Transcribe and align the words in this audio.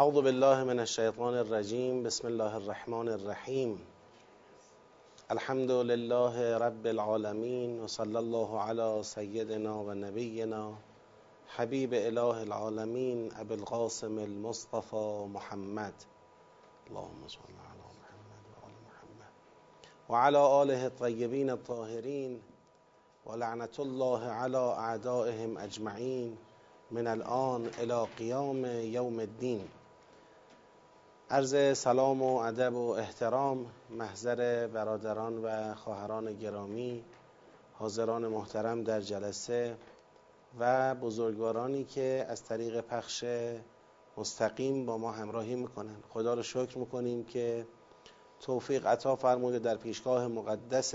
اعوذ 0.00 0.14
بالله 0.14 0.64
من 0.64 0.78
الشیطان 0.80 1.34
الرجیم 1.34 2.02
بسم 2.02 2.26
الله 2.26 2.54
الرحمن 2.54 3.08
الرحیم. 3.08 3.72
الحمد 5.30 5.70
لله 5.70 6.58
رب 6.58 6.86
العالمین 6.86 7.80
و 7.80 7.86
صلی 7.86 8.16
الله 8.16 8.60
علی 8.60 9.02
سیدنا 9.02 9.74
و 9.74 9.94
نبینا 9.94 10.72
حبیب 11.56 11.94
اله 11.94 12.36
العالمین 12.44 13.32
ابو 13.36 13.54
القاسم 13.54 14.18
المصطفى 14.18 15.26
محمد. 15.32 15.92
اللهم 16.90 17.28
صل 17.28 17.52
علی 17.72 17.90
محمد 17.98 18.44
و 18.52 18.64
آل 18.68 18.72
محمد. 18.86 19.32
و 20.08 20.14
علی 20.14 20.36
آله 20.36 20.84
الطیبین 20.84 21.50
الطاهرین 21.50 22.40
و 23.26 23.36
لعنت 23.36 23.80
الله 23.80 24.30
علی 24.30 24.56
اعدائهم 24.56 25.56
اجمعین 25.56 26.38
من 26.90 27.06
الان 27.06 27.68
الى 27.78 28.06
قیام 28.16 28.64
یوم 28.94 29.18
الدین. 29.18 29.68
عرض 31.32 31.78
سلام 31.78 32.22
و 32.22 32.36
ادب 32.36 32.74
و 32.74 32.90
احترام 32.90 33.66
محضر 33.90 34.66
برادران 34.66 35.38
و 35.44 35.74
خواهران 35.74 36.32
گرامی 36.38 37.04
حاضران 37.72 38.26
محترم 38.26 38.84
در 38.84 39.00
جلسه 39.00 39.76
و 40.58 40.94
بزرگوارانی 40.94 41.84
که 41.84 42.26
از 42.28 42.44
طریق 42.44 42.80
پخش 42.80 43.24
مستقیم 44.16 44.86
با 44.86 44.98
ما 44.98 45.12
همراهی 45.12 45.54
می‌کنن. 45.54 45.96
خدا 46.08 46.34
رو 46.34 46.42
شکر 46.42 46.78
می‌کنیم 46.78 47.24
که 47.24 47.66
توفیق 48.40 48.86
عطا 48.86 49.16
فرموده 49.16 49.58
در 49.58 49.76
پیشگاه 49.76 50.26
مقدس 50.26 50.94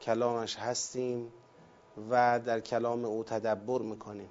کلامش 0.00 0.56
هستیم 0.56 1.32
و 2.10 2.40
در 2.40 2.60
کلام 2.60 3.04
او 3.04 3.24
تدبر 3.24 3.78
می‌کنیم. 3.78 4.28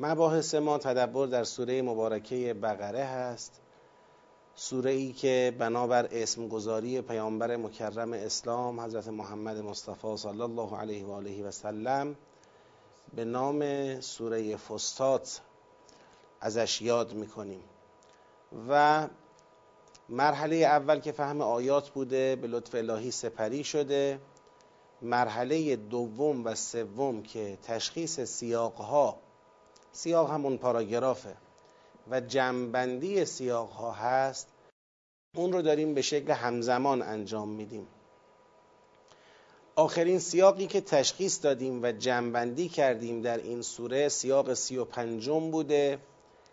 مباحث 0.00 0.54
ما 0.54 0.78
تدبر 0.78 1.26
در 1.26 1.44
سوره 1.44 1.82
مبارکه 1.82 2.54
بقره 2.54 3.04
هست. 3.04 3.60
سوره 4.54 4.90
ای 4.90 5.12
که 5.12 5.54
بنابر 5.58 6.08
اسمگذاری 6.12 7.00
پیامبر 7.00 7.56
مکرم 7.56 8.12
اسلام 8.12 8.80
حضرت 8.80 9.08
محمد 9.08 9.56
مصطفی 9.56 10.16
صلی 10.16 10.40
الله 10.40 10.76
علیه 10.76 11.04
و 11.04 11.10
آله 11.10 11.44
و 11.44 11.50
سلم 11.50 12.16
به 13.14 13.24
نام 13.24 14.00
سوره 14.00 14.56
فستات 14.56 15.40
ازش 16.40 16.82
یاد 16.82 17.14
می‌کنیم. 17.14 17.62
و 18.68 19.06
مرحله 20.08 20.56
اول 20.56 21.00
که 21.00 21.12
فهم 21.12 21.40
آیات 21.40 21.90
بوده 21.90 22.36
به 22.36 22.46
لطف 22.46 22.74
الهی 22.74 23.10
سپری 23.10 23.64
شده. 23.64 24.20
مرحله 25.02 25.76
دوم 25.76 26.44
و 26.44 26.54
سوم 26.54 27.22
که 27.22 27.58
تشخیص 27.62 28.20
سیاقها 28.20 29.27
سیاق 29.98 30.30
همون 30.30 30.56
پاراگرافه. 30.56 31.34
و 32.10 32.20
جمعبندی 32.20 33.24
سیاق 33.24 33.70
ها 33.70 33.92
هست 33.92 34.48
اون 35.36 35.52
رو 35.52 35.62
داریم 35.62 35.94
به 35.94 36.02
شکل 36.02 36.30
همزمان 36.30 37.02
انجام 37.02 37.48
میدیم. 37.48 37.86
آخرین 39.76 40.18
سیاقی 40.18 40.66
که 40.66 40.80
تشخیص 40.80 41.44
دادیم 41.44 41.82
و 41.82 41.92
جمعبندی 41.92 42.68
کردیم 42.68 43.22
در 43.22 43.38
این 43.38 43.62
سوره 43.62 44.08
سیاق 44.08 44.54
سی 44.54 44.76
و 44.76 44.84
پنجم 44.84 45.50
بوده 45.50 45.98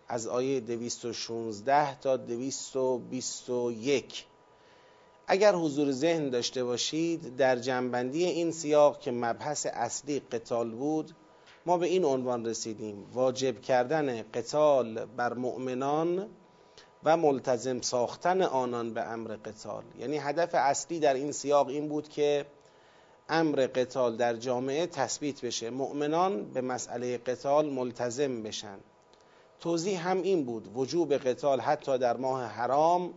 از 0.08 0.28
آیه 0.28 0.60
216 0.60 2.00
تا 2.00 2.18
221 2.18 4.26
اگر 5.28 5.56
حضور 5.56 5.92
ذهن 5.92 6.30
داشته 6.30 6.64
باشید 6.64 7.36
در 7.36 7.56
جنبندی 7.56 8.26
این 8.26 8.52
سیاق 8.52 9.00
که 9.00 9.12
مبحث 9.12 9.66
اصلی 9.66 10.20
قتال 10.20 10.72
بود 10.72 11.16
ما 11.66 11.78
به 11.78 11.88
این 11.88 12.06
عنوان 12.06 12.46
رسیدیم. 12.46 13.06
واجب 13.14 13.62
کردن 13.62 14.22
قتال 14.22 15.06
بر 15.06 15.34
مؤمنان 15.34 16.28
و 17.04 17.18
ملتزم 17.18 17.82
ساختن 17.82 18.42
آنان 18.42 18.94
به 18.94 19.02
امر 19.02 19.36
قتال. 19.36 19.84
یعنی 20.00 20.18
هدف 20.18 20.50
اصلی 20.54 21.00
در 21.00 21.14
این 21.14 21.32
سیاق 21.32 21.68
این 21.68 21.90
بود 21.90 22.10
که 22.10 22.46
امر 23.30 23.68
قتال 23.68 24.18
در 24.18 24.36
جامعه 24.36 24.88
تثبیت 24.88 25.46
بشه. 25.46 25.70
مؤمنان 25.70 26.44
به 26.44 26.62
مسئله 26.62 27.18
قتال 27.18 27.70
ملتزم 27.70 28.44
بشن. 28.44 28.78
توضیح 29.60 30.10
هم 30.10 30.22
این 30.22 30.46
بود. 30.46 30.78
وجوب 30.78 31.14
قتال 31.14 31.60
حتی 31.60 31.98
در 31.98 32.18
ماه 32.18 32.44
حرام 32.44 33.14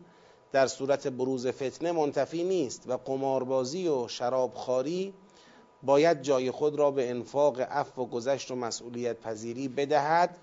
در 0.53 0.66
صورت 0.66 1.08
بروز 1.08 1.47
فتنه 1.47 1.92
منتفی 1.92 2.44
نیست 2.44 2.88
و 2.88 2.97
قماربازی 2.97 3.88
و 3.88 4.08
شرابخواری 4.08 5.14
باید 5.83 6.22
جای 6.22 6.50
خود 6.50 6.75
را 6.75 6.91
به 6.91 7.11
انفاق 7.11 7.61
عفو 7.61 8.03
و 8.03 8.06
گذشت 8.06 8.50
و 8.50 8.55
مسئولیت 8.55 9.21
پذیری 9.21 9.69
بدهد 9.69 10.37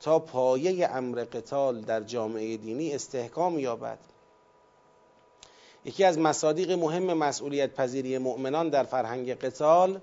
تا 0.00 0.18
پایه 0.18 0.88
امر 0.88 1.24
قتال 1.24 1.80
در 1.80 2.00
جامعه 2.00 2.56
دینی 2.56 2.94
استحکام 2.94 3.58
یابد. 3.58 3.98
یکی 5.84 6.04
از 6.04 6.18
مصادیق 6.18 6.70
مهم 6.70 7.14
مسئولیت 7.14 7.74
پذیری 7.74 8.18
مؤمنان 8.18 8.68
در 8.68 8.84
فرهنگ 8.84 9.34
قتال 9.34 10.00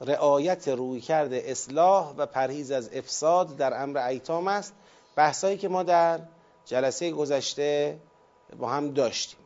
رعایت 0.00 0.68
رویکرد 0.68 1.32
اصلاح 1.32 2.14
و 2.16 2.26
پرهیز 2.26 2.70
از 2.70 2.90
افساد 2.92 3.56
در 3.56 3.82
امر 3.82 3.98
ایتام 3.98 4.48
است. 4.48 4.72
بحثایی 5.16 5.58
که 5.58 5.68
ما 5.68 5.82
در 5.82 6.20
جلسه 6.64 7.10
گذشته 7.10 7.98
با 8.58 8.68
هم 8.68 8.90
داشتیم. 8.90 9.40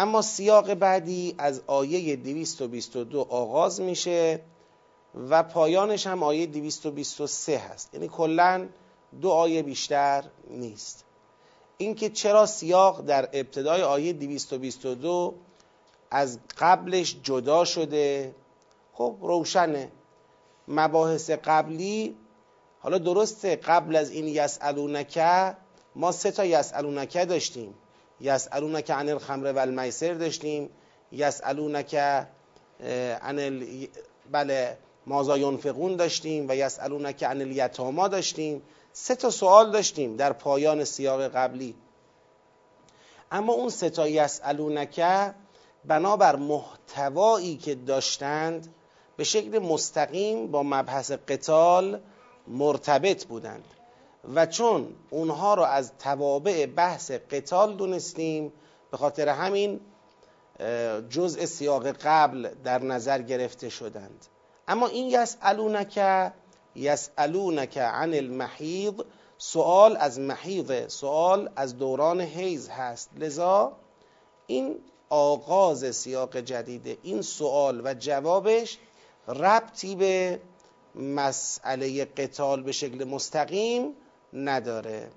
اما 0.00 0.22
سیاق 0.22 0.74
بعدی 0.74 1.34
از 1.38 1.62
آیه 1.66 2.16
222 2.16 3.20
آغاز 3.20 3.80
میشه 3.80 4.40
و 5.14 5.42
پایانش 5.42 6.06
هم 6.06 6.22
آیه 6.22 6.46
223 6.46 7.58
هست. 7.58 7.94
یعنی 7.94 8.08
کلا 8.08 8.68
دو 9.20 9.30
آیه 9.30 9.62
بیشتر 9.62 10.24
نیست. 10.50 11.04
اینکه 11.78 12.08
چرا 12.08 12.46
سیاق 12.46 13.00
در 13.00 13.28
ابتدای 13.32 13.82
آیه 13.82 14.12
222 14.12 15.34
از 16.10 16.38
قبلش 16.58 17.16
جدا 17.22 17.64
شده 17.64 18.34
خب 18.92 19.16
روشنه. 19.20 19.92
مباحث 20.68 21.30
قبلی 21.30 22.16
حالا 22.80 22.98
درسته 22.98 23.56
قبل 23.56 23.96
از 23.96 24.10
این 24.10 24.28
یسالونکه 24.28 25.56
ما 25.96 26.12
سه 26.12 26.30
تا 26.30 26.44
یسالونکه 26.44 27.24
داشتیم. 27.24 27.74
یسالونک 28.20 28.90
عن 28.90 29.08
الخمر 29.08 29.52
و 29.52 29.58
المیسر 29.58 30.14
داشتیم 30.14 30.70
یسالونک 31.12 31.94
عن 31.94 33.38
ال... 33.38 33.86
بله 34.32 34.76
مازا 35.06 35.38
ینفقون 35.38 35.96
داشتیم 35.96 36.46
و 36.48 36.56
یسالونک 36.56 37.24
عن 37.24 37.40
الیتاما 37.40 38.08
داشتیم. 38.08 38.62
سه 38.92 39.14
تا 39.14 39.30
سوال 39.30 39.70
داشتیم 39.70 40.16
در 40.16 40.32
پایان 40.32 40.84
سیاق 40.84 41.22
قبلی. 41.22 41.74
اما 43.32 43.52
اون 43.52 43.68
سه 43.68 43.90
تا 43.90 44.08
یسالونک 44.08 45.00
بنابر 45.84 46.36
محتوایی 46.36 47.56
که 47.56 47.74
داشتند 47.74 48.74
به 49.16 49.24
شکل 49.24 49.58
مستقیم 49.58 50.46
با 50.46 50.62
مبحث 50.62 51.10
قتال 51.10 52.00
مرتبط 52.48 53.24
بودند. 53.24 53.64
و 54.34 54.46
چون 54.46 54.94
اونها 55.10 55.54
رو 55.54 55.62
از 55.62 55.92
توابع 55.98 56.66
بحث 56.66 57.10
قتال 57.10 57.76
دونستیم 57.76 58.52
به 58.90 58.96
خاطر 58.96 59.28
همین 59.28 59.80
جزء 61.10 61.46
سیاق 61.46 61.86
قبل 61.86 62.48
در 62.64 62.82
نظر 62.82 63.22
گرفته 63.22 63.68
شدند. 63.68 64.26
اما 64.68 64.86
این 64.86 65.06
یسالونک 65.06 66.00
یسالونک 66.74 67.78
عن 67.78 68.14
المحیض 68.14 68.92
سوال 69.38 69.96
از 69.96 70.20
محیض 70.20 70.92
سوال 70.92 71.50
از 71.56 71.76
دوران 71.76 72.20
حیض 72.20 72.68
هست. 72.68 73.10
لذا 73.18 73.72
این 74.46 74.76
آغاز 75.08 75.96
سیاق 75.96 76.36
جدید 76.36 76.98
این 77.02 77.22
سوال 77.22 77.80
و 77.84 77.94
جوابش 77.94 78.78
ربطی 79.28 79.96
به 79.96 80.40
مسئله 80.94 82.04
قتال 82.04 82.62
به 82.62 82.72
شکل 82.72 83.04
مستقیم 83.04 83.94
نداره. 84.32 85.10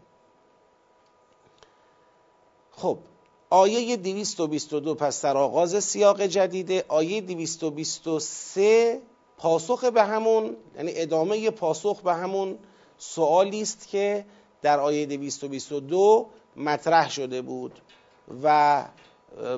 خب 2.72 2.98
آیه 3.50 3.98
222 3.98 4.96
پس 4.96 5.22
در 5.22 5.38
آغاز 5.38 5.84
سیاق 5.84 6.22
جدیده 6.22 6.86
آیه 6.88 7.22
223 7.22 9.02
پاسخ 9.38 9.84
به 9.84 10.04
همون 10.04 10.56
یعنی 10.76 10.92
ادامه 10.96 11.52
پاسخ 11.52 12.02
به 12.02 12.14
همون 12.14 12.58
سوالی 12.98 13.62
است 13.62 13.88
که 13.88 14.26
در 14.62 14.80
آیه 14.80 15.06
222 15.06 16.30
مطرح 16.56 17.10
شده 17.10 17.42
بود 17.42 17.82
و 18.44 18.86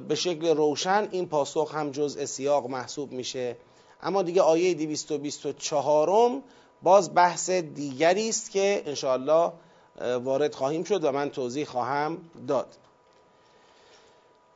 به 0.07 0.15
شکل 0.15 0.47
روشن 0.47 1.07
این 1.12 1.27
پاسخ 1.27 1.75
هم 1.75 1.91
جزء 1.91 2.25
سیاق 2.25 2.68
محسوب 2.68 3.12
میشه. 3.12 3.57
اما 4.01 4.21
دیگه 4.21 4.41
آیه 4.41 4.74
224 4.74 6.41
باز 6.85 7.15
بحث 7.15 7.49
دیگری 7.49 8.29
است 8.29 8.51
که 8.51 8.83
انشاءالله 8.85 9.51
وارد 10.23 10.55
خواهیم 10.55 10.83
شد 10.83 11.03
و 11.03 11.11
من 11.11 11.29
توضیح 11.29 11.65
خواهم 11.65 12.17
داد. 12.47 12.67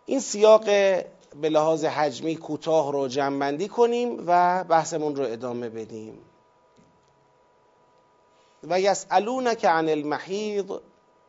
این 0.06 0.20
سیاق 0.20 0.66
به 1.42 1.50
لحاظ 1.50 1.86
حجمی 1.86 2.36
کوتاه 2.36 2.92
رو 2.92 3.08
جمعبندی 3.08 3.68
کنیم 3.68 4.24
و 4.28 4.64
بحثمون 4.64 5.16
رو 5.16 5.24
ادامه 5.24 5.70
بدیم. 5.70 6.18
و 8.64 8.82
یسالونک 8.82 9.66
عن 9.66 9.90
المحیض 9.90 10.66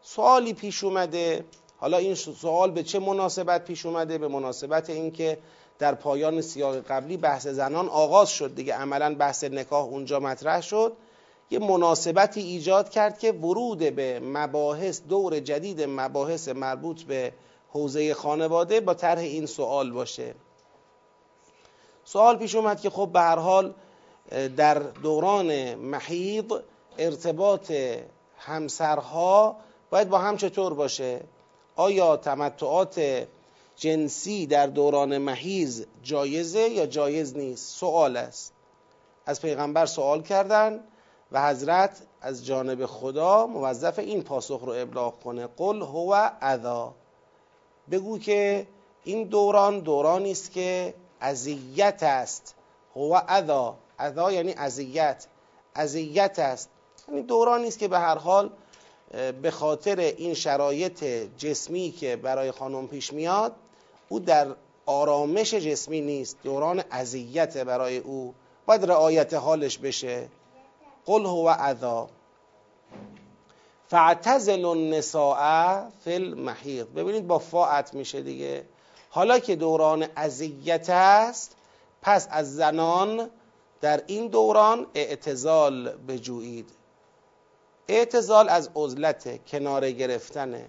سوالی 0.02 0.54
پیش 0.54 0.84
اومده. 0.84 1.44
حالا 1.76 1.96
این 1.96 2.14
سوال 2.14 2.70
به 2.70 2.82
چه 2.82 2.98
مناسبت 2.98 3.64
پیش 3.64 3.86
اومده؟ 3.86 4.18
به 4.18 4.28
مناسبت 4.28 4.90
اینکه 4.90 5.38
در 5.80 5.94
پایان 5.94 6.40
سیاق 6.40 6.76
قبلی 6.76 7.16
بحث 7.16 7.46
زنان 7.46 7.88
آغاز 7.88 8.30
شد 8.30 8.54
دیگه. 8.54 8.74
عملا 8.74 9.14
بحث 9.14 9.44
نکاح 9.44 9.84
اونجا 9.84 10.20
مطرح 10.20 10.60
شد. 10.60 10.92
یه 11.50 11.58
مناسبتی 11.58 12.40
ایجاد 12.40 12.88
کرد 12.88 13.18
که 13.18 13.32
ورود 13.32 13.78
به 13.78 14.20
مباحث 14.20 15.00
دور 15.08 15.40
جدید 15.40 15.82
مباحث 15.82 16.48
مربوط 16.48 17.02
به 17.02 17.32
حوزه 17.72 18.14
خانواده 18.14 18.80
با 18.80 18.94
طرح 18.94 19.18
این 19.18 19.46
سوال 19.46 19.90
باشه. 19.90 20.34
سوال 22.04 22.36
پیش 22.36 22.54
اومد 22.54 22.80
که 22.80 22.90
خب 22.90 23.10
به 23.12 23.20
هر 23.20 23.36
حال 23.36 23.74
در 24.56 24.78
دوران 24.78 25.74
محیض 25.74 26.44
ارتباط 26.98 27.72
همسرها 28.38 29.56
باید 29.90 30.08
با 30.08 30.18
هم 30.18 30.36
چطور 30.36 30.74
باشه؟ 30.74 31.20
آیا 31.76 32.16
تمتعات 32.16 33.26
جنسی 33.80 34.46
در 34.46 34.66
دوران 34.66 35.18
محیز 35.18 35.86
جایزه 36.02 36.60
یا 36.60 36.86
جایز 36.86 37.36
نیست؟ 37.36 37.78
سوال 37.78 38.16
است. 38.16 38.52
از 39.26 39.40
پیغمبر 39.40 39.86
سوال 39.86 40.22
کردن 40.22 40.80
و 41.32 41.48
حضرت 41.48 42.02
از 42.20 42.46
جانب 42.46 42.86
خدا 42.86 43.46
موظف 43.46 43.98
این 43.98 44.22
پاسخ 44.22 44.60
رو 44.60 44.72
ابلاغ 44.72 45.20
کنه. 45.20 45.46
قل 45.46 45.82
هو 45.82 46.30
اذا. 46.40 46.94
بگو 47.90 48.18
که 48.18 48.66
این 49.04 49.24
دوران 49.24 49.80
دورانی 49.80 50.30
است 50.30 50.52
که 50.52 50.94
اذیت 51.20 52.02
است. 52.02 52.54
هو 52.96 53.20
اذا. 53.28 53.76
اذا 53.98 54.32
یعنی 54.32 54.54
اذیت. 54.56 55.26
اذیت 55.74 56.38
است. 56.38 56.70
یعنی 57.08 57.22
دورانی 57.22 57.68
است 57.68 57.78
که 57.78 57.88
به 57.88 57.98
هر 57.98 58.18
حال 58.18 58.50
به 59.42 59.50
خاطر 59.50 59.96
این 59.98 60.34
شرایط 60.34 61.04
جسمی 61.36 61.90
که 61.90 62.16
برای 62.16 62.50
خانم 62.50 62.88
پیش 62.88 63.12
میاد 63.12 63.56
او 64.12 64.20
در 64.20 64.46
آرامش 64.86 65.54
جسمی 65.54 66.00
نیست. 66.00 66.36
دوران 66.42 66.82
اذیت 66.90 67.56
برای 67.56 67.98
او. 67.98 68.34
باید 68.66 68.84
رعایت 68.84 69.34
حالش 69.34 69.78
بشه. 69.78 70.28
قل 71.06 71.26
هو 71.26 71.54
اذا. 71.58 72.08
فاعتزل 73.88 74.64
النساء 74.64 75.80
فی 76.04 76.14
المحیض 76.14 76.84
ببینید 76.84 77.26
با 77.26 77.38
فاعت 77.38 77.94
میشه 77.94 78.20
دیگه. 78.22 78.64
حالا 79.10 79.38
که 79.38 79.56
دوران 79.56 80.06
اذیت 80.16 80.90
است 80.90 81.56
پس 82.02 82.28
از 82.30 82.56
زنان 82.56 83.30
در 83.80 84.02
این 84.06 84.26
دوران 84.26 84.86
اعتزال 84.94 85.96
بجویید. 86.08 86.70
اعتزال 87.88 88.48
از 88.48 88.70
عزلت 88.76 89.46
کناره 89.46 89.92
گرفتنه 89.92 90.68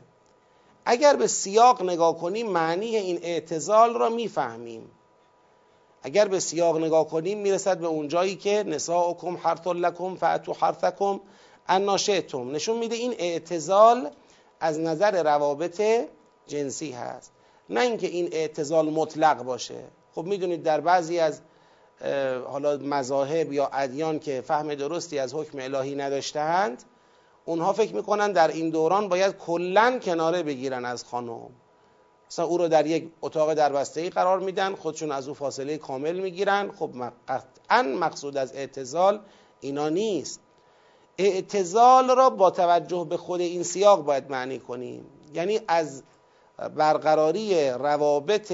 اگر 0.85 1.15
به 1.15 1.27
سیاق 1.27 1.83
نگاه 1.83 2.17
کنیم 2.17 2.49
معنی 2.49 2.95
این 2.95 3.19
اعتزال 3.23 3.93
را 3.93 4.09
می‌فهمیم. 4.09 4.91
اگر 6.03 6.27
به 6.27 6.39
سیاق 6.39 6.77
نگاه 6.77 7.07
کنیم 7.07 7.37
می‌رسد 7.37 7.77
به 7.77 7.87
اونجایی 7.87 8.35
که 8.35 8.63
نساءکم 8.67 9.37
حرث 9.37 9.67
لکم 9.67 10.15
فاتو 10.15 10.53
حرثکم 10.53 11.19
اناشئتم 11.67 12.51
نشون 12.51 12.77
میده 12.77 12.95
این 12.95 13.15
اعتزال 13.19 14.09
از 14.59 14.79
نظر 14.79 15.23
روابط 15.23 15.81
جنسی 16.47 16.91
هست. 16.91 17.31
نه 17.69 17.81
اینکه 17.81 18.07
این 18.07 18.29
اعتزال 18.31 18.89
مطلق 18.89 19.43
باشه. 19.43 19.83
خب 20.15 20.25
می‌دونید 20.25 20.63
در 20.63 20.81
بعضی 20.81 21.19
از 21.19 21.41
حالا 22.47 22.77
مذاهب 22.77 23.53
یا 23.53 23.69
ادیان 23.73 24.19
که 24.19 24.41
فهم 24.41 24.75
درستی 24.75 25.19
از 25.19 25.33
حکم 25.33 25.59
الهی 25.61 25.95
نداشتهاند 25.95 26.83
اونها 27.51 27.73
فکر 27.73 27.95
می‌کنن 27.95 28.31
در 28.31 28.47
این 28.47 28.69
دوران 28.69 29.09
باید 29.09 29.37
کلا 29.37 29.99
کناره 29.99 30.43
بگیرن 30.43 30.85
از 30.85 31.03
خانم. 31.03 31.49
مثلا 32.27 32.45
او 32.45 32.57
رو 32.57 32.67
در 32.67 32.87
یک 32.87 33.11
اتاق 33.21 33.53
دربسته 33.53 34.01
ای 34.01 34.09
قرار 34.09 34.39
میدن 34.39 34.75
خودشون 34.75 35.11
از 35.11 35.27
او 35.27 35.33
فاصله 35.33 35.77
کامل 35.77 36.19
می‌گیرن. 36.19 36.71
خب 36.71 36.89
قطعا 37.27 37.81
مقصود 37.81 38.37
از 38.37 38.53
اعتزال 38.55 39.19
اینا 39.61 39.89
نیست. 39.89 40.39
اعتزال 41.17 42.15
را 42.15 42.29
با 42.29 42.51
توجه 42.51 43.07
به 43.09 43.17
خود 43.17 43.41
این 43.41 43.63
سیاق 43.63 44.03
باید 44.03 44.31
معنی 44.31 44.59
کنیم. 44.59 45.05
یعنی 45.33 45.59
از 45.67 46.03
برقراری 46.75 47.69
روابط 47.69 48.53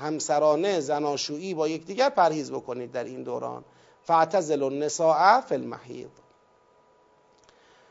همسرانه 0.00 0.80
زناشویی 0.80 1.54
با 1.54 1.68
یکدیگر 1.68 2.08
پرهیز 2.08 2.52
بکنید 2.52 2.92
در 2.92 3.04
این 3.04 3.22
دوران. 3.22 3.64
فاعتزل 4.02 4.62
النساء 4.62 5.40
فی 5.40 5.54
المحیض 5.54 6.08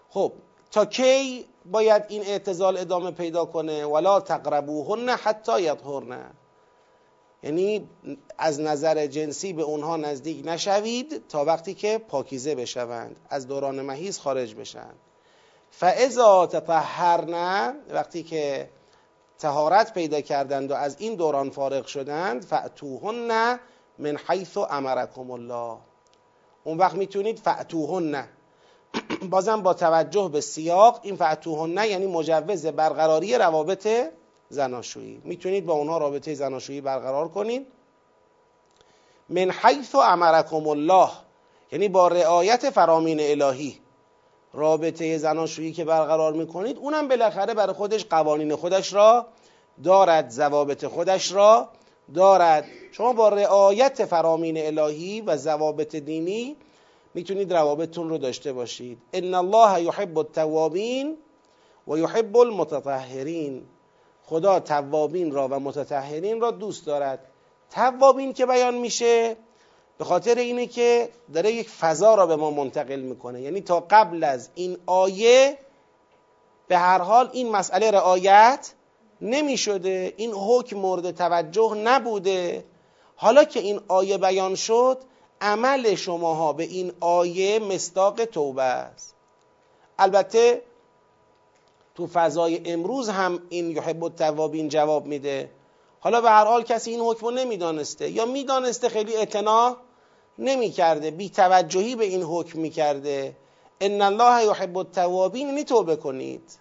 خب 0.10 0.32
تا 0.72 0.86
کی 0.86 1.46
باید 1.66 2.04
این 2.08 2.22
اعتزال 2.22 2.78
ادامه 2.78 3.12
پیدا 3.12 3.46
کنه؟ 3.46 3.86
ولا 3.86 4.20
تقربوهن 4.20 5.10
حتی 5.10 5.62
یطهرن. 5.62 6.34
یعنی 7.44 7.90
از 8.38 8.60
نظر 8.62 9.08
جنسی 9.08 9.54
به 9.54 9.62
اونها 9.62 9.98
نزدیک 9.98 10.48
نشوید 10.48 11.28
تا 11.30 11.46
وقتی 11.46 11.74
که 11.74 11.98
پاکیزه 11.98 12.56
بشوند 12.56 13.16
از 13.30 13.48
دوران 13.48 13.82
مهیز 13.82 14.20
خارج 14.20 14.56
بشن 14.56 14.94
فاذا 15.72 16.48
تطهرن 16.48 17.76
وقتی 17.90 18.24
که 18.24 18.70
تهارت 19.40 19.94
پیدا 19.94 20.22
کردند 20.22 20.72
و 20.72 20.74
از 20.74 20.96
این 21.00 21.16
دوران 21.16 21.50
فارغ 21.50 21.86
شدند 21.86 22.46
فاتوهن 22.46 23.60
من 24.00 24.18
حیث 24.28 24.58
امرکم 24.58 25.32
الله. 25.32 25.78
اون 26.64 26.78
وقت 26.78 26.96
می‌تونید 26.96 27.40
فاتوهن 27.40 28.28
بازم 29.32 29.62
با 29.62 29.74
توجه 29.74 30.30
به 30.34 30.42
سیاق 30.42 31.00
این 31.04 31.18
نه 31.74 31.88
یعنی 31.88 32.08
مجوز 32.08 32.66
برقراری 32.66 33.36
روابط 33.36 33.88
زناشویی. 34.50 35.22
می‌تونید 35.24 35.66
با 35.66 35.74
اونها 35.74 35.98
رابطه 35.98 36.34
زناشویی 36.34 36.82
برقرار 36.82 37.28
کنید 37.28 37.68
من 39.30 39.52
حیث 39.52 39.96
امرکم 39.96 40.68
الله 40.68 41.10
یعنی 41.72 41.90
با 41.90 42.08
رعایت 42.08 42.70
فرامین 42.70 43.20
الهی 43.20 43.80
رابطه 44.54 45.18
زناشویی 45.18 45.72
که 45.74 45.86
برقرار 45.86 46.34
می‌کنید 46.34 46.78
اونم 46.78 47.08
بالاخره 47.08 47.54
برای 47.54 47.74
خودش 47.74 48.06
قوانین 48.06 48.56
خودش 48.56 48.94
را 48.94 49.28
دارد 49.84 50.30
ضوابط 50.30 50.86
خودش 50.86 51.32
را 51.32 51.70
دارد. 52.14 52.66
شما 52.92 53.14
با 53.14 53.30
رعایت 53.30 54.06
فرامین 54.06 54.58
الهی 54.58 55.22
و 55.22 55.38
ضوابط 55.38 55.96
دینی 55.96 56.56
می‌تونید 57.18 57.54
روابطتون 57.54 58.10
رو 58.10 58.18
داشته 58.18 58.54
باشید. 58.54 58.98
ان 59.14 59.34
الله 59.34 59.84
یحب 59.84 60.18
التوابین 60.18 61.18
و 61.88 61.98
یحب 61.98 62.38
المتطهرین. 62.38 63.64
خدا 64.24 64.60
توابین 64.60 65.32
را 65.32 65.48
و 65.48 65.60
متطهرین 65.60 66.42
را 66.42 66.52
دوست 66.52 66.86
دارد. 66.86 67.20
توابین 67.72 68.34
که 68.34 68.46
بیان 68.46 68.76
میشه 68.76 69.36
به 69.98 70.04
خاطر 70.06 70.36
اینه 70.36 70.66
که 70.66 71.10
داره 71.34 71.52
یک 71.52 71.70
فضا 71.70 72.16
را 72.16 72.28
به 72.28 72.36
ما 72.36 72.52
منتقل 72.52 73.00
می‌کنه. 73.00 73.42
یعنی 73.42 73.62
تا 73.62 73.80
قبل 73.90 74.24
از 74.24 74.50
این 74.56 74.78
آیه 74.86 75.58
به 76.68 76.78
هر 76.78 77.02
حال 77.02 77.30
این 77.34 77.52
مسئله 77.52 77.92
رعایت 77.92 78.74
نمی 79.22 79.58
شده 79.58 80.14
این 80.18 80.32
حکم 80.32 80.78
مورد 80.78 81.12
توجه 81.12 81.74
نبوده. 81.76 82.64
حالا 83.16 83.44
که 83.44 83.60
این 83.60 83.80
آیه 83.88 84.18
بیان 84.18 84.56
شد 84.56 84.98
عمل 85.42 85.96
شماها 85.96 86.54
به 86.54 86.64
این 86.64 86.92
آیه 87.00 87.60
مستاق 87.60 88.26
توبه 88.26 88.64
است. 88.64 89.16
البته 90.00 90.62
تو 91.96 92.08
فضای 92.08 92.72
امروز 92.72 93.10
هم 93.10 93.40
این 93.50 93.72
یحب 93.72 94.04
التوابین 94.04 94.70
جواب 94.70 95.06
میده. 95.06 95.50
حالا 96.00 96.22
به 96.22 96.30
هر 96.30 96.46
حال 96.46 96.64
کسی 96.64 96.92
این 96.92 97.00
حکم 97.00 97.26
رو 97.26 97.32
نمی‌دانسته 97.32 98.10
یا 98.10 98.26
می‌دانسته 98.26 98.90
خیلی 98.90 99.16
اعتنا 99.16 99.78
نمی‌کرده 100.40 101.12
بی 101.12 101.30
توجهی 101.30 101.96
به 101.96 102.06
این 102.06 102.24
حکم 102.24 102.60
می‌کرده. 102.60 103.36
ان 103.82 104.02
الله 104.02 104.46
یحب 104.46 104.78
التوابین 104.78 105.48
یعنی 105.48 105.64
توبه 105.64 105.96
کنید. 105.96 106.52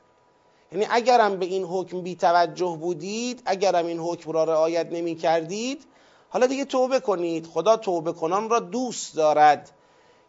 یعنی 0.73 0.87
اگرم 0.91 1.37
به 1.37 1.47
این 1.47 1.65
حکم 1.65 2.01
بی 2.01 2.17
توجه 2.17 2.79
بودید 2.81 3.43
اگرم 3.47 3.87
این 3.87 3.99
حکم 3.99 4.31
را 4.33 4.45
رعایت 4.45 4.87
نمی 4.93 5.15
کردید 5.15 5.85
حالا 6.29 6.47
دیگه 6.47 6.65
توبه 6.65 7.01
کنید. 7.01 7.47
خدا 7.47 7.77
توبه 7.77 8.13
کنان 8.13 8.51
را 8.51 8.61
دوست 8.61 9.17
دارد. 9.17 9.71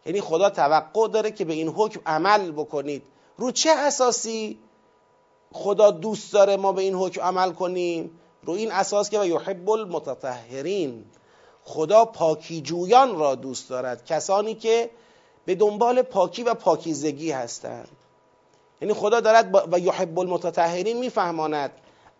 یعنی 0.06 0.20
خدا 0.20 0.50
توقع 0.50 1.08
داره 1.08 1.30
که 1.30 1.44
به 1.44 1.52
این 1.52 1.68
حکم 1.68 2.00
عمل 2.06 2.50
بکنید. 2.50 3.02
رو 3.36 3.50
چه 3.50 3.70
اساسی 3.70 4.58
خدا 5.52 5.90
دوست 5.90 6.32
داره 6.32 6.56
ما 6.56 6.72
به 6.72 6.82
این 6.82 6.94
حکم 6.94 7.20
عمل 7.20 7.52
کنیم؟ 7.52 8.10
رو 8.42 8.52
این 8.52 8.72
اساس 8.72 9.10
که 9.10 9.20
و 9.20 9.26
یحب 9.26 9.70
المتطهرین. 9.70 11.04
خدا 11.64 12.04
پاکی 12.04 12.60
جویان 12.60 13.18
را 13.18 13.34
دوست 13.34 13.70
دارد. 13.70 14.04
کسانی 14.04 14.54
که 14.54 14.90
به 15.44 15.54
دنبال 15.54 16.02
پاکی 16.02 16.42
و 16.42 16.54
پاکیزگی 16.54 17.30
هستند. 17.30 17.88
یعنی 18.80 18.94
خدا 18.94 19.20
دارد 19.20 19.68
و 19.72 19.78
یحب 19.78 20.18
المتطهرین 20.18 20.98
میفهماند. 20.98 21.70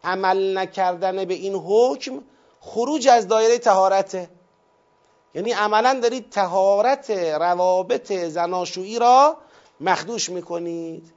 عمل 0.04 0.58
نکردن 0.58 1.24
به 1.24 1.34
این 1.34 1.54
حکم 1.54 2.20
خروج 2.60 3.08
از 3.08 3.28
دایره 3.28 3.58
تهارته 3.58 4.30
یعنی 5.34 5.52
عملا 5.52 6.00
دارید 6.02 6.30
تهارت 6.30 7.10
روابط 7.10 8.12
زناشویی 8.12 8.98
را 8.98 9.36
مخدوش 9.80 10.30
می‌کنید. 10.30 11.12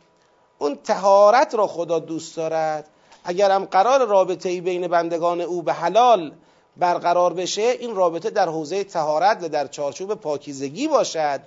اون 0.59 0.75
تهارت 0.75 1.55
را 1.55 1.67
خدا 1.67 1.99
دوست 1.99 2.37
دارد. 2.37 2.89
اگرم 3.23 3.65
قرار 3.65 4.07
رابطه 4.07 4.49
ای 4.49 4.61
بین 4.61 4.87
بندگان 4.87 5.41
او 5.41 5.61
به 5.61 5.73
حلال 5.73 6.33
برقرار 6.77 7.33
بشه 7.33 7.61
این 7.61 7.95
رابطه 7.95 8.29
در 8.29 8.49
حوزه 8.49 8.83
تهارت 8.83 9.43
و 9.43 9.49
در 9.49 9.67
چارچوب 9.67 10.13
پاکیزگی 10.13 10.87
باشد. 10.87 11.41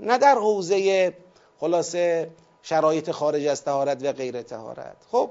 نه 0.00 0.18
در 0.18 0.34
حوزه 0.34 1.14
خلاصه 1.60 2.30
شرایط 2.62 3.10
خارج 3.10 3.46
از 3.46 3.64
تهارت 3.64 4.02
و 4.02 4.12
غیر 4.12 4.42
تهارت 4.42 4.96
خب 5.12 5.30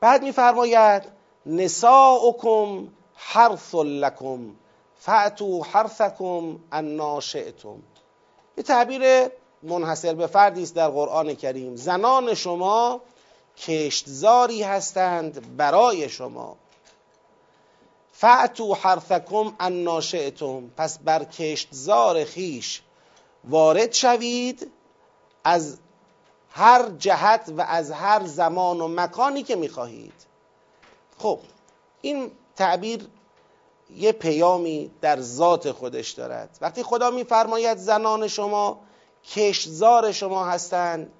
بعد 0.00 0.22
میفرماید 0.22 1.15
نساؤکم 1.46 2.88
حرث 3.14 3.74
لکم 3.74 4.54
فعتو 4.98 5.62
حرثکم 5.62 6.58
ان 6.72 7.20
شئتم 7.20 7.82
یه 8.56 8.64
تعبیر 8.64 9.28
منحصر 9.62 10.14
به 10.14 10.26
فردی 10.26 10.62
است 10.62 10.74
در 10.74 10.88
قرآن 10.88 11.34
کریم. 11.34 11.76
زنان 11.76 12.34
شما 12.34 13.00
کشتزاری 13.56 14.62
هستند 14.62 15.56
برای 15.56 16.08
شما. 16.08 16.56
فعتو 18.12 18.74
حرثکم 18.74 19.54
ان 19.60 20.00
شئتم 20.00 20.70
پس 20.76 20.98
بر 20.98 21.24
کشتزار 21.24 22.24
خیش 22.24 22.82
وارد 23.44 23.92
شوید 23.92 24.72
از 25.44 25.78
هر 26.50 26.88
جهت 26.98 27.52
و 27.56 27.60
از 27.60 27.90
هر 27.90 28.26
زمان 28.26 28.80
و 28.80 28.88
مکانی 28.88 29.42
که 29.42 29.56
می‌خواهید. 29.56 30.25
خب 31.18 31.38
این 32.00 32.30
تعبیر 32.56 33.08
یه 33.90 34.12
پیامی 34.12 34.90
در 35.00 35.20
ذات 35.20 35.72
خودش 35.72 36.10
دارد. 36.10 36.58
وقتی 36.60 36.82
خدا 36.82 37.10
میفرماید 37.10 37.78
زنان 37.78 38.28
شما 38.28 38.80
کشزار 39.34 40.12
شما 40.12 40.44
هستند 40.44 41.12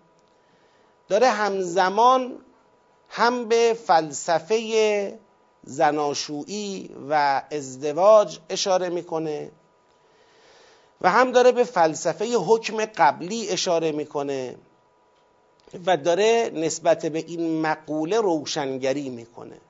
داره 1.09 1.29
همزمان 1.29 2.39
هم 3.09 3.45
به 3.49 3.79
فلسفه 3.87 5.19
زناشویی 5.65 6.91
و 7.11 7.43
ازدواج 7.51 8.39
اشاره 8.49 8.89
می‌کنه 8.89 9.51
و 11.01 11.11
هم 11.11 11.33
داره 11.33 11.53
به 11.53 11.65
فلسفه 11.65 12.37
حکم 12.37 12.85
قبلی 12.85 13.49
اشاره 13.49 13.93
می‌کنه 13.93 14.57
و 15.87 15.97
داره 15.97 16.51
نسبت 16.55 17.07
به 17.07 17.19
این 17.19 17.61
مقوله 17.61 18.21
روشنگری 18.21 19.09
می‌کنه. 19.09 19.61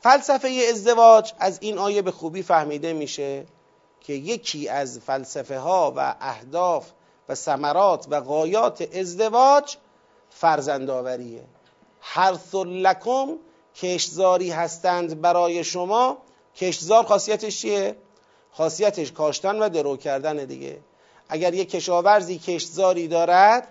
فلسفه 0.00 0.66
ازدواج 0.70 1.32
از 1.38 1.58
این 1.60 1.78
آیه 1.78 2.02
به 2.02 2.10
خوبی 2.10 2.42
فهمیده 2.42 2.92
میشه 2.92 3.46
که 4.00 4.12
یکی 4.12 4.68
از 4.68 4.98
فلسفه 4.98 5.58
ها 5.58 5.92
و 5.96 6.14
اهداف 6.20 6.90
و 7.28 7.34
ثمرات 7.34 8.06
و 8.10 8.20
غایات 8.20 8.96
ازدواج 8.96 9.76
فرزندآوریه. 10.30 11.44
حرث 12.00 12.54
لکم 12.54 13.28
کشزاری 13.74 14.50
هستند 14.50 15.20
برای 15.20 15.64
شما. 15.64 16.18
کشزار 16.56 17.04
خاصیتش 17.04 17.60
چیه؟ 17.60 17.96
خاصیتش 18.52 19.12
کاشتن 19.12 19.58
و 19.58 19.68
درو 19.68 19.96
کردن 19.96 20.36
دیگه. 20.36 20.78
اگر 21.28 21.54
یک 21.54 21.70
کشاورزی 21.70 22.38
کشتزاری 22.38 23.08
دارد 23.08 23.68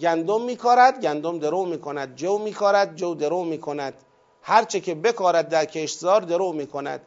گندم 0.00 0.42
میکارد 0.42 1.00
گندم 1.00 1.38
درو 1.38 1.64
می‌کند 1.64 2.16
جو 2.16 2.38
میکارد 2.38 2.96
جو 2.96 3.14
درو 3.14 3.44
می‌کند. 3.44 3.94
هرچه 4.42 4.80
که 4.80 4.94
بکارد 4.94 5.48
در 5.48 5.64
کشتزار 5.64 6.20
درو 6.20 6.52
می‌کند. 6.52 7.00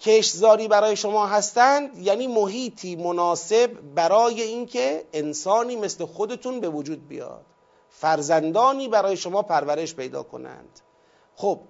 کشتزاری 0.00 0.68
برای 0.68 0.96
شما 0.96 1.26
هستند 1.26 1.98
یعنی 1.98 2.26
محیطی 2.26 2.96
مناسب 2.96 3.70
برای 3.94 4.42
اینکه 4.42 5.04
انسانی 5.12 5.76
مثل 5.76 6.04
خودتون 6.06 6.60
به 6.60 6.68
وجود 6.68 7.08
بیاد. 7.08 7.44
فرزندانی 7.90 8.88
برای 8.88 9.16
شما 9.16 9.42
پرورش 9.42 9.94
پیدا 9.94 10.22
کنند. 10.22 10.80
خب 11.36 11.60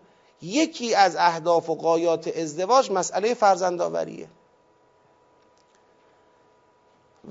یکی 0.43 0.95
از 0.95 1.17
اهداف 1.17 1.71
و 1.71 1.75
قایات 1.75 2.37
ازدواج 2.37 2.91
مسئله 2.91 3.35
فرزندآوریه. 3.35 4.29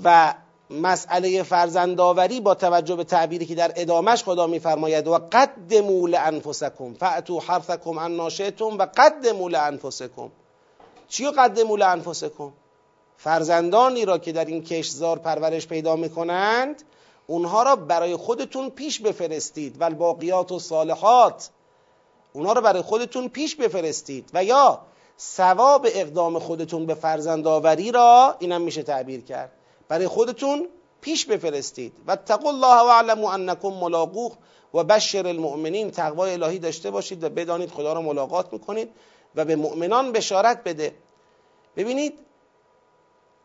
و 0.04 0.34
مسئله 0.70 1.44
فرزندآوری 1.44 2.42
با 2.42 2.56
توجه 2.56 2.96
به 2.96 3.04
تعبیری 3.04 3.46
که 3.46 3.56
در 3.56 3.72
ادامش 3.76 4.24
خدا 4.24 4.48
میفرماید 4.48 5.08
و 5.08 5.20
قدموا 5.32 6.08
لانفسکم 6.08 6.94
فاتوا 6.94 7.40
حرثکم 7.40 7.98
ان 7.98 8.16
ناشئتم 8.16 8.78
و 8.78 8.88
قدموا 8.98 9.48
لانفسکم 9.48 10.32
چی 11.08 11.32
قدموا 11.32 11.76
لانفسکم 11.76 12.52
فرزندانی 13.18 14.06
را 14.06 14.18
که 14.18 14.32
در 14.32 14.46
این 14.46 14.64
کشزار 14.64 15.20
پرورش 15.20 15.68
پیدا 15.68 15.96
می‌کنند 15.96 16.84
اونها 17.28 17.64
را 17.64 17.76
برای 17.76 18.16
خودتون 18.16 18.70
پیش 18.70 19.00
بفرستید. 19.00 19.82
و 19.82 19.84
الباقیات 19.84 20.52
و 20.52 20.60
صالحات 20.60 21.50
اونها 22.34 22.54
را 22.54 22.62
برای 22.62 22.82
خودتون 22.82 23.30
پیش 23.30 23.56
بفرستید. 23.56 24.30
و 24.34 24.44
یا 24.44 24.82
ثواب 25.20 25.88
اقدام 25.90 26.40
خودتون 26.40 26.86
به 26.86 26.94
فرزندآوری 26.94 27.92
را 27.92 28.36
اینم 28.40 28.62
میشه 28.62 28.84
تعبیر 28.84 29.22
کرد. 29.22 29.52
برای 29.90 30.08
خودتون 30.08 30.68
پیش 31.02 31.26
بفرستید. 31.26 31.94
و 32.08 32.16
تقوا 32.16 32.50
الله 32.50 32.84
و 32.84 32.90
علموا 32.90 33.34
انکم 33.34 33.68
ملاقوه 33.68 34.36
و 34.74 34.84
بشر 34.84 35.28
المؤمنین. 35.28 35.92
تقوای 35.92 36.34
الهی 36.34 36.60
داشته 36.60 36.92
باشید 36.92 37.24
و 37.24 37.30
بدانید 37.30 37.72
خدا 37.72 37.94
را 37.94 38.02
ملاقات 38.02 38.54
می‌کنید 38.54 38.90
و 39.36 39.46
به 39.46 39.56
مؤمنان 39.56 40.12
بشارت 40.12 40.64
بده. 40.64 40.94
ببینید 41.78 42.14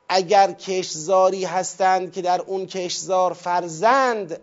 اگر 0.08 0.52
کشزاری 0.52 1.44
هستند 1.44 2.12
که 2.12 2.22
در 2.22 2.40
اون 2.40 2.66
کشزار 2.66 3.32
فرزند 3.32 4.40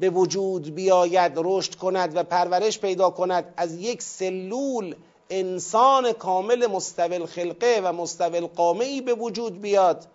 به 0.00 0.10
وجود 0.10 0.74
بیاید 0.74 1.32
رشد 1.36 1.74
کند 1.74 2.16
و 2.16 2.22
پرورش 2.22 2.78
پیدا 2.78 3.10
کند 3.10 3.54
از 3.56 3.74
یک 3.74 4.02
سلول 4.02 4.94
انسان 5.30 6.12
کامل 6.12 6.66
مستول 6.66 7.26
خلقه 7.26 7.80
و 7.84 7.92
مستول 7.92 8.46
قامه 8.46 9.00
به 9.00 9.14
وجود 9.14 9.60
بیاد 9.60 10.06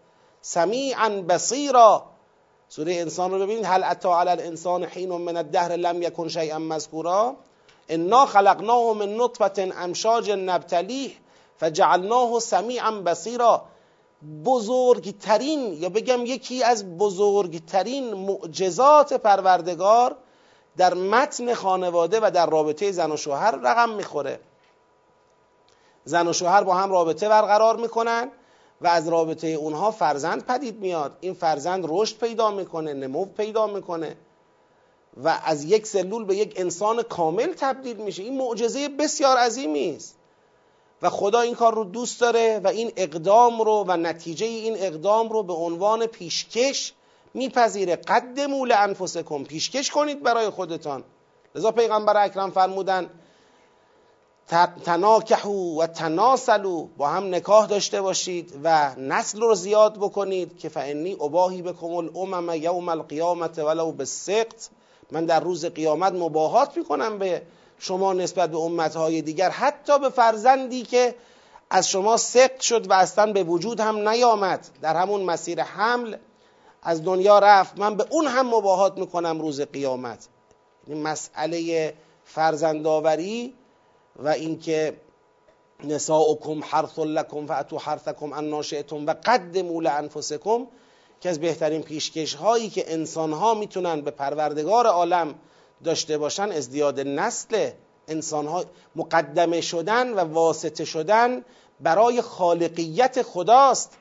سمیعا 0.42 1.10
بصیرا. 1.10 2.04
سوره 2.70 2.94
انسان 2.94 3.32
رو 3.32 3.40
ببینید. 3.40 3.66
هل 3.66 3.84
اتا 3.84 4.20
علی 4.20 4.30
الانسان 4.30 4.84
حین 4.84 5.12
من 5.12 5.38
الدهر 5.38 5.72
لم 5.72 6.02
یکن 6.02 6.28
شیئا 6.28 6.60
مذکورا. 6.60 7.36
انا 7.90 8.26
خلقناه 8.26 8.94
من 8.94 9.16
نطفه 9.16 9.74
امشاج 9.78 10.32
نبتلیه 10.32 11.12
فجعلناه 11.58 12.40
سمیعا 12.40 12.92
بصیرا. 12.92 13.62
بزرگترین 14.46 15.74
یا 15.74 15.90
بگم 15.90 16.26
یکی 16.26 16.64
از 16.64 16.98
بزرگترین 16.98 18.14
معجزات 18.14 19.14
پروردگار 19.14 20.16
در 20.78 20.94
متن 20.94 21.54
خانواده 21.54 22.20
و 22.20 22.32
در 22.34 22.46
رابطه 22.46 22.92
زن 22.92 23.12
و 23.12 23.18
شوهر 23.18 23.52
رقم 23.52 23.90
می‌خوره. 23.90 24.40
زن 26.06 26.28
و 26.28 26.34
شوهر 26.34 26.64
با 26.64 26.76
هم 26.76 26.92
رابطه 26.92 27.30
برقرار 27.30 27.76
می‌کنن. 27.76 28.32
و 28.82 28.88
از 28.88 29.08
رابطه 29.08 29.48
اونها 29.48 29.92
فرزند 29.92 30.46
پدید 30.46 30.80
میاد. 30.80 31.18
این 31.22 31.34
فرزند 31.34 31.86
رشد 31.88 32.18
پیدا 32.18 32.52
می‌کنه 32.52 32.94
نمو 32.94 33.26
پیدا 33.26 33.68
می‌کنه 33.68 34.18
و 35.24 35.40
از 35.46 35.64
یک 35.64 35.88
سلول 35.88 36.26
به 36.26 36.36
یک 36.36 36.54
انسان 36.56 37.04
کامل 37.04 37.54
تبدیل 37.58 37.98
میشه. 37.98 38.24
این 38.24 38.38
معجزه 38.38 38.90
بسیار 38.90 39.38
عظیمی 39.38 39.96
است. 39.96 40.16
و 41.02 41.10
خدا 41.10 41.40
این 41.42 41.56
کار 41.56 41.76
رو 41.76 41.84
دوست 41.84 42.22
داره 42.22 42.62
و 42.64 42.68
این 42.68 42.92
اقدام 42.96 43.62
رو 43.62 43.86
و 43.88 43.98
نتیجه 43.98 44.46
این 44.46 44.76
اقدام 44.78 45.30
رو 45.30 45.44
به 45.44 45.54
عنوان 45.54 46.06
پیشکش 46.06 46.94
میپذیره. 47.34 47.96
قدموا 47.96 48.66
لانفسکم 48.66 49.44
پیشکش 49.44 49.92
کنید 49.92 50.24
برای 50.24 50.50
خودتان. 50.50 51.04
لذا 51.56 51.72
پیغمبر 51.72 52.24
اکرم 52.24 52.52
فرمودن 52.52 53.10
تناکحو 54.86 55.82
و 55.82 55.88
تناسلو 55.88 56.88
با 56.98 57.08
هم 57.08 57.36
نکاح 57.36 57.68
داشته 57.68 58.02
باشید 58.02 58.54
و 58.64 58.96
نسل 58.96 59.42
رو 59.42 59.56
زیاد 59.56 59.98
بکنید 59.98 60.58
که 60.58 60.70
فعنی 60.70 61.14
اباهی 61.14 61.62
بکم 61.62 61.94
الامم 61.94 62.50
یوم 62.56 62.90
القیامت 62.90 63.60
ولو 63.60 63.92
بالسقط. 63.92 64.70
من 65.12 65.26
در 65.26 65.40
روز 65.40 65.66
قیامت 65.66 66.14
مباهات 66.14 66.78
می‌کنم 66.78 67.18
به 67.18 67.42
شما 67.80 68.14
نسبت 68.14 68.50
به 68.50 68.58
امتهای 68.58 69.22
دیگر 69.22 69.50
حتی 69.50 70.00
به 70.00 70.10
فرزندی 70.10 70.84
که 70.84 71.16
از 71.70 71.90
شما 71.90 72.18
سقط 72.18 72.60
شد 72.60 72.90
و 72.90 72.94
اصلا 72.94 73.34
به 73.34 73.44
وجود 73.44 73.80
هم 73.80 74.10
نیامد. 74.10 74.68
در 74.82 74.96
همون 74.96 75.22
مسیر 75.22 75.62
حمل 75.62 76.16
از 76.84 77.04
دنیا 77.04 77.40
رفت. 77.40 77.80
من 77.80 77.96
به 77.96 78.06
اون 78.10 78.28
هم 78.28 78.48
مباهات 78.56 78.98
می‌کنم 78.98 79.42
روز 79.42 79.62
قیامت. 79.62 80.28
این 80.88 81.02
مسئله 81.02 81.94
فرزندآوری 82.26 83.54
و 84.24 84.28
اینکه 84.28 84.98
نساؤکم 85.84 86.64
حرث 86.64 87.00
لکم 87.00 87.46
فاتو 87.46 87.78
حرثکم 87.78 88.34
ان 88.34 88.50
ناشئتم 88.50 89.06
و 89.06 89.14
قدموا 89.26 89.82
لانفسکم 89.82 90.68
که 91.22 91.30
از 91.30 91.40
بهترین 91.40 91.82
پیشکش 91.82 92.34
هایی 92.34 92.70
که 92.70 92.94
انسان 92.94 93.34
ها 93.34 93.54
می‌تونن 93.54 94.02
به 94.02 94.12
پروردگار 94.12 94.88
عالم 94.88 95.36
داشته 95.84 96.18
باشن 96.18 96.52
ازدیاد 96.52 97.00
نسل 97.00 97.70
انسان 98.08 98.48
ها 98.48 98.64
مقدمه 98.96 99.62
شدن 99.62 100.14
و 100.14 100.20
واسطه 100.20 100.86
شدن 100.86 101.46
برای 101.80 102.22
خالقیت 102.22 103.22
خداست. 103.22 103.98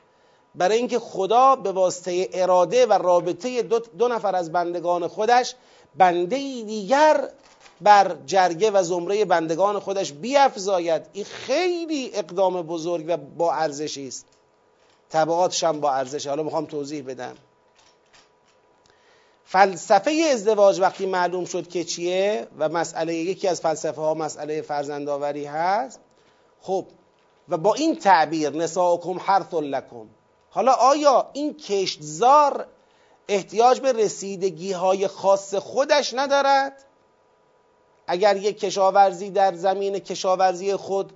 برای 0.55 0.77
اینکه 0.77 0.99
خدا 0.99 1.55
به 1.55 1.71
واسطه 1.71 2.29
اراده 2.33 2.85
و 2.85 2.93
رابطه 2.93 3.61
دو, 3.61 3.79
دو 3.79 4.07
نفر 4.07 4.35
از 4.35 4.51
بندگان 4.51 5.07
خودش 5.07 5.55
بنده 5.97 6.37
دیگر 6.37 7.29
بر 7.81 8.15
جرگه 8.25 8.71
و 8.71 8.83
زمره 8.83 9.25
بندگان 9.25 9.79
خودش 9.79 10.11
بیافزاید 10.11 11.01
این 11.13 11.25
خیلی 11.25 12.11
اقدام 12.13 12.61
بزرگ 12.61 13.05
و 13.07 13.17
با 13.17 13.53
ارزشی 13.53 14.07
است. 14.07 14.25
تبعاتش 15.09 15.63
هم 15.63 15.79
با 15.79 15.93
ارزش. 15.93 16.27
حالا 16.27 16.43
می‌خوام 16.43 16.65
توضیح 16.65 17.03
بدم. 17.03 17.35
فلسفه 19.45 20.11
ازدواج 20.33 20.79
وقتی 20.79 21.05
معلوم 21.05 21.45
شد 21.45 21.67
که 21.67 21.83
چیه 21.83 22.47
و 22.59 22.69
مسئله 22.69 23.15
یکی 23.15 23.47
از 23.47 23.61
فلسفه 23.61 24.01
ها 24.01 24.13
مسئله 24.13 24.61
فرزندآوری 24.61 25.45
هست 25.45 25.99
خب 26.61 26.85
و 27.49 27.57
با 27.57 27.73
این 27.73 27.95
تعبیر 27.95 28.49
نساءکم 28.49 29.19
حرث 29.19 29.53
لکم. 29.53 30.05
حالا 30.49 30.71
آیا 30.71 31.29
این 31.33 31.53
کشتزار 31.53 32.67
احتیاج 33.27 33.79
به 33.79 33.91
رسیدگی 33.91 34.71
های 34.71 35.07
خاص 35.07 35.55
خودش 35.55 36.13
ندارد؟ 36.13 36.85
اگر 38.11 38.37
یک 38.37 38.59
کشاورزی 38.59 39.29
در 39.29 39.53
زمین 39.53 39.99
کشاورزی 39.99 40.75
خود 40.75 41.13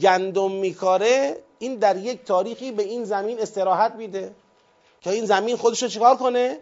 گندم 0.00 0.50
میکاره 0.50 1.40
این 1.58 1.74
در 1.74 1.96
یک 1.96 2.24
تاریخی 2.24 2.72
به 2.72 2.82
این 2.82 3.04
زمین 3.04 3.40
استراحت 3.40 3.94
میده. 3.94 4.34
که 5.00 5.10
این 5.10 5.26
زمین 5.26 5.56
خودش 5.56 5.82
رو 5.82 5.88
چیکار 5.88 6.16
کنه؟ 6.16 6.58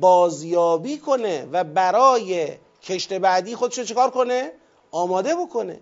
بازیابی 0.00 0.98
کنه 0.98 1.48
و 1.52 1.64
برای 1.64 2.48
کشت 2.82 3.12
بعدی 3.12 3.54
خودش 3.54 3.78
رو 3.78 3.84
چیکار 3.84 4.10
کنه؟ 4.10 4.52
آماده 4.90 5.34
بکنه. 5.34 5.80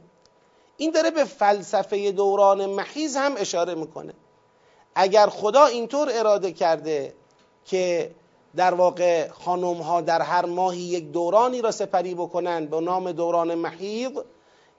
این 0.77 0.91
داره 0.91 1.11
به 1.11 1.25
فلسفه 1.25 2.13
دوران 2.13 2.67
محیز 2.67 3.17
هم 3.17 3.35
اشاره 3.37 3.75
می‌کنه. 3.75 4.15
اگر 4.95 5.27
خدا 5.27 5.67
اینطور 5.67 6.09
اراده 6.13 6.53
کرده 6.53 7.15
که 7.65 8.11
در 8.57 8.75
واقع 8.75 9.29
خانم 9.29 9.77
ها 9.77 10.01
در 10.01 10.23
هر 10.23 10.47
ماهی 10.47 10.81
یک 10.81 11.13
دورانی 11.13 11.63
را 11.63 11.71
سپری 11.71 12.15
بکنند 12.15 12.71
به 12.71 12.81
نام 12.81 13.13
دوران 13.13 13.55
محیض 13.55 14.11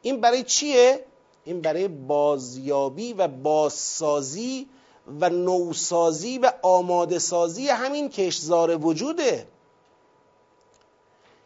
این 0.01 0.21
برای 0.21 0.43
چیه؟ 0.43 1.05
این 1.43 1.61
برای 1.61 1.87
بازیابی 1.87 3.13
و 3.13 3.27
بازسازی 3.27 4.67
و 5.21 5.29
نوسازی 5.29 6.37
و 6.37 6.51
آماده 6.61 7.19
سازی 7.19 7.67
همین 7.67 8.09
کشزار 8.09 8.85
وجوده. 8.85 9.47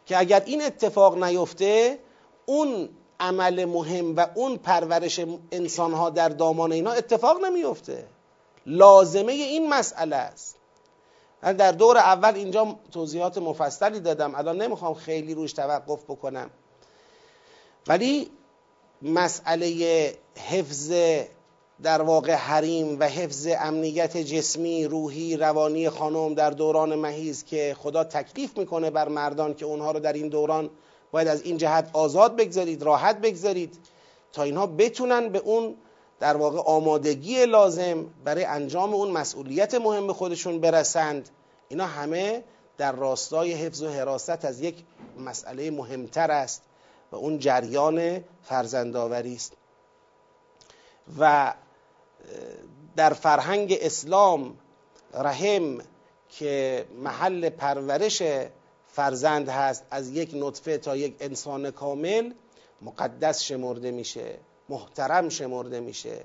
که 0.06 0.18
اگر 0.18 0.42
این 0.46 0.62
اتفاق 0.62 1.24
نیفته 1.24 1.98
اون 2.46 2.88
عمل 3.20 3.64
مهم 3.64 4.16
و 4.16 4.26
اون 4.34 4.56
پرورش 4.56 5.20
انسان 5.52 5.92
ها 5.92 6.10
در 6.10 6.28
دامان 6.28 6.72
اینا 6.72 6.90
اتفاق 6.92 7.44
نمیفته 7.44 8.06
لازمه 8.66 9.32
این 9.32 9.68
مسئله 9.68 10.16
است. 10.16 10.56
من 11.42 11.52
در 11.52 11.72
دور 11.72 11.98
اول 11.98 12.34
اینجا 12.34 12.76
توضیحات 12.92 13.38
مفصلی 13.38 14.00
دادم. 14.00 14.34
الان 14.34 14.62
نمی‌خوام 14.62 14.94
خیلی 14.94 15.34
روش 15.34 15.52
توقف 15.52 16.04
بکنم. 16.04 16.50
ولی 17.86 18.30
مسئله 19.02 20.14
حفظ 20.50 20.92
در 21.82 22.02
واقع 22.02 22.34
حریم 22.34 23.00
و 23.00 23.04
حفظ 23.04 23.48
امنیت 23.58 24.16
جسمی 24.16 24.84
روحی 24.84 25.36
روانی 25.36 25.90
خانم 25.90 26.34
در 26.34 26.50
دوران 26.50 26.94
مهیز 26.94 27.44
که 27.44 27.76
خدا 27.78 28.04
تکلیف 28.04 28.58
می‌کنه 28.58 28.90
بر 28.90 29.08
مردان 29.08 29.54
که 29.54 29.64
اونها 29.64 29.90
رو 29.90 30.00
در 30.00 30.12
این 30.12 30.28
دوران 30.28 30.70
باید 31.12 31.28
از 31.28 31.42
این 31.42 31.56
جهت 31.56 31.90
آزاد 31.92 32.36
بگذارید 32.36 32.82
راحت 32.82 33.20
بگذارید 33.20 33.78
تا 34.32 34.42
اینها 34.42 34.66
بتونن 34.66 35.28
به 35.28 35.38
اون 35.38 35.74
در 36.22 36.36
واقع 36.36 36.58
آمادگی 36.58 37.46
لازم 37.46 38.06
برای 38.24 38.44
انجام 38.44 38.94
اون 38.94 39.10
مسئولیت 39.10 39.74
مهم 39.74 40.12
خودشون 40.12 40.60
برسند. 40.60 41.28
اینا 41.68 41.86
همه 41.86 42.44
در 42.78 42.92
راستای 42.92 43.52
حفظ 43.52 43.82
و 43.82 43.88
حراست 43.88 44.44
از 44.44 44.60
یک 44.60 44.74
مسئله 45.18 45.70
مهمتر 45.70 46.30
است 46.30 46.62
و 47.12 47.16
اون 47.16 47.38
جریان 47.38 48.24
فرزندآوری 48.42 49.34
است. 49.34 49.52
و 51.18 51.54
در 52.96 53.12
فرهنگ 53.12 53.78
اسلام 53.80 54.56
رحم 55.14 55.78
که 56.28 56.84
محل 56.98 57.48
پرورش 57.48 58.22
فرزند 58.88 59.48
هست 59.48 59.84
از 59.90 60.10
یک 60.10 60.30
نطفه 60.34 60.78
تا 60.78 60.96
یک 60.96 61.16
انسان 61.20 61.70
کامل 61.70 62.32
مقدس 62.82 63.42
شمرده 63.42 63.90
میشه. 63.90 64.38
محترم 64.72 65.28
شمرده 65.28 65.80
میشه 65.80 66.24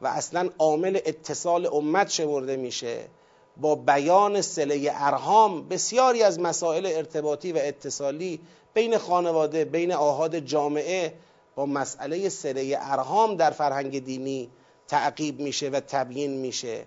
و 0.00 0.06
اصلا 0.06 0.50
عامل 0.58 1.00
اتصال 1.06 1.66
امت 1.66 2.10
شمرده 2.10 2.56
میشه 2.56 3.08
با 3.56 3.74
بیان 3.74 4.40
سله 4.40 4.90
ارهام 4.94 5.68
بسیاری 5.68 6.22
از 6.22 6.40
مسائل 6.40 6.86
ارتباطی 6.86 7.52
و 7.52 7.58
اتصالی 7.62 8.40
بین 8.74 8.98
خانواده 8.98 9.64
بین 9.64 9.92
آهاد 9.92 10.38
جامعه 10.38 11.14
با 11.54 11.66
مسئله 11.66 12.28
سله 12.28 12.76
ارهام 12.80 13.36
در 13.36 13.50
فرهنگ 13.50 14.04
دینی 14.04 14.50
تعقیب 14.88 15.40
میشه 15.40 15.68
و 15.68 15.80
تبیین 15.80 16.30
میشه. 16.30 16.86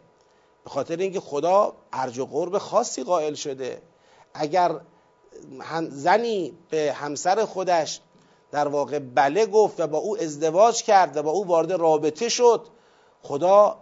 به 0.63 0.69
خاطر 0.69 0.97
اینکه 0.97 1.19
خدا 1.19 1.73
ارج 1.93 2.19
و 2.19 2.25
قرب 2.25 2.57
خاصی 2.57 3.03
قائل 3.03 3.33
شده. 3.33 3.81
اگر 4.33 4.79
زنی 5.89 6.53
به 6.69 6.93
همسر 6.93 7.45
خودش 7.45 8.01
در 8.51 8.67
واقع 8.67 8.99
بله 8.99 9.45
گفت 9.45 9.79
و 9.79 9.87
با 9.87 9.97
او 9.97 10.17
ازدواج 10.17 10.83
کرد 10.83 11.17
و 11.17 11.23
با 11.23 11.31
او 11.31 11.47
وارد 11.47 11.71
رابطه 11.71 12.29
شد. 12.29 12.67
خدا 13.23 13.77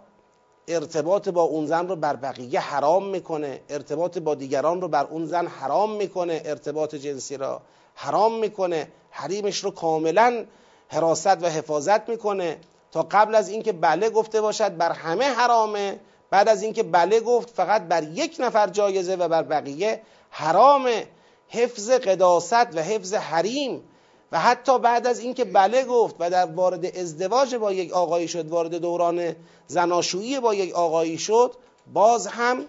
ارتباط 0.68 1.28
با 1.28 1.42
اون 1.42 1.66
زن 1.66 1.88
رو 1.88 1.96
بر 1.96 2.16
بقیه 2.16 2.60
حرام 2.60 3.06
می‌کنه. 3.06 3.60
ارتباط 3.68 4.18
با 4.18 4.34
دیگران 4.34 4.80
رو 4.80 4.88
بر 4.88 5.04
اون 5.04 5.26
زن 5.26 5.46
حرام 5.46 5.92
می‌کنه. 5.92 6.42
ارتباط 6.44 6.94
جنسی 6.94 7.36
را 7.36 7.60
حرام 7.94 8.38
می‌کنه. 8.38 8.88
حریمش 9.10 9.64
رو 9.64 9.70
کاملا 9.70 10.44
حراست 10.88 11.42
و 11.42 11.46
حفاظت 11.46 12.08
می‌کنه. 12.08 12.58
تا 12.92 13.06
قبل 13.10 13.34
از 13.34 13.48
اینکه 13.48 13.72
بله 13.72 14.10
گفته 14.10 14.40
باشد 14.40 14.76
بر 14.76 14.92
همه 14.92 15.24
حرامه. 15.24 16.00
بعد 16.30 16.48
از 16.48 16.62
اینکه 16.62 16.82
بله 16.82 17.20
گفت 17.20 17.50
فقط 17.50 17.82
بر 17.82 18.02
یک 18.02 18.36
نفر 18.38 18.66
جایزه 18.66 19.16
و 19.16 19.28
بر 19.28 19.42
بقیه 19.42 20.02
حرامه. 20.30 21.06
حفظ 21.48 21.90
قداست 21.90 22.76
و 22.76 22.80
حفظ 22.82 23.14
حریم 23.14 23.82
و 24.32 24.40
حتی 24.40 24.78
بعد 24.78 25.06
از 25.06 25.18
اینکه 25.18 25.44
بله 25.44 25.84
گفت 25.84 26.16
و 26.18 26.30
در 26.30 26.46
وارد 26.46 26.98
ازدواج 26.98 27.54
با 27.54 27.72
یک 27.72 27.92
آقایی 27.92 28.28
شد 28.28 28.48
وارد 28.48 28.74
دوران 28.74 29.36
زناشویی 29.66 30.40
با 30.40 30.54
یک 30.54 30.74
آقایی 30.74 31.18
شد 31.18 31.54
باز 31.92 32.26
هم 32.26 32.64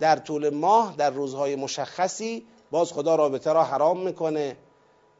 در 0.00 0.16
طول 0.16 0.50
ماه 0.50 0.94
در 0.96 1.10
روزهای 1.10 1.56
مشخصی 1.56 2.46
باز 2.70 2.92
خدا 2.92 3.14
رابطه 3.14 3.52
را 3.52 3.64
حرام 3.64 4.00
می‌کنه 4.00 4.56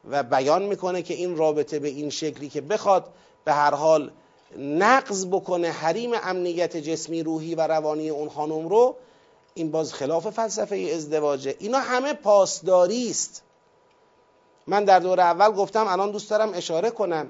و 0.09 0.23
بیان 0.23 0.63
می‌کنه 0.63 1.01
که 1.01 1.13
این 1.13 1.37
رابطه 1.37 1.79
به 1.79 1.87
این 1.87 2.09
شکلی 2.09 2.49
که 2.49 2.61
بخواد 2.61 3.13
به 3.45 3.53
هر 3.53 3.75
حال 3.75 4.11
نقض 4.57 5.25
بکنه 5.25 5.71
حریم 5.71 6.11
امنیت 6.23 6.77
جسمی 6.77 7.23
روحی 7.23 7.55
و 7.55 7.61
روانی 7.61 8.09
اون 8.09 8.29
خانم 8.29 8.67
رو 8.67 8.95
این 9.53 9.71
باز 9.71 9.93
خلاف 9.93 10.29
فلسفه 10.29 10.75
ازدواجه. 10.95 11.55
اینا 11.59 11.79
همه 11.79 12.13
پاسداری 12.13 13.09
است. 13.09 13.44
من 14.67 14.83
در 14.83 14.99
دور 14.99 15.19
اول 15.19 15.51
گفتم 15.51 15.87
الان 15.87 16.11
دوست 16.11 16.29
دارم 16.29 16.53
اشاره 16.53 16.89
کنم. 16.89 17.29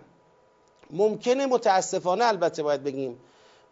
ممکنه 0.89 1.45
متاسفانه 1.45 2.25
البته 2.25 2.63
باید 2.63 2.83
بگیم. 2.83 3.19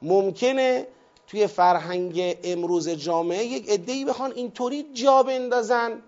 ممکنه 0.02 0.88
توی 1.28 1.48
فرهنگ 1.48 2.38
امروز 2.44 2.90
جامعه 2.90 3.46
یک 3.46 3.70
عده‌ای 3.70 4.06
بخوان 4.06 4.32
اینطوری 4.32 4.86
جا 4.94 5.24
بندازن 5.24 6.02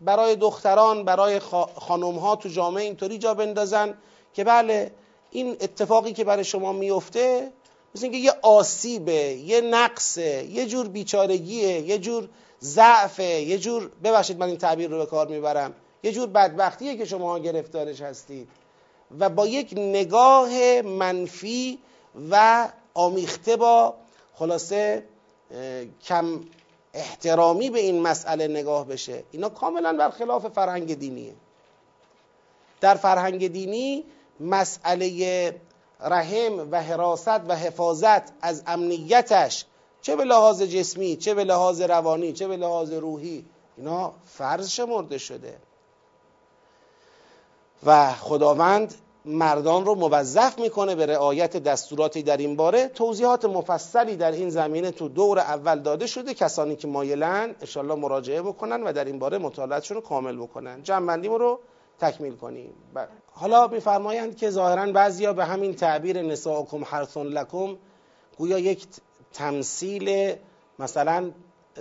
برای 0.00 0.36
دختران 0.36 1.04
برای 1.04 1.38
خانم 1.74 2.18
ها 2.18 2.36
تو 2.36 2.48
جامعه 2.48 2.84
اینطوری 2.84 3.18
جا 3.18 3.34
بندازن 3.34 3.94
که 4.34 4.44
بله 4.44 4.90
این 5.30 5.56
اتفاقی 5.60 6.12
که 6.12 6.24
برای 6.24 6.44
شما 6.44 6.72
میفته 6.72 7.52
مثل 7.94 8.04
اینکه 8.04 8.18
یه 8.18 8.32
آسیبه 8.42 9.12
یه 9.12 9.60
نقصه 9.60 10.44
یه 10.44 10.66
جور 10.66 10.88
بیچارگیه 10.88 11.80
یه 11.80 11.98
جور 11.98 12.28
ضعفه 12.62 13.24
یه 13.24 13.58
جور 13.58 13.90
ببخشید 14.04 14.38
من 14.38 14.46
این 14.46 14.58
تعبیر 14.58 14.90
رو 14.90 14.98
به 14.98 15.06
کار 15.06 15.28
می‌برم. 15.28 15.74
یه 16.02 16.12
جور 16.12 16.28
بدبختیه 16.28 16.96
که 16.96 17.04
شما 17.04 17.38
گرفتارش 17.38 18.00
هستید. 18.00 18.48
و 19.18 19.28
با 19.28 19.46
یک 19.46 19.74
نگاه 19.76 20.82
منفی 20.82 21.78
و 22.30 22.68
آمیخته 22.94 23.56
با 23.56 23.94
خلاصه 24.34 25.04
کم 26.04 26.40
احترامی 26.94 27.70
به 27.70 27.80
این 27.80 28.02
مسئله 28.02 28.48
نگاه 28.48 28.86
بشه. 28.86 29.24
اینا 29.30 29.48
کاملا 29.48 29.92
برخلاف 29.92 30.46
فرهنگ 30.46 30.98
دینیه. 30.98 31.32
در 32.80 32.94
فرهنگ 32.94 33.52
دینی 33.52 34.04
مسئله 34.40 35.60
رحم 36.00 36.68
و 36.70 36.82
حراست 36.82 37.28
و 37.28 37.56
حفاظت 37.56 38.32
از 38.40 38.62
امنیتش 38.66 39.64
چه 40.02 40.16
به 40.16 40.24
لحاظ 40.24 40.62
جسمی 40.62 41.16
چه 41.16 41.34
به 41.34 41.44
لحاظ 41.44 41.80
روانی 41.80 42.32
چه 42.32 42.48
به 42.48 42.56
لحاظ 42.56 42.92
روحی 42.92 43.44
اینا 43.76 44.12
فرض 44.26 44.70
شمرده 44.70 45.18
شده. 45.18 45.58
و 47.86 48.12
خداوند 48.12 48.94
مردان 49.24 49.84
رو 49.84 49.94
موظف 49.94 50.58
می‌کنه 50.58 50.94
به 50.94 51.06
رعایت 51.06 51.56
دستوراتی 51.56 52.22
در 52.22 52.36
این 52.36 52.56
باره. 52.56 52.88
توضیحات 52.88 53.44
مفصلی 53.44 54.16
در 54.16 54.32
این 54.32 54.50
زمینه 54.50 54.90
تو 54.90 55.08
دور 55.08 55.38
اول 55.38 55.78
داده 55.78 56.06
شده. 56.06 56.34
کسانی 56.34 56.76
که 56.76 56.88
مایلن 56.88 57.54
انشالله 57.60 57.94
مراجعه 57.94 58.42
بکنن 58.42 58.82
و 58.82 58.92
در 58.92 59.04
این 59.04 59.18
باره 59.18 59.38
مطالعاتشون 59.38 59.94
رو 59.94 60.00
کامل 60.00 60.36
بکنن. 60.36 60.82
جنبندیم 60.82 61.32
رو 61.32 61.60
تکمیل 61.98 62.36
کنیم. 62.36 62.72
حالا 63.32 63.66
میفرمایند 63.66 64.36
که 64.36 64.50
ظاهرا 64.50 64.92
بعضیا 64.92 65.32
به 65.32 65.44
همین 65.44 65.74
تعبیر 65.74 66.22
نساءکم 66.22 66.84
حرثون 66.84 67.26
لکم 67.26 67.76
گویا 68.38 68.58
یک 68.58 68.86
تمثیل 69.32 70.36
مثلا 70.78 71.30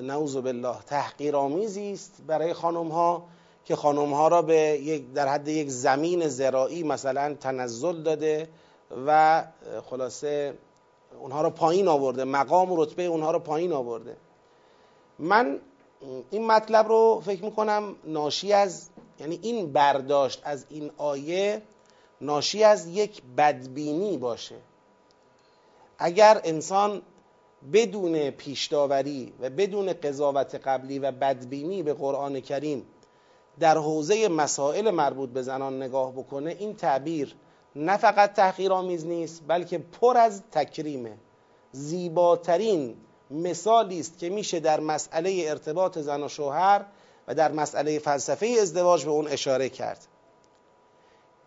نعوذ 0.02 0.38
بالله 0.38 0.76
تحقیرآمیزی 0.88 1.94
است 1.94 2.22
برای 2.28 2.54
خانم 2.54 2.88
ها 2.88 3.24
که 3.66 3.76
خانم 3.76 4.14
ها 4.14 4.28
را 4.28 4.42
به 4.42 4.56
یک 4.56 5.14
در 5.14 5.28
حد 5.28 5.48
یک 5.48 5.70
زمین 5.70 6.28
زراعی 6.28 6.84
مثلا 6.84 7.34
تنزل 7.34 8.04
داده 8.04 8.50
و 9.08 9.44
خلاصه 9.90 10.54
اونها 11.20 11.42
را 11.42 11.50
پایین 11.50 11.88
آورده 11.88 12.24
مقام 12.24 12.72
و 12.72 12.84
رتبه 12.84 13.04
اونها 13.04 13.32
را 13.32 13.40
پایین 13.40 13.74
آورده. 13.74 14.18
من 15.20 15.60
این 16.32 16.48
مطلب 16.48 16.88
رو 16.88 17.22
فکر 17.26 17.44
می‌کنم 17.44 17.96
ناشی 18.04 18.54
از 18.54 18.90
یعنی 19.20 19.40
این 19.42 19.74
برداشت 19.74 20.42
از 20.44 20.66
این 20.70 20.92
آیه 20.98 21.62
ناشی 22.22 22.64
از 22.64 22.88
یک 22.88 23.22
بدبینی 23.38 24.18
باشه. 24.18 24.56
اگر 25.98 26.42
انسان 26.44 27.02
بدون 27.74 28.30
پیشداوری 28.30 29.34
و 29.42 29.50
بدون 29.50 29.94
قضاوت 29.94 30.56
قبلی 30.56 31.00
و 31.00 31.12
بدبینی 31.12 31.84
به 31.84 31.94
قرآن 31.94 32.40
کریم 32.40 32.86
در 33.62 33.78
حوزه 33.78 34.28
مسائل 34.28 34.92
مربوط 34.92 35.30
به 35.30 35.42
زنان 35.42 35.84
نگاه 35.84 36.12
بکنه 36.12 36.56
این 36.60 36.76
تعبیر 36.76 37.36
نه 37.76 37.98
فقط 37.98 38.34
تحقیرآمیز 38.34 39.06
نیست 39.06 39.42
بلکه 39.48 39.78
پر 39.78 40.18
از 40.18 40.42
تکریمه. 40.52 41.18
زیباترین 41.72 42.96
مثالی 43.32 44.00
است 44.00 44.18
که 44.18 44.30
میشه 44.30 44.60
در 44.60 44.80
مسئله 44.80 45.44
ارتباط 45.48 45.98
زن 45.98 46.24
و 46.24 46.28
شوهر 46.28 46.86
و 47.28 47.36
در 47.36 47.52
مسئله 47.52 48.00
فلسفه 48.00 48.56
ازدواج 48.62 49.06
به 49.06 49.12
اون 49.12 49.28
اشاره 49.28 49.70
کرد. 49.70 50.08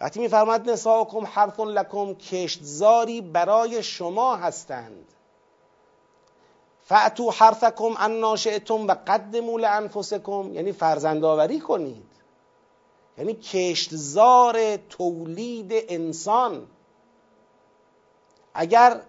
وقتی 0.00 0.20
میفرماد 0.20 0.70
نساءکم 0.70 1.26
حرث 1.26 1.60
لکم 1.60 2.14
کشتزاری 2.14 3.20
برای 3.20 3.82
شما 3.82 4.36
هستند. 4.36 5.04
فعتو 6.84 7.30
حرثکم 7.30 7.94
ان 7.98 8.20
ناشئتم 8.20 8.86
و 8.86 8.94
قدموا 9.06 9.58
لانفسکم 9.58 10.50
یعنی 10.52 10.72
فرزندآوری 10.72 11.60
کنید. 11.60 12.06
یعنی 13.18 13.34
کشتزار 13.34 14.76
تولید 14.76 15.72
انسان. 15.88 16.66
اگر 18.54 19.00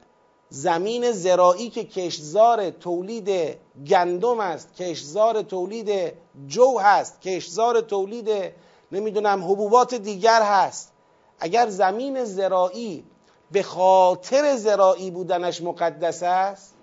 زمین 0.50 1.12
زراعی 1.12 1.70
که 1.70 1.84
کشتزار 1.84 2.70
تولید 2.70 3.58
گندم 3.88 4.40
است 4.40 4.76
کشتزار 4.76 5.42
تولید 5.42 6.14
جو 6.48 6.78
هست 6.80 7.22
کشتزار 7.22 7.82
تولید 7.82 8.54
نمی‌دونم 8.92 9.44
حبوبات 9.44 9.96
دیگر 9.96 10.42
هست 10.42 10.92
اگر 11.40 11.70
زمین 11.70 12.24
زراعی 12.24 13.04
به 13.52 13.64
خاطر 13.64 14.56
زراعی 14.56 15.12
بودنش 15.12 15.62
مقدس 15.62 16.24
است 16.24 16.75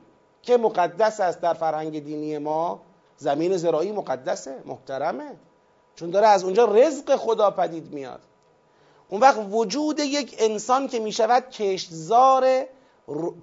که 0.43 0.57
مقدس 0.57 1.21
است 1.21 1.41
در 1.41 1.55
فرهنگ 1.55 2.05
دینی 2.05 2.39
ما 2.39 2.81
زمین 3.17 3.57
زراعی 3.57 3.93
مقدسه 3.93 4.63
محترمه. 4.65 5.37
چون 5.97 6.11
داره 6.11 6.27
از 6.27 6.45
اونجا 6.45 6.65
رزق 6.65 7.17
خدا 7.17 7.51
پدید 7.51 7.93
میاد. 7.93 8.21
اون 9.09 9.21
وقت 9.21 9.39
وجود 9.51 10.01
یک 10.01 10.37
انسان 10.39 10.89
که 10.89 11.01
می‌شود 11.01 11.51
کشتزار 11.51 12.67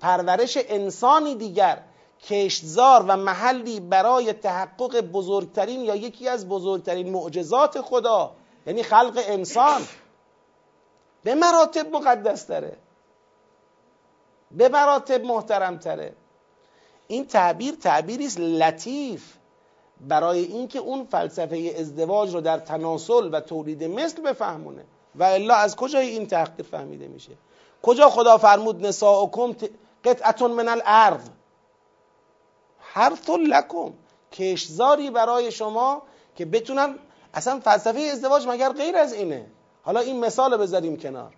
پرورش 0.02 0.58
انسانی 0.70 1.36
دیگر 1.36 1.82
کشتزار 2.24 3.06
و 3.08 3.18
محلی 3.18 3.80
برای 3.80 4.34
تحقق 4.34 5.02
بزرگترین 5.02 5.82
یا 5.82 5.96
یکی 5.96 6.28
از 6.28 6.50
بزرگترین 6.50 7.10
معجزات 7.10 7.82
خدا 7.82 8.32
یعنی 8.68 8.84
خلق 8.84 9.24
انسان 9.28 9.82
به 11.24 11.36
مراتب 11.36 11.96
مقدس 11.96 12.44
تره. 12.44 12.78
به 14.52 14.70
مراتب 14.70 15.24
محترم 15.24 15.78
تره. 15.78 16.14
این 17.12 17.26
تعبیر 17.26 17.76
تعبیری 17.76 18.26
است 18.26 18.40
لطیف 18.40 19.34
برای 20.08 20.40
اینکه 20.40 20.80
اون 20.80 21.06
فلسفه 21.06 21.76
ازدواج 21.80 22.34
رو 22.34 22.42
در 22.42 22.60
تناسل 22.60 23.30
و 23.34 23.40
تولید 23.40 23.84
مثل 23.84 24.22
بفهمونه. 24.22 24.86
و 25.16 25.24
الا 25.24 25.56
از 25.56 25.76
کجای 25.76 26.08
این 26.08 26.28
تحقیر 26.28 26.66
فهمیده 26.66 27.08
میشه؟ 27.08 27.32
کجا 27.82 28.10
خدا 28.10 28.38
فرمود 28.38 28.86
نساءکم 28.86 29.56
قطعتون 30.04 30.52
من 30.52 30.68
الارض؟ 30.68 31.30
حرث 32.80 33.30
لکم. 33.30 33.94
کشزاری 34.32 35.10
برای 35.10 35.52
شما 35.52 36.02
که 36.36 36.46
بتونن 36.46 36.96
اصلا 37.34 37.60
فلسفه 37.60 38.00
ازدواج 38.00 38.48
مگر 38.48 38.70
غیر 38.70 38.98
از 38.98 39.14
اینه؟ 39.14 39.46
حالا 39.84 40.00
این 40.00 40.20
مثال 40.20 40.58
بذاریم 40.58 40.98
کنار. 40.98 41.34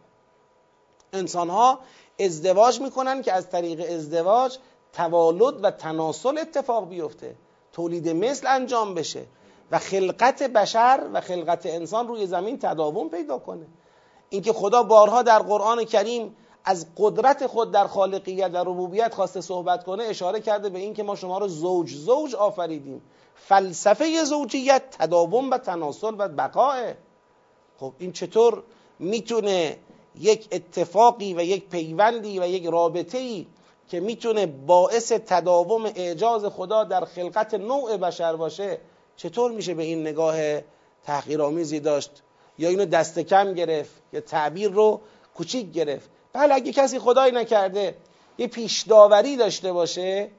انسان 1.13 1.49
ها 1.49 1.79
ازدواج 2.19 2.81
می‌کنن 2.81 3.21
که 3.21 3.33
از 3.33 3.49
طریق 3.49 3.85
ازدواج 3.89 4.57
توالد 4.93 5.63
و 5.63 5.71
تناسل 5.71 6.37
اتفاق 6.37 6.89
بیفته. 6.89 7.35
تولید 7.73 8.09
مثل 8.09 8.47
انجام 8.47 8.93
بشه 8.93 9.25
و 9.71 9.79
خلقت 9.79 10.43
بشر 10.43 11.09
و 11.13 11.21
خلقت 11.21 11.65
انسان 11.65 12.07
روی 12.07 12.27
زمین 12.27 12.59
تداوم 12.59 13.09
پیدا 13.09 13.37
کنه. 13.37 13.65
اینکه 14.29 14.53
خدا 14.53 14.83
بارها 14.83 15.21
در 15.21 15.39
قرآن 15.39 15.83
کریم 15.83 16.35
از 16.65 16.85
قدرت 16.97 17.47
خود 17.47 17.71
در 17.71 17.87
خالقیت 17.87 18.51
و 18.53 18.57
ربوبیت 18.57 19.13
خواسته 19.13 19.41
صحبت 19.41 19.83
کنه 19.83 20.03
اشاره 20.03 20.39
کرده 20.39 20.69
به 20.69 20.79
اینکه 20.79 21.03
ما 21.03 21.15
شما 21.15 21.37
رو 21.37 21.47
زوج 21.47 21.93
زوج 21.93 22.35
آفریدیم. 22.35 23.01
فلسفه 23.35 24.23
زوجیت 24.23 24.83
تداوم 24.91 25.51
و 25.51 25.57
تناسل 25.57 26.15
و 26.17 26.27
بقاه 26.27 26.93
خب 27.79 27.93
این 27.99 28.11
چطور 28.11 28.63
می‌تونه 28.99 29.77
یک 30.19 30.47
اتفاقی 30.51 31.33
و 31.33 31.41
یک 31.41 31.69
پیوندی 31.69 32.39
و 32.39 32.47
یک 32.47 32.65
رابطه 32.65 33.17
ای 33.17 33.47
که 33.91 33.99
می‌تونه 33.99 34.45
باعث 34.45 35.11
تداوم 35.11 35.85
اعجاز 35.85 36.45
خدا 36.45 36.83
در 36.83 37.05
خلقت 37.05 37.53
نوع 37.53 37.97
بشر 37.97 38.35
باشه 38.35 38.77
چطور 39.15 39.51
میشه 39.51 39.73
به 39.73 39.83
این 39.83 40.01
نگاه 40.01 40.35
تحقیرآمیزی 41.03 41.79
داشت؟ 41.79 42.11
یا 42.57 42.69
اینو 42.69 42.85
دست 42.85 43.19
کم 43.19 43.53
گرفت؟ 43.53 43.91
یا 44.13 44.21
تعبیر 44.21 44.71
رو 44.71 45.01
کوچیک 45.35 45.71
گرفت؟ 45.71 46.09
بله 46.33 46.53
اگه 46.53 46.71
کسی 46.71 46.99
خدای 46.99 47.31
نکرده 47.31 47.95
یه 48.37 48.47
پیشداوری 48.47 49.37
داشته 49.37 49.73
باشه 49.73 50.29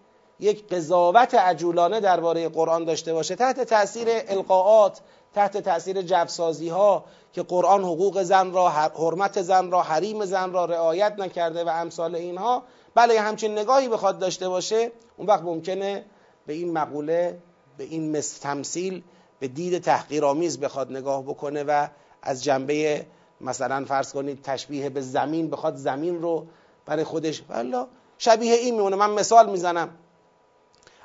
یک 0.41 0.69
قضاوت 0.69 1.35
عجولانه 1.35 2.01
درباره 2.01 2.49
قرآن 2.49 2.85
داشته 2.85 3.13
باشه 3.13 3.35
تحت 3.35 3.61
تاثیر 3.61 4.09
القاعات 4.29 5.01
تحت 5.35 5.57
تاثیر 5.57 6.03
جبسازی 6.03 6.69
ها 6.69 7.05
که 7.33 7.43
قرآن 7.43 7.85
حقوق 7.85 8.23
زن 8.23 8.53
را 8.53 8.69
حرمت 8.69 9.43
زن 9.43 9.71
را 9.71 9.83
حریم 9.83 10.25
زن 10.25 10.53
را 10.53 10.65
رعایت 10.65 11.15
نکرده 11.19 11.65
و 11.65 11.69
امثال 11.69 12.15
اینها 12.15 12.63
بله 12.95 13.21
همچین 13.21 13.59
نگاهی 13.59 13.89
بخواد 13.89 14.19
داشته 14.19 14.49
باشه 14.49 14.93
اون 15.17 15.27
وقت 15.27 15.43
ممکنه 15.43 16.05
به 16.47 16.53
این 16.53 16.73
مقوله 16.73 17.39
به 17.77 17.85
این 17.85 18.21
تمثیل 18.21 19.03
به 19.41 19.49
دید 19.49 19.79
تحقیرآمیز 19.79 20.61
بخواد 20.61 20.91
نگاه 20.91 21.23
بکنه 21.23 21.63
و 21.63 21.89
از 22.23 22.45
جنبه 22.45 23.07
مثلا 23.41 23.85
فرض 23.85 24.13
کنید 24.13 24.43
تشبیه 24.43 24.89
به 24.89 25.01
زمین 25.01 25.51
بخواد 25.51 25.77
زمین 25.77 26.23
رو 26.23 26.47
برای 26.87 27.05
خودش 27.05 27.43
والا 27.49 27.89
شبیه 28.19 28.55
این 28.55 28.75
میمونه. 28.75 28.97
من 28.97 29.11
مثال 29.11 29.51
می‌زنم. 29.51 29.89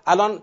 الان 0.05 0.41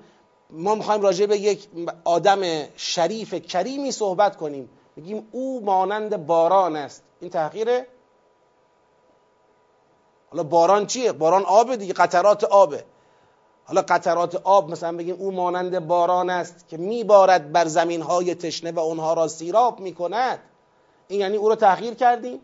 ما 0.51 0.75
می‌خوایم 0.75 1.03
راجع 1.03 1.27
به 1.27 1.39
یک 1.39 1.69
آدم 2.05 2.41
شریف 2.77 3.35
کریمی 3.35 3.93
صحبت 3.93 4.37
کنیم. 4.37 4.71
میگیم 4.97 5.29
او 5.33 5.65
مانند 5.65 6.27
باران 6.27 6.77
است. 6.77 7.03
این 7.21 7.31
تحقیره؟ 7.31 7.87
حالا 10.35 10.43
باران 10.43 10.87
چیه؟ 10.87 11.13
باران 11.13 11.45
آبه 11.45 11.77
دیگه 11.77 11.93
قطرات 11.93 12.45
آبه. 12.45 12.85
حالا 13.65 13.83
قطرات 13.83 14.35
آب 14.45 14.71
مثلا 14.71 14.97
بگیم 14.97 15.17
او 15.19 15.33
مانند 15.33 15.79
باران 15.87 16.31
است 16.31 16.69
که 16.69 16.77
میبارد 16.77 17.53
بر 17.53 17.67
زمین 17.67 18.03
های 18.03 18.35
تشنه 18.35 18.73
و 18.73 18.79
اونها 18.79 19.15
را 19.15 19.29
سیراب 19.29 19.81
می‌کند. 19.81 20.39
این 21.09 21.21
یعنی 21.21 21.37
او 21.37 21.49
رو 21.49 21.55
تحقیر 21.55 21.95
کردیم؟ 21.95 22.41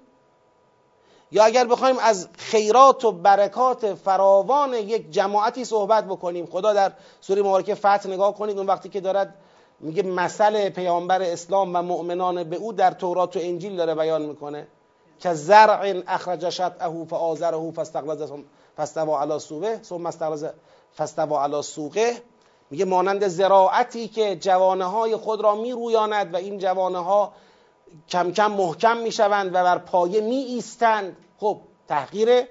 یا 1.33 1.45
اگر 1.45 1.67
بخوایم 1.67 1.99
از 1.99 2.29
خیرات 2.39 3.05
و 3.05 3.13
برکات 3.13 3.95
فراوان 3.95 4.75
یک 4.75 5.11
جماعتی 5.11 5.65
صحبت 5.65 6.05
بکنیم 6.05 6.47
خدا 6.47 6.73
در 6.73 6.93
سوره 7.21 7.43
مبارکه 7.43 7.75
فتح 7.75 8.09
نگاه 8.09 8.35
کنید 8.35 8.59
اون 8.59 8.67
وقتی 8.67 8.89
که 8.89 9.01
دارد 9.01 9.35
میگه 9.81 10.03
مثل 10.03 10.69
پیامبر 10.69 11.23
اسلام 11.23 11.77
و 11.77 11.83
مؤمنان 11.83 12.45
به 12.45 12.57
او 12.57 12.73
در 12.73 12.91
تورات 12.91 13.37
و 13.37 13.41
انجیل 13.43 13.77
داره 13.77 13.95
بیان 13.95 14.23
می‌کنه. 14.23 14.67
که 15.21 15.35
زرع 15.35 16.03
اخرج 16.07 16.51
شطعه 16.51 17.05
فآزره 17.05 17.71
فاستغلظ 17.71 18.33
فاستوى 18.77 19.15
علی 19.15 19.39
سوقه. 19.39 19.81
ثم 19.83 20.07
استغلظ 20.07 20.45
فاستوى 20.93 21.37
علی 21.37 21.63
سوقه. 21.63 22.23
میگه 22.71 22.85
مانند 22.85 23.29
زراعتی 23.29 24.09
که 24.09 24.37
جوانه 24.37 24.85
های 24.85 25.17
خود 25.17 25.41
را 25.41 25.55
میرویاند 25.55 26.35
و 26.35 26.37
این 26.37 26.59
جوانه 26.59 26.99
ها 26.99 27.33
کم 28.09 28.33
کم 28.33 28.51
محکم 28.51 28.97
می‌شوند 28.97 29.49
و 29.55 29.65
بر 29.65 29.79
پایه 29.79 30.21
می 30.21 30.37
ایستند 30.37 31.17
خب 31.39 31.61
تحقیره 31.89 32.49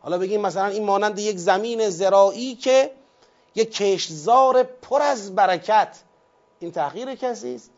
حالا 0.00 0.18
بگیم 0.18 0.40
مثلا 0.40 0.66
این 0.66 0.84
مانند 0.84 1.18
یک 1.18 1.38
زمین 1.38 1.90
زراعی 1.90 2.54
که 2.54 2.90
یک 3.54 3.76
کشتزار 3.76 4.62
پر 4.62 5.02
از 5.02 5.34
برکت. 5.34 5.98
این 6.58 6.72
تحقیر 6.72 7.14
کسی 7.14 7.54
است؟ 7.54 7.70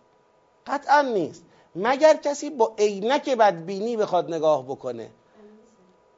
قطعا 0.66 1.02
نیست. 1.02 1.44
مگر 1.76 2.16
کسی 2.16 2.50
با 2.50 2.74
عینک 2.78 3.30
بدبینی 3.30 3.96
بخواد 3.96 4.34
نگاه 4.34 4.64
بکنه؟ 4.64 5.10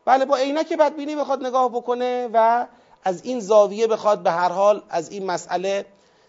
بله 0.05 0.25
با 0.25 0.37
عینک 0.37 0.73
بدبینی 0.73 1.17
بخواد 1.17 1.47
نگاه 1.47 1.69
بکنه 1.69 2.29
و 2.33 2.67
از 3.05 3.25
این 3.25 3.41
زاویه 3.41 3.87
بخواد 3.87 4.23
به 4.23 4.31
هر 4.31 4.49
حال 4.49 4.83
از 4.89 5.11
این 5.11 5.27
مسئله 5.27 5.87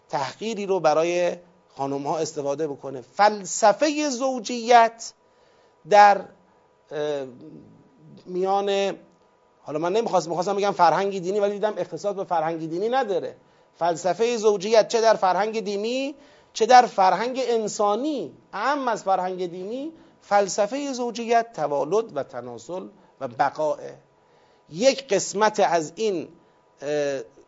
تحقیری 0.09 0.65
رو 0.65 0.79
برای 0.79 1.37
خانم 1.77 2.07
ها 2.07 2.17
استفاده 2.17 2.67
بکنه. 2.67 3.01
فلسفه 3.01 4.09
زوجیت 4.09 5.13
در 5.89 6.21
میان 8.25 8.95
حالا 9.61 9.79
من 9.79 9.93
نمی‌خواستم 9.93 10.29
می‌خواستم 10.29 10.55
بگم 10.55 10.71
فرهنگ 10.71 11.21
دینی 11.21 11.39
ولی 11.39 11.53
دیدم 11.53 11.73
اختصاص 11.77 12.15
به 12.15 12.23
فرهنگ 12.23 12.69
دینی 12.69 12.89
نداره. 12.89 13.35
فلسفه 13.79 14.37
زوجیت 14.37 14.87
چه 14.87 15.01
در 15.01 15.13
فرهنگ 15.13 15.59
دینی؟ 15.59 16.15
چه 16.57 16.65
در 16.65 16.85
فرهنگ 16.85 17.39
انسانی 17.43 18.33
اهم 18.53 18.87
از 18.87 19.03
فرهنگ 19.03 19.51
دینی 19.51 19.93
فلسفه 20.21 20.93
زوجیت 20.93 21.53
توالد 21.53 22.17
و 22.17 22.23
تناسل 22.23 22.87
و 23.19 23.27
بقاه 23.27 23.79
یک 24.69 25.07
قسمت 25.07 25.59
از 25.59 25.91
این 25.95 26.27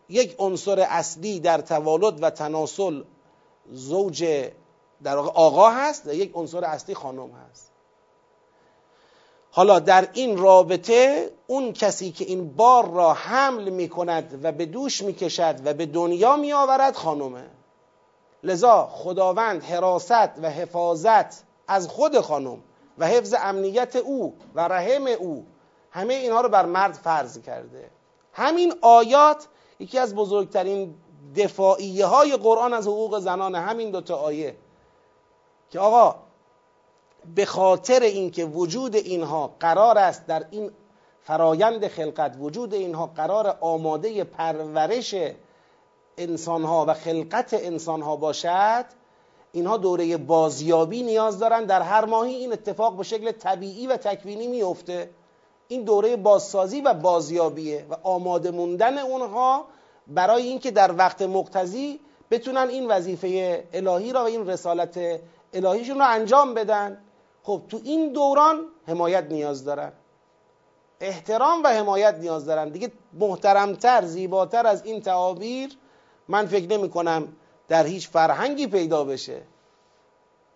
یک 0.10 0.36
عنصر 0.40 0.80
اصلی 0.80 1.40
در 1.40 1.62
توالد 1.62 2.24
و 2.24 2.30
تناسل 2.30 3.04
زوج 3.72 4.50
در 5.04 5.18
آقا 5.18 5.70
هست 5.70 6.08
و 6.08 6.14
یک 6.14 6.32
عنصر 6.36 6.66
اصلی 6.66 6.96
خانم 6.96 7.32
هست. 7.32 7.72
حالا 9.52 9.80
در 9.80 10.10
این 10.14 10.38
رابطه 10.38 11.32
اون 11.48 11.74
کسی 11.74 12.12
که 12.12 12.26
این 12.26 12.50
بار 12.56 12.90
را 12.90 13.14
حمل 13.14 13.70
می 13.70 13.90
کند 13.90 14.40
و 14.44 14.52
به 14.52 14.66
دوش 14.66 15.02
می 15.02 15.14
کشد 15.14 15.56
و 15.66 15.74
به 15.74 15.86
دنیا 15.86 16.36
می 16.36 16.54
آورد 16.54 16.96
خانمه. 16.96 17.59
لذا 18.44 18.90
خداوند 18.92 19.64
حراست 19.64 20.40
و 20.42 20.50
حفاظت 20.50 21.44
از 21.68 21.88
خود 21.88 22.20
خانم 22.20 22.58
و 22.98 23.08
حفظ 23.08 23.36
امنیت 23.40 23.96
او 23.96 24.36
و 24.56 24.68
رحم 24.68 25.08
او 25.08 25.46
همه 25.92 26.14
اینها 26.14 26.42
رو 26.42 26.50
بر 26.50 26.66
مرد 26.66 26.94
فرض 26.94 27.42
کرده. 27.42 27.90
همین 28.34 28.74
آیات 28.82 29.48
یکی 29.80 30.00
از 30.00 30.16
بزرگترین 30.16 30.96
دفاعیه 31.36 32.06
های 32.06 32.38
قرآن 32.38 32.74
از 32.74 32.88
حقوق 32.88 33.20
زنان 33.20 33.56
همین 33.56 33.92
دوتا 33.92 34.16
آیه 34.16 34.56
که 35.70 35.80
آقا 35.80 36.16
به 37.36 37.46
خاطر 37.46 38.00
اینکه 38.02 38.46
وجود 38.46 38.96
اینها 38.96 39.56
قرار 39.60 39.98
است 39.98 40.26
در 40.26 40.46
این 40.52 40.72
فرایند 41.22 41.88
خلقت 41.88 42.36
وجود 42.40 42.74
اینها 42.74 43.06
قرار 43.06 43.58
آماده 43.62 44.24
پرورش 44.24 45.16
انسانها 46.20 46.86
و 46.88 46.94
خلقت 46.94 47.54
انسانها 47.54 48.16
باشد 48.16 48.86
اینها 49.52 49.78
دوره 49.78 50.18
بازیابی 50.18 51.04
نیاز 51.04 51.40
دارن. 51.40 51.66
در 51.66 51.82
هر 51.82 52.06
ماهی 52.06 52.36
این 52.36 52.54
اتفاق 52.54 52.98
به 52.98 53.04
شکل 53.04 53.32
طبیعی 53.32 53.88
و 53.88 53.98
تکوینی 53.98 54.48
میفته 54.48 55.10
این 55.68 55.84
دوره 55.84 56.16
بازسازی 56.16 56.82
و 56.82 56.94
بازیابیه 56.94 57.86
و 57.90 57.96
آماده 58.04 58.52
موندن 58.52 58.98
اونها 58.98 59.66
برای 60.08 60.44
اینکه 60.44 60.72
در 60.72 60.96
وقت 60.98 61.22
مقتضی 61.22 62.00
بتونن 62.32 62.68
این 62.70 62.88
وظیفه 62.88 63.64
الهی 63.74 64.14
را 64.14 64.24
و 64.24 64.28
این 64.28 64.48
رسالت 64.48 65.00
الهیشون 65.54 65.98
رو 65.98 66.06
انجام 66.10 66.54
بدن. 66.54 66.98
خب 67.44 67.62
تو 67.70 67.80
این 67.84 68.14
دوران 68.14 68.66
حمایت 68.88 69.24
نیاز 69.24 69.64
دارن. 69.64 69.92
احترام 71.00 71.64
و 71.64 71.68
حمایت 71.68 72.16
نیاز 72.16 72.46
دارن. 72.46 72.70
دیگه 72.70 72.92
محترمتر 73.14 74.06
زیباتر 74.06 74.68
از 74.68 74.86
این 74.86 75.02
تعابیر 75.02 75.78
من 76.30 76.46
فکر 76.46 76.68
نمی 76.78 76.90
کنم 76.90 77.28
در 77.68 77.86
هیچ 77.86 78.10
فرهنگی 78.10 78.68
پیدا 78.68 79.04
بشه. 79.04 79.42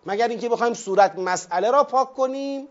مگر 0.06 0.28
اینکه 0.28 0.48
بخوایم 0.48 0.74
صورت 0.74 1.18
مسئله 1.18 1.70
را 1.70 1.84
پاک 1.84 2.14
کنیم 2.14 2.68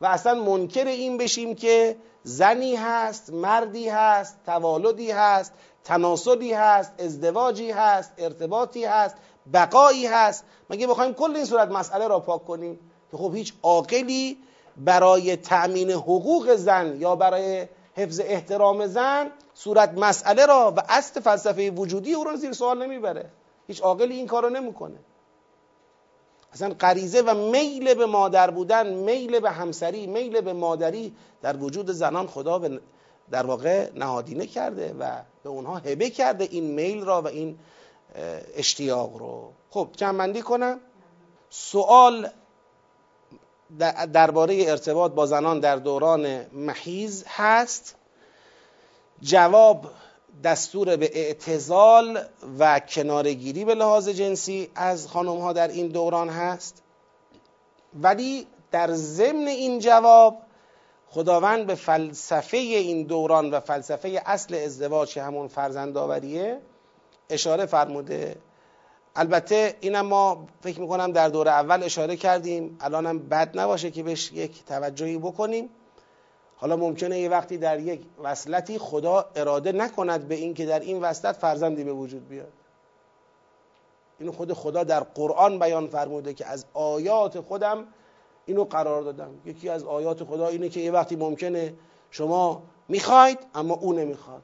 و 0.00 0.06
اصلا 0.06 0.34
منکر 0.34 0.86
این 0.86 1.16
بشیم 1.16 1.54
که 1.54 1.96
زنی 2.22 2.76
هست 2.76 3.32
مردی 3.32 3.88
هست 3.88 4.38
توالدی 4.46 5.10
هست 5.10 5.52
تناسلی 5.84 6.52
هست 6.52 6.92
ازدواجی 6.98 7.70
هست 7.70 8.12
ارتباطی 8.18 8.84
هست 8.84 9.16
بقایی 9.52 10.06
هست. 10.06 10.44
مگه 10.70 10.86
بخوایم 10.86 11.14
کل 11.14 11.36
این 11.36 11.44
صورت 11.44 11.68
مسئله 11.68 12.08
را 12.08 12.20
پاک 12.20 12.44
کنیم؟ 12.44 12.78
که 13.10 13.16
خب 13.16 13.34
هیچ 13.34 13.52
عاقلی 13.62 14.38
برای 14.76 15.36
تأمین 15.36 15.90
حقوق 15.90 16.54
زن 16.54 16.96
یا 17.00 17.16
برای 17.16 17.66
حفظ 17.96 18.20
احترام 18.20 18.86
زن 18.86 19.30
صورت 19.54 19.98
مسئله 19.98 20.46
را 20.46 20.74
و 20.76 20.82
اصل 20.88 21.20
فلسفه 21.20 21.70
وجودی 21.70 22.14
او 22.14 22.24
را 22.24 22.36
زیر 22.36 22.52
سوال 22.52 22.82
نمی‌بره. 22.82 23.30
هیچ 23.66 23.80
عاقلی 23.80 24.14
این 24.14 24.26
کارو 24.26 24.48
نمی‌کنه. 24.48 24.96
اصلا 26.52 26.74
غریزه 26.80 27.22
و 27.22 27.34
میل 27.34 27.94
به 27.94 28.06
مادر 28.06 28.50
بودن 28.50 28.94
میل 28.94 29.40
به 29.40 29.50
همسری 29.50 30.06
میل 30.06 30.40
به 30.40 30.52
مادری 30.52 31.16
در 31.42 31.56
وجود 31.56 31.90
زنان 31.90 32.26
خدا 32.26 32.58
به 32.58 32.80
در 33.30 33.46
واقع 33.46 33.90
نهادینه 33.94 34.46
کرده 34.46 34.94
و 34.98 35.22
به 35.42 35.50
اونها 35.50 35.76
هبه 35.76 36.10
کرده 36.10 36.44
این 36.44 36.64
میل 36.64 37.04
را 37.04 37.22
و 37.22 37.28
این 37.28 37.58
اشتیاق 38.56 39.16
رو. 39.16 39.52
خب 39.70 39.88
جمعندی 39.96 40.42
کنم؟ 40.42 40.80
سوال 41.50 42.28
درباره 44.12 44.64
ارتباط 44.68 45.12
با 45.12 45.26
زنان 45.26 45.60
در 45.60 45.76
دوران 45.76 46.46
محیز 46.52 47.24
هست. 47.26 47.94
جواب 49.22 49.86
دستور 50.44 50.96
به 50.96 51.10
اعتزال 51.14 52.24
و 52.58 52.80
کنارگیری 52.80 53.64
به 53.64 53.74
لحاظ 53.74 54.08
جنسی 54.08 54.70
از 54.74 55.08
خانم 55.08 55.38
ها 55.38 55.52
در 55.52 55.68
این 55.68 55.88
دوران 55.88 56.28
هست. 56.28 56.82
ولی 57.94 58.46
در 58.70 58.92
ضمن 58.92 59.46
این 59.46 59.78
جواب 59.78 60.36
خداوند 61.10 61.66
به 61.66 61.74
فلسفه 61.74 62.56
این 62.56 63.02
دوران 63.02 63.50
و 63.50 63.60
فلسفه 63.60 64.22
اصل 64.26 64.54
ازدواج 64.54 65.18
همون 65.18 65.48
فرزندآوریه 65.48 66.60
اشاره 67.30 67.66
فرموده 67.66 68.36
البته 69.18 69.76
اینم 69.80 70.06
ما 70.06 70.46
فکر 70.60 70.80
می‌کنم 70.80 71.12
در 71.12 71.28
دور 71.28 71.48
اول 71.48 71.82
اشاره 71.82 72.16
کردیم. 72.16 72.78
الانم 72.80 73.18
بد 73.18 73.58
نباشه 73.58 73.90
که 73.90 74.02
بهش 74.02 74.32
یک 74.32 74.64
توجهی 74.64 75.18
بکنیم. 75.18 75.68
حالا 76.56 76.76
ممکنه 76.76 77.20
یه 77.20 77.28
وقتی 77.28 77.58
در 77.58 77.80
یک 77.80 78.00
وصلتی 78.22 78.78
خدا 78.78 79.30
اراده 79.36 79.72
نکند 79.72 80.28
به 80.28 80.34
اینکه 80.34 80.66
در 80.66 80.80
این 80.80 81.02
وصلت 81.02 81.36
فرزندی 81.36 81.84
به 81.84 81.92
وجود 81.92 82.28
بیاد. 82.28 82.52
اینو 84.18 84.32
خود 84.32 84.52
خدا 84.52 84.84
در 84.84 85.00
قرآن 85.00 85.58
بیان 85.58 85.86
فرموده 85.86 86.34
که 86.34 86.46
از 86.46 86.64
آیات 86.74 87.40
خودم 87.40 87.84
اینو 88.46 88.64
قرار 88.64 89.02
دادم. 89.02 89.30
یکی 89.44 89.68
از 89.68 89.84
آیات 89.84 90.24
خدا 90.24 90.48
اینه 90.48 90.68
که 90.68 90.80
یه 90.80 90.90
وقتی 90.90 91.16
ممکنه 91.16 91.74
شما 92.10 92.62
می‌خواید 92.88 93.38
اما 93.54 93.74
او 93.74 93.92
نمی‌خواد. 93.92 94.42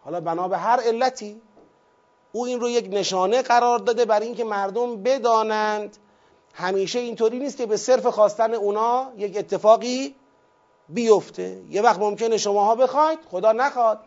حالا 0.00 0.20
بنا 0.20 0.48
به 0.48 0.58
هر 0.58 0.80
علتی 0.80 1.40
او 2.34 2.44
این 2.44 2.60
رو 2.60 2.70
یک 2.70 2.88
نشانه 2.90 3.42
قرار 3.42 3.78
داده 3.78 4.04
برای 4.04 4.26
اینکه 4.26 4.44
مردم 4.44 5.02
بدانند. 5.02 5.96
همیشه 6.54 6.98
اینطوری 6.98 7.38
نیست 7.38 7.56
که 7.56 7.66
به 7.66 7.76
صرف 7.76 8.06
خواستن 8.06 8.54
اونا 8.54 9.12
یک 9.16 9.36
اتفاقی 9.36 10.14
بیفته. 10.88 11.62
یه 11.70 11.82
وقت 11.82 11.98
ممکنه 11.98 12.36
شماها 12.36 12.74
بخواید 12.74 13.18
خدا 13.30 13.52
نخواد. 13.52 14.00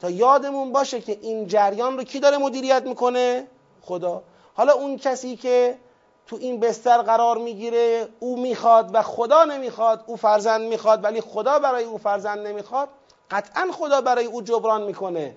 تا 0.00 0.10
یادمون 0.10 0.72
باشه 0.72 1.00
که 1.00 1.18
این 1.22 1.46
جریان 1.46 1.98
رو 1.98 2.04
کی 2.04 2.20
داره 2.20 2.38
مدیریت 2.38 2.82
می‌کنه؟ 2.82 3.46
خدا. 3.82 4.22
حالا 4.54 4.72
اون 4.72 4.96
کسی 4.96 5.36
که 5.36 5.78
تو 6.26 6.36
این 6.36 6.60
بستر 6.60 7.02
قرار 7.02 7.38
می‌گیره 7.38 8.08
او 8.20 8.40
می‌خواد 8.40 8.90
و 8.92 9.02
خدا 9.02 9.44
نمی‌خواد 9.44 10.04
او 10.06 10.16
فرزند 10.16 10.60
می‌خواد 10.60 11.04
ولی 11.04 11.20
خدا 11.20 11.58
برای 11.58 11.84
او 11.84 11.98
فرزند 11.98 12.46
نمی‌خواد 12.46 12.88
قطعا 13.30 13.68
خدا 13.72 14.00
برای 14.00 14.24
او 14.24 14.42
جبران 14.42 14.82
می‌کنه. 14.82 15.36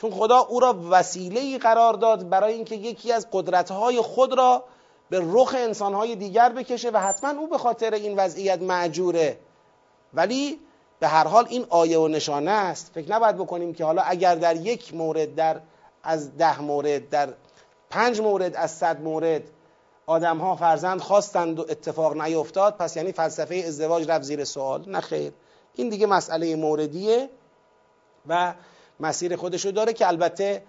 چون 0.00 0.10
خدا 0.10 0.38
او 0.38 0.60
را 0.60 0.76
وسیله 0.90 1.58
قرار 1.58 1.94
داد 1.94 2.28
برای 2.28 2.52
اینکه 2.52 2.74
یکی 2.74 3.12
از 3.12 3.26
قدرتهای 3.32 4.00
خود 4.00 4.38
را 4.38 4.64
به 5.10 5.20
رخ 5.24 5.54
انسانهای 5.58 6.16
دیگر 6.16 6.48
بکشه 6.48 6.90
و 6.90 6.96
حتما 6.96 7.40
او 7.40 7.48
به 7.48 7.58
خاطر 7.58 7.94
این 7.94 8.16
وضعیت 8.16 8.62
معجوره 8.62 9.38
ولی 10.14 10.60
به 11.00 11.08
هر 11.08 11.26
حال 11.26 11.46
این 11.48 11.66
آیه 11.70 11.98
و 11.98 12.08
نشانه 12.08 12.50
است. 12.50 12.90
فکر 12.94 13.12
نباید 13.12 13.36
بکنیم 13.36 13.74
که 13.74 13.84
حالا 13.84 14.02
اگر 14.02 14.34
در 14.34 14.56
یک 14.56 14.94
مورد 14.94 15.34
در 15.34 15.60
از 16.02 16.36
ده 16.36 16.60
مورد 16.60 17.08
در 17.08 17.28
پنج 17.90 18.20
مورد 18.20 18.56
از 18.56 18.70
صد 18.70 19.00
مورد 19.00 19.42
آدم 20.06 20.38
ها 20.38 20.56
فرزند 20.56 21.00
خواستند 21.00 21.58
و 21.58 21.66
اتفاق 21.68 22.20
نیفتاد 22.20 22.76
پس 22.76 22.96
یعنی 22.96 23.12
فلسفه 23.12 23.54
ازدواج 23.54 24.10
رفت 24.10 24.22
زیر 24.22 24.44
سوال. 24.44 24.84
نه 24.86 25.00
خیر. 25.00 25.32
این 25.74 25.88
دیگه 25.88 26.06
مسئله 26.06 26.56
موردیه 26.56 27.28
و 28.28 28.54
مسیر 29.00 29.36
خودشو 29.36 29.70
داره 29.70 29.92
که 29.92 30.08
البته 30.08 30.62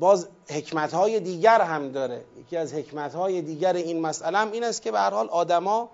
باز 0.00 0.28
حکمت 0.50 0.94
های 0.94 1.20
دیگر 1.20 1.60
هم 1.60 1.92
داره. 1.92 2.24
یکی 2.40 2.56
از 2.56 2.74
حکمت 2.74 3.14
های 3.14 3.42
دیگر 3.42 3.72
این 3.72 4.00
مسئله 4.00 4.38
هم 4.38 4.52
این 4.52 4.64
است 4.64 4.82
که 4.82 4.90
به 4.90 4.98
هر 4.98 5.10
حال 5.10 5.28
آدما 5.28 5.90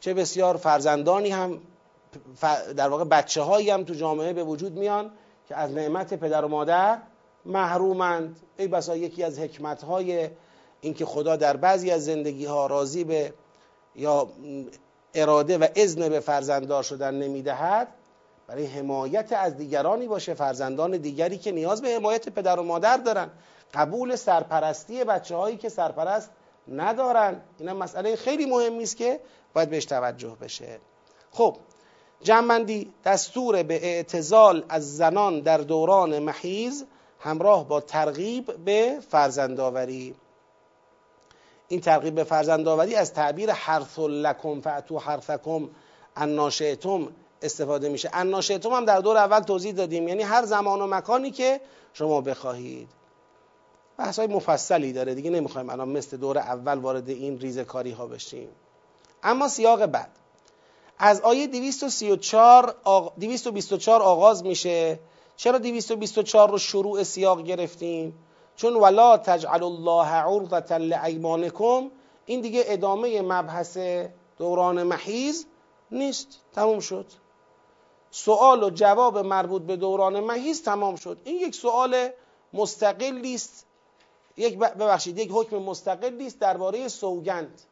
چه 0.00 0.14
بسیار 0.14 0.56
فرزندانی 0.56 1.30
هم 1.30 1.60
در 2.76 2.88
واقع 2.88 3.04
بچه 3.04 3.42
هایی 3.42 3.70
هم 3.70 3.84
تو 3.84 3.94
جامعه 3.94 4.32
به 4.32 4.44
وجود 4.44 4.72
میان 4.72 5.10
که 5.48 5.56
از 5.56 5.70
نعمت 5.70 6.14
پدر 6.14 6.44
و 6.44 6.48
مادر 6.48 6.98
محرومند. 7.46 8.36
ای 8.56 8.68
بسا 8.68 8.96
یکی 8.96 9.22
از 9.22 9.38
حکمت 9.38 9.84
های 9.84 10.28
اینکه 10.80 11.04
خدا 11.04 11.36
در 11.36 11.56
بعضی 11.56 11.90
از 11.90 12.04
زندگی 12.04 12.44
ها 12.44 12.66
راضی 12.66 13.04
به 13.04 13.32
یا 13.96 14.28
اراده 15.14 15.58
و 15.58 15.66
اذن 15.76 16.08
به 16.08 16.20
فرزنددار 16.20 16.82
شدن 16.82 17.14
نمی‌دهد 17.14 17.88
برای 18.52 18.66
حمایت 18.66 19.32
از 19.32 19.56
دیگرانی 19.56 20.08
باشه 20.08 20.34
فرزندان 20.34 20.90
دیگری 20.96 21.38
که 21.38 21.52
نیاز 21.52 21.82
به 21.82 21.88
حمایت 21.88 22.28
پدر 22.28 22.60
و 22.60 22.62
مادر 22.62 22.96
دارن. 22.96 23.30
قبول 23.74 24.16
سرپرستی 24.16 25.04
بچه 25.04 25.36
هایی 25.36 25.56
که 25.56 25.68
سرپرست 25.68 26.30
ندارن. 26.68 27.40
این 27.58 27.72
مسئله 27.72 28.16
خیلی 28.16 28.46
مهمی 28.46 28.82
است 28.82 28.96
که 28.96 29.20
باید 29.54 29.70
بهش 29.70 29.84
توجه 29.84 30.36
بشه. 30.40 30.78
خب 31.30 31.56
جمعندی 32.22 32.92
دستور 33.04 33.62
به 33.62 33.74
اعتزال 33.74 34.64
از 34.68 34.96
زنان 34.96 35.40
در 35.40 35.58
دوران 35.58 36.18
محیز 36.18 36.84
همراه 37.20 37.68
با 37.68 37.80
ترغیب 37.80 38.64
به 38.64 38.98
فرزندآوری. 39.08 40.14
این 41.68 41.80
ترغیب 41.80 42.14
به 42.14 42.24
فرزندآوری 42.24 42.94
از 42.94 43.14
تعبیر 43.14 43.52
حرث 43.52 43.98
لکم 43.98 44.60
فاتو 44.60 44.98
حرثکم 44.98 45.68
اناشئتم 46.16 47.08
استفاده 47.44 47.88
میشه. 47.88 48.10
اناشئتم 48.12 48.70
هم 48.70 48.84
در 48.84 49.00
دور 49.00 49.16
اول 49.16 49.40
توضیح 49.40 49.72
دادیم. 49.72 50.08
یعنی 50.08 50.22
هر 50.22 50.44
زمان 50.44 50.80
و 50.80 50.86
مکانی 50.86 51.30
که 51.30 51.60
شما 51.92 52.20
بخواهید. 52.20 52.88
بحث 53.98 54.18
های 54.18 54.28
مفصلی 54.28 54.92
داره. 54.92 55.14
دیگه 55.14 55.30
نمی‌خوایم 55.30 55.70
الان 55.70 55.88
مثل 55.88 56.16
دور 56.16 56.38
اول 56.38 56.78
وارد 56.78 57.08
این 57.08 57.40
ریزکاری 57.40 57.90
ها 57.90 58.06
بشیم. 58.06 58.48
اما 59.22 59.48
سیاق 59.48 59.86
بعد. 59.86 60.10
از 60.98 61.20
آیه 61.20 61.46
234 61.46 62.74
آغ... 62.84 63.12
224 63.20 64.02
آغاز 64.02 64.44
میشه. 64.44 64.98
چرا 65.36 65.58
224 65.58 66.50
رو 66.50 66.58
شروع 66.58 67.02
سیاق 67.02 67.42
گرفتیم؟ 67.42 68.14
چون 68.56 68.76
ولا 68.76 69.16
تجعل 69.16 69.62
الله 69.62 70.06
عرضة 70.06 70.78
لایمانکم 70.78 71.90
این 72.26 72.40
دیگه 72.40 72.64
ادامه 72.66 73.22
مبحث 73.22 73.78
دوران 74.38 74.82
محیز 74.82 75.46
نیست. 75.90 76.40
تموم 76.54 76.80
شد. 76.80 77.06
سوال 78.14 78.62
و 78.62 78.70
جواب 78.70 79.18
مربوط 79.18 79.62
به 79.62 79.76
دوران 79.76 80.20
محیز 80.20 80.62
تمام 80.62 80.96
شد. 80.96 81.18
این 81.24 81.36
یک 81.36 81.54
سوال 81.54 82.08
مستقلی 82.52 83.34
است 83.34 83.66
یک 84.36 84.58
ببخشید 84.58 85.18
یک 85.18 85.30
حکم 85.32 85.56
مستقلی 85.56 86.26
است 86.26 86.38
درباره 86.38 86.88
سوگند. 86.88 87.62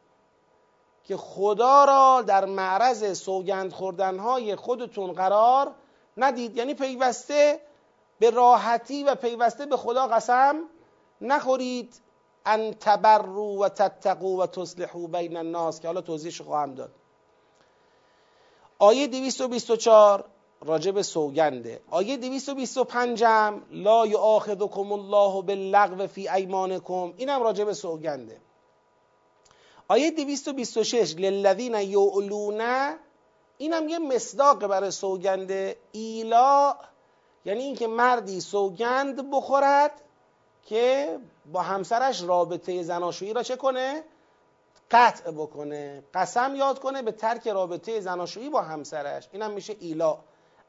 که 1.03 1.17
خدا 1.17 1.85
را 1.85 2.21
در 2.21 2.45
معرض 2.45 3.19
سوگند 3.19 3.73
خوردنهای 3.73 4.55
خودتون 4.55 5.11
قرار 5.13 5.71
ندید. 6.17 6.57
یعنی 6.57 6.73
پیوسته 6.73 7.59
به 8.19 8.29
راحتی 8.29 9.03
و 9.03 9.15
پیوسته 9.15 9.65
به 9.65 9.77
خدا 9.77 10.07
قسم 10.07 10.55
نخورید. 11.21 12.01
ان 12.45 12.73
تبروا 12.73 13.43
و 13.43 13.69
تتقوا 13.69 14.29
و 14.29 14.45
تصلحوا 14.45 15.07
بین 15.07 15.37
الناس 15.37 15.79
که 15.79 15.87
حالا 15.87 16.01
توضیحش 16.01 16.41
خواهم 16.41 16.75
داد. 16.75 16.91
آیه 18.81 19.07
224 19.07 20.25
راجب 20.61 21.01
سوگنده. 21.01 21.81
آیه 21.89 22.17
225 22.17 23.23
هم 23.23 23.61
لا 23.71 24.07
یؤاخذکم 24.07 24.91
الله 24.91 25.41
باللغو 25.41 26.07
فی 26.07 26.29
ایمانکم. 26.29 27.13
اینم 27.17 27.43
راجب 27.43 27.73
سوگنده. 27.73 28.37
آیه 29.87 30.11
226 30.11 31.15
للذین 31.15 31.73
یعلون 31.73 32.61
اینم 33.57 33.89
یه 33.89 33.99
مصداق 33.99 34.67
برای 34.67 34.91
سوگنده. 34.91 35.77
ایلا 35.91 36.75
یعنی 37.45 37.63
اینکه 37.63 37.87
مردی 37.87 38.41
سوگند 38.41 39.31
بخورد 39.31 40.01
که 40.65 41.17
با 41.51 41.61
همسرش 41.61 42.23
رابطه 42.23 42.83
زناشویی 42.83 43.33
را 43.33 43.43
چه 43.43 43.55
کنه؟ 43.55 44.03
قطع 44.91 45.31
بکنه 45.31 46.03
قسم 46.13 46.55
یاد 46.55 46.79
کنه 46.79 47.01
به 47.01 47.11
ترک 47.11 47.47
رابطه 47.47 47.99
زناشویی 47.99 48.49
با 48.49 48.61
همسرش. 48.61 49.27
اینم 49.31 49.51
میشه 49.51 49.75
ایلا. 49.79 50.17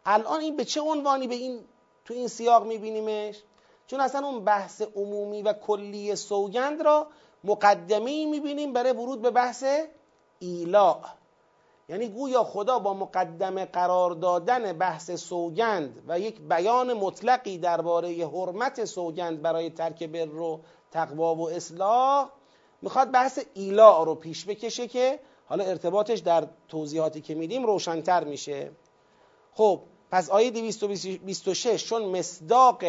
الان 0.07 0.41
این 0.41 0.57
به 0.57 0.65
چه 0.65 0.81
عنوانی 0.81 1.27
به 1.27 1.35
این 1.35 1.61
تو 2.05 2.15
این 2.15 2.29
سیاق 2.29 2.67
میبینیمش؟ 2.67 3.43
چون 3.87 4.01
اصلا 4.01 4.27
اون 4.27 4.45
بحث 4.45 4.83
عمومی 4.97 5.43
و 5.43 5.53
کلی 5.53 6.17
سوگند 6.17 6.83
را 6.83 7.07
مقدمه 7.45 8.27
می‌بینیم 8.27 8.73
برای 8.73 8.93
ورود 8.93 9.23
به 9.23 9.31
بحث 9.31 9.65
ایلا. 10.39 11.01
یعنی 11.89 12.09
گویا 12.09 12.45
خدا 12.45 12.79
با 12.79 12.95
مقدمه 12.95 13.65
قرار 13.65 14.11
دادن 14.11 14.73
بحث 14.73 15.11
سوگند 15.11 16.05
و 16.09 16.21
یک 16.21 16.41
بیان 16.41 16.93
مطلقی 16.93 17.59
درباره 17.59 18.27
حرمت 18.27 18.85
سوگند 18.85 19.43
برای 19.43 19.71
ترک 19.71 20.03
بر 20.03 20.35
و 20.35 20.61
تقوا 20.91 21.35
و 21.35 21.51
اصلاح 21.51 22.31
می‌خواد 22.83 23.11
بحث 23.11 23.39
ایلا 23.55 24.03
رو 24.03 24.15
پیش 24.15 24.45
بکشه 24.45 24.89
که 24.89 25.21
حالا 25.47 25.65
ارتباطش 25.65 26.19
در 26.19 26.49
توضیحاتی 26.69 27.21
که 27.21 27.35
میدیم 27.35 27.67
روشنتر 27.67 28.25
میشه. 28.25 28.71
خب 29.55 29.81
پس 30.11 30.31
آیه 30.31 30.51
226 30.51 31.85
چون 31.85 32.05
مصداق 32.05 32.85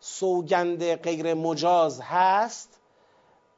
سوگند 0.00 0.94
غیر 0.94 1.34
مجاز 1.34 2.00
هست 2.00 2.80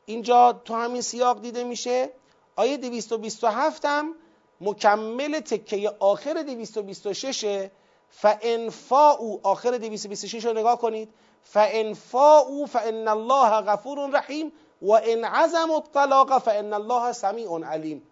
اینجا 0.07 0.53
تو 0.65 0.75
همین 0.75 1.03
سیاق 1.03 1.41
دیده 1.41 1.65
میشه. 1.65 2.11
آیه 2.57 2.77
227 2.77 3.85
هم 3.85 4.15
مکمل 4.61 5.41
تکه 5.41 5.93
آخر 5.99 6.43
226 6.43 7.69
فانفاء 8.09 9.39
آخر 9.43 9.71
226 9.71 10.45
رو 10.45 10.53
نگاه 10.53 10.79
کنید. 10.79 11.09
فانفاء 11.43 12.67
فان 12.67 13.09
الله 13.09 13.61
غفور 13.61 14.11
رحیم 14.11 14.53
و 14.83 14.93
ان 14.93 15.25
عزم 15.25 15.71
الطلاق 15.71 16.39
فان 16.39 16.73
الله 16.73 17.13
سمیع 17.13 17.59
علیم 17.65 18.03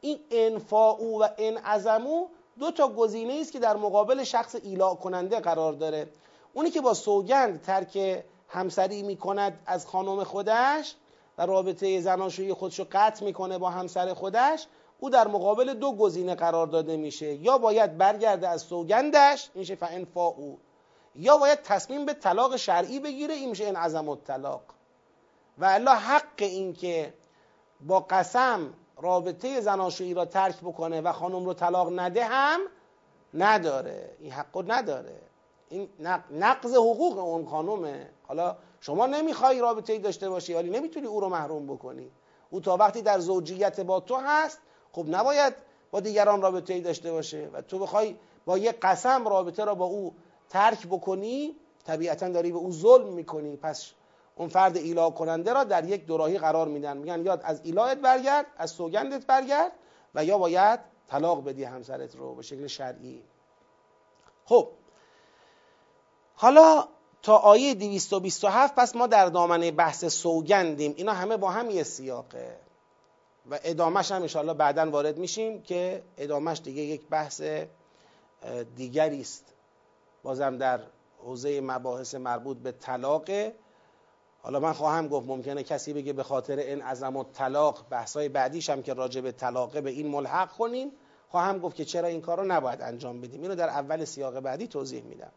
این 0.00 0.18
انفاء 0.30 1.02
و 1.02 1.28
ان 1.38 1.56
عزمو 1.56 2.26
دو 2.58 2.70
تا 2.70 2.88
گزینه 2.88 3.38
است 3.40 3.52
که 3.52 3.58
در 3.58 3.76
مقابل 3.76 4.24
شخص 4.24 4.56
ایلا 4.62 4.94
کننده 4.94 5.40
قرار 5.40 5.72
داره. 5.72 6.08
اونی 6.54 6.70
که 6.70 6.80
با 6.80 6.94
سوگند 6.94 7.62
ترک 7.62 8.24
همسری 8.48 9.02
می‌کند 9.02 9.60
از 9.66 9.86
خانم 9.86 10.24
خودش 10.24 10.94
و 11.38 11.46
رابطه 11.46 12.00
زناشویی 12.00 12.52
خودشو 12.52 12.86
قطع 12.92 13.24
می‌کنه 13.24 13.58
با 13.58 13.70
همسر 13.70 14.14
خودش 14.14 14.66
او 15.00 15.10
در 15.10 15.28
مقابل 15.28 15.74
دو 15.74 15.92
گزینه 15.92 16.34
قرار 16.34 16.66
داده 16.66 16.96
میشه. 16.96 17.34
یا 17.34 17.58
باید 17.58 17.98
برگرده 17.98 18.48
از 18.48 18.62
سوگندش 18.62 19.50
میشه 19.54 19.78
او 20.14 20.58
یا 21.14 21.38
باید 21.38 21.62
تصمیم 21.62 22.06
به 22.06 22.14
طلاق 22.14 22.56
شرعی 22.56 23.00
بگیره 23.00 23.34
این 23.34 23.50
میشه 23.50 23.64
این 23.64 23.76
عظم 23.76 24.08
الطلاق. 24.08 24.62
و 25.58 25.64
الا 25.64 25.94
حق 25.94 26.22
این 26.38 26.72
که 26.72 27.14
با 27.80 28.00
قسم 28.00 28.74
رابطه 29.00 29.60
زناشویی 29.60 30.14
را 30.14 30.24
ترک 30.24 30.60
بکنه 30.60 31.00
و 31.00 31.12
خانم 31.12 31.44
رو 31.44 31.54
طلاق 31.54 31.92
نده 31.98 32.24
هم 32.24 32.60
نداره. 33.34 34.16
این 34.20 34.32
حق 34.32 34.64
نداره. 34.72 35.20
این 35.68 35.88
نقض 36.30 36.74
حقوق 36.74 37.18
اون 37.18 37.46
خانومه. 37.46 38.10
حالا 38.26 38.56
شما 38.80 39.06
نمی‌خوای 39.06 39.60
رابطه 39.60 39.98
داشته 39.98 40.30
باشی 40.30 40.54
ولی 40.54 40.70
نمی‌تونی 40.70 41.06
او 41.06 41.20
رو 41.20 41.28
محروم 41.28 41.66
بکنی. 41.66 42.10
او 42.50 42.60
تا 42.60 42.76
وقتی 42.76 43.02
در 43.02 43.18
زوجیت 43.18 43.80
با 43.80 44.00
تو 44.00 44.16
هست 44.16 44.58
خب 44.92 45.04
نباید 45.08 45.54
با 45.90 46.00
دیگران 46.00 46.42
رابطه 46.42 46.74
ای 46.74 46.80
داشته 46.80 47.12
باشه 47.12 47.50
و 47.52 47.62
تو 47.62 47.78
بخوای 47.78 48.16
با 48.44 48.58
یه 48.58 48.72
قسم 48.72 49.28
رابطه 49.28 49.64
را 49.64 49.74
با 49.74 49.84
او 49.84 50.14
ترک 50.48 50.86
بکنی 50.86 51.56
طبیعتا 51.84 52.28
داری 52.28 52.52
به 52.52 52.58
او 52.58 52.72
ظلم 52.72 53.06
می‌کنی. 53.06 53.56
پس 53.56 53.92
اون 54.38 54.48
فرد 54.48 54.76
ایلا 54.76 55.10
کننده 55.10 55.52
را 55.52 55.64
در 55.64 55.84
یک 55.84 56.06
دوراهی 56.06 56.38
قرار 56.38 56.68
میدن. 56.68 56.96
میگن 56.96 57.24
یا 57.24 57.40
از 57.44 57.60
ایلایت 57.64 57.98
برگرد 57.98 58.46
از 58.56 58.70
سوگندت 58.70 59.26
برگرد 59.26 59.72
و 60.14 60.24
یا 60.24 60.38
باید 60.38 60.80
طلاق 61.08 61.44
بدی 61.44 61.64
همسرت 61.64 62.16
رو 62.16 62.34
به 62.34 62.42
شکل 62.42 62.66
شرعی. 62.66 63.22
خب. 64.44 64.68
حالا 66.34 66.88
تا 67.22 67.36
آیه 67.36 67.74
227 67.74 68.74
پس 68.74 68.96
ما 68.96 69.06
در 69.06 69.26
دامنه 69.26 69.70
بحث 69.70 70.04
سوگندیم. 70.04 70.94
اینا 70.96 71.12
همه 71.12 71.36
با 71.36 71.50
هم 71.50 71.70
یه 71.70 71.82
سیاقه. 71.82 72.56
و 73.50 73.58
ادامش 73.64 74.12
هم 74.12 74.22
انشاءالله 74.22 74.54
بعدا 74.54 74.90
وارد 74.90 75.18
میشیم 75.18 75.62
که 75.62 76.02
ادامش 76.16 76.60
دیگه 76.64 76.82
یک 76.82 77.08
بحث 77.08 77.42
دیگری 78.76 79.20
است. 79.20 79.44
بازم 80.22 80.58
در 80.58 80.80
حوزه 81.24 81.60
مباحث 81.60 82.14
مربوط 82.14 82.56
به 82.56 82.72
طلاق. 82.72 83.24
حالا 84.42 84.60
من 84.60 84.72
خواهم 84.72 85.08
گفت 85.08 85.26
ممکنه 85.26 85.62
کسی 85.62 85.92
بگه 85.92 86.12
به 86.12 86.22
خاطر 86.22 86.56
این 86.56 86.82
عظم 86.82 87.16
و 87.16 87.24
طلاق 87.24 87.88
بحثای 87.90 88.28
بعدیش 88.28 88.70
هم 88.70 88.82
که 88.82 88.94
راجع 88.94 89.20
به 89.20 89.32
طلاقه 89.32 89.80
به 89.80 89.90
این 89.90 90.08
ملحق 90.08 90.52
کنیم 90.52 90.92
خواهم 91.28 91.58
گفت 91.58 91.76
که 91.76 91.84
چرا 91.84 92.08
این 92.08 92.20
کار 92.20 92.38
رو 92.38 92.44
نباید 92.44 92.82
انجام 92.82 93.20
بدیم. 93.20 93.42
اینو 93.42 93.54
در 93.54 93.68
اول 93.68 94.04
سیاق 94.04 94.40
بعدی 94.40 94.66
توضیح 94.66 95.02
میدم. 95.02 95.30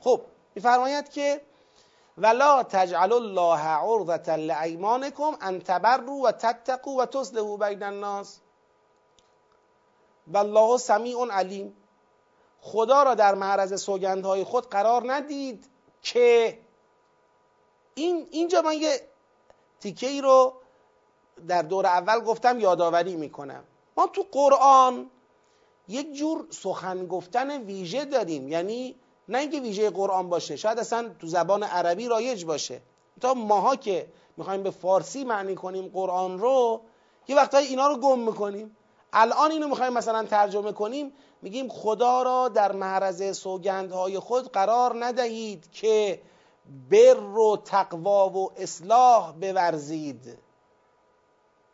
خب 0.00 0.20
میفرماید 0.54 1.08
که 1.08 1.40
ولا 2.18 2.62
تجعل 2.62 3.12
الله 3.12 3.60
عرضة 3.60 4.36
لایمانکم 4.36 5.36
ان 5.40 5.60
تبروا 5.60 6.14
و 6.14 6.32
تتقوا 6.32 6.92
و 6.92 7.06
تصلحوا 7.06 7.56
بین 7.56 7.82
الناس. 7.82 8.40
والله 10.26 10.78
سمیع 10.78 11.26
علیم 11.30 11.76
خدا 12.60 13.02
را 13.02 13.14
در 13.14 13.34
معرض 13.34 13.82
سوگندهای 13.82 14.44
خود 14.44 14.70
قرار 14.70 15.02
ندید 15.12 15.68
که 16.02 16.58
این 17.98 18.26
اینجا 18.30 18.62
من 18.62 18.74
یه 18.74 19.00
تیکه 19.80 20.06
ای 20.06 20.20
رو 20.20 20.52
در 21.48 21.62
دور 21.62 21.86
اول 21.86 22.20
گفتم 22.20 22.60
یادآوری 22.60 23.16
می‌کنم. 23.16 23.64
ما 23.96 24.06
تو 24.06 24.26
قرآن 24.32 25.10
یک 25.88 26.12
جور 26.12 26.46
سخن 26.50 27.06
گفتن 27.06 27.62
ویژه 27.62 28.04
داریم. 28.04 28.48
یعنی 28.48 28.94
نه 29.28 29.38
اینکه 29.38 29.60
ویژه 29.60 29.90
قرآن 29.90 30.28
باشه 30.28 30.56
شاید 30.56 30.78
اصلا 30.78 31.10
تو 31.20 31.26
زبان 31.26 31.62
عربی 31.62 32.08
رایج 32.08 32.44
باشه. 32.44 32.80
تا 33.20 33.34
ماها 33.34 33.76
که 33.76 34.06
می‌خوایم 34.36 34.62
به 34.62 34.70
فارسی 34.70 35.24
معنی 35.24 35.54
کنیم 35.54 35.90
قرآن 35.94 36.38
رو 36.38 36.80
یه 37.28 37.36
وقتایی 37.36 37.66
اینا 37.66 37.88
رو 37.88 37.96
گم 37.96 38.18
می‌کنیم. 38.18 38.76
الان 39.12 39.50
اینو 39.50 39.68
می‌خوایم 39.68 39.92
مثلا 39.92 40.24
ترجمه 40.24 40.72
کنیم 40.72 41.12
میگیم 41.42 41.68
خدا 41.68 42.22
را 42.22 42.48
در 42.48 42.72
معرض 42.72 43.38
سوگندهای 43.38 44.18
خود 44.18 44.52
قرار 44.52 45.04
ندهید 45.04 45.70
که 45.72 46.20
بر 46.90 47.20
و 47.20 47.56
تقوا 47.64 48.28
و 48.28 48.50
اصلاح 48.56 49.32
بورزید. 49.32 50.38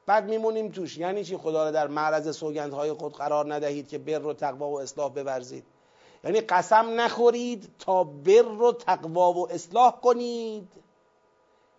بعد 0.07 0.29
میمونیم 0.29 0.69
توش. 0.69 0.99
یعنی 0.99 1.25
چی؟ 1.25 1.37
خدا 1.37 1.65
را 1.65 1.71
در 1.71 1.87
معرض 1.87 2.37
سوگندهای 2.37 2.93
خود 2.93 3.13
قرار 3.13 3.55
ندهید 3.55 3.89
که 3.89 3.99
بر 3.99 4.27
و 4.27 4.33
تقوا 4.33 4.71
و 4.71 4.81
اصلاح 4.81 5.11
بورزید. 5.13 5.65
یعنی 6.25 6.41
قسم 6.41 7.01
نخورید 7.01 7.71
تا 7.79 8.05
بر 8.05 8.49
و 8.49 8.73
تقوا 8.73 9.33
و 9.33 9.53
اصلاح 9.53 10.01
کنید. 10.01 10.73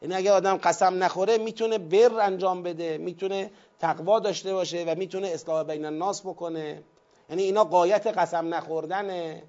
یعنی 0.02 0.16
اگه 0.16 0.32
آدم 0.32 0.58
قسم 0.58 1.04
نخوره 1.04 1.38
می‌تونه 1.38 1.78
بر 1.78 2.20
انجام 2.20 2.64
بده 2.64 2.98
می‌تونه 2.98 3.52
تقوا 3.80 4.20
داشته 4.20 4.54
باشه 4.54 4.84
و 4.88 4.96
می‌تونه 4.98 5.28
اصلاح 5.28 5.64
بین 5.64 5.86
الناس 5.86 6.22
بکنه. 6.22 6.84
یعنی 7.30 7.44
اینا 7.44 7.64
قایت 7.64 8.08
قسم 8.08 8.54
نخوردنه. 8.54 9.44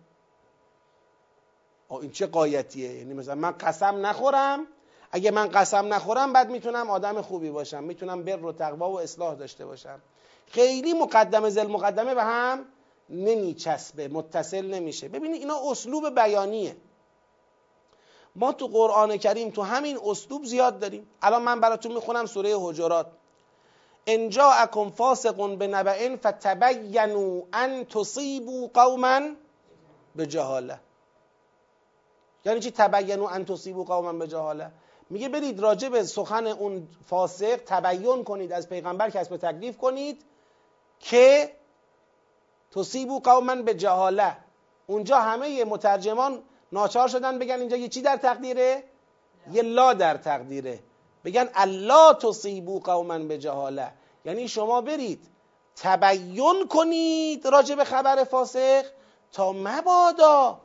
این 1.89 2.11
چه 2.11 2.27
قایتیه؟ 2.27 2.93
یعنی 2.93 3.15
مثلا 3.15 3.35
من 3.35 3.51
قسم 3.51 4.07
نخورم. 4.07 4.67
اگه 5.13 5.31
من 5.31 5.49
قسم 5.49 5.95
نخورم 5.95 6.33
بعد 6.33 6.51
می‌تونم 6.51 6.91
آدم 6.91 7.23
خوبی 7.23 7.51
باشم. 7.51 7.85
می‌تونم 7.85 8.23
بر 8.23 8.45
و 8.45 8.53
تقوا 8.53 8.91
و 8.91 9.01
اصلاح 9.01 9.35
داشته 9.35 9.67
باشم. 9.67 10.01
خیلی 10.47 10.93
مقدمه 10.93 11.51
زل 11.51 11.67
مقدمه 11.67 12.15
به 12.15 12.23
هم 12.23 12.65
نمیچسبه 13.11 14.09
متصل 14.09 14.67
نمیشه. 14.67 15.09
ببینید 15.09 15.41
اینا 15.41 15.71
اسلوب 15.71 16.15
بیانیه. 16.15 16.77
ما 18.37 18.53
تو 18.53 18.67
قرآن 18.67 19.17
کریم 19.17 19.51
تو 19.51 19.63
همین 19.63 19.99
اسلوب 20.05 20.45
زیاد 20.45 20.79
داریم. 20.79 21.07
الان 21.23 21.43
من 21.43 21.61
براتون 21.61 21.93
می‌خونم 21.93 22.27
سوره 22.27 22.57
حجرات. 22.59 23.07
ان 24.07 24.29
جاءکم 24.29 24.91
فاسق 24.91 25.57
بنبأ 25.57 26.17
فتبینوا 26.17 27.43
ان 27.53 27.85
تصیبوا 27.85 28.69
قوما 28.75 29.21
بجهاله 30.17 30.81
یعنی 32.45 32.61
چی 32.61 32.71
تبینوا 32.71 33.29
ان 33.29 33.45
تصیبوا 33.45 33.85
قوما 33.85 34.13
بجهاله 34.13 34.71
میگه 35.11 35.29
برید 35.29 35.61
راجع 35.61 35.89
به 35.89 36.03
سخن 36.03 36.47
اون 36.47 36.89
فاسق 37.07 37.57
تبین 37.67 38.25
کنید 38.25 38.53
از 38.53 38.69
پیغمبر 38.69 39.11
کسب 39.11 39.37
تکلیف 39.37 39.79
کنید 39.79 40.25
که 41.01 41.55
تصیبو 42.71 43.21
قوما 43.21 43.55
به 43.55 43.75
جهاله. 43.75 44.37
اونجا 44.87 45.21
همه 45.21 45.65
مترجمان 45.65 46.43
ناچار 46.73 47.09
شدن 47.09 47.39
بگن 47.39 47.61
اینجا 47.61 47.77
یه 47.77 47.89
چی 47.89 48.03
در 48.03 48.17
تقدیره؟ 48.17 48.83
یه 49.53 49.63
لا 49.63 49.95
در 49.95 50.17
تقدیره. 50.17 50.79
بگن 51.25 51.49
الله 51.55 52.15
تصیبو 52.15 52.81
قوما 52.81 53.19
به 53.19 53.39
جهاله. 53.39 53.93
یعنی 54.25 54.49
شما 54.49 54.81
برید 54.81 55.27
تبین 55.77 56.69
کنید 56.71 57.47
راجع 57.47 57.75
به 57.75 57.85
خبر 57.85 58.25
فاسق 58.25 58.85
تا 59.33 59.53
مبادا 59.53 60.61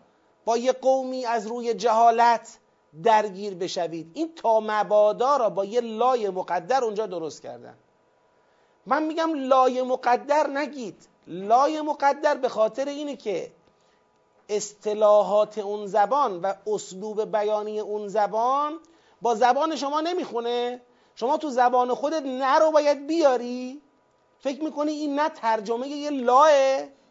با 0.49 0.57
یه 0.57 0.71
قومی 0.71 1.25
از 1.25 1.47
روی 1.47 1.73
جهالت 1.73 2.57
درگیر 3.03 3.55
بشوید. 3.55 4.11
این 4.13 4.35
تا 4.35 4.59
مبادا 4.59 5.37
را 5.37 5.49
با 5.49 5.65
یه 5.65 5.81
لای 5.81 6.29
مقدر 6.29 6.83
اونجا 6.83 7.05
درست 7.05 7.41
کردن. 7.41 7.77
من 8.85 9.03
میگم 9.03 9.33
لای 9.33 9.81
مقدر 9.81 10.47
نگید. 10.47 11.07
لای 11.27 11.81
مقدر 11.81 12.35
به 12.35 12.49
خاطر 12.49 12.85
اینه 12.85 13.15
که 13.15 13.51
اصطلاحات 14.49 15.57
اون 15.57 15.85
زبان 15.85 16.41
و 16.41 16.53
اسلوب 16.67 17.31
بیانی 17.31 17.79
اون 17.79 18.07
زبان 18.07 18.79
با 19.21 19.35
زبان 19.35 19.75
شما 19.75 20.01
نمی‌خونه. 20.01 20.81
شما 21.15 21.37
تو 21.37 21.49
زبان 21.49 21.93
خودت 21.93 22.23
نه 22.23 22.59
رو 22.59 22.71
باید 22.71 23.07
بیاری. 23.07 23.81
فکر 24.39 24.63
می‌کنی 24.63 24.91
این 24.91 25.19
نه 25.19 25.29
ترجمه 25.29 25.87
یه 25.87 26.09
لاه 26.09 26.49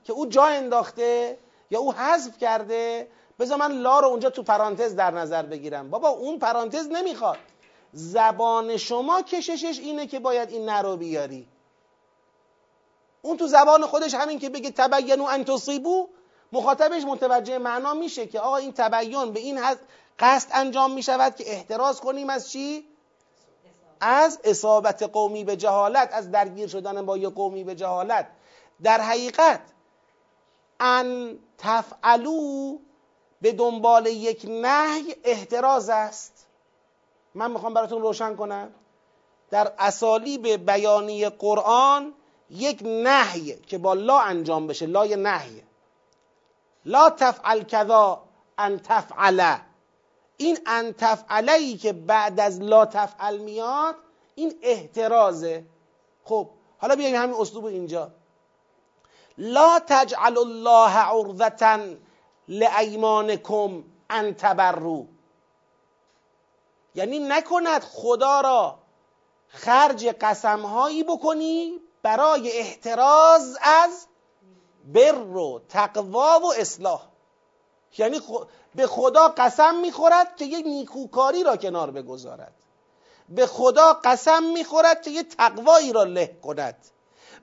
که 0.05 0.12
او 0.12 0.26
جا 0.26 0.45
انداخته 0.45 1.39
یا 1.70 1.80
او 1.80 1.93
حذف 1.93 2.39
کرده 2.39 3.09
بذار 3.39 3.59
من 3.59 3.72
لا 3.72 4.01
رو 4.01 4.09
اونجا 4.09 4.30
تو 4.30 4.43
پرانتز 4.43 4.95
در 4.95 5.11
نظر 5.11 5.43
بگیرم. 5.43 5.91
بابا 5.91 6.09
اون 6.09 6.39
پرانتز 6.39 6.86
نمی‌خواد. 6.86 7.39
زبان 7.93 8.76
شما 8.76 9.22
کششش 9.22 9.78
اینه 9.78 10.07
که 10.07 10.18
باید 10.18 10.51
این 10.51 10.68
نه 10.68 10.82
رو 10.82 10.97
بیاری. 10.97 11.49
اون 13.22 13.36
تو 13.36 13.47
زبان 13.47 13.86
خودش 13.86 14.14
همین 14.14 14.39
که 14.39 14.49
بگه 14.49 14.70
تبینو 14.70 15.24
ان 15.24 15.45
تصیبو 15.45 16.09
مخاطبش 16.53 17.03
متوجه 17.05 17.59
معنا 17.59 17.95
میشه 17.95 18.26
که 18.26 18.41
آقا 18.41 18.57
این 18.57 18.72
تبین 18.72 19.32
به 19.32 19.41
این 19.41 19.61
قصد 20.18 20.49
انجام 20.53 20.93
می‌شود 20.93 21.36
که 21.36 21.53
احتراز 21.53 22.01
کنیم 22.01 22.30
از 22.30 22.51
چی؟ 22.51 22.89
از 24.01 24.41
اصابت 24.45 25.03
قومی 25.03 25.45
به 25.45 25.57
جهالت 25.57 26.12
از 26.12 26.30
درگیر 26.30 26.68
شدن 26.68 27.07
با 27.07 27.16
یه 27.16 27.28
قومی 27.28 27.64
به 27.64 27.74
جهالت. 27.74 28.26
در 28.82 29.01
حقیقت 29.01 29.61
ان 30.80 31.39
تفعلو 31.59 32.78
به 33.41 33.53
دنبال 33.53 34.07
یک 34.07 34.45
نهی 34.49 35.16
احتراز 35.24 35.89
است. 35.89 36.47
من 37.34 37.51
می‌خوام 37.51 37.74
براتون 37.74 38.03
روشن 38.03 38.36
کنم. 38.36 38.70
در 39.51 39.72
اسالیب 39.78 40.70
بیانی 40.70 41.28
قرآن 41.28 42.14
یک 42.51 42.82
نهی 42.82 43.55
که 43.55 43.78
با 43.78 43.95
لا 43.95 44.18
انجام 44.18 44.66
بشه. 44.66 44.86
لای 44.86 45.16
نهی. 45.16 45.62
لا 46.84 47.11
تفعل 47.11 47.62
کذا 47.62 48.22
ان 48.59 48.78
تفعل. 48.78 49.57
این 50.36 50.59
ان 50.66 50.93
تفعلی 50.93 51.76
که 51.76 51.93
بعد 51.93 52.41
از 52.41 52.61
لا 52.61 52.86
تفعل 52.86 53.39
میاد 53.39 53.95
این 54.34 54.55
احترازه. 54.62 55.64
خب 56.24 56.49
حالا 56.78 56.97
بیایم 56.97 57.22
همین 57.22 57.36
اسلوب 57.41 57.64
اینجا. 57.64 58.11
لا 59.39 59.80
تجعل 59.86 60.39
الله 60.39 60.91
عرضتا 60.91 61.78
لایمانکم 62.49 63.84
ان 64.11 64.34
تبرو 64.34 65.07
یعنی 66.94 67.18
نکند 67.18 67.82
خدا 67.82 68.40
را 68.40 68.78
خرج 69.49 70.07
قسمهایی 70.07 71.05
بکنی 71.05 71.80
برای 72.03 72.53
احتراز 72.53 73.59
از 73.62 74.07
بر 74.84 75.18
و 75.18 75.61
تقوا 75.68 76.40
و 76.42 76.53
اصلاح. 76.53 77.03
یعنی 77.99 78.20
به 78.74 78.86
خدا 78.86 79.28
قسم 79.28 79.74
می‌خورد 79.74 80.36
که 80.36 80.44
یک 80.44 80.66
نیکوکاری 80.66 81.44
را 81.44 81.57
کنار 81.57 81.90
بگذارد. 81.90 82.55
به 83.28 83.46
خدا 83.46 83.92
قسم 84.05 84.42
می‌خورد 84.42 85.03
که 85.03 85.11
یک 85.11 85.36
تقوایی 85.36 85.92
را 85.92 86.03
له 86.03 86.38
کند. 86.42 86.76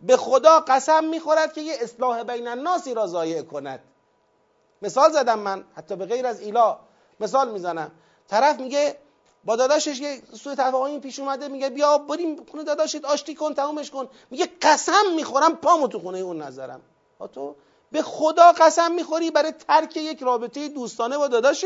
به 0.01 0.17
خدا 0.17 0.59
قسم 0.59 1.03
می‌خورد 1.03 1.53
که 1.53 1.61
یک 1.61 1.81
اصلاح 1.81 2.23
بین 2.23 2.47
الناسی 2.47 2.93
را 2.93 3.07
ضایع 3.07 3.41
کند. 3.41 3.79
مثال 4.81 5.11
زدم 5.11 5.39
من 5.39 5.63
حتی 5.75 5.95
به 5.95 6.05
غیر 6.05 6.27
از 6.27 6.39
ایلا 6.39 6.79
مثال 7.19 7.51
می‌زنم. 7.51 7.91
طرف 8.27 8.59
میگه 8.59 8.97
با 9.43 9.55
داداشش 9.55 9.99
یه 9.99 10.21
سوء 10.33 10.55
تفاهمی 10.55 10.99
پیش 10.99 11.19
اومده 11.19 11.47
میگه 11.47 11.69
بیا 11.69 11.97
بریم 11.97 12.45
خونه 12.51 12.63
داداشت 12.63 13.05
آشتی 13.05 13.35
کن 13.35 13.53
تمومش 13.53 13.91
کن. 13.91 14.09
میگه 14.29 14.49
قسم 14.61 15.13
می‌خورم 15.15 15.55
پامو 15.55 15.87
تو 15.87 15.99
خونه 15.99 16.19
اون 16.19 16.41
نظرم. 16.41 16.81
تو 17.33 17.55
به 17.91 18.01
خدا 18.01 18.51
قسم 18.51 18.91
می‌خوری 18.91 19.31
برای 19.31 19.51
ترک 19.51 19.97
یک 19.97 20.23
رابطه 20.23 20.69
دوستانه 20.69 21.17
با 21.17 21.27
داداشت؟ 21.27 21.65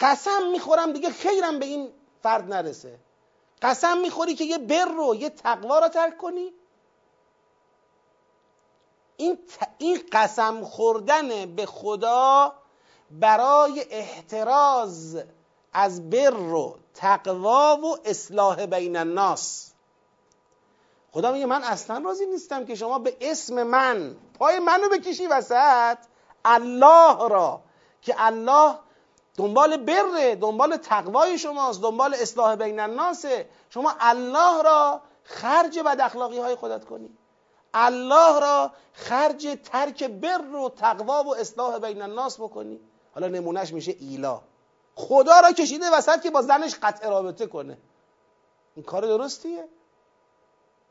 قسم 0.00 0.46
می‌خورم 0.52 0.92
دیگه 0.92 1.10
خیرم 1.10 1.58
به 1.58 1.66
این 1.66 1.92
فرد 2.22 2.52
نرسه. 2.52 2.98
قسم 3.62 3.98
می‌خوری 3.98 4.34
که 4.34 4.44
یه 4.44 4.58
بر 4.58 4.84
رو 4.84 5.14
یه 5.14 5.30
تقوا 5.30 5.78
رو 5.78 5.88
ترک 5.88 6.18
کنی؟ 6.18 6.52
این, 9.16 9.38
این 9.78 10.00
قسم 10.12 10.64
خوردن 10.64 11.54
به 11.54 11.66
خدا 11.66 12.52
برای 13.10 13.84
احتراز 13.90 15.22
از 15.72 16.10
بر 16.10 16.34
و 16.34 16.78
تقوا 16.94 17.76
و 17.76 17.96
اصلاح 18.04 18.66
بین 18.66 18.96
الناس. 18.96 19.72
خدا 21.12 21.32
میگه 21.32 21.46
من 21.46 21.64
اصلا 21.64 21.98
راضی 21.98 22.26
نیستم 22.26 22.64
که 22.64 22.74
شما 22.74 22.98
به 22.98 23.16
اسم 23.20 23.62
من 23.62 24.16
پای 24.38 24.58
منو 24.58 24.88
بکشی 24.88 25.26
وسط. 25.26 25.98
الله 26.44 27.28
را 27.28 27.60
که 28.02 28.14
الله 28.18 28.78
دنبال 29.36 29.76
بره 29.76 30.34
دنبال 30.34 30.76
تقوای 30.76 31.38
شماست 31.38 31.82
دنبال 31.82 32.14
اصلاح 32.14 32.56
بین 32.56 32.80
الناسه 32.80 33.48
شما 33.70 33.94
الله 34.00 34.62
را 34.62 35.00
خرج 35.22 35.78
بد 35.78 36.00
اخلاقی 36.00 36.38
های 36.38 36.54
خودت 36.54 36.84
کنی. 36.84 37.10
الله 37.78 38.40
را 38.40 38.72
خرج 38.92 39.58
ترک 39.64 40.04
بر 40.04 40.54
و 40.54 40.68
تقوا 40.68 41.22
و 41.22 41.36
اصلاح 41.36 41.78
بین 41.78 42.02
الناس 42.02 42.40
بکنی. 42.40 42.80
حالا 43.14 43.28
نمونهش 43.28 43.72
میشه 43.72 43.96
ایلا. 44.00 44.40
خدا 44.94 45.40
را 45.40 45.52
کشیده 45.52 45.90
وسط 45.90 46.22
که 46.22 46.30
با 46.30 46.42
زنش 46.42 46.74
قطع 46.82 47.08
رابطه 47.08 47.46
کنه. 47.46 47.78
این 48.74 48.84
کار 48.84 49.06
درستیه؟ 49.06 49.68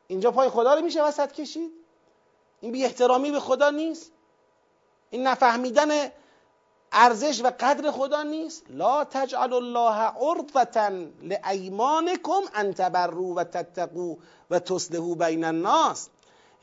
اینجا 0.06 0.30
پای 0.30 0.48
خدا 0.48 0.74
رو 0.74 0.80
میشه 0.80 1.02
وسط 1.02 1.32
کشید؟ 1.32 1.70
این 2.60 2.72
بی 2.72 2.84
احترامی 2.84 3.30
به 3.30 3.40
خدا 3.40 3.70
نیست؟ 3.70 4.12
این 5.10 5.26
نفهمیدن 5.26 6.10
ارزش 6.92 7.40
و 7.44 7.52
قدر 7.60 7.90
خدا 7.90 8.22
نیست؟ 8.22 8.64
لا 8.70 9.04
تجعل 9.04 9.52
الله 9.52 9.94
عرضتا 9.94 10.88
لایمانکم 11.22 12.42
ان 12.54 12.74
تبروا 12.74 13.34
و 13.34 13.44
تتقوا 13.44 14.16
و 14.50 14.58
تصلحوا 14.58 15.14
بین 15.14 15.44
الناس. 15.44 16.08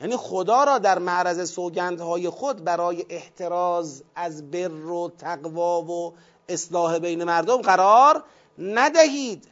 یعنی 0.00 0.16
خدا 0.16 0.64
را 0.64 0.78
در 0.78 0.98
معرض 0.98 1.50
سوگندهای 1.50 2.28
خود 2.28 2.64
برای 2.64 3.06
احتراز 3.08 4.04
از 4.14 4.50
بر 4.50 4.86
و 4.86 5.12
تقوا 5.18 5.82
و 5.82 6.14
اصلاح 6.48 6.98
بین 6.98 7.24
مردم 7.24 7.56
قرار 7.56 8.24
ندهید. 8.58 9.48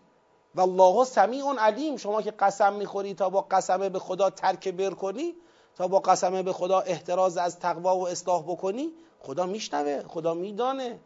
و 0.55 0.61
الله 0.61 1.05
سمیع 1.05 1.45
علیم. 1.59 1.97
شما 1.97 2.23
که 2.23 2.31
قسم 2.31 2.73
می‌خوری 2.73 3.15
تا 3.15 3.31
با 3.31 3.41
قسمه 3.51 3.89
به 3.89 3.99
خدا 3.99 4.31
ترک 4.31 4.69
بر 4.69 4.91
کنی 4.91 5.35
تا 5.77 5.89
با 5.89 5.99
قسمه 5.99 6.43
به 6.43 6.53
خدا 6.53 6.81
احتراز 6.81 7.37
از 7.37 7.59
تقوا 7.59 7.97
و 7.99 8.09
اصلاح 8.09 8.43
بکنی 8.43 8.93
خدا 9.21 9.47
میشنوه 9.47 10.03
خدا 10.09 10.35
میدانه. 10.35 11.01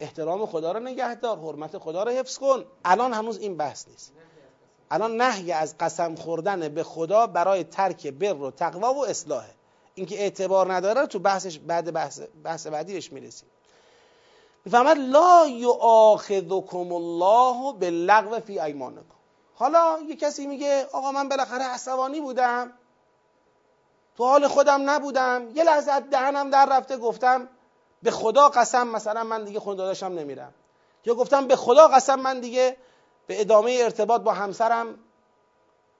احترام 0.00 0.46
خدا 0.46 0.72
رو 0.72 0.80
نگهدار 0.80 1.38
حرمت 1.38 1.78
خدا 1.78 2.02
رو 2.02 2.10
حفظ 2.10 2.38
کن. 2.38 2.64
الان 2.84 3.12
هنوز 3.12 3.38
این 3.38 3.56
بحث 3.56 3.88
نیست. 3.88 4.12
الان 4.92 5.20
نهی 5.20 5.52
از 5.52 5.78
قسم 5.78 6.14
خوردن 6.14 6.68
به 6.68 6.82
خدا 6.82 7.26
برای 7.26 7.64
ترک 7.64 8.06
بر 8.06 8.34
و 8.34 8.50
تقوا 8.50 8.94
و 8.94 9.06
اصلاحه 9.06 9.54
اینکه 9.94 10.20
اعتبار 10.20 10.72
نداره 10.74 11.06
تو 11.06 11.18
بحثش 11.18 11.58
بعد 11.58 11.92
بحث, 11.92 12.20
بحث 12.44 12.66
بعدی 12.66 12.92
بهش 12.92 13.12
می‌رسیم. 13.12 13.48
می‌فهمد 14.64 14.98
لا 14.98 15.46
یؤاخذکم 15.46 16.92
الله 16.92 17.72
باللغو 17.72 18.40
فی 18.40 18.60
ایمانکم. 18.60 19.02
حالا 19.54 19.98
یه 20.08 20.16
کسی 20.16 20.46
میگه 20.46 20.86
آقا 20.92 21.12
من 21.12 21.28
بالاخره 21.28 21.64
عصبانی 21.64 22.20
بودم. 22.20 22.72
تو 24.16 24.24
حال 24.24 24.48
خودم 24.48 24.90
نبودم. 24.90 25.48
یه 25.54 25.64
لحظه 25.64 26.00
دهنم 26.00 26.50
در 26.50 26.68
رفته 26.70 26.96
گفتم 26.96 27.48
به 28.02 28.10
خدا 28.10 28.48
قسم 28.48 28.88
مثلا 28.88 29.24
من 29.24 29.44
دیگه 29.44 29.60
خون 29.60 29.76
داداشم 29.76 30.06
نمیرم. 30.06 30.54
یا 31.04 31.14
گفتم 31.14 31.46
به 31.46 31.56
خدا 31.56 31.88
قسم 31.88 32.14
من 32.14 32.40
دیگه 32.40 32.76
به 33.26 33.40
ادامه 33.40 33.78
ارتباط 33.82 34.22
با 34.22 34.32
همسرم 34.32 34.98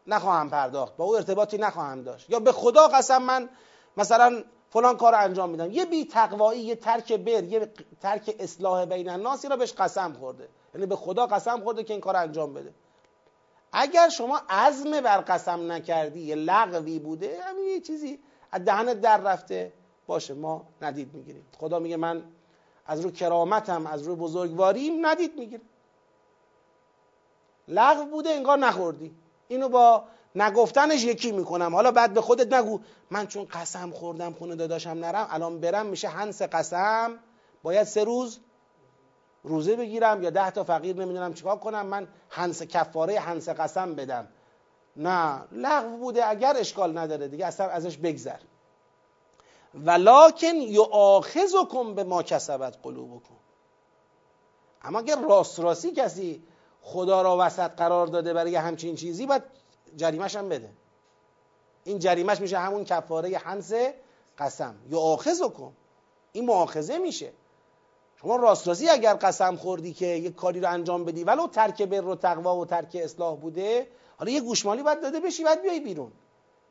نخواهم 0.07 0.51
پرداخت. 0.51 0.97
با 0.97 1.05
او 1.05 1.17
ارتباطی 1.17 1.59
نخواهم 1.59 2.03
داشت. 2.03 2.31
یا 2.31 2.41
به 2.41 2.53
خدا 2.53 2.89
قسم 2.89 3.23
من 3.23 3.49
مثلا 3.97 4.45
فلان 4.71 4.97
کار 4.97 5.15
انجام 5.15 5.51
میدم. 5.51 5.71
یه 5.71 5.85
بی 5.85 6.05
تقوایی 6.05 6.61
یه 6.61 6.75
ترک 6.75 7.13
بر 7.13 7.45
یه 7.45 7.73
ترک 8.01 8.37
اصلاح 8.39 8.85
بین 8.85 9.09
الناسی 9.09 9.49
را 9.49 9.57
بهش 9.57 9.73
قسم 9.73 10.13
خورده. 10.13 10.49
یعنی 10.75 10.87
به 10.87 10.97
خدا 10.97 11.27
قسم 11.27 11.61
خورده 11.61 11.85
که 11.85 11.93
این 11.93 12.01
کار 12.01 12.17
انجام 12.17 12.55
بده. 12.55 12.75
اگر 13.73 14.09
شما 14.09 14.41
عزم 14.49 15.01
بر 15.01 15.19
قسم 15.21 15.73
نکردی 15.73 16.21
یه 16.21 16.35
لغوی 16.35 16.99
بوده 16.99 17.39
همین 17.43 17.65
یه 17.65 17.81
چیزی 17.81 18.19
از 18.53 18.65
دهنت 18.65 19.01
در 19.01 19.19
رفته. 19.19 19.73
باشه 20.07 20.35
ما 20.35 20.67
ندید 20.83 21.15
می‌گیریم. 21.15 21.47
خدا 21.59 21.79
میگه 21.79 21.97
من 21.97 22.25
از 22.87 23.01
رو 23.01 23.11
کرامتم 23.11 23.87
از 23.87 24.03
رو 24.03 24.17
بزرگواریم 24.17 25.07
ندید 25.07 25.39
می‌گیرم 25.39 25.63
لغو 27.69 28.05
بوده 28.05 28.31
انگار 28.31 28.59
نخوردی. 28.59 29.15
اینو 29.49 29.69
با 29.69 30.05
نگفتنش 30.35 31.05
یکی 31.05 31.33
می‌کنم. 31.33 31.75
حالا 31.75 31.91
بعد 31.91 32.15
به 32.15 32.21
خودت 32.21 32.53
نگو. 32.53 32.81
من 33.11 33.27
چون 33.27 33.45
قسم 33.45 33.91
خوردم 33.91 34.33
خونه 34.33 34.57
داداشم 34.57 34.91
نرم 34.91 35.27
الان 35.31 35.61
برم 35.61 35.87
میشه 35.87 36.09
هنس 36.09 36.43
قسم. 36.43 37.19
باید 37.63 37.85
سه 37.85 38.05
روز 38.05 38.41
روزه 39.45 39.77
بگیرم 39.77 40.23
یا 40.23 40.31
ده 40.31 40.51
تا 40.51 40.65
فقیر 40.65 40.97
نمی‌دونم 40.97 41.35
چیکار 41.35 41.57
کنم. 41.57 41.87
من 41.87 42.09
هنس 42.31 42.63
کفاره 42.63 43.21
هنس 43.21 43.49
قسم 43.49 43.95
بدم. 43.95 44.29
نه 44.97 45.43
لغو 45.53 45.97
بوده. 45.97 46.27
اگر 46.27 46.57
اشکال 46.57 46.99
نداره 46.99 47.29
دیگه 47.29 47.47
اصلا 47.47 47.67
ازش 47.67 47.97
بگذر. 47.97 48.39
ولکن 49.75 50.55
یؤاخذکم 50.55 51.95
به 51.95 52.05
ما 52.05 52.23
کسبت 52.23 52.77
قلوبکم. 52.83 53.35
اما 54.83 54.99
اگر 54.99 55.21
راست 55.21 55.61
راستی 55.61 55.93
کسی 55.93 56.43
خدا 56.83 57.23
را 57.23 57.37
وسط 57.41 57.71
قرار 57.71 58.07
داده 58.07 58.33
برای 58.33 58.57
همچین 58.57 58.97
چیزی 58.97 59.27
باید 59.27 59.43
جریمش 59.97 60.37
هم 60.37 60.49
بده. 60.49 60.71
این 61.85 61.99
جریمش 61.99 62.41
میشه 62.41 62.59
همون 62.59 62.85
کفاره 62.85 63.39
حنس 63.39 63.73
قسم. 64.39 64.75
یؤاخذکم 64.89 65.73
این 66.33 66.45
مؤاخذه 66.47 66.99
میشه. 66.99 67.33
شما 68.23 68.37
راست 68.37 68.69
راستی 68.69 68.89
اگر 68.89 69.15
قسم 69.15 69.57
خوردی 69.57 69.93
که 69.93 70.07
یک 70.07 70.35
کاری 70.35 70.61
رو 70.61 70.71
انجام 70.71 71.05
بدی 71.05 71.25
ولو 71.25 71.47
ترک 71.47 71.83
بر 71.83 72.05
و 72.05 72.15
تقوا 72.15 72.57
و 72.57 72.67
ترک 72.67 72.99
اصلاح 73.01 73.37
بوده 73.37 73.89
حالا 74.19 74.31
یه 74.31 74.41
گوشمالی 74.41 74.83
باید 74.83 75.03
داده 75.03 75.21
بشی 75.21 75.45
باید 75.45 75.63
بیای 75.63 75.81
بیرون. 75.81 76.13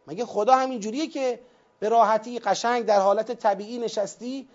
مگه 0.07 0.25
خدا 0.25 0.55
همین 0.55 0.79
جوریه 0.79 1.07
که 1.07 1.39
به 1.79 1.89
راحتی 1.89 2.39
قشنگ 2.39 2.85
در 2.85 2.99
حالت 2.99 3.31
طبیعی 3.31 3.77
نشستی؟ 3.77 4.49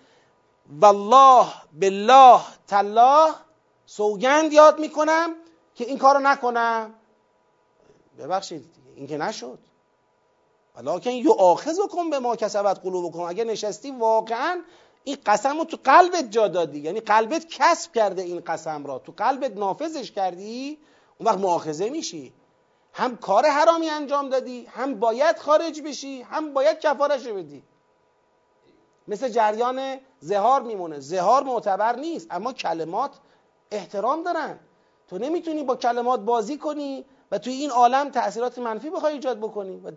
والله 0.79 1.47
بالله 1.73 2.41
تالله 2.67 3.33
سوگند 3.85 4.53
یاد 4.53 4.79
می‌کنم. 4.79 5.35
که 5.77 5.85
این 5.85 5.97
کارو 5.97 6.19
نکنم. 6.19 6.93
ببخشید 8.19 8.65
این 8.95 9.07
که 9.07 9.17
نشد. 9.17 9.59
ولکن 10.75 11.23
کن 11.91 12.09
به 12.09 12.19
ما 12.19 12.35
کسبت 12.35 12.79
قلوبکم. 12.79 13.19
اگه 13.19 13.43
نشستی 13.43 13.91
واقعا 13.91 14.61
این 15.03 15.17
قسم 15.25 15.57
رو 15.57 15.65
تو 15.65 15.77
قلبت 15.83 16.31
جا 16.31 16.47
دادی. 16.47 16.79
یعنی 16.79 16.99
قلبت 16.99 17.47
کسب 17.49 17.93
کرده 17.93 18.21
این 18.21 18.39
قسم 18.39 18.85
را. 18.85 18.99
تو 18.99 19.13
قلبت 19.17 19.57
نافذش 19.57 20.11
کردی 20.11 20.77
اون 21.17 21.29
وقت 21.29 21.37
مؤاخذه 21.37 21.89
میشی. 21.89 22.33
هم 22.93 23.17
کار 23.17 23.45
حرامی 23.45 23.89
انجام 23.89 24.29
دادی 24.29 24.65
هم 24.65 24.99
باید 24.99 25.37
خارج 25.37 25.81
بشی 25.81 26.21
هم 26.21 26.53
باید 26.53 26.79
کفارش 26.79 27.27
بدی. 27.27 27.63
مثل 29.07 29.29
جریان 29.29 29.97
زهار 30.19 30.61
میمونه. 30.61 30.99
زهار 30.99 31.43
معتبر 31.43 31.95
نیست 31.95 32.27
اما 32.29 32.53
کلمات 32.53 33.11
احترام 33.71 34.23
دارن. 34.23 34.59
تو 35.07 35.17
نمی‌تونی 35.17 35.63
با 35.63 35.75
کلمات 35.75 36.19
بازی 36.19 36.57
کنی 36.57 37.05
و 37.31 37.37
توی 37.37 37.53
این 37.53 37.71
عالم 37.71 38.09
تاثیرات 38.09 38.59
منفی 38.59 38.89
بخوای 38.89 39.13
ایجاد 39.13 39.39
بکنی 39.39 39.81
و 39.83 39.91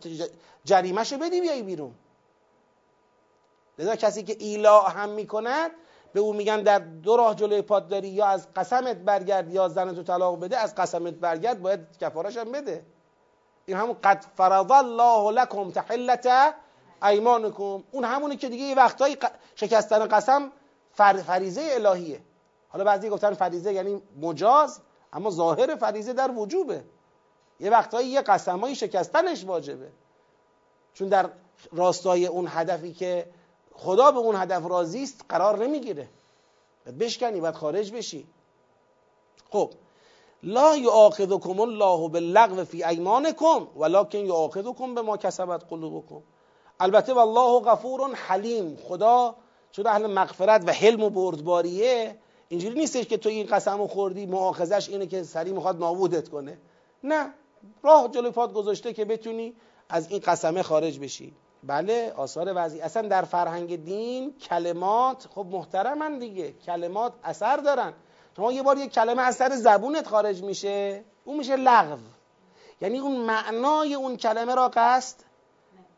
جریمهشو 0.64 1.18
بدی 1.18 1.40
بیای 1.40 1.62
بیرون. 1.62 1.94
لذا 3.78 3.96
کسی 3.96 4.22
که 4.22 4.36
ایلا 4.38 4.80
هم 4.80 5.08
می‌کند 5.08 5.70
به 6.12 6.20
او 6.20 6.32
میگن 6.32 6.62
در 6.62 6.78
دو 6.78 7.16
راه 7.16 7.34
جلوی 7.34 7.62
پاد 7.62 7.88
داری 7.88 8.08
یا 8.08 8.26
از 8.26 8.54
قسمت 8.56 8.96
برگرد 8.96 9.52
یا 9.52 9.68
زنتو 9.68 10.02
طلاق 10.02 10.40
بده 10.40 10.56
از 10.56 10.74
قسمت 10.74 11.14
برگرد 11.14 11.62
باید 11.62 11.80
کفارش 12.00 12.36
هم 12.36 12.52
بده. 12.52 12.84
این 13.66 13.76
همون 13.76 13.96
قد 14.04 14.24
فرض 14.36 14.70
الله 14.70 15.42
لکم 15.42 15.70
تحلت 15.70 16.54
ایمانکم. 17.02 17.82
اون 17.90 18.04
همونی 18.04 18.36
که 18.36 18.48
دیگه 18.48 18.64
یه 18.64 18.74
وقتایی 18.74 19.16
شکستن 19.54 20.06
قسم 20.06 20.52
فریزه 20.92 21.68
الهیه. 21.70 22.20
حالا 22.68 22.84
بعضی 22.84 23.08
گفتن 23.08 23.34
فریزه 23.34 23.72
یعنی 23.72 24.02
مجاز. 24.20 24.80
اما 25.12 25.30
ظاهر 25.30 25.76
فریزه 25.76 26.12
در 26.12 26.30
وجوبه. 26.30 26.84
یه 27.60 27.70
وقتایی 27.70 28.08
یه 28.08 28.20
قسمایی 28.20 28.74
شکستنش 28.74 29.44
واجبه. 29.44 29.88
چون 30.94 31.08
در 31.08 31.30
راستای 31.72 32.26
اون 32.26 32.46
هدفی 32.48 32.92
که 32.92 33.26
خدا 33.74 34.10
به 34.10 34.18
اون 34.18 34.36
هدف 34.36 34.66
راضی 34.66 35.02
است 35.02 35.24
قرار 35.28 35.58
نمی‌گیره. 35.58 36.08
باید 36.86 36.98
بشکنی 36.98 37.40
باید 37.40 37.54
خارج 37.54 37.92
بشی. 37.92 38.26
خب 39.50 39.70
لا 40.42 40.76
یعاقدکم 40.76 41.60
الله 41.60 42.08
باللغو 42.08 42.64
فی 42.64 42.84
ایمانکم 42.84 43.66
ولکن 43.76 44.18
یعاقدکم 44.18 44.94
به 44.94 45.02
ما 45.02 45.16
کسبت 45.16 45.64
قلوبکم. 45.70 46.22
البته 46.80 47.12
والله 47.12 47.60
غفور 47.60 48.14
حلیم. 48.14 48.76
خدا 48.88 49.36
چون 49.72 49.86
اهل 49.86 50.06
مغفرت 50.06 50.62
و 50.66 50.72
حلم 50.72 51.02
و 51.02 51.10
بردباریه 51.10 52.16
اینجوری 52.50 52.74
نیستش 52.74 53.06
که 53.06 53.16
تو 53.16 53.28
این 53.28 53.46
قسم 53.46 53.86
خوردی 53.86 54.26
معاخذش 54.26 54.88
اینه 54.88 55.06
که 55.06 55.22
سری 55.22 55.52
می‌خواد 55.52 55.78
نابودت 55.78 56.28
کنه. 56.28 56.58
نه 57.04 57.34
راه 57.82 58.08
جلوی 58.08 58.30
پات 58.30 58.52
گذاشته 58.52 58.92
که 58.92 59.04
بتونی 59.04 59.54
از 59.88 60.10
این 60.10 60.20
قسمه 60.26 60.62
خارج 60.62 60.98
بشی. 60.98 61.32
بله 61.64 62.12
آثار 62.16 62.52
وضعی. 62.56 62.80
اصلا 62.80 63.08
در 63.08 63.22
فرهنگ 63.22 63.84
دین 63.84 64.38
کلمات 64.38 65.26
خب 65.34 65.46
محترمن 65.50 66.18
دیگه. 66.18 66.52
کلمات 66.52 67.12
اثر 67.24 67.56
دارن. 67.56 67.92
شما 68.36 68.52
یه 68.52 68.62
بار 68.62 68.78
یک 68.78 68.92
کلمه 68.92 69.22
از 69.22 69.36
سر 69.36 69.56
زبونت 69.56 70.08
خارج 70.08 70.42
میشه 70.42 71.04
اون 71.24 71.36
میشه 71.36 71.56
لغو. 71.56 71.98
یعنی 72.80 72.98
اون 72.98 73.16
معنای 73.16 73.94
اون 73.94 74.16
کلمه 74.16 74.54
را 74.54 74.70
قصد 74.74 75.16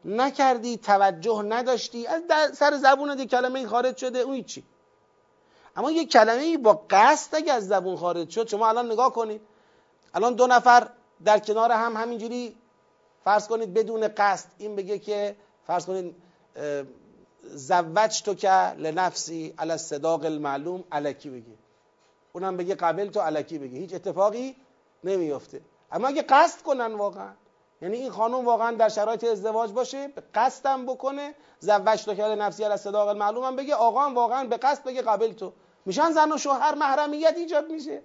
نکردی 0.05 0.77
توجه 0.77 1.43
نداشتی. 1.43 2.07
از 2.07 2.23
سر 2.57 2.77
زبون 2.77 3.15
دی 3.15 3.27
کلمه 3.27 3.67
خارج 3.67 3.97
شده 3.97 4.19
اون 4.19 4.43
چی 4.43 4.65
اما 5.77 5.91
یک 5.91 6.13
کلمه 6.13 6.59
با 6.59 6.85
قصد 6.91 7.35
اگه 7.35 7.53
از 7.53 7.69
زبون 7.69 7.97
خارج 7.97 8.31
شد 8.31 8.49
شما 8.49 8.69
الان 8.69 8.93
نگاه 8.93 9.13
کنید. 9.13 9.41
الان 10.15 10.35
دو 10.35 10.47
نفر 10.47 10.89
در 11.25 11.39
کنار 11.39 11.73
هم 11.73 11.97
همینجوری 11.97 12.57
فرض 13.25 13.49
کنید 13.49 13.75
بدون 13.75 14.09
قصد 14.09 14.47
این 14.59 14.77
بگه 14.77 14.99
که 14.99 15.37
فرض 15.67 15.87
کنید 15.87 16.15
زوج 17.43 18.23
تو 18.23 18.35
که 18.35 18.73
لنفسی 18.73 19.55
علی 19.59 19.77
صداق 19.77 20.25
المعلوم 20.25 20.85
علکی 20.93 21.31
بگی 21.31 21.59
اونم 22.33 22.57
بگه 22.57 22.75
قبل 22.75 23.09
تو 23.09 23.21
علکی 23.21 23.59
بگه. 23.59 23.79
هیچ 23.79 23.95
اتفاقی 23.95 24.57
نمیفته 25.05 25.61
اما 25.93 26.09
اگه 26.09 26.23
قصد 26.23 26.63
کنن 26.63 26.95
واقعا 26.95 27.33
یعنی 27.83 27.97
این 27.97 28.11
خانم 28.11 28.45
واقعا 28.45 28.77
در 28.77 28.89
شرایط 28.89 29.25
ازدواج 29.25 29.73
باشه 29.73 30.09
به 30.09 30.23
قصدم 30.35 30.87
بکنه 30.87 31.35
زوج 31.61 32.05
تو 32.05 32.15
که 32.15 32.23
نفسی 32.23 32.65
علی 32.65 32.77
صداق 32.77 33.09
المعلوم 33.09 33.45
هم 33.45 33.57
بگه 33.57 33.75
آقا 33.75 34.05
هم 34.05 34.15
واقعا 34.15 34.45
به 34.45 34.57
قصد 34.57 34.85
بگه 34.85 35.03
قبل 35.03 35.33
تو. 35.33 35.53
میشن 35.87 36.11
زن 36.11 36.33
و 36.33 36.39
شوهر 36.39 36.75
محرمیت 36.75 37.35
ایجاد 37.37 37.71
میشه. 37.71 38.03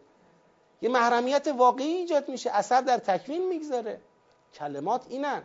یه 0.81 0.89
محرمیت 0.89 1.47
واقعی 1.47 1.87
ایجاد 1.87 2.29
میشه. 2.29 2.51
اثر 2.51 2.81
در 2.81 2.97
تکوین 2.97 3.47
می‌گذاره. 3.47 4.01
کلمات 4.53 5.05
اینن. 5.09 5.43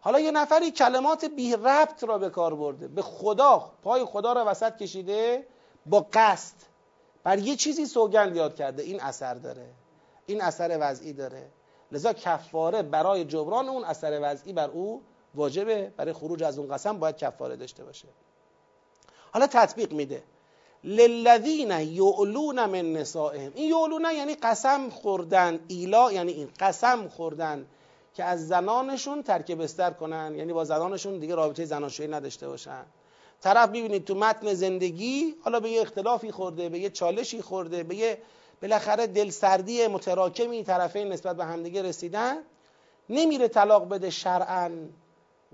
حالا 0.00 0.20
یه 0.20 0.30
نفری 0.30 0.70
کلمات 0.70 1.24
بی 1.24 1.52
ربط 1.52 2.04
را 2.04 2.18
به 2.18 2.30
کار 2.30 2.54
برده. 2.54 2.88
به 2.88 3.02
خدا 3.02 3.72
پای 3.82 4.04
خدا 4.04 4.32
را 4.32 4.44
وسط 4.46 4.76
کشیده 4.76 5.46
با 5.86 6.06
قصد. 6.12 6.54
بر 7.24 7.38
یه 7.38 7.56
چیزی 7.56 7.86
سوگند 7.86 8.36
یاد 8.36 8.54
کرده. 8.54 8.82
این 8.82 9.00
اثر 9.00 9.34
داره. 9.34 9.70
این 10.26 10.42
اثر 10.42 10.78
وضعی 10.80 11.12
داره. 11.12 11.50
لذا 11.92 12.12
کفاره 12.12 12.82
برای 12.82 13.24
جبران 13.24 13.68
اون 13.68 13.84
اثر 13.84 14.20
وضعی 14.22 14.52
بر 14.52 14.70
او 14.70 15.02
واجبه. 15.34 15.92
برای 15.96 16.12
خروج 16.12 16.42
از 16.42 16.58
اون 16.58 16.74
قسم 16.74 16.98
باید 16.98 17.16
کفاره 17.16 17.56
داشته 17.56 17.84
باشه. 17.84 18.08
حالا 19.32 19.46
تطبیق 19.46 19.92
میده. 19.92 20.22
للذین 20.84 21.70
یعلون 21.70 22.66
من 22.66 22.92
نسائهم. 22.92 23.52
این 23.54 23.70
یعلون 23.70 24.06
یعنی 24.16 24.34
قسم 24.34 24.90
خوردن 24.90 25.60
ایلا 25.68 26.12
یعنی 26.12 26.32
این 26.32 26.48
قسم 26.60 27.08
خوردن 27.08 27.66
که 28.14 28.24
از 28.24 28.48
زنانشون 28.48 29.22
ترک 29.22 29.52
بستر 29.52 29.90
کنن. 29.90 30.34
یعنی 30.36 30.52
با 30.52 30.64
زنانشون 30.64 31.18
دیگه 31.18 31.34
رابطه 31.34 31.64
زناشویی 31.64 32.08
نداشته 32.08 32.48
باشن. 32.48 32.84
طرف 33.40 33.68
ببینید 33.68 34.04
تو 34.04 34.14
متن 34.14 34.54
زندگی 34.54 35.34
حالا 35.44 35.60
به 35.60 35.70
یه 35.70 35.82
اختلافی 35.82 36.30
خورده 36.30 36.68
به 36.68 36.78
یه 36.78 36.90
چالشی 36.90 37.42
خورده 37.42 37.82
به 37.82 37.94
یه 37.94 38.18
بالاخره 38.62 39.06
دلسردی 39.06 39.86
متراکمی 39.86 40.64
طرفین 40.64 41.08
نسبت 41.08 41.36
به 41.36 41.44
همدیگه 41.44 41.82
رسیدن. 41.82 42.36
نمیره 43.08 43.48
طلاق 43.48 43.88
بده 43.88 44.10
شرعا 44.10 44.70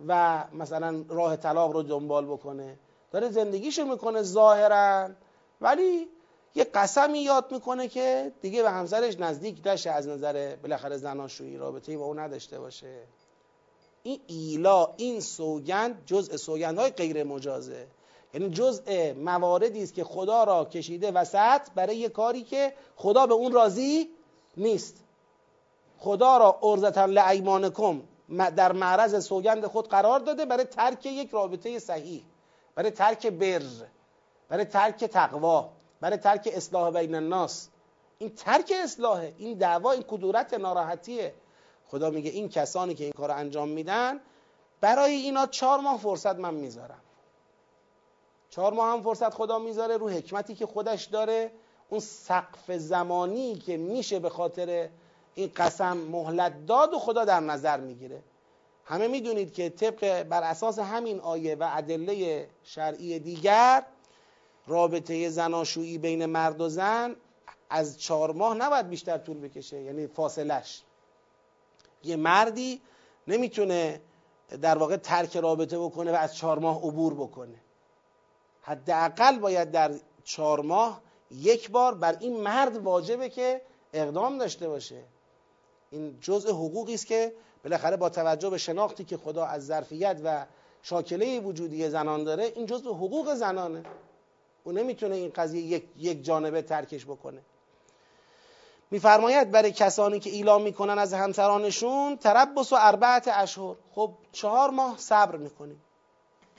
و 0.09 0.45
مثلا 0.53 1.05
راه 1.09 1.37
طلاق 1.37 1.73
رو 1.73 1.83
دنبال 1.83 2.27
بکنه. 2.27 2.77
داره 3.11 3.31
زندگیشو 3.31 3.85
می‌کنه 3.85 4.23
ظاهرا 4.23 5.09
ولی 5.61 6.09
یه 6.55 6.65
قسمی 6.65 7.19
یاد 7.19 7.53
می‌کنه 7.53 7.89
که 7.89 8.33
دیگه 8.43 8.63
به 8.63 8.71
همسرش 8.71 9.21
نزدیک 9.21 9.67
نشه 9.67 9.91
از 9.91 10.09
نظر 10.09 10.57
بالاخره 10.57 10.97
زناشویی 10.97 11.57
رابطه 11.57 11.99
با 11.99 12.05
او 12.05 12.15
نداشته 12.15 12.59
باشه. 12.61 13.03
این 14.03 14.21
ایلا 14.27 14.95
این 14.97 15.21
سوگند 15.21 16.03
جزء 16.07 16.37
سوگندهای 16.37 16.91
غیر 16.91 17.25
مجازه. 17.25 17.87
یعنی 18.35 18.51
جزء 18.51 19.13
مواردی 19.15 19.83
است 19.83 19.95
که 19.95 20.05
خدا 20.05 20.45
را 20.45 20.65
کشیده 20.65 21.11
وسط 21.11 21.61
برای 21.75 21.97
یه 21.97 22.09
کاری 22.09 22.43
که 22.43 22.73
خدا 22.97 23.27
به 23.27 23.35
اون 23.35 23.53
راضی 23.53 24.09
نیست. 24.57 24.97
خدا 25.99 26.39
را 26.39 26.59
ارزتا 26.63 27.05
لعیمانکم 27.05 28.03
در 28.57 28.73
معرض 28.73 29.25
سوگند 29.25 29.67
خود 29.67 29.89
قرار 29.89 30.21
داده 30.21 30.45
برای 30.45 30.65
ترک 30.65 31.07
یک 31.07 31.31
رابطه 31.31 31.79
صحیح. 31.79 32.23
برای 32.79 32.91
ترک 32.91 33.27
بر 33.27 33.63
برای 34.49 34.65
ترک 34.65 35.05
تقوا 35.05 35.71
برای 36.01 36.17
ترک 36.17 36.49
اصلاح 36.53 36.91
بین 36.91 37.15
الناس. 37.15 37.69
این 38.19 38.35
ترک 38.35 38.73
اصلاحه 38.85 39.35
این 39.39 39.59
دعوا 39.59 39.93
این 39.93 40.03
کدورت 40.03 40.55
ناراحتیه. 40.55 41.35
خدا 41.87 42.11
میگه 42.11 42.31
این 42.31 42.49
کسانی 42.49 42.95
که 42.95 43.05
این 43.05 43.13
کار 43.13 43.31
انجام 43.31 43.69
میدن 43.69 44.21
برای 44.81 45.13
اینا 45.13 45.47
چهار 45.47 45.81
ماه 45.81 45.99
فرصت 45.99 46.37
من 46.37 46.55
می‌ذارم. 46.55 47.01
چهار 48.51 48.73
ماه 48.73 48.93
هم 48.93 49.03
فرصت 49.03 49.35
خدا 49.35 49.59
می‌ذاره 49.59 49.97
رو 49.97 50.09
حکمتی 50.09 50.55
که 50.55 50.67
خودش 50.67 51.05
داره. 51.05 51.53
اون 51.89 52.01
سقف 52.01 52.73
زمانی 52.73 53.55
که 53.55 53.77
میشه 53.77 54.19
به 54.19 54.29
خاطر 54.29 54.89
این 55.35 55.51
قسم 55.57 55.97
مهلت 55.97 56.67
داد 56.67 56.95
و 56.95 56.99
خدا 56.99 57.25
در 57.25 57.41
نظر 57.41 57.81
می‌گیره. 57.81 58.23
همه 58.89 59.09
می‌دونید 59.09 59.53
که 59.53 59.71
طبق 59.71 60.23
بر 60.23 60.43
اساس 60.43 60.79
همین 60.79 61.21
آیه 61.21 61.55
و 61.55 61.69
ادله 61.73 62.49
شرعی 62.63 63.19
دیگر 63.19 63.85
رابطه 64.67 65.29
زناشویی 65.29 65.99
بین 65.99 66.27
مرد 66.27 66.61
و 66.61 66.69
زن 66.69 67.17
از 67.71 68.01
چهار 68.01 68.33
ماه 68.33 68.55
نباید 68.55 68.89
بیشتر 68.89 69.19
طول 69.19 69.39
بکشه 69.39 69.81
یعنی 69.81 70.07
فاصلش 70.07 70.83
یه 72.05 72.17
مردی 72.17 72.81
نمی‌تونه 73.29 74.01
در 74.63 74.79
واقع 74.79 74.97
ترک 74.97 75.37
رابطه 75.37 75.79
بکنه 75.79 76.13
و 76.13 76.15
از 76.15 76.37
چهار 76.37 76.59
ماه 76.59 76.79
عبور 76.79 77.15
بکنه. 77.15 77.61
حداقل 78.63 79.39
باید 79.39 79.71
در 79.71 79.95
چهار 80.25 80.61
ماه 80.61 81.03
یک 81.31 81.71
بار 81.71 81.95
بر 81.95 82.17
این 82.21 82.41
مرد 82.41 82.77
واجبه 82.77 83.29
که 83.29 83.63
اقدام 83.93 84.39
داشته 84.39 84.69
باشه. 84.69 85.05
این 85.91 86.19
جزء 86.21 86.51
حقوقی 86.51 86.95
است 86.95 87.07
که 87.07 87.33
بالاخره 87.65 87.97
با 87.97 88.09
توجه 88.09 88.51
به 88.51 88.59
شناختی 88.59 89.05
که 89.05 89.17
خدا 89.17 89.45
از 89.45 89.67
ظرفیت 89.67 90.21
و 90.25 90.47
شاکله 90.83 91.41
وجودی 91.41 91.91
زنان 91.91 92.25
داره 92.25 92.53
این 92.57 92.67
جزء 92.67 92.91
حقوق 92.91 93.35
زنانه. 93.35 93.83
او 94.65 94.73
نمی‌تونه 94.73 95.17
این 95.17 95.33
قضیه 95.35 95.63
یک, 95.63 95.85
یک 95.97 96.25
جانبه 96.25 96.63
ترکش 96.63 97.05
بکنه. 97.05 97.41
میفرماید 98.91 99.51
برای 99.51 99.73
کسانی 99.73 100.21
که 100.21 100.31
اعلام 100.31 100.63
می‌کنن 100.63 100.99
از 100.99 101.15
همسرانشون 101.15 102.17
تربس 102.17 102.73
و 102.73 102.77
اربعت 102.79 103.29
اشهر. 103.33 103.75
خب 103.95 104.11
چهار 104.33 104.71
ماه 104.71 104.99
صبر 104.99 105.37
می‌کنیم. 105.37 105.81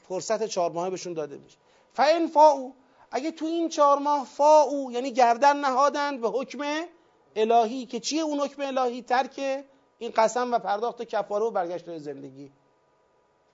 فرصت 0.10 0.44
چهار 0.44 0.72
ماه 0.72 0.90
بهشون 0.90 1.14
داده 1.14 1.38
میشه. 1.38 1.58
فان 1.94 2.28
فاو 2.28 2.74
اگه 3.12 3.32
تو 3.32 3.46
این 3.46 3.70
چهار 3.70 4.00
ماه 4.00 4.26
فاو 4.26 4.92
یعنی 4.92 5.12
گردن 5.12 5.58
نهادند 5.58 6.22
به 6.22 6.30
حکم 6.30 6.60
الهی 7.36 7.86
که 7.86 8.00
چیه 8.00 8.22
اون 8.22 8.40
حکم 8.40 8.62
الهی؟ 8.62 9.02
ترک 9.02 9.64
این 10.00 10.12
قسم 10.16 10.54
و 10.54 10.60
پرداخت 10.60 11.02
کفاره 11.02 11.46
و 11.46 11.52
برگشت 11.52 11.98
زندگی. 11.98 12.52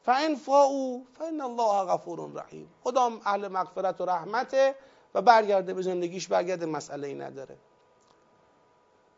فان 0.05 0.35
فاو 0.35 1.05
فان 1.19 1.41
الله 1.41 1.93
غفور 1.93 2.31
رحیم. 2.33 2.69
خدا 2.83 3.11
اهل 3.25 3.47
مغفرت 3.47 4.01
و 4.01 4.05
رحمته 4.05 4.75
و 5.13 5.21
برگرده 5.21 5.73
به 5.73 5.81
زندگیش 5.81 6.27
برگرده 6.27 6.65
مسئله 6.65 7.07
ای 7.07 7.13
نداره. 7.13 7.57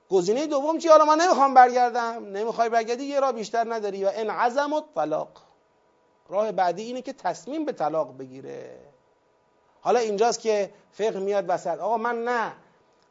گزینه 0.10 0.48
دوم 0.48 0.78
چی؟ 0.78 0.88
حالا 0.88 1.06
من 1.06 1.22
نمی‌خوام 1.22 1.54
برگردم. 1.54 2.26
نمی‌خوای 2.26 2.70
برگردی؟ 2.70 3.04
یه 3.04 3.20
راه 3.20 3.32
بیشتر 3.32 3.74
نداری. 3.74 4.06
و 4.06 4.12
ان 4.14 4.30
عزم 4.30 4.74
و 4.74 4.82
طلاق 4.96 5.30
راه 6.30 6.52
بعدی 6.52 6.84
اینه 6.84 7.02
که 7.02 7.14
تصمیم 7.14 7.66
به 7.66 7.72
طلاق 7.72 8.18
بگیره. 8.18 8.80
حالا 9.82 10.00
اینجاست 10.00 10.40
که 10.40 10.74
فقه 10.92 11.20
میاد 11.20 11.46
وسط. 11.48 11.80
آقا 11.80 11.98
من 11.98 12.24
نه. 12.24 12.54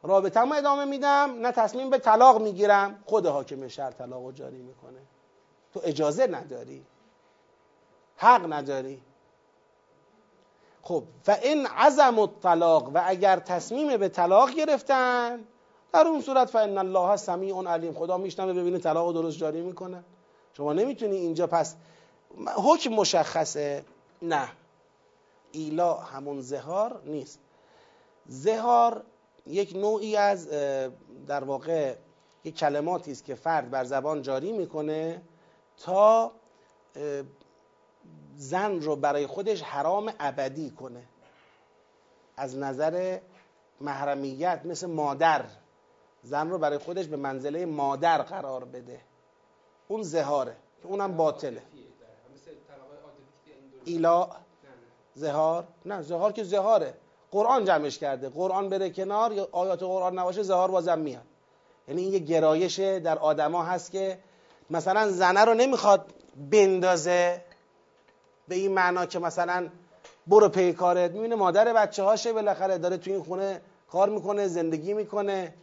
رابطه‌مو 0.03 0.53
ادامه 0.53 0.85
میدم 0.85 1.37
نه 1.41 1.51
تصمیم 1.51 1.89
به 1.89 1.97
طلاق 1.97 2.41
می‌گیرم. 2.41 3.03
خود 3.05 3.25
حاکم 3.25 3.67
شهر 3.67 3.91
طلاق 3.91 4.23
رو 4.23 4.31
جاری 4.31 4.61
می‌کنه. 4.61 4.99
تو 5.73 5.81
اجازه 5.83 6.27
نداری. 6.27 6.85
حق 8.15 8.53
نداری. 8.53 9.01
خب 10.81 11.03
و 11.27 11.31
این 11.41 11.65
عزم 11.65 12.19
الطلاق 12.19 12.91
و 12.93 13.01
اگر 13.05 13.39
تصمیم 13.39 13.97
به 13.97 14.09
طلاق 14.09 14.49
گرفتن 14.51 15.39
در 15.93 16.07
اون 16.07 16.21
صورت 16.21 16.49
فان 16.49 16.77
الله 16.77 17.15
سمیع 17.15 17.67
علیم 17.67 17.93
خدا 17.93 18.17
میشنوه 18.17 18.53
ببینه 18.53 18.79
طلاق 18.79 19.13
درست 19.13 19.37
جاری 19.37 19.61
می‌کنه. 19.61 20.03
شما 20.53 20.73
نمی‌تونی 20.73 21.15
اینجا 21.15 21.47
پس 21.47 21.75
حکم 22.55 22.89
مشخصه. 22.89 23.85
نه. 24.21 24.49
ایلا 25.51 25.93
همون 25.93 26.41
زهار 26.41 27.01
نیست. 27.05 27.39
زهار 28.25 29.03
یک 29.47 29.75
نوعی 29.75 30.15
از 30.15 30.49
در 31.27 31.43
واقع 31.43 31.95
یک 32.43 32.55
کلماتی 32.55 33.11
است 33.11 33.25
که 33.25 33.35
فرد 33.35 33.69
بر 33.69 33.83
زبان 33.83 34.21
جاری 34.21 34.51
می‌کنه 34.51 35.21
تا 35.77 36.31
زن 38.35 38.81
رو 38.81 38.95
برای 38.95 39.27
خودش 39.27 39.61
حرام 39.61 40.13
ابدی 40.19 40.71
کنه. 40.71 41.03
از 42.37 42.57
نظر 42.57 43.19
محرمیت 43.81 44.61
مثل 44.65 44.87
مادر 44.87 45.45
زن 46.23 46.49
رو 46.49 46.57
برای 46.57 46.77
خودش 46.77 47.07
به 47.07 47.17
منزله 47.17 47.65
مادر 47.65 48.21
قرار 48.21 48.65
بده. 48.65 49.01
اون 49.87 50.03
زهاره 50.03 50.57
که 50.81 50.87
اونم 50.87 51.17
باطله 51.17 51.61
ایلا 53.85 54.29
زهار؟ 55.13 55.67
نه 55.85 56.01
زهار 56.01 56.31
که 56.31 56.43
زهاره. 56.43 56.93
قرآن 57.37 57.65
جمعش 57.65 57.97
کرده. 57.97 58.29
قرآن 58.29 58.69
بره 58.69 58.89
کنار 58.89 59.31
یا 59.31 59.47
آیات 59.51 59.83
قرآن 59.83 60.19
نباشه 60.19 60.43
زهار 60.43 60.71
بازم 60.71 60.99
میاد. 60.99 61.25
یعنی 61.87 62.01
این 62.01 62.13
یه 62.13 62.19
گرایش 62.19 62.79
در 62.79 63.17
آدما 63.17 63.63
هست 63.63 63.91
که 63.91 64.19
مثلا 64.69 65.11
زنه 65.11 65.45
رو 65.45 65.53
نمی‌خواد 65.53 66.05
بندازه 66.51 67.41
به 68.47 68.55
این 68.55 68.71
معنا 68.73 69.05
که 69.05 69.19
مثلا 69.19 69.69
برو 70.27 70.49
پی 70.49 70.73
کارت. 70.73 71.11
می‌بینه 71.11 71.35
مادر 71.35 71.73
بچه 71.73 72.03
هاشه 72.03 72.33
بالاخره 72.33 72.77
داره 72.77 72.97
تو 72.97 73.11
این 73.11 73.23
خونه 73.23 73.61
کار 73.91 74.09
می‌کنه 74.09 74.47
زندگی 74.47 74.93
می‌کنه. 74.93 75.53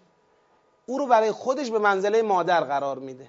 او 0.86 0.98
رو 0.98 1.06
برای 1.06 1.32
خودش 1.32 1.70
به 1.70 1.78
منزله 1.78 2.22
مادر 2.22 2.60
قرار 2.60 2.98
میده. 2.98 3.26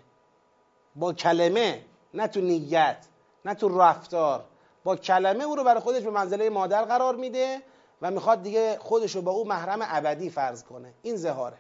با 0.95 1.13
کلمه 1.13 1.81
نه 2.13 2.27
تو 2.27 2.41
نیت 2.41 2.97
نه 3.45 3.53
تو 3.53 3.79
رفتار. 3.79 4.43
با 4.83 4.95
کلمه 4.95 5.43
او 5.43 5.55
رو 5.55 5.63
برای 5.63 5.79
خودش 5.79 6.03
به 6.03 6.09
منزله 6.11 6.49
مادر 6.49 6.85
قرار 6.85 7.15
میده. 7.15 7.61
و 8.05 8.11
می‌خواد 8.11 8.43
دیگه 8.43 8.77
خودش 8.77 9.15
رو 9.15 9.21
با 9.21 9.31
او 9.31 9.47
محرم 9.47 9.79
ابدی 9.81 10.29
فرض 10.29 10.63
کنه. 10.63 10.93
این 11.01 11.15
زهاره 11.15 11.57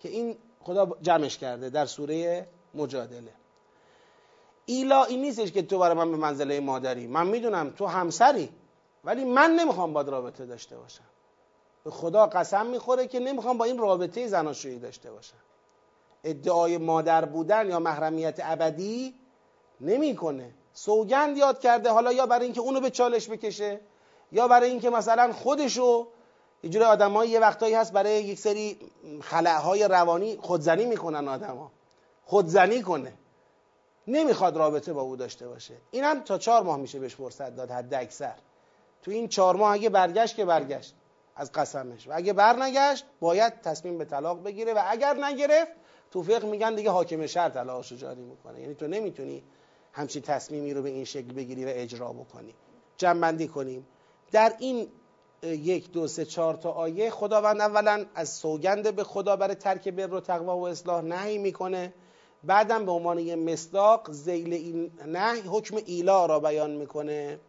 که 0.00 0.08
این 0.08 0.36
خدا 0.60 0.88
جمعش 1.02 1.38
کرده 1.38 1.70
در 1.70 1.86
سوره 1.86 2.48
مجادله. 2.74 3.32
ایلا 4.66 5.04
این 5.04 5.20
نیستش 5.20 5.52
که 5.52 5.62
تو 5.62 5.78
برای 5.78 5.96
من 5.96 6.10
به 6.10 6.16
منزله 6.16 6.60
مادری. 6.60 7.06
من 7.06 7.26
می‌دونم 7.26 7.70
تو 7.70 7.86
همسری 7.86 8.48
ولی 9.04 9.24
من 9.24 9.50
نمی‌خوام 9.50 9.92
با 9.92 10.00
رابطه 10.00 10.46
داشته 10.46 10.76
باشم. 10.76 11.04
به 11.84 11.90
خدا 11.90 12.26
قسم 12.26 12.66
می‌خوره 12.66 13.06
که 13.06 13.20
نمی‌خوام 13.20 13.58
با 13.58 13.64
این 13.64 13.78
رابطه 13.78 14.26
زناشویی 14.26 14.78
داشته 14.78 15.12
باشم. 15.12 15.36
ادعای 16.24 16.78
مادر 16.78 17.24
بودن 17.24 17.68
یا 17.68 17.78
محرمیت 17.78 18.40
ابدی 18.42 19.14
نمی‌کنه. 19.80 20.54
سوگند 20.72 21.36
یاد 21.36 21.60
کرده 21.60 21.90
حالا 21.90 22.12
یا 22.12 22.26
برای 22.26 22.44
اینکه 22.44 22.60
اونو 22.60 22.80
به 22.80 22.90
چالش 22.90 23.30
بکشه 23.30 23.80
یا 24.32 24.48
برای 24.48 24.70
اینکه 24.70 24.90
مثلا 24.90 25.32
خودشو 25.32 26.06
یه 26.62 26.70
جوری 26.70 26.84
آدمایی 26.84 27.30
یه 27.30 27.40
وقتایی 27.40 27.74
هست 27.74 27.92
برای 27.92 28.24
یک 28.24 28.38
سری 28.38 28.78
خلعهای 29.22 29.88
روانی 29.88 30.36
خودزنی 30.36 30.84
می‌کنن 30.84 31.28
آدما. 31.28 31.70
خودزنی 32.24 32.82
کنه. 32.82 33.12
نمی‌خواد 34.06 34.56
رابطه 34.56 34.92
با 34.92 35.02
او 35.02 35.16
داشته 35.16 35.48
باشه. 35.48 35.74
اینم 35.90 36.20
تا 36.20 36.38
چهار 36.38 36.62
ماه 36.62 36.76
میشه 36.76 36.98
بهش 36.98 37.14
فرصت 37.14 37.56
داد 37.56 37.70
حد 37.70 37.94
اکثر. 37.94 38.34
تو 39.02 39.10
این 39.10 39.28
چهار 39.28 39.56
ماه 39.56 39.72
اگه 39.72 39.88
برگشت 39.88 40.36
که 40.36 40.44
برگشت 40.44 40.94
از 41.36 41.52
قسمش. 41.52 42.08
و 42.08 42.10
اگه 42.14 42.32
برنگشت 42.32 43.04
باید 43.20 43.60
تصمیم 43.60 43.98
به 43.98 44.04
طلاق 44.04 44.42
بگیره 44.42 44.74
و 44.74 44.82
اگر 44.86 45.24
نگرفت 45.24 45.72
تو 46.10 46.22
فقه 46.22 46.46
میگن 46.46 46.74
دیگه 46.74 46.90
حاکم 46.90 47.26
شهر 47.26 47.48
طلاقشو 47.48 47.96
جاری 47.96 48.22
می‌کنه. 48.22 48.60
یعنی 48.60 48.74
تو 48.74 48.86
نمی‌تونی 48.86 49.42
همچین 49.92 50.22
تصمیمی 50.22 50.74
رو 50.74 50.82
به 50.82 50.88
این 50.88 51.04
شکل 51.04 51.32
بگیری 51.32 51.64
و 51.64 51.68
اجرا 51.70 52.12
بکنی. 52.12 52.54
جمع 52.96 53.46
کنیم. 53.46 53.86
در 54.32 54.52
این 54.58 54.88
یک 55.42 55.92
دو 55.92 56.06
سه 56.06 56.24
چهار 56.24 56.54
تا 56.54 56.70
آیه 56.70 57.10
خداوند 57.10 57.60
اولا 57.60 58.06
از 58.14 58.28
سوگند 58.28 58.96
به 58.96 59.04
خدا 59.04 59.36
برای 59.36 59.54
ترک 59.54 59.88
بر 59.88 60.14
و 60.14 60.20
تقوا 60.20 60.56
و 60.56 60.66
اصلاح 60.66 61.02
نهی 61.02 61.38
می‌کنه. 61.38 61.94
بعدم 62.44 62.86
به 62.86 62.92
عنوان 62.92 63.18
یه 63.18 63.36
مصداق 63.36 64.12
زیل 64.12 64.52
این 64.52 64.90
نهی 65.06 65.40
حکم 65.40 65.76
ایلا 65.86 66.26
را 66.26 66.40
بیان 66.40 66.70
می‌کنه. 66.70 67.40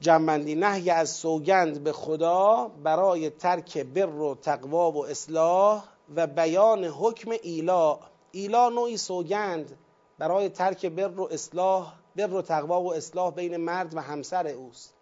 جنبندی 0.00 0.54
نهی 0.54 0.90
از 0.90 1.10
سوگند 1.10 1.84
به 1.84 1.92
خدا 1.92 2.70
برای 2.82 3.30
ترک 3.30 3.78
بر 3.78 4.06
و 4.06 4.34
تقوا 4.34 4.90
و 4.90 5.06
اصلاح 5.06 5.84
و 6.16 6.26
بیان 6.26 6.84
حکم 6.84 7.30
ایلا. 7.42 7.98
ایلا 8.32 8.68
نوعی 8.68 8.96
سوگند 8.96 9.78
برای 10.18 10.48
ترک 10.48 10.86
بر 10.86 11.20
و 11.20 11.28
اصلاح 11.32 11.92
بر 12.16 12.34
و 12.34 12.42
تقوا 12.42 12.82
و 12.82 12.94
اصلاح 12.94 13.34
بین 13.34 13.56
مرد 13.56 13.94
و 13.94 14.00
همسر 14.00 14.46
اوست. 14.46 14.93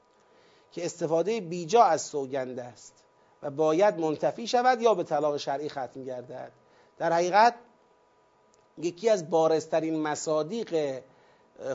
که 0.72 0.84
استفاده 0.84 1.40
بیجا 1.40 1.82
از 1.84 2.02
سوگند 2.02 2.58
است 2.58 3.04
و 3.42 3.50
باید 3.50 3.98
منتفی 3.98 4.46
شود 4.46 4.82
یا 4.82 4.94
به 4.94 5.04
طلاق 5.04 5.36
شرعی 5.36 5.68
ختم 5.68 6.04
گردد. 6.04 6.52
در 6.98 7.12
حقیقت 7.12 7.54
یکی 8.78 9.08
از 9.10 9.30
بارزترین 9.30 10.00
مصادیق 10.00 11.00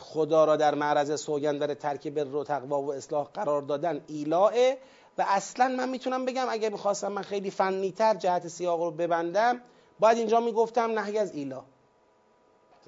خدا 0.01 0.45
را 0.45 0.55
در 0.55 0.75
معرض 0.75 1.21
سوگند 1.21 1.59
در 1.59 1.73
ترک 1.73 2.07
بر 2.07 2.35
و 2.35 2.43
تقوا 2.43 2.81
و 2.81 2.93
اصلاح 2.93 3.27
قرار 3.33 3.61
دادن 3.61 4.03
ایلاه 4.07 4.53
و 5.17 5.25
اصلا 5.27 5.67
من 5.67 5.89
می‌تونم 5.89 6.25
بگم 6.25 6.45
اگه 6.49 6.69
می‌خواستم 6.69 7.11
من 7.11 7.21
خیلی 7.21 7.51
فنیتر 7.51 8.15
جهت 8.15 8.47
سیاق 8.47 8.81
رو 8.81 8.91
ببندم 8.91 9.61
باید 9.99 10.17
اینجا 10.17 10.39
می‌گفتم 10.39 10.99
نهی 10.99 11.17
از 11.17 11.31
ایلا 11.31 11.63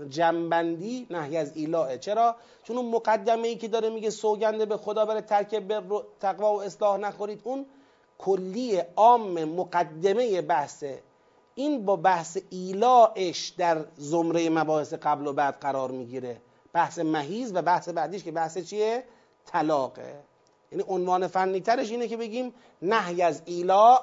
جنبندی 0.10 1.08
نهی 1.10 1.38
از 1.38 1.52
ایلاه 1.56 1.98
چرا؟ 1.98 2.36
چون 2.64 2.78
اون 2.78 2.92
مقدمه 2.92 3.48
ای 3.48 3.56
که 3.56 3.68
داره 3.68 3.90
میگه 3.90 4.10
سوگنده 4.10 4.66
به 4.66 4.78
خدا 4.78 5.06
برای 5.06 5.22
ترک 5.22 5.56
بر 5.56 5.84
تقوا 6.20 6.54
و 6.54 6.62
اصلاح 6.62 6.98
نخورید 6.98 7.42
اون 7.44 7.66
کلی 8.18 8.82
عام 8.96 9.44
مقدمه 9.44 10.42
بحثه 10.42 11.02
این 11.56 11.86
با 11.86 11.96
بحث 11.96 12.38
ایلاش 12.50 13.50
در 13.58 13.86
زمره 13.98 14.50
مباحث 14.50 14.94
قبل 14.94 15.28
و 15.28 15.34
بعد 15.34 15.60
قرار 15.60 15.92
می‌گیره. 15.92 16.42
بحث 16.74 17.00
مهیز 17.00 17.52
و 17.56 17.62
بحث 17.62 17.90
بعدیش 17.90 18.24
که 18.24 18.32
بحث 18.32 18.58
چیه؟ 18.58 19.04
طلاقه. 19.46 20.20
یعنی 20.72 20.84
عنوان 20.88 21.28
فنی 21.28 21.62
ترش 21.62 21.92
اینه 21.92 22.08
که 22.08 22.18
بگیم 22.18 22.54
نهی 22.82 23.22
از 23.22 23.42
ایلا 23.46 24.00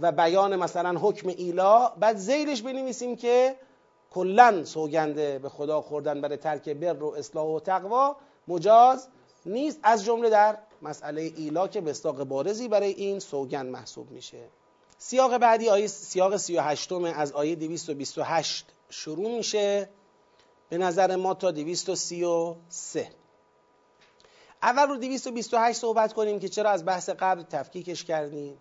و 0.00 0.12
بیان 0.12 0.56
مثلا 0.56 0.98
حکم 0.98 1.28
ایلا 1.28 1.88
بعد 1.88 2.16
زیرش 2.16 2.62
بنویسیم 2.62 3.16
که 3.16 3.56
کلا 4.10 4.64
سوگنده 4.64 5.38
به 5.38 5.48
خدا 5.48 5.80
خوردن 5.80 6.20
برای 6.20 6.36
ترک 6.36 6.68
بر 6.68 7.02
و 7.02 7.14
اصلاح 7.14 7.46
و 7.46 7.60
تقوا 7.60 8.16
مجاز 8.48 9.08
نیست. 9.46 9.80
از 9.82 10.04
جمله 10.04 10.30
در 10.30 10.58
مسئله 10.82 11.22
ایلا 11.36 11.68
که 11.68 11.80
بستاق 11.80 12.24
بارزی 12.24 12.68
برای 12.68 12.92
این 12.92 13.18
سوگند 13.18 13.70
محسوب 13.70 14.10
میشه. 14.10 14.48
سیاق 14.98 15.38
بعدی 15.38 15.68
آیه 15.68 15.86
سیاق 15.86 16.36
38 16.36 16.92
از 16.92 17.32
آیه 17.32 17.54
228 17.54 18.66
شروع 18.90 19.36
میشه. 19.36 19.88
به 20.68 20.78
نظر 20.78 21.16
ما 21.16 21.34
تا 21.34 21.50
233 21.50 23.10
اول 24.62 24.88
رو 24.88 24.96
228 24.96 25.78
صحبت 25.80 26.12
کنیم 26.12 26.38
که 26.38 26.48
چرا 26.48 26.70
از 26.70 26.84
بحث 26.84 27.08
قبل 27.08 27.42
تفکیکش 27.42 28.04
کردیم 28.04 28.58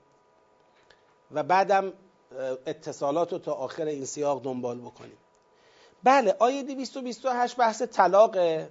و 1.31 1.43
بعدم 1.43 1.93
اتصالات 2.65 3.33
رو 3.33 3.39
تا 3.39 3.53
آخر 3.53 3.85
این 3.85 4.05
سیاق 4.05 4.43
دنبال 4.43 4.79
بکنیم. 4.79 5.17
بله 6.03 6.35
آیه 6.39 6.63
228 6.63 7.57
بحث 7.57 7.81
طلاقه 7.81 8.69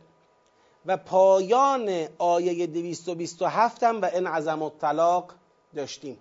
و 0.87 0.97
پایان 0.97 2.09
آیه 2.19 2.67
227 2.67 3.83
هم 3.83 4.03
و 4.03 4.11
ان 4.13 4.27
عظم 4.27 4.63
الطلاق 4.63 5.35
داشتیم. 5.75 6.19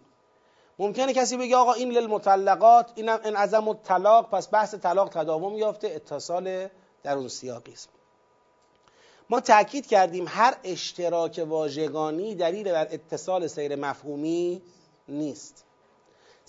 ممکنه 0.79 1.13
کسی 1.13 1.37
بگه 1.37 1.55
آقا 1.55 1.73
این 1.73 1.91
للمطلقات 1.91 2.91
اینم 2.95 3.19
ان 3.23 3.35
عظم 3.35 3.67
الطلاق 3.67 4.29
پس 4.29 4.53
بحث 4.53 4.75
طلاق 4.75 5.09
تداوم 5.09 5.57
یافته 5.57 5.87
اتصال 5.87 6.67
در 7.03 7.17
اون 7.17 7.27
سیاقی 7.27 7.73
است. 7.73 7.89
ما 9.29 9.39
تاکید 9.39 9.87
کردیم 9.87 10.25
هر 10.27 10.57
اشتراک 10.63 11.45
واژگانی 11.47 12.35
دلیل 12.35 12.71
بر 12.71 12.87
اتصال 12.91 13.47
سیر 13.47 13.75
مفهومی 13.75 14.61
نیست. 15.07 15.66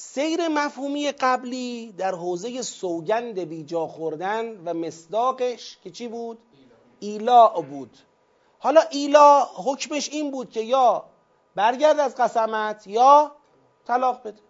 سیر 0.01 0.49
مفهومی 0.49 1.13
قبلی 1.13 1.93
در 1.93 2.15
حوزه 2.15 2.63
سوگند 2.63 3.39
بیجا 3.39 3.87
خوردن 3.87 4.61
و 4.65 4.75
مصداقش 4.75 5.79
که 5.83 5.91
چی 5.91 6.09
بود؟ 6.09 6.39
ایلا 7.01 7.49
بود. 7.49 7.99
حالا 8.59 8.81
ایلا 8.91 9.49
حکمش 9.65 10.09
این 10.09 10.31
بود 10.31 10.51
که 10.51 10.61
یا 10.61 11.05
برگرد 11.55 12.01
از 12.01 12.15
قسمت 12.15 12.87
یا 12.87 13.33
طلاق 13.87 14.23
بده. 14.23 14.41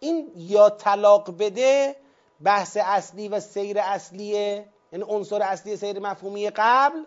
این 0.00 0.32
یا 0.36 0.70
طلاق 0.70 1.38
بده 1.38 1.96
بحث 2.44 2.76
اصلی 2.80 3.28
و 3.28 3.40
سیر 3.40 3.78
اصلیه 3.78 4.68
یعنی 4.92 5.04
عنصر 5.08 5.42
اصلی 5.42 5.76
سیر 5.76 5.98
مفهومی 5.98 6.50
قبل 6.50 7.04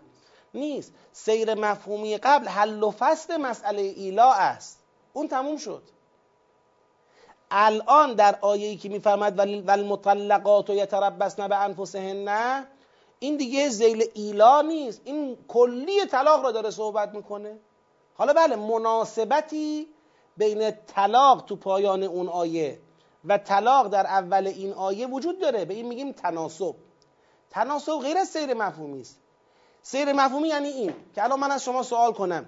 نیست. 0.53 0.93
سیر 1.11 1.53
مفهومی 1.53 2.17
قبل 2.17 2.47
حل 2.47 2.83
و 2.83 2.91
فصل 2.91 3.37
مسئله 3.37 3.81
ایلا 3.81 4.31
است. 4.31 4.79
اون 5.13 5.27
تموم 5.27 5.57
شد. 5.57 5.92
الان 7.55 8.13
در 8.13 8.37
آیه‌ای 8.41 8.77
که 8.77 8.89
میفرماد 8.89 9.39
والمطلقات 9.67 10.69
یتربصن 10.69 11.47
به 11.47 11.55
انفسهن. 11.55 12.65
این 13.19 13.37
دیگه 13.37 13.69
زیل 13.69 14.03
ایلا 14.13 14.61
نیست. 14.61 15.01
این 15.03 15.37
کلی 15.47 16.05
طلاق 16.05 16.43
را 16.43 16.51
داره 16.51 16.69
صحبت 16.69 17.15
می‌کنه. 17.15 17.59
حالا 18.13 18.33
بله 18.33 18.55
مناسبتی 18.55 19.87
بین 20.37 20.71
طلاق 20.71 21.45
تو 21.45 21.55
پایان 21.55 22.03
اون 22.03 22.29
آیه 22.29 22.79
و 23.25 23.37
طلاق 23.37 23.87
در 23.87 24.05
اول 24.05 24.47
این 24.47 24.73
آیه 24.73 25.07
وجود 25.07 25.39
داره. 25.39 25.65
به 25.65 25.73
این 25.73 25.87
میگیم 25.87 26.11
تناسب. 26.11 26.75
تناسب 27.49 27.99
غیر 27.99 28.23
سیر 28.23 28.53
مفهومی 28.53 29.01
است. 29.01 29.19
سیر 29.81 30.13
مفهومی 30.13 30.47
یعنی 30.47 30.67
این 30.67 30.93
که 31.15 31.23
الان 31.23 31.39
من 31.39 31.51
از 31.51 31.63
شما 31.63 31.83
سوال 31.83 32.13
کنم. 32.13 32.45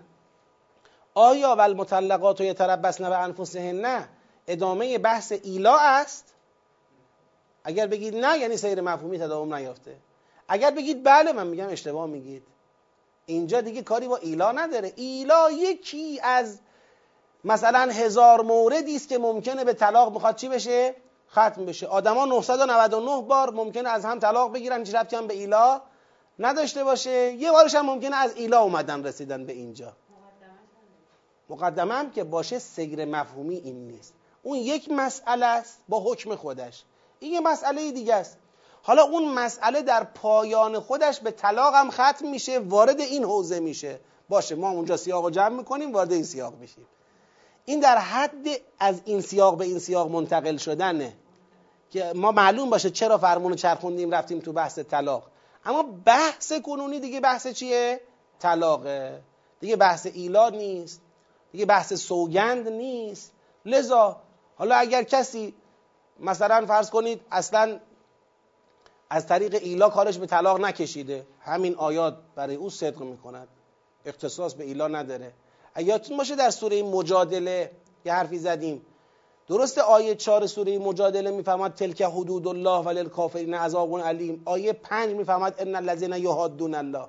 آیا 1.13 1.55
و 1.55 1.61
المطلقات 1.61 2.41
یتربصن 2.41 3.09
به 3.09 3.17
انفسهن؟ 3.17 3.75
نه 3.75 4.09
ادامه 4.47 4.97
بحث 4.97 5.31
ایلا 5.43 5.77
است. 5.77 6.33
اگر 7.63 7.87
بگید 7.87 8.15
نه 8.15 8.37
یعنی 8.37 8.57
سیر 8.57 8.81
مفهومی 8.81 9.19
تداوم 9.19 9.55
نیافته. 9.55 9.97
اگر 10.47 10.71
بگید 10.71 11.03
بله 11.03 11.31
من 11.31 11.47
میگم 11.47 11.69
اشتباه 11.69 12.07
میگید. 12.07 12.43
اینجا 13.25 13.61
دیگه 13.61 13.81
کاری 13.81 14.07
با 14.07 14.17
ایلا 14.17 14.51
نداره. 14.51 14.93
ایلا 14.95 15.51
یکی 15.51 16.19
از 16.23 16.59
مثلا 17.43 17.91
هزار 17.91 18.41
موردی 18.41 18.95
است 18.95 19.09
که 19.09 19.17
ممکنه 19.17 19.63
به 19.63 19.73
طلاق 19.73 20.13
می‌خواد 20.13 20.35
چی 20.35 20.49
بشه؟ 20.49 20.95
ختم 21.31 21.65
بشه. 21.65 21.87
آدما 21.87 22.25
999 22.25 23.21
بار 23.21 23.49
ممکنه 23.51 23.89
از 23.89 24.05
هم 24.05 24.19
طلاق 24.19 24.53
بگیرن 24.53 24.79
هیچ 24.79 24.95
ربطی 24.95 25.15
هم 25.15 25.27
به 25.27 25.33
ایلا 25.33 25.81
نداشته 26.39 26.83
باشه. 26.83 27.31
یه 27.31 27.51
بارش 27.51 27.75
هم 27.75 27.85
ممکنه 27.85 28.15
از 28.15 28.35
ایلا 28.35 28.61
اومدن 28.61 29.03
رسیدن 29.03 29.45
به 29.45 29.53
اینجا. 29.53 29.93
مقدمه 31.49 31.93
هم 31.93 32.11
که 32.11 32.23
باشه 32.23 32.59
سگر 32.59 33.05
مفهومی 33.05 33.55
این 33.55 33.87
نیست. 33.87 34.13
اون 34.45 34.57
یک 34.57 34.91
مسئله 34.91 35.45
است 35.45 35.79
با 35.89 35.99
حکم 35.99 36.35
خودش. 36.35 36.83
این 37.19 37.33
یه 37.33 37.39
مسئله 37.39 37.91
دیگه 37.91 38.15
است. 38.15 38.37
حالا 38.83 39.03
اون 39.03 39.33
مسئله 39.33 39.81
در 39.81 40.03
پایان 40.03 40.79
خودش 40.79 41.19
به 41.19 41.31
طلاق 41.31 41.75
هم 41.75 41.91
ختم 41.91 42.27
میشه 42.31 42.59
وارد 42.59 42.99
این 42.99 43.23
حوزه 43.23 43.59
میشه. 43.59 43.99
باشه 44.29 44.55
ما 44.55 44.69
اونجا 44.69 44.97
سیاق 44.97 45.23
رو 45.23 45.29
جمع 45.29 45.57
می‌کنیم 45.57 45.93
وارد 45.93 46.11
این 46.11 46.23
سیاق 46.23 46.53
میشیم. 46.55 46.85
این 47.65 47.79
در 47.79 47.97
حد 47.97 48.47
از 48.79 49.01
این 49.05 49.21
سیاق 49.21 49.57
به 49.57 49.65
این 49.65 49.79
سیاق 49.79 50.11
منتقل 50.11 50.57
شدنه. 50.57 51.13
که 51.89 52.11
ما 52.15 52.31
معلوم 52.31 52.69
باشه 52.69 52.89
چرا 52.89 53.17
فرمون 53.17 53.55
چرخوندیم 53.55 54.11
رفتیم 54.11 54.39
تو 54.39 54.53
بحث 54.53 54.79
طلاق. 54.79 55.23
اما 55.65 55.83
بحث 56.05 56.53
کنونی 56.53 56.99
دیگه 56.99 57.19
بحث 57.19 57.47
چیه؟ 57.47 58.01
طلاقه. 58.39 59.21
دیگه 59.59 59.75
بحث 59.75 60.07
ایلا 60.13 60.49
نیست. 60.49 61.01
دیگه 61.51 61.65
بحث 61.65 61.93
سوگند 61.93 62.67
نیست. 62.67 63.31
لذا 63.65 64.24
حالا 64.55 64.75
اگر 64.75 65.03
کسی 65.03 65.53
مثلا 66.19 66.65
فرض 66.65 66.89
کنید 66.89 67.21
اصلا 67.31 67.79
از 69.09 69.27
طریق 69.27 69.55
ایلا 69.61 69.89
کارش 69.89 70.17
به 70.17 70.25
طلاق 70.25 70.59
نکشیده 70.59 71.27
همین 71.41 71.75
آیات 71.75 72.17
برای 72.35 72.55
او 72.55 72.69
صدق 72.69 73.01
می‌کند. 73.01 73.47
اختصاص 74.05 74.53
به 74.53 74.63
ایلا 74.63 74.87
نداره. 74.87 75.33
یادتون 75.77 76.17
باشه 76.17 76.35
در 76.35 76.49
سوره 76.49 76.83
مجادله 76.83 77.71
یه 78.05 78.13
حرفی 78.13 78.37
زدیم. 78.37 78.85
درست 79.47 79.77
آیه 79.77 80.15
چهار 80.15 80.47
سوره 80.47 80.79
مجادله 80.79 81.31
می‌فهمد 81.31 81.73
تلک 81.73 82.01
حدود 82.01 82.47
الله 82.47 83.03
کافرین 83.03 83.53
عذاب 83.53 83.99
علیم. 83.99 84.41
آیه 84.45 84.73
پنج 84.73 85.09
می‌فهمد 85.09 85.55
ان 85.59 85.75
الذین 85.75 86.13
یهادون 86.13 86.75
الله. 86.75 87.07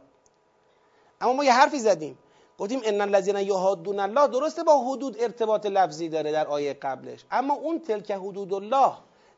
اما 1.21 1.33
ما 1.33 1.45
یه 1.45 1.53
حرفی 1.53 1.79
زدیم. 1.79 2.19
گفتیم 2.59 2.81
ان 2.85 3.01
الذین 3.01 3.37
یهادون 3.37 4.01
الله 4.01 4.27
درسته 4.27 4.63
با 4.63 4.79
حدود 4.79 5.17
ارتباط 5.21 5.67
لفظی 5.67 6.09
داره 6.09 6.33
در 6.33 6.47
آیه 6.47 6.75
قبلش. 6.75 7.25
اما 7.31 7.55
اون 7.55 7.79
تلک 7.79 8.11
حدود 8.11 8.53
الله 8.53 8.93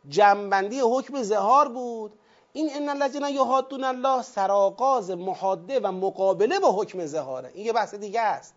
جنبندی 0.09 0.81
حکم 0.81 1.23
زهار 1.23 1.69
بود. 1.69 2.13
این 2.53 2.71
ان 2.73 2.89
الذین 2.89 3.23
یهادون 3.23 3.85
الله 3.85 4.23
سراغاز 4.23 5.11
محاده 5.11 5.81
و 5.81 5.93
مقابله 5.93 6.59
با 6.59 6.73
حکم 6.73 7.07
زهاره. 7.07 7.51
این 7.55 7.67
یه 7.67 7.73
بحث 7.73 7.95
دیگه 7.95 8.21
است. 8.21 8.55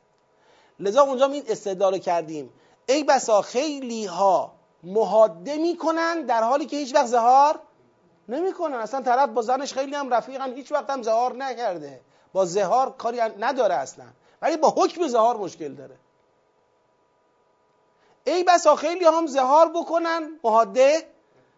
لذا 0.80 1.02
اونجا 1.02 1.26
این 1.26 1.44
استدلال 1.48 1.98
کردیم. 1.98 2.50
ای 2.90 3.04
بسا 3.04 3.42
خیلی 3.42 4.06
ها 4.06 4.52
محاده 4.84 5.58
می‌کنن 5.58 6.22
در 6.22 6.44
حالی 6.44 6.66
که 6.66 6.78
هیچ 6.78 6.96
وقت 6.96 7.06
زهار 7.06 7.60
نمی‌کنن. 8.30 8.74
اصلا 8.74 9.02
طرف 9.02 9.30
با 9.30 9.42
زنش 9.42 9.74
خیلی 9.74 9.96
هم 9.96 10.14
رفیقن 10.14 10.54
هیچ 10.54 10.72
وقت 10.72 10.90
هم 10.90 11.02
زهار 11.02 11.36
نکرده. 11.36 12.02
با 12.34 12.46
زهار 12.46 12.92
کاری 12.92 13.20
نداره 13.40 13.76
اصلا. 13.76 14.06
ولی 14.42 14.58
با 14.58 14.70
حکم 14.70 15.08
زهار 15.08 15.38
مشکل 15.38 15.74
داره. 15.74 15.96
ای 18.24 18.44
بسا 18.44 18.76
خیلی 18.76 19.06
هم 19.06 19.26
زهار 19.28 19.70
بکنن 19.70 20.40
محاده 20.44 21.08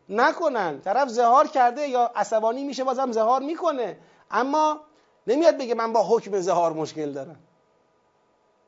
نکنن. 0.10 0.82
طرف 0.82 1.08
زهار 1.10 1.48
کرده 1.48 1.88
یا 1.88 2.12
عصبانی 2.16 2.64
میشه 2.64 2.84
بازم 2.84 3.12
زهار 3.12 3.42
می‌کنه. 3.42 3.98
اما 4.32 4.80
نمیاد 5.28 5.58
بگه 5.58 5.76
من 5.76 5.94
با 5.94 6.04
حکم 6.04 6.40
زهار 6.40 6.74
مشکل 6.74 7.12
دارم. 7.12 7.40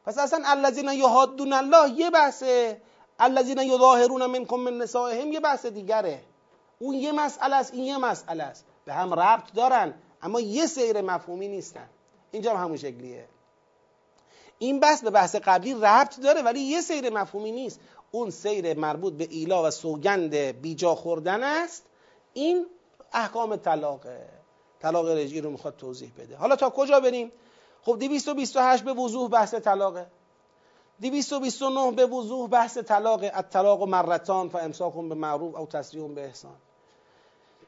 پس 0.06 0.18
اصلا 0.18 0.42
الذین 0.46 0.90
یهادون 0.90 1.54
الله 1.54 1.90
یه 1.90 2.10
بحثه. 2.10 2.82
الذین 3.20 3.58
یظاهرون 3.58 4.26
منکم 4.26 4.60
من 4.60 4.78
نسائهم 4.78 5.32
یه 5.32 5.40
بحث 5.40 5.66
دیگره. 5.66 6.22
اون 6.80 6.96
یه 6.96 7.12
مسئله 7.12 7.56
است 7.56 7.74
این 7.74 7.84
یه 7.84 7.98
مسئله 7.98 8.44
است. 8.44 8.66
به 8.86 8.94
هم 8.94 9.14
ربط 9.14 9.54
دارن 9.54 9.94
اما 10.22 10.40
یه 10.40 10.66
سیر 10.66 11.02
مفهومی 11.02 11.48
نیستن. 11.48 11.90
اینجا 12.32 12.52
هم 12.54 12.64
همون 12.64 12.78
شکلیه. 12.78 13.28
این 14.60 14.80
بحث 14.80 15.04
به 15.04 15.10
بحث 15.10 15.36
قبلی 15.36 15.74
ربط 15.74 16.20
داره 16.20 16.42
ولی 16.42 16.60
یه 16.60 16.82
سیر 16.82 17.10
مفهومی 17.10 17.52
نیست. 17.52 17.80
اون 18.12 18.30
سیر 18.30 18.80
مربوط 18.80 19.14
به 19.14 19.28
ایلا 19.32 19.64
و 19.64 19.72
سوگند 19.72 20.36
بیجا 20.36 20.96
خوردن 20.96 21.44
است. 21.44 21.84
این 22.34 22.66
احکام 23.14 23.56
طلاقه. 23.56 24.30
طلاق 24.82 25.08
رجعی 25.08 25.42
رو 25.42 25.50
می‌خواد 25.50 25.76
توضیح 25.76 26.12
بده. 26.18 26.36
حالا 26.36 26.56
تا 26.56 26.70
کجا 26.70 27.00
بریم؟ 27.00 27.32
خب 27.84 28.00
228 28.00 28.84
به 28.84 28.94
وضوح 28.94 29.30
بحث 29.30 29.54
طلاقه. 29.54 30.08
229 31.02 31.92
به 31.92 32.06
وضوح 32.06 32.50
بحث 32.50 32.78
طلاق. 32.78 33.20
الطلاق 33.24 33.84
مرتان 33.84 34.50
فامساکم 34.50 35.10
به 35.10 35.16
معروف 35.16 35.56
او 35.56 35.66
تسریح 35.66 36.08
به 36.08 36.26
احسان. 36.26 36.56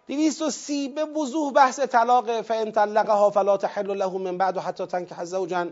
230 0.07 0.87
به 0.87 1.05
وضوح 1.05 1.53
بحث 1.53 1.79
طلاق. 1.79 2.41
فان 2.41 2.71
طلقها 2.71 3.29
فلا 3.29 3.57
تحل 3.57 3.97
له 3.97 4.17
من 4.17 4.37
بعد 4.37 4.57
حتی 4.57 4.85
تنکح 4.85 5.23
زوجا 5.23 5.69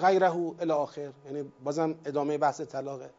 غیره 0.00 0.36
الی 0.60 0.72
آخر. 0.72 1.10
یعنی 1.26 1.52
بازم 1.64 1.94
ادامه 2.06 2.38
بحث 2.38 2.60
طلاقه. 2.60 3.10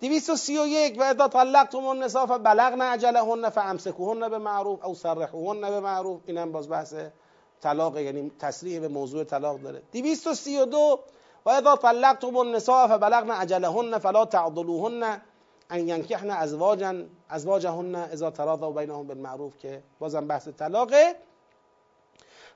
231 0.00 0.98
و 0.98 1.02
اذا 1.02 1.28
طلقتم 1.28 1.86
النساء 1.86 2.26
فبلغن 2.26 2.80
اجلهن 2.80 3.48
فامسكوهن 3.48 4.28
به 4.28 4.38
معروف 4.38 4.84
او 4.84 4.94
سرحوهن 4.94 5.70
به 5.70 5.80
معروف 5.80 6.20
اینم 6.26 6.52
باز 6.52 6.68
بحث 6.68 6.94
طلاق 7.60 7.98
یعنی 7.98 8.30
تصریح 8.38 8.80
به 8.80 8.88
موضوع 8.88 9.24
طلاق 9.24 9.60
داره. 9.60 9.82
232 9.92 10.98
و 11.44 11.50
اذا 11.50 11.76
طلقتم 11.76 12.36
النساء 12.36 12.88
فبلغن 12.88 13.30
اجلهن 13.30 13.98
فلا 13.98 14.24
تعضلوهن 14.24 15.20
ان 15.72 15.88
ينكحن 15.88 16.30
ازواجا 16.30 17.06
ازواجهن 17.30 17.94
اذا 17.94 18.30
تراضوا 18.30 18.72
بینهم 18.72 19.06
بالمعروف 19.06 19.58
که 19.58 19.82
بازم 20.00 20.26
بحث 20.26 20.48
طلاقه. 20.48 21.16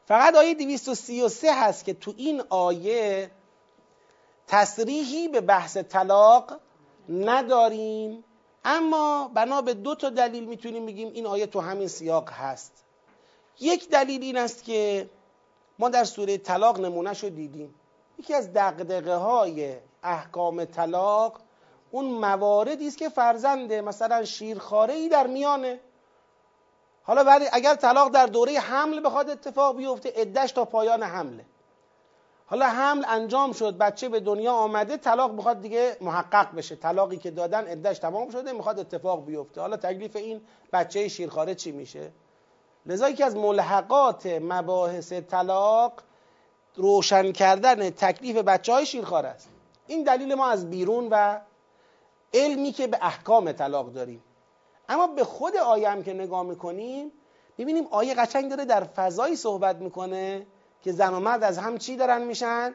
فقط 0.07 0.35
آیه 0.35 0.55
233 0.55 1.53
هست 1.53 1.85
که 1.85 1.95
تو 1.95 2.15
این 2.17 2.43
آیه 2.51 3.31
تصریحی 4.47 5.29
به 5.29 5.41
بحث 5.41 5.77
طلاق 5.77 6.61
نداریم. 7.09 8.25
اما 8.65 9.31
بنا 9.35 9.63
به 9.63 9.75
دو 9.75 9.95
تا 9.95 10.11
دلیل 10.11 10.45
می‌تونیم 10.45 10.87
بگیم 10.87 11.11
این 11.13 11.27
آیه 11.27 11.47
تو 11.47 11.61
همین 11.61 11.89
سیاق 11.89 12.31
هست. 12.31 12.85
یک 13.61 13.89
دلیل 13.91 14.23
این 14.23 14.37
است 14.37 14.65
که 14.65 15.11
ما 15.79 15.89
در 15.89 16.05
سوره 16.05 16.39
طلاق 16.39 16.81
نمونهش 16.81 17.25
رو 17.25 17.31
دیدیم. 17.31 17.75
یکی 18.19 18.35
از 18.35 18.53
دقدقه 18.53 19.15
های 19.15 19.77
احکام 20.03 20.65
طلاق 20.65 21.41
اون 21.91 22.05
مواردی 22.05 22.87
است 22.87 22.99
که 22.99 23.09
فرزنده 23.09 23.81
مثلا 23.81 24.25
شیرخاره 24.25 24.95
ای 24.95 25.09
در 25.09 25.27
میانه. 25.27 25.81
حالا 27.03 27.25
بعد 27.25 27.43
اگر 27.53 27.75
طلاق 27.75 28.09
در 28.09 28.27
دوره 28.27 28.59
حمل 28.59 29.07
بخواد 29.07 29.31
اتفاق 29.31 29.77
بیفته 29.77 30.13
عدش 30.17 30.53
تا 30.53 30.65
پایان 30.65 31.03
حمله. 31.03 31.45
حالا 32.49 32.67
حمل 32.67 33.05
انجام 33.09 33.53
شد 33.53 33.79
بچه 33.79 34.09
به 34.09 34.21
دنیا 34.21 34.53
آمده 34.53 34.97
طلاق 34.97 35.33
می‌خواد 35.33 35.61
دیگه 35.61 35.97
محقق 36.01 36.55
بشه. 36.55 36.77
طلاقی 36.77 37.17
که 37.17 37.31
دادن 37.31 37.67
عدش 37.67 37.99
تمام 37.99 38.31
شده 38.31 38.53
می‌خواد 38.53 38.79
اتفاق 38.81 39.25
بیفته. 39.25 39.61
حالا 39.61 39.77
تکلیف 39.77 40.17
این 40.17 40.41
بچه 40.73 41.09
شیرخاره 41.09 41.55
چی 41.55 41.73
میشه؟ 41.73 42.13
لذا 42.87 43.09
یکی 43.09 43.23
از 43.23 43.37
ملحقات 43.37 44.27
مباحث 44.27 45.13
طلاق 45.13 45.93
روشن 46.77 47.33
کردن 47.33 47.91
تکلیف 47.91 48.37
بچه 48.37 48.73
های 48.73 48.87
شیرخوار 48.87 49.27
است. 49.27 49.49
این 49.87 50.03
دلیل 50.03 50.35
ما 50.35 50.49
از 50.49 50.71
بیرون 50.71 51.09
و 51.11 51.41
علمی 52.35 52.73
که 52.73 52.87
به 52.87 52.99
احکام 53.03 53.53
طلاق 53.53 53.93
داریم. 53.93 54.23
اما 54.89 55.07
به 55.07 55.25
خود 55.25 55.57
آیه 55.57 56.03
که 56.03 56.13
نگاه 56.13 56.43
می‌کنیم 56.43 57.13
ببینیم 57.59 57.87
آیه 57.91 58.15
قشنگ 58.15 58.51
داره 58.51 58.65
در 58.65 58.85
فضایی 58.85 59.37
صحبت 59.37 59.77
می‌کنه. 59.77 60.47
که 60.83 60.93
زن 60.93 61.15
و 61.15 61.21
مرد 61.21 61.45
از 61.45 61.59
هم 61.59 61.79
چی 61.79 61.97
دارن 61.97 62.23
میشن؟ 62.23 62.75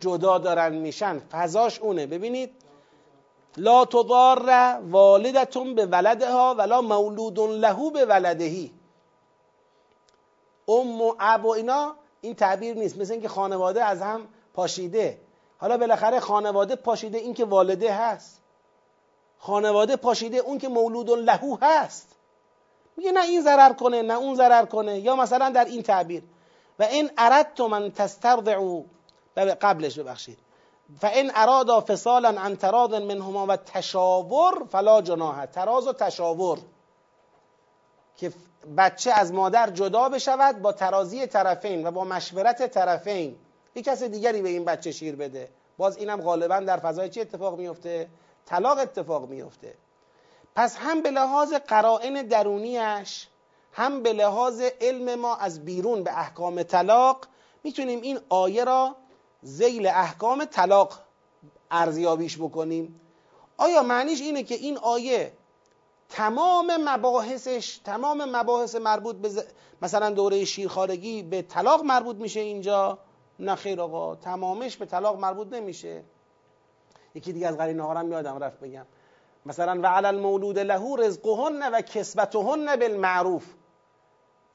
جدا 0.00 0.38
دارن 0.38 0.74
میشن. 0.74 1.18
فضاش 1.18 1.80
اونه. 1.80 2.06
ببینید. 2.06 2.50
لا 3.56 3.84
تضار 3.84 4.50
والدتون 4.90 5.74
به 5.74 5.86
ولدها 5.86 6.54
ولا 6.58 6.80
مولود 6.80 7.38
له 7.38 7.90
به 7.90 8.04
ولدهی. 8.04 8.72
ام 10.68 11.02
و 11.02 11.14
اب 11.20 11.44
و 11.44 11.48
اینا 11.48 11.94
این 12.20 12.34
تعبیر 12.34 12.76
نیست. 12.76 12.98
مثل 12.98 13.12
اینکه 13.12 13.28
خانواده 13.28 13.84
از 13.84 14.02
هم 14.02 14.28
پاشیده. 14.54 15.18
حالا 15.58 15.76
بالاخره 15.76 16.20
خانواده 16.20 16.76
پاشیده 16.76 17.18
این 17.18 17.34
که 17.34 17.44
والده 17.44 17.92
هست. 17.92 18.40
خانواده 19.38 19.96
پاشیده 19.96 20.36
اون 20.36 20.58
که 20.58 20.68
مولود 20.68 21.10
لهو 21.10 21.56
هست. 21.62 22.08
میگه 22.96 23.12
نه 23.12 23.24
این 23.24 23.42
ضرر 23.42 23.72
کنه 23.72 24.02
نه 24.02 24.14
اون 24.14 24.34
ضرر 24.34 24.64
کنه. 24.64 24.98
یا 24.98 25.16
مثلا 25.16 25.50
در 25.50 25.64
این 25.64 25.82
تعبیر. 25.82 26.22
و 26.78 26.82
این 26.82 27.10
اردتم 27.18 27.66
من 27.66 27.90
تسترضعوا. 27.90 28.82
قبلش 29.36 29.98
ببخشید. 29.98 30.38
فان 31.00 31.30
ارادا 31.34 31.80
فصالا 31.80 32.28
عن 32.28 32.56
تراض 32.56 32.90
منهما 32.90 33.46
و 33.46 33.56
تشاور 33.56 34.64
فلا 34.70 35.02
جناح. 35.02 35.46
تراز 35.46 35.86
و 35.86 35.92
تشاور. 35.92 36.58
که 38.16 38.32
بچه 38.76 39.12
از 39.12 39.32
مادر 39.32 39.70
جدا 39.70 40.08
بشود 40.08 40.62
با 40.62 40.72
ترازی 40.72 41.26
طرفین 41.26 41.86
و 41.86 41.90
با 41.90 42.04
مشورت 42.04 42.66
طرفین. 42.66 43.36
یک 43.74 43.84
کس 43.84 44.02
دیگری 44.02 44.42
به 44.42 44.48
این 44.48 44.64
بچه 44.64 44.92
شیر 44.92 45.16
بده. 45.16 45.48
باز 45.76 45.96
اینم 45.96 46.20
غالبا 46.20 46.60
در 46.60 46.76
فضای 46.76 47.08
چی 47.08 47.20
اتفاق 47.20 47.58
میفته؟ 47.58 48.08
طلاق 48.46 48.78
اتفاق 48.78 49.28
میفته. 49.28 49.74
پس 50.54 50.76
هم 50.76 51.02
به 51.02 51.10
لحاظ 51.10 51.52
قرائن 51.52 52.22
درونیش 52.22 53.28
هم 53.74 54.02
به 54.02 54.12
لحاظ 54.12 54.62
علم 54.80 55.14
ما 55.20 55.36
از 55.36 55.64
بیرون 55.64 56.02
به 56.02 56.18
احکام 56.18 56.62
طلاق 56.62 57.26
می‌تونیم 57.64 58.00
این 58.00 58.18
آیه 58.28 58.64
را 58.64 58.96
زیل 59.42 59.86
احکام 59.86 60.44
طلاق 60.44 61.00
ارزیابیش 61.70 62.36
بکنیم. 62.36 63.00
آیا 63.56 63.82
معنیش 63.82 64.20
اینه 64.20 64.42
که 64.42 64.54
این 64.54 64.78
آیه 64.78 65.32
تمام 66.08 66.76
مباحثش 66.88 67.80
تمام 67.84 68.36
مباحث 68.36 68.74
مربوط 68.74 69.16
به 69.16 69.44
مثلا 69.82 70.10
دوره 70.10 70.44
شیرخارگی 70.44 71.22
به 71.22 71.42
طلاق 71.42 71.84
مربوط 71.84 72.16
میشه 72.16 72.40
اینجا؟ 72.40 72.98
نه 73.38 73.54
خیر 73.54 73.80
آقا 73.80 74.14
تمامش 74.14 74.76
به 74.76 74.86
طلاق 74.86 75.18
مربوط 75.18 75.52
نمیشه. 75.52 76.04
یکی 77.14 77.32
دیگه 77.32 77.48
از 77.48 77.56
قرینه 77.56 77.82
ها 77.82 78.04
یادم 78.04 78.38
رفت 78.38 78.60
بگم. 78.60 78.86
مثلا 79.46 79.80
و 79.80 79.86
علی 79.86 80.06
المولود 80.06 80.58
له 80.58 80.96
رزقهن 80.98 81.74
و 81.74 81.80
کسبتهن 81.80 82.76
بالمعروف. 82.76 83.44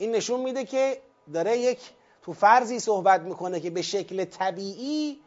این 0.02 0.12
نشون 0.12 0.40
میده 0.40 0.66
که 0.66 1.02
داره 1.34 1.58
یک 1.58 1.80
تو 2.22 2.34
فرضی 2.34 2.80
صحبت 2.80 3.22
می‌کنه 3.22 3.60
که 3.60 3.70
به 3.70 3.82
شکل 3.82 4.26
طبیعی 4.26 5.22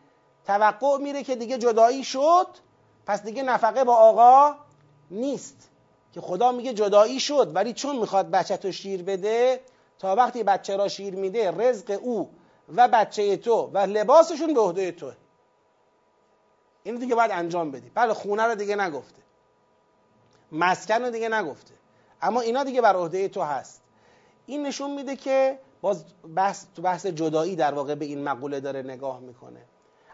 توقع 0.47 0.99
میره 0.99 1.23
که 1.23 1.37
دیگه 1.37 1.59
جدایی 1.59 2.05
شد 2.05 2.47
پس 3.07 3.23
دیگه 3.23 3.43
نفقه 3.43 3.85
با 3.85 3.97
آقا 3.97 4.55
نیست. 5.11 5.69
که 6.13 6.21
خدا 6.21 6.53
میگه 6.53 6.75
جدایی 6.75 7.21
شد 7.21 7.53
ولی 7.55 7.73
چون 7.73 7.99
می‌خواد 7.99 8.31
بچه 8.31 8.57
تو 8.57 8.73
شیر 8.73 9.03
بده 9.03 9.61
تا 9.99 10.15
وقتی 10.15 10.43
بچه 10.43 10.77
را 10.77 10.89
شیر 10.89 11.15
میده 11.15 11.51
رزق 11.51 11.99
او 12.03 12.31
و 12.77 12.89
بچه 12.89 13.37
تو 13.37 13.71
و 13.75 13.79
لباسشون 13.79 14.55
به 14.55 14.61
عهده 14.61 14.93
تو. 14.93 15.13
این 16.83 16.97
دیگه 16.97 17.15
باید 17.15 17.31
انجام 17.31 17.71
بدی. 17.71 17.91
بله 17.95 18.15
خونه 18.15 18.43
رو 18.43 18.55
دیگه 18.55 18.77
نگفته. 18.77 19.23
مسکن 20.53 21.03
رو 21.03 21.11
دیگه 21.11 21.29
نگفته. 21.29 21.75
اما 22.23 22.41
اینا 22.41 22.65
دیگه 22.65 22.81
بر 22.81 22.97
عهده 22.97 23.29
تو 23.29 23.43
هست. 23.43 23.82
این 24.47 24.67
نشون 24.67 24.95
میده 24.95 25.17
که 25.17 25.59
باز 25.81 26.05
بحث 26.37 26.67
تو 26.77 26.83
بحث 26.83 27.07
جدایی 27.07 27.57
در 27.57 27.75
واقع 27.75 27.95
به 27.95 28.05
این 28.05 28.25
مقوله 28.25 28.61
داره 28.61 28.83
نگاه 28.83 29.21
می‌کنه. 29.21 29.61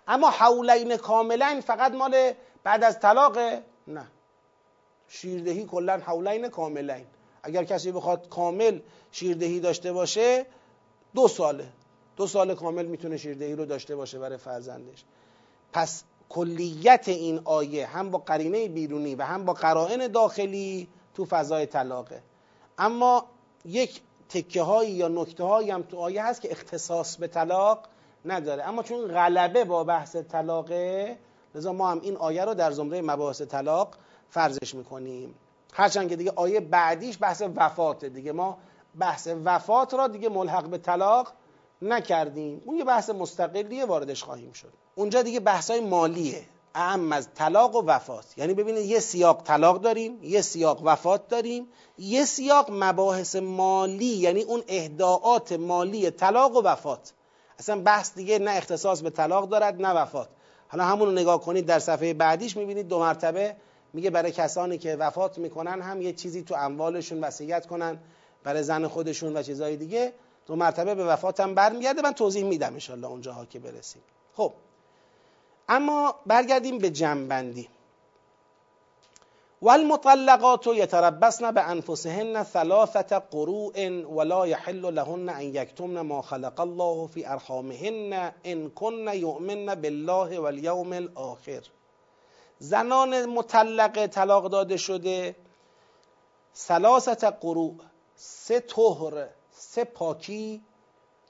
اما 0.09 0.31
حولین 0.31 0.97
کاملا 0.97 1.61
فقط 1.67 1.93
مال 1.93 2.33
بعد 2.65 2.85
از 2.85 3.01
طلاق 3.01 3.39
نه. 3.89 4.07
شیردهی 5.09 5.65
کلا 5.65 5.99
حولین 5.99 6.49
کاملین. 6.49 7.07
اگر 7.43 7.65
کسی 7.65 7.93
بخواد 7.93 8.29
کامل 8.29 8.81
شیردهی 9.13 9.61
داشته 9.61 9.93
باشه 9.93 10.47
دو 11.15 11.29
ساله. 11.29 11.69
دو 12.17 12.27
سال 12.27 12.55
کامل 12.55 12.87
می‌تونه 12.87 13.17
شیردهی 13.17 13.55
رو 13.55 13.65
داشته 13.65 13.97
باشه 13.97 14.19
برای 14.19 14.39
فرزندش. 14.39 15.05
پس 15.73 16.05
کلیت 16.29 17.09
این 17.09 17.41
آیه 17.45 17.87
هم 17.87 18.11
با 18.11 18.19
قرینه 18.19 18.69
بیرونی 18.69 19.15
و 19.15 19.23
هم 19.23 19.45
با 19.45 19.53
قرائن 19.53 20.07
داخلی 20.07 20.89
تو 21.15 21.25
فضای 21.25 21.67
طلاقه. 21.67 22.23
اما 22.79 23.27
یک 23.65 24.01
تکه 24.29 24.63
هایی 24.63 24.91
یا 24.91 25.09
نکته 25.09 25.45
هایی 25.45 25.71
هم 25.71 25.83
تو 25.83 25.99
آیه 25.99 26.25
هست 26.25 26.41
که 26.41 26.53
اختصاص 26.53 27.17
به 27.17 27.27
طلاق 27.27 27.79
نداره. 28.25 28.69
اما 28.69 28.83
چون 28.83 29.07
غلبه 29.07 29.65
با 29.65 29.85
بحث 29.85 30.17
طلاقه 30.17 31.19
لذا 31.55 31.73
ما 31.73 31.91
هم 31.91 32.01
این 32.01 32.17
آیه 32.17 32.45
رو 32.45 32.55
در 32.55 32.71
زمره 32.71 33.03
مباحث 33.03 33.43
طلاق 33.43 33.95
فرضش 34.31 34.75
می‌کنیم. 34.75 35.35
هرچند 35.73 36.09
که 36.09 36.17
دیگه 36.17 36.33
آیه 36.37 36.61
بعدیش 36.61 37.19
بحث 37.21 37.43
وفاته 37.57 38.09
دیگه. 38.09 38.33
ما 38.33 38.59
بحث 38.99 39.29
وفات 39.45 39.95
را 39.95 40.09
دیگه 40.09 40.29
ملحق 40.29 40.65
به 40.65 40.79
طلاق 40.79 41.33
نکردیم. 41.83 42.63
اون 42.65 42.77
یه 42.77 42.85
بحث 42.85 43.11
مستقلیه 43.11 43.85
واردش 43.85 44.23
خواهیم 44.23 44.53
شد. 44.53 44.73
اونجا 44.95 45.23
دیگه 45.23 45.41
بحث 45.41 45.71
های 45.71 45.81
مالیه. 45.81 46.43
اهم 46.79 47.13
از 47.13 47.29
طلاق 47.35 47.77
و 47.77 47.83
وفات. 47.87 48.25
یعنی 48.37 48.55
ببینید 48.55 48.85
یه 48.85 49.01
سیاق 49.01 49.43
طلاق 49.43 49.81
داریم 49.81 50.19
یه 50.23 50.41
سیاق 50.41 50.81
وفات 50.85 51.29
داریم 51.29 51.69
یه 51.99 52.25
سیاق 52.25 52.67
مباحث 52.71 53.37
مالی 53.37 54.05
یعنی 54.05 54.43
اون 54.43 54.63
اهداعات 54.69 55.53
مالی 55.53 56.11
طلاق 56.11 56.57
و 56.57 56.63
وفات. 56.63 57.13
اصلا 57.59 57.81
بحث 57.81 58.15
دیگه 58.15 58.39
نه 58.39 58.51
اختصاص 58.51 59.01
به 59.01 59.11
طلاق 59.11 59.49
دارد 59.49 59.83
نه 59.83 59.89
وفات. 59.89 60.29
حالا 60.69 60.85
همون 60.85 61.13
نگاه 61.13 61.41
کنید 61.41 61.67
در 61.67 61.79
صفحه 61.79 62.15
بعدیش 62.15 62.57
می‌بینید 62.57 62.89
دو 62.89 62.99
مرتبه 62.99 63.57
میگه 63.93 64.11
برای 64.11 64.33
کسانی 64.33 64.79
که 64.79 64.97
وفات 64.97 65.39
می‌کنن 65.39 65.81
هم 65.83 66.03
یه 66.03 66.13
چیزی 66.13 66.43
تو 66.43 66.55
اموالشون 66.55 67.21
وصیت 67.21 67.67
کنن 67.67 67.99
برای 68.45 68.63
زن 68.63 68.89
خودشون 68.89 69.37
و 69.37 69.43
چیزهای 69.43 69.77
دیگه. 69.77 70.13
دو 70.47 70.57
مرتبه 70.57 70.95
به 70.95 71.05
وفات 71.05 71.41
هم 71.41 71.55
برمیگرده 71.55 72.03
من 72.03 72.13
توضیح 72.13 72.45
میدم 72.45 72.73
انشالله 72.73 73.07
اونجاها 73.07 73.45
که 73.45 73.59
برسیم. 73.59 74.03
خب. 74.35 74.53
اما 75.69 76.15
برگردیم 76.27 76.79
به 76.79 76.91
جنبندی. 76.91 77.69
والمطلقات 79.63 80.67
یتربصن 80.67 81.51
به 81.51 81.61
انفسهن 81.61 82.43
ثلاثه 82.43 83.19
قروء 83.19 83.89
ولا 84.05 84.47
يحل 84.47 84.95
لهن 84.95 85.29
ان 85.29 85.43
یکتمن 85.43 86.01
ما 86.01 86.23
خلق 86.23 86.61
الله 86.61 87.07
في 87.07 87.33
ارحامهن 87.33 88.33
ان 88.47 88.71
كن 88.71 89.09
یؤمن 89.15 89.75
بالله 89.75 90.39
والیوم 90.39 90.93
الاخر. 90.93 91.63
زنان 92.61 93.29
مطلقه 93.29 94.07
طلاق 94.07 94.47
داده 94.47 94.77
شده 94.77 95.37
ثلاثه 96.57 97.31
قروء 97.31 97.75
سه 98.17 98.61
طهر 98.61 99.29
سه 99.53 99.85
پاکی 99.85 100.63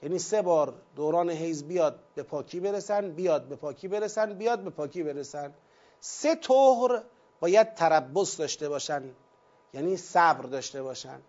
یعنی 0.03 0.19
سه 0.19 0.43
بار 0.43 0.75
دوران 0.97 1.31
حیض 1.31 1.63
بیاد 1.63 1.99
به 2.15 2.23
پاکی 2.23 2.61
برسن 2.61 3.11
بیاد 3.11 3.43
به 3.43 3.57
پاکی 3.57 3.89
برسن 3.89 4.35
بیاد 4.35 4.59
به 4.61 4.71
پاکی 4.71 5.03
برسن. 5.03 5.55
سه 6.01 6.35
طهر 6.35 7.03
باید 7.41 7.75
تربص 7.75 8.41
داشته 8.41 8.69
باشن 8.69 9.03
یعنی 9.75 9.97
صبر 9.97 10.43
داشته 10.43 10.83
باشن. 10.83 11.21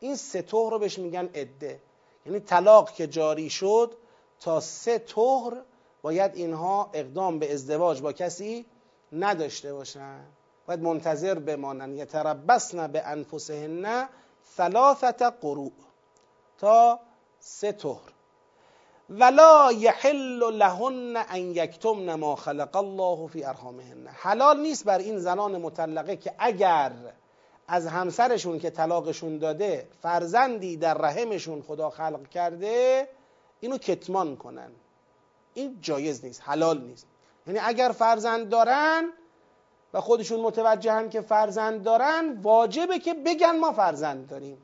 این 0.00 0.16
سه 0.16 0.42
طهر 0.42 0.70
رو 0.70 0.78
بهش 0.78 0.98
میگن 0.98 1.28
عده. 1.34 1.80
یعنی 2.26 2.40
طلاق 2.40 2.90
که 2.90 3.06
جاری 3.06 3.50
شد 3.50 3.94
تا 4.40 4.60
سه 4.60 4.98
طهر 4.98 5.62
باید 6.02 6.34
اینها 6.34 6.90
اقدام 6.92 7.38
به 7.38 7.52
ازدواج 7.52 8.00
با 8.00 8.12
کسی 8.12 8.66
نداشته 9.12 9.74
باشن. 9.74 10.20
باید 10.66 10.80
منتظر 10.80 11.38
بمانن. 11.38 11.94
یتربصن 11.94 12.86
به 12.86 13.02
انفسهن 13.06 14.08
ثلاثت 14.56 15.22
قروع 15.22 15.72
تا 16.58 17.00
سه 17.38 17.72
طهر 17.72 18.13
ولا 19.10 19.72
یحل 19.72 20.52
لهن 20.52 21.16
ان 21.16 21.40
یکتمن 21.40 22.14
ما 22.14 22.36
خلق 22.36 22.76
الله 22.76 23.26
فی 23.26 23.44
ارحامهن. 23.44 24.06
حلال 24.06 24.60
نیست 24.60 24.84
بر 24.84 24.98
این 24.98 25.18
زنان 25.18 25.56
مطلقه 25.60 26.16
که 26.16 26.34
اگر 26.38 26.92
از 27.68 27.86
همسرشون 27.86 28.58
که 28.58 28.70
طلاقشون 28.70 29.38
داده 29.38 29.88
فرزندی 30.02 30.76
در 30.76 30.94
رحمشون 30.94 31.62
خدا 31.62 31.90
خلق 31.90 32.28
کرده 32.28 33.08
اینو 33.60 33.78
کتمان 33.78 34.36
کنن. 34.36 34.70
این 35.54 35.78
جایز 35.80 36.24
نیست 36.24 36.42
حلال 36.44 36.80
نیست. 36.80 37.06
یعنی 37.46 37.58
اگر 37.58 37.92
فرزند 37.98 38.48
دارن 38.48 39.08
و 39.94 40.00
خودشون 40.00 40.40
متوجهن 40.40 41.08
که 41.08 41.20
فرزند 41.20 41.82
دارن 41.82 42.40
واجبه 42.42 42.98
که 42.98 43.14
بگن 43.14 43.58
ما 43.58 43.72
فرزند 43.72 44.28
داریم. 44.28 44.58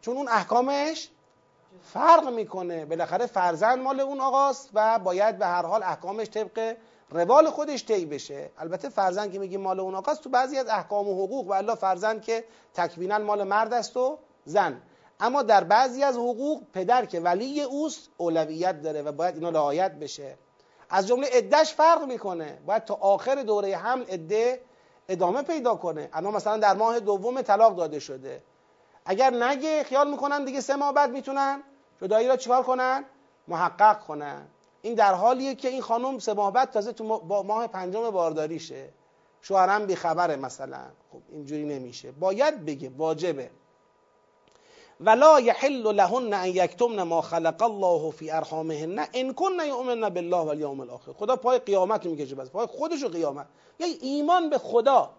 چون 0.00 0.16
اون 0.16 0.28
احکامش 0.28 1.08
فرق 1.82 2.28
می‌کنه. 2.28 2.84
بالاخره 2.84 3.26
فرزند 3.26 3.78
مال 3.78 4.00
اون 4.00 4.20
آقاست 4.20 4.70
و 4.74 4.98
باید 4.98 5.38
به 5.38 5.46
هر 5.46 5.66
حال 5.66 5.82
احکامش 5.82 6.30
طبق 6.30 6.76
روال 7.10 7.50
خودش 7.50 7.84
طی 7.84 8.06
بشه. 8.06 8.50
البته 8.58 8.88
فرزند 8.88 9.32
که 9.32 9.38
میگیم 9.38 9.60
مال 9.60 9.80
اون 9.80 9.94
آقاست 9.94 10.22
تو 10.22 10.30
بعضی 10.30 10.58
از 10.58 10.68
احکام 10.68 11.08
و 11.08 11.24
حقوق 11.24 11.46
و 11.46 11.52
الله 11.52 11.74
فرزند 11.74 12.22
که 12.22 12.44
تکوینا 12.74 13.18
مال 13.18 13.44
مرد 13.44 13.72
است 13.72 13.96
و 13.96 14.18
زن. 14.44 14.82
اما 15.20 15.42
در 15.42 15.64
بعضی 15.64 16.02
از 16.02 16.16
حقوق 16.16 16.62
پدر 16.72 17.04
که 17.04 17.20
ولی 17.20 17.62
اوست 17.62 18.08
اولویت 18.16 18.82
داره 18.82 19.02
و 19.02 19.12
باید 19.12 19.34
اینا 19.34 19.50
رعایت 19.50 19.92
بشه. 19.92 20.38
از 20.90 21.06
جمله 21.06 21.28
عدهش 21.32 21.72
فرق 21.72 22.04
می‌کنه. 22.04 22.58
باید 22.66 22.84
تا 22.84 22.94
آخر 22.94 23.34
دوره 23.34 23.76
حمل 23.76 24.04
عده 24.04 24.60
ادامه 25.08 25.42
پیدا 25.42 25.74
کنه. 25.74 26.08
اما 26.12 26.30
مثلا 26.30 26.56
در 26.56 26.74
ماه 26.74 27.00
دوم 27.00 27.42
طلاق 27.42 27.76
داده 27.76 27.98
شده. 27.98 28.42
اگر 29.10 29.30
نگه 29.30 29.82
خیال 29.84 30.10
می‌کنن 30.10 30.44
دیگه 30.44 30.60
سه 30.60 30.76
ماه 30.76 30.92
بعد 30.92 31.10
می‌تونن 31.10 31.62
جدایی 32.02 32.28
را 32.28 32.36
چیکار 32.36 32.62
کنن؟ 32.62 33.04
محقق 33.48 34.00
کنن. 34.00 34.46
این 34.82 34.94
در 34.94 35.14
حالیه 35.14 35.54
که 35.54 35.68
این 35.68 35.82
خانم 35.82 36.18
سه 36.18 36.34
ماه 36.34 36.52
بعد 36.52 36.70
تازه 36.70 36.92
تو 36.92 37.04
ماه 37.46 37.66
پنجم 37.66 38.10
بارداریشه. 38.10 38.88
شوهرم 39.42 39.86
بیخبره 39.86 40.36
مثلا. 40.36 40.80
خب 41.12 41.18
اینجوری 41.32 41.64
نمیشه. 41.64 42.12
باید 42.12 42.64
بگه 42.64 42.92
واجبه. 42.96 43.50
ولا 45.00 45.40
يحل 45.40 45.92
لهن 45.92 46.32
ان 46.34 46.48
یکتمن 46.48 47.02
ما 47.02 47.20
خلق 47.20 47.62
الله 47.62 48.10
فی 48.10 48.30
ارحامهن 48.30 49.06
ان 49.14 49.32
كن 49.32 49.66
یؤمن 49.66 50.08
بالله 50.08 50.36
والیوم 50.36 50.80
الاخر 50.80 51.12
خدا 51.12 51.36
پای 51.36 51.58
قیامت 51.58 52.06
می‌کشه 52.06 52.34
بس. 52.34 52.50
پای 52.50 52.66
خودش 52.66 53.04
قیامت. 53.04 53.46
یعنی 53.78 53.92
ایمان 53.92 54.50
به 54.50 54.58
خدا 54.58 55.10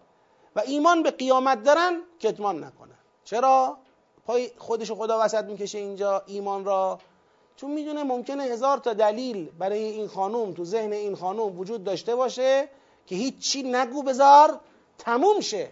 و 0.56 0.60
ایمان 0.60 1.04
به 1.04 1.12
قیامت 1.12 1.64
دارن 1.64 2.02
کتمان 2.20 2.64
نکنن. 2.64 2.99
چرا؟ 3.30 3.78
پای 4.26 4.52
خودش 4.58 4.92
خدا 4.92 5.20
وسط 5.22 5.44
می‌کشه 5.44 5.78
اینجا 5.78 6.24
ایمان 6.26 6.66
را. 6.66 7.00
چون 7.56 7.72
می‌دونه 7.72 8.04
ممکنه 8.04 8.44
هزار 8.44 8.78
تا 8.78 8.94
دلیل 8.94 9.50
برای 9.50 9.84
این 9.84 10.08
خانوم 10.08 10.54
تو 10.54 10.66
ذهن 10.66 10.94
این 10.94 11.16
خانوم 11.16 11.60
وجود 11.60 11.84
داشته 11.84 12.16
باشه 12.16 12.70
که 13.06 13.16
هیچی 13.16 13.64
نگو 13.64 14.04
بذار 14.04 14.60
تموم 14.98 15.40
شه. 15.40 15.70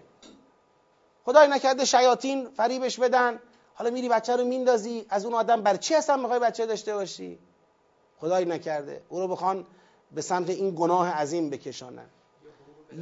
خدای 1.25 1.47
نکرده 1.47 1.85
شیاطین 1.85 2.47
فریبش 2.49 2.99
بدن. 2.99 3.39
حالا 3.75 3.89
میری 3.89 4.09
بچه 4.09 4.35
رو 4.35 4.43
میندازی. 4.43 5.05
از 5.09 5.25
اون 5.25 5.33
آدم 5.33 5.61
بر 5.61 5.75
چی 5.75 5.95
اصلا 5.95 6.17
می‌خوای 6.17 6.39
بچه 6.39 6.65
داشته 6.65 6.93
باشی؟ 6.93 7.39
خدایی 8.19 8.45
نکرده. 8.45 9.01
او 9.09 9.19
رو 9.19 9.27
بخوان 9.27 9.65
به 10.11 10.21
سمت 10.21 10.49
این 10.49 10.75
گناه 10.75 11.09
عظیم 11.09 11.49
بکشانن. 11.49 12.09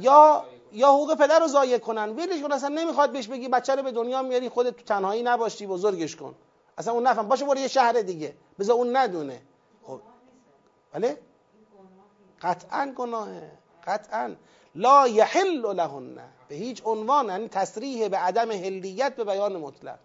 یا 0.00 0.44
یا 0.72 0.88
حقوق 0.88 1.14
پدر 1.14 1.38
رو 1.38 1.46
ضایع 1.46 1.78
کنن. 1.78 2.08
ولش 2.10 2.42
کن 2.42 2.52
اصلا 2.52 2.68
نمی‌خواد 2.68 3.12
بهش 3.12 3.26
بگی 3.26 3.48
بچه 3.48 3.74
رو 3.74 3.82
به 3.82 3.92
دنیا 3.92 4.22
میاری 4.22 4.48
خودت 4.48 4.76
تو 4.76 4.84
تنهایی 4.84 5.22
نباشی 5.22 5.66
بزرگش 5.66 6.16
کن. 6.16 6.34
اصلا 6.78 6.92
اون 6.92 7.06
نفهم. 7.06 7.28
باشه 7.28 7.44
برو 7.44 7.58
یه 7.58 7.68
شهر 7.68 7.92
دیگه. 7.92 8.34
بذار 8.58 8.76
اون 8.76 8.96
ندونه. 8.96 9.42
خب. 9.82 10.00
بله؟ 10.92 11.18
قطعا 12.42 12.92
گناهه. 12.96 13.50
قطعا. 13.86 14.36
لا 14.74 15.08
یحل 15.08 15.74
لهن. 15.74 16.18
به 16.48 16.54
هیچ 16.54 16.82
عنوان 16.84 17.26
یعنی 17.28 17.48
تصریح 17.48 18.08
به 18.08 18.18
عدم 18.18 18.50
هلیت 18.50 19.16
به 19.16 19.24
بیان 19.24 19.56
مطلق. 19.56 19.98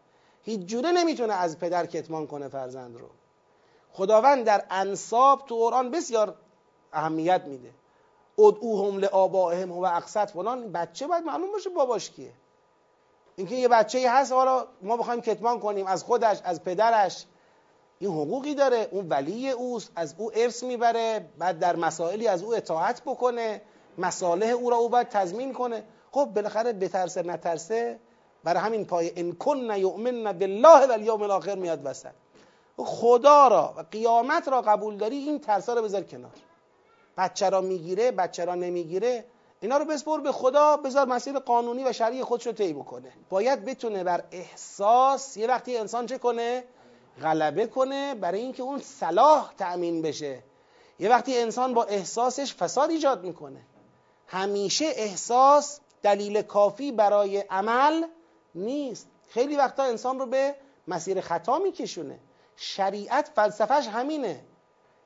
هیچ 0.43 0.59
جوره 0.59 0.91
نمی‌تونه 0.91 1.33
از 1.33 1.59
پدر 1.59 1.85
کتمان 1.85 2.27
کنه 2.27 2.47
فرزند 2.47 2.97
رو. 2.97 3.09
خداوند 3.93 4.45
در 4.45 4.65
انصاب 4.69 5.45
تو 5.45 5.55
قرآن 5.55 5.91
بسیار 5.91 6.35
اهمیت 6.93 7.41
میده. 7.45 7.69
ادعوهم 8.47 8.97
لآبائهم 8.97 9.71
و 9.71 9.85
اقصد 9.85 10.29
فلان 10.29 10.71
بچه 10.71 11.07
باید 11.07 11.23
معلوم 11.23 11.51
باشه 11.51 11.69
باباش 11.69 12.09
کیه. 12.09 12.31
اینکه 13.35 13.55
یه 13.55 13.67
بچه 13.67 14.11
هست 14.11 14.31
حالا 14.31 14.65
ما 14.81 14.97
بخوایم 14.97 15.21
کتمان 15.21 15.59
کنیم 15.59 15.87
از 15.87 16.03
خودش 16.03 16.37
از 16.43 16.63
پدرش. 16.63 17.25
این 17.99 18.11
حقوقی 18.11 18.55
داره. 18.55 18.87
اون 18.91 19.09
ولی 19.09 19.49
اوست 19.49 19.91
از 19.95 20.15
او 20.17 20.31
ارث 20.35 20.63
می‌بره 20.63 21.29
بعد 21.37 21.59
در 21.59 21.75
مسائلی 21.75 22.27
از 22.27 22.43
او 22.43 22.55
اطاعت 22.55 23.01
بکنه. 23.01 23.61
مصالح 23.97 24.47
او 24.47 24.69
را 24.69 24.77
او 24.77 24.89
باید 24.89 25.07
تضمین 25.09 25.53
کنه. 25.53 25.83
خب 26.11 26.25
بالاخره 26.25 26.73
بترسه 26.73 27.23
نترسه. 27.23 27.99
برای 28.43 28.59
همین 28.61 28.85
پای 28.85 29.11
ان 29.15 29.31
کن 29.31 29.57
یؤمن 29.57 30.31
بالله 30.31 30.87
و 30.87 30.91
الیوم 30.91 31.21
الاخر 31.21 31.55
میاد 31.55 31.85
وسط. 31.85 32.11
خدا 32.77 33.47
را 33.47 33.73
و 33.77 33.81
قیامت 33.91 34.47
را 34.47 34.61
قبول 34.61 34.97
داری 34.97 35.17
این 35.17 35.39
ترسا 35.39 35.73
رو 35.73 35.81
بذار 35.81 36.01
کنار. 36.03 36.31
بچه 37.21 37.49
را 37.49 37.61
می‌گیره 37.61 38.11
بچه 38.11 38.45
را 38.45 38.55
نمی‌گیره 38.55 39.25
اینا 39.59 39.77
رو 39.77 39.85
بسپر 39.85 40.19
به 40.19 40.31
خدا 40.31 40.77
بذار 40.77 41.07
مسیر 41.07 41.39
قانونی 41.39 41.83
و 41.83 41.93
شرعی 41.93 42.23
خودش 42.23 42.47
رو 42.47 42.53
طی 42.53 42.73
بکنه. 42.73 43.11
باید 43.29 43.65
بتونه 43.65 44.03
بر 44.03 44.23
احساس 44.31 45.37
یه 45.37 45.47
وقتی 45.47 45.77
انسان 45.77 46.05
چه 46.05 46.17
کنه؟ 46.17 46.63
غلبه 47.21 47.67
کنه 47.67 48.15
برای 48.15 48.39
اینکه 48.39 48.63
اون 48.63 48.79
صلاح 48.79 49.53
تأمین 49.57 50.01
بشه. 50.01 50.43
یه 50.99 51.09
وقتی 51.09 51.37
انسان 51.37 51.73
با 51.73 51.83
احساسش 51.83 52.53
فساد 52.53 52.89
ایجاد 52.89 53.23
می‌کنه. 53.23 53.61
همیشه 54.27 54.85
احساس 54.85 55.79
دلیل 56.01 56.41
کافی 56.41 56.91
برای 56.91 57.37
عمل 57.37 58.03
نیست. 58.55 59.07
خیلی 59.29 59.55
وقتا 59.55 59.83
انسان 59.83 60.19
رو 60.19 60.25
به 60.25 60.55
مسیر 60.87 61.21
خطا 61.21 61.59
میکشونه. 61.59 62.19
شریعت 62.55 63.31
فلسفهش 63.35 63.87
همینه. 63.87 64.43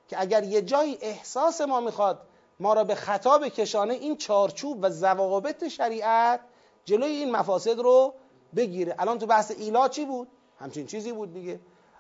که 0.08 0.22
اگر 0.22 0.44
یه 0.44 0.62
جایی 0.62 0.98
احساس 1.02 1.62
ما 1.62 1.80
می‌خواد 1.80 2.22
ما 2.60 2.74
را 2.74 2.84
به 2.84 2.96
خطا 2.96 3.38
بکشانه 3.38 3.94
این 3.94 4.18
چارچوب 4.18 4.80
و 4.82 4.90
ضوابط 4.90 5.68
شریعت 5.68 6.40
جلوی 6.86 7.12
این 7.12 7.32
مفاسد 7.32 7.80
رو 7.80 8.14
بگیره. 8.56 8.96
الان 9.00 9.20
تو 9.20 9.26
بحث 9.26 9.52
ایلا 9.52 9.88
چی 9.88 10.06
بود؟ 10.06 10.28
همچین 10.60 10.88
چیزی 10.88 11.12
بود 11.12 11.34
دیگه. 11.34 11.60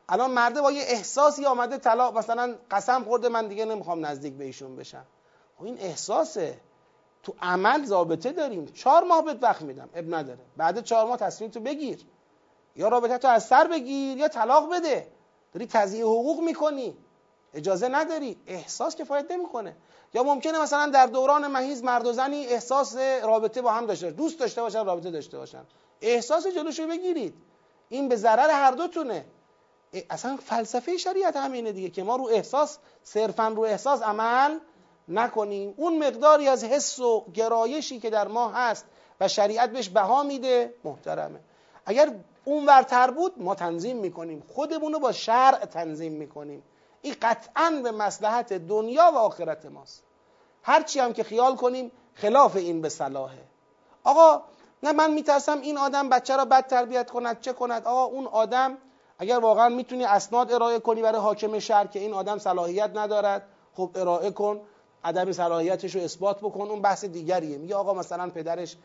الان 0.10 0.32
مرده 0.32 0.62
با 0.62 0.72
یه 0.72 0.84
احساسی 0.88 1.46
آمده 1.46 1.78
طلاق 1.78 2.18
مثلا 2.18 2.56
قسم 2.72 3.04
خورده 3.04 3.30
من 3.30 3.48
دیگه 3.48 3.66
نمی‌خوام 3.66 4.06
نزدیک 4.06 4.34
به 4.34 4.44
ایشون 4.44 4.76
بشم. 4.76 5.06
خب 5.58 5.66
این 5.66 5.78
احساسه. 5.80 6.58
تو 7.24 7.34
عمل 7.42 7.86
ضابطه 7.86 8.32
داریم. 8.32 8.66
چهار 8.66 9.04
ماه 9.04 9.26
بهت 9.26 9.44
وقت 9.44 9.62
میدم. 9.62 9.90
اب 9.96 10.16
نداره. 10.16 10.40
بعد 10.58 10.84
چهار 10.84 11.06
ماه 11.06 11.18
تصمیم 11.18 11.50
تو 11.52 11.60
بگیر. 11.60 12.06
یا 12.76 12.88
رابطه 12.88 13.18
تو 13.18 13.28
از 13.28 13.46
سر 13.46 13.68
بگیر 13.68 14.18
یا 14.18 14.28
طلاق 14.28 14.74
بده. 14.74 15.08
داری 15.54 15.68
تضییع 15.68 16.04
حقوق 16.04 16.40
می‌کنی. 16.40 16.98
اجازه 17.56 17.88
نداری. 17.88 18.38
احساس 18.48 18.96
کفایت 18.96 19.32
نمی‌کنه. 19.32 19.76
یا 20.14 20.24
ممکنه 20.24 20.62
مثلا 20.62 20.88
در 20.88 21.06
دوران 21.06 21.48
مهیز 21.48 21.84
مرد 21.84 22.08
و 22.08 22.14
زنی 22.14 22.46
احساس 22.46 22.98
رابطه 23.24 23.62
با 23.62 23.72
هم 23.72 23.86
داشته 23.86 24.12
دوست 24.12 24.40
داشته 24.40 24.62
باشن 24.62 24.86
رابطه 24.86 25.12
داشته 25.12 25.38
باشن. 25.38 25.66
احساس 26.02 26.48
جلوشو 26.48 26.88
بگیرید. 26.88 27.34
این 27.90 28.10
به 28.10 28.16
ضرر 28.16 28.50
هر 28.50 28.72
دوتونه. 28.72 29.26
اصلا 30.10 30.38
فلسفه 30.38 30.98
شریعت 30.98 31.36
همینه 31.36 31.72
دیگه 31.72 31.90
که 31.90 32.04
ما 32.04 32.16
رو 32.16 32.28
احساس 32.28 32.78
صرفا 33.04 33.48
رو 33.48 33.62
احساس 33.62 34.02
عمل 34.02 34.60
نکنیم. 35.08 35.74
اون 35.78 36.08
مقداری 36.08 36.48
از 36.48 36.64
حس 36.64 37.00
و 37.00 37.26
گرایشی 37.34 38.00
که 38.00 38.10
در 38.10 38.28
ما 38.28 38.50
هست 38.50 38.86
و 39.20 39.28
شریعت 39.28 39.70
بهش 39.70 39.90
بها 39.90 40.24
میده 40.24 40.74
محترمه. 40.84 41.40
اگر 41.86 42.16
اون 42.46 42.66
ورتر 42.66 43.12
بود 43.12 43.34
ما 43.38 43.56
تنظیم 43.56 43.98
می‌کنیم. 43.98 44.44
خودمون 44.54 44.98
با 44.98 45.12
شرع 45.12 45.66
تنظیم 45.66 46.14
می‌کنیم. 46.14 46.64
این 47.06 47.16
قطعا 47.22 47.82
به 47.84 47.92
مسلحت 47.92 48.54
دنیا 48.54 49.12
و 49.14 49.18
آخرت 49.18 49.66
ماست. 49.66 50.04
هرچی 50.64 51.00
هم 51.00 51.14
که 51.14 51.24
خیال 51.24 51.56
کنیم 51.56 51.92
خلاف 52.14 52.56
این 52.56 52.82
به 52.82 52.90
صلاحه. 52.90 53.44
آقا 54.04 54.42
نه 54.84 54.92
من 54.92 55.14
میترسم 55.14 55.62
این 55.62 55.78
آدم 55.78 56.10
بچه 56.10 56.36
را 56.36 56.46
بد 56.46 56.68
تربیت 56.68 57.12
کند 57.12 57.40
چه 57.42 57.54
کند؟ 57.54 57.86
آقا 57.86 58.04
اون 58.04 58.28
آدم 58.28 58.78
اگر 59.20 59.40
واقعا 59.40 59.70
می‌تونی 59.70 60.06
اسناد 60.06 60.52
ارائه 60.52 60.80
کنی 60.80 61.02
برای 61.02 61.22
حاکم 61.22 61.60
شهر 61.60 61.88
که 61.88 62.00
این 62.00 62.14
آدم 62.14 62.38
صلاحیت 62.38 62.92
ندارد 62.96 63.48
خب 63.74 63.92
ارائه 63.96 64.32
کن 64.32 64.62
عدم 65.04 65.32
صلاحیتش 65.32 65.96
رو 65.96 66.02
اثبات 66.02 66.40
بکن 66.40 66.62
اون 66.62 66.82
بحث 66.82 67.06
دیگریه. 67.06 67.58
میگه 67.58 67.76
آقا 67.76 67.94
مثلا 67.94 68.30
پدرش 68.30 68.78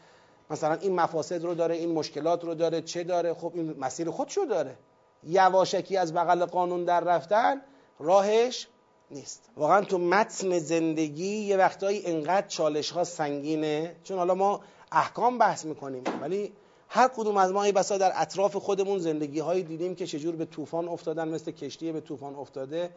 مثلا 0.51 0.75
این 0.75 0.95
مفاسد 0.95 1.45
رو 1.45 1.55
داره 1.55 1.75
این 1.75 1.93
مشکلات 1.93 2.45
رو 2.45 2.55
داره 2.55 2.83
چه 2.83 3.05
داره؟ 3.05 3.35
خب 3.35 3.53
این 3.55 3.77
مسیر 3.79 4.11
خودشو 4.11 4.45
داره. 4.45 4.77
یواشکی 5.23 5.97
از 5.97 6.15
بغل 6.15 6.45
قانون 6.45 6.85
در 6.85 7.01
رفتن 7.01 7.63
راهش 8.01 8.67
نیست. 9.11 9.49
واقعا 9.57 9.81
تو 9.81 9.99
متن 9.99 10.59
زندگی 10.59 11.37
یه 11.37 11.57
وقتایی 11.57 12.07
انقدر 12.07 12.47
چالش 12.47 12.91
ها 12.91 13.05
سنگینه. 13.05 13.97
چون 14.05 14.19
حالا 14.19 14.35
ما 14.35 14.61
احکام 14.93 15.39
بحث 15.39 15.65
می‌کنیم 15.65 16.05
ولی 16.21 16.53
هر 16.89 17.09
کدوم 17.09 17.37
از 17.37 17.53
ما 17.53 17.73
بسا 17.73 17.99
در 17.99 18.13
اطراف 18.15 18.57
خودمون 18.57 18.99
زندگی 18.99 19.41
هایی 19.41 19.63
دیدیم 19.63 19.95
که 19.95 20.07
چجور 20.07 20.37
به 20.37 20.45
طوفان 20.45 20.89
افتادن 20.89 21.29
مثل 21.29 21.51
کشتی 21.51 21.93
به 21.93 22.01
طوفان 22.01 22.35
افتاده. 22.35 22.91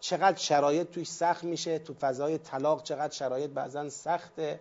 چقدر 0.00 0.36
شرایط 0.36 0.90
توش 0.90 1.08
سخت 1.10 1.44
میشه 1.44 1.78
تو 1.78 1.94
فضای 2.00 2.38
طلاق 2.38 2.82
چقدر 2.82 3.12
شرایط 3.12 3.50
بعضا 3.50 3.88
سخته. 3.88 4.60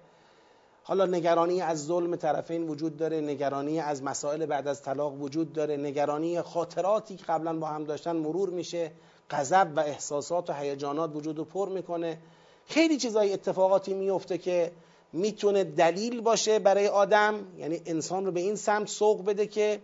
حالا 0.84 1.06
نگرانی 1.06 1.62
از 1.62 1.86
ظلم 1.86 2.16
طرفین 2.16 2.70
وجود 2.70 2.98
داره 2.98 3.22
نگرانی 3.22 3.80
از 3.80 4.04
مسائل 4.04 4.46
بعد 4.46 4.68
از 4.68 4.82
طلاق 4.82 5.22
وجود 5.22 5.54
داره 5.54 5.78
نگرانی 5.78 6.42
خاطراتی 6.42 7.16
که 7.16 7.26
قبلا 7.26 7.60
با 7.60 7.68
هم 7.68 7.84
داشتن 7.84 8.16
مرور 8.16 8.50
میشه. 8.50 8.92
غضب 9.32 9.74
و 9.76 9.80
احساسات 9.80 10.50
و 10.50 10.54
هیجانات 10.54 11.16
وجود 11.16 11.38
رو 11.38 11.44
پر 11.44 11.70
می‌کنه. 11.70 12.18
خیلی 12.66 12.98
چیزای 12.98 13.34
اتفاقاتی 13.34 13.94
میفته 13.94 14.38
که 14.38 14.72
می‌تونه 15.14 15.64
دلیل 15.64 16.22
باشه 16.22 16.60
برای 16.60 16.88
آدم. 16.88 17.48
یعنی 17.58 17.82
انسان 17.86 18.26
رو 18.26 18.32
به 18.32 18.40
این 18.40 18.56
سمت 18.56 18.88
سوق 18.88 19.26
بده 19.26 19.48
که 19.48 19.82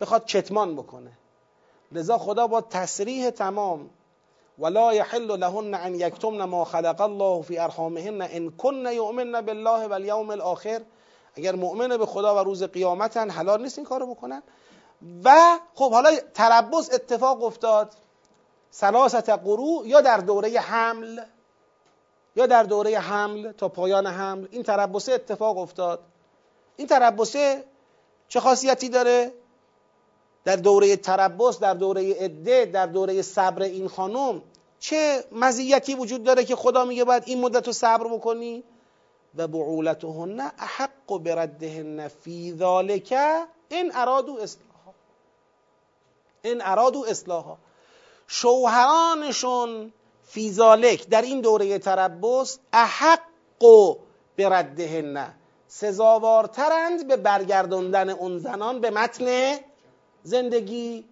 بخواد 0.00 0.26
کتمان 0.26 0.76
بکنه. 0.76 1.12
لذا 1.92 2.18
خدا 2.18 2.46
با 2.46 2.60
تصریح 2.60 3.30
تمام 3.30 3.90
ولا 4.58 4.92
يحل 4.92 5.38
لهن 5.38 5.74
ان 5.74 5.94
يكتمن 5.94 6.44
ما 6.44 6.64
خلق 6.64 7.00
الله 7.00 7.42
في 7.42 7.58
ارحامهن 7.58 8.22
ان 8.22 8.50
كن 8.50 8.86
يؤمن 8.86 9.40
بالله 9.40 9.86
واليوم 9.86 10.30
الاخر 10.30 10.82
اگر 11.36 11.56
مؤمن 11.56 11.96
به 11.96 12.06
خدا 12.06 12.36
و 12.36 12.38
روز 12.38 12.62
قیامتن 12.62 13.30
حلال 13.30 13.62
نیست 13.62 13.78
این 13.78 13.86
کارو 13.86 14.14
بکنن. 14.14 14.42
و 15.24 15.58
خب 15.74 15.92
حالا 15.92 16.10
تربص 16.34 16.90
اتفاق 16.94 17.44
افتاد. 17.44 17.94
سلاست 18.74 19.28
قرو 19.28 19.82
یا 19.84 20.00
در 20.00 20.16
دوره 20.16 20.60
حمل 20.60 21.20
یا 22.36 22.46
در 22.46 22.62
دوره 22.62 22.98
حمل 22.98 23.52
تا 23.52 23.68
پایان 23.68 24.06
حمل. 24.06 24.46
این 24.50 24.62
تربصه 24.62 25.12
اتفاق 25.12 25.58
افتاد. 25.58 26.00
این 26.76 26.86
تربصه 26.86 27.64
چه 28.28 28.40
خاصیتی 28.40 28.88
داره؟ 28.88 29.32
در 30.44 30.56
دوره 30.56 30.96
تربص 30.96 31.58
در 31.58 31.74
دوره 31.74 32.14
عده 32.14 32.64
در 32.64 32.86
دوره 32.86 33.22
صبر 33.22 33.62
این 33.62 33.88
خانم 33.88 34.42
چه 34.78 35.24
مزیتی 35.32 35.94
وجود 35.94 36.24
داره 36.24 36.44
که 36.44 36.56
خدا 36.56 36.84
میگه 36.84 37.04
باید 37.04 37.22
این 37.26 37.40
مدت 37.40 37.66
رو 37.66 37.72
صبر 37.72 38.08
بکنی؟ 38.08 38.64
و 39.34 39.48
بعولتهن 39.48 40.40
احق 40.40 41.18
بردهن 41.18 42.08
فی 42.08 42.54
ذالک 42.58 43.14
این 43.68 43.92
ارادو 43.94 44.36
اصلاحا. 44.36 44.92
این 46.42 46.60
ارادو 46.64 47.04
اصلاحا. 47.08 47.56
شوهرانشون 48.34 49.92
فی 50.22 50.52
ذالک 50.52 51.08
در 51.08 51.22
این 51.22 51.40
دوره 51.40 51.78
تربص 51.78 52.58
احق 52.72 53.20
بردهن 54.38 55.34
سزاوارترند 55.68 57.08
به 57.08 57.16
برگرداندن 57.16 58.10
اون 58.10 58.38
زنان 58.38 58.80
به 58.80 58.90
متن 58.90 59.56
زندگی. 60.22 61.04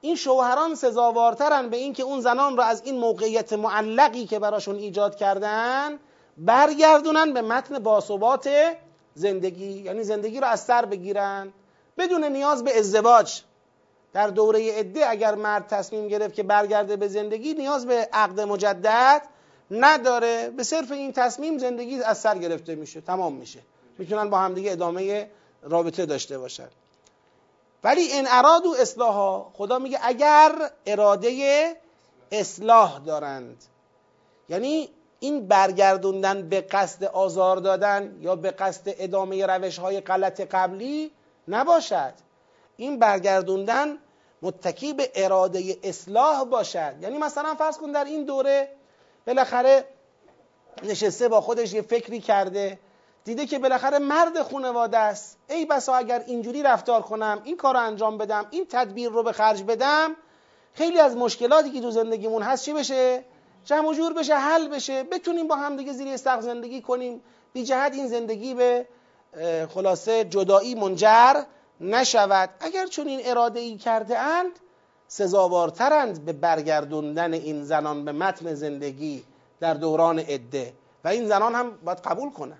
این 0.00 0.16
شوهران 0.16 0.74
سزاوارترن 0.74 1.68
به 1.68 1.76
اینکه 1.76 2.02
اون 2.02 2.20
زنان 2.20 2.56
را 2.56 2.64
از 2.64 2.82
این 2.84 2.98
موقعیت 2.98 3.52
معلقی 3.52 4.26
که 4.26 4.38
براشون 4.38 4.76
ایجاد 4.76 5.16
کردن 5.16 5.98
برگردونن 6.38 7.32
به 7.32 7.42
متن 7.42 7.78
باثبات 7.78 8.50
زندگی 9.14 9.72
یعنی 9.72 10.02
زندگی 10.02 10.40
رو 10.40 10.46
از 10.46 10.60
سر 10.60 10.84
بگیرن. 10.84 11.52
بدون 11.98 12.24
نیاز 12.24 12.64
به 12.64 12.78
ازدواج 12.78 13.42
در 14.14 14.28
دوره 14.28 14.72
عده 14.72 15.10
اگر 15.10 15.34
مرد 15.34 15.66
تصمیم 15.66 16.08
گرفت 16.08 16.34
که 16.34 16.42
برگرده 16.42 16.96
به 16.96 17.08
زندگی 17.08 17.54
نیاز 17.54 17.86
به 17.86 18.08
عقد 18.12 18.40
مجدد 18.40 19.22
نداره. 19.70 20.50
به 20.50 20.62
صرف 20.62 20.92
این 20.92 21.12
تصمیم 21.12 21.58
زندگی 21.58 22.02
از 22.02 22.18
سر 22.18 22.38
گرفته 22.38 22.74
میشه 22.74 23.00
تمام 23.00 23.34
میشه. 23.34 23.60
می‌تونن 23.98 24.30
با 24.30 24.38
همدیگه 24.38 24.72
ادامه 24.72 25.30
رابطه 25.62 26.06
داشته 26.06 26.38
باشن. 26.38 26.68
ولی 27.84 28.00
این 28.00 28.26
اراد 28.28 28.66
و 28.66 28.74
اصلاح 28.78 29.46
خدا 29.52 29.78
میگه 29.78 29.98
اگر 30.02 30.70
اراده 30.86 31.76
اصلاح 32.32 32.98
دارند. 32.98 33.64
یعنی 34.48 34.90
این 35.20 35.46
برگردوندن 35.48 36.48
به 36.48 36.60
قصد 36.60 37.04
آزار 37.04 37.56
دادن 37.56 38.16
یا 38.20 38.36
به 38.36 38.50
قصد 38.50 38.82
ادامه 38.86 39.46
روش 39.46 39.78
های 39.78 40.00
غلط 40.00 40.40
قبلی 40.40 41.10
نباشد. 41.48 42.12
این 42.76 42.98
برگردوندن 42.98 43.98
متکی 44.42 44.92
به 44.92 45.10
اراده 45.14 45.76
اصلاح 45.82 46.44
باشد. 46.44 46.94
یعنی 47.00 47.18
مثلا 47.18 47.54
فرض 47.54 47.78
کن 47.78 47.92
در 47.92 48.04
این 48.04 48.24
دوره 48.24 48.68
بالاخره 49.26 49.84
نشسته 50.82 51.28
با 51.28 51.40
خودش 51.40 51.72
یه 51.72 51.82
فکری 51.82 52.20
کرده 52.20 52.78
دیده 53.24 53.46
که 53.46 53.58
بالاخره 53.58 53.98
مرد 53.98 54.42
خانواده 54.42 54.98
است. 54.98 55.38
ای 55.48 55.64
بسا 55.64 55.94
اگر 55.94 56.22
اینجوری 56.26 56.62
رفتار 56.62 57.02
کنم 57.02 57.40
این 57.44 57.56
کار 57.56 57.74
رو 57.74 57.80
انجام 57.80 58.18
بدم 58.18 58.46
این 58.50 58.66
تدبیر 58.70 59.10
رو 59.10 59.22
به 59.22 59.32
خرج 59.32 59.62
بدم 59.62 60.16
خیلی 60.74 61.00
از 61.00 61.16
مشکلاتی 61.16 61.70
که 61.70 61.80
تو 61.80 61.90
زندگیمون 61.90 62.42
هست 62.42 62.64
چی 62.64 62.72
بشه؟ 62.72 63.24
جمع 63.64 63.94
جور 63.94 64.12
بشه 64.12 64.34
حل 64.34 64.68
بشه. 64.68 65.02
بتونیم 65.02 65.48
با 65.48 65.56
هم 65.56 65.76
دیگه 65.76 65.92
زیر 65.92 66.08
استخ 66.08 66.40
زندگی 66.40 66.80
کنیم. 66.80 67.22
بی 67.52 67.64
جهت 67.64 67.92
این 67.92 68.08
زندگی 68.08 68.54
به 68.54 68.86
خلاصه 69.74 70.24
جدایی 70.24 70.74
منجر 70.74 71.42
نشود. 71.80 72.50
اگر 72.60 72.86
چون 72.86 73.06
این 73.06 73.20
اراده 73.24 73.60
ای 73.60 73.76
کرده 73.76 74.18
اند 74.18 74.52
سزاوارترند 75.08 76.24
به 76.24 76.32
برگردوندن 76.32 77.32
این 77.32 77.64
زنان 77.64 78.04
به 78.04 78.12
متن 78.12 78.54
زندگی 78.54 79.24
در 79.60 79.74
دوران 79.74 80.18
عده. 80.18 80.72
و 81.04 81.08
این 81.08 81.28
زنان 81.28 81.54
هم 81.54 81.70
باید 81.84 81.98
قبول 81.98 82.30
کنن. 82.30 82.58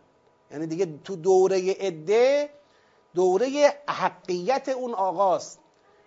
یعنی 0.50 0.66
دیگه 0.66 0.98
تو 1.04 1.16
دوره 1.16 1.72
عده 1.72 2.48
دوره 3.14 3.74
حقیت 3.88 4.68
اون 4.68 4.94
آقاست. 4.94 5.58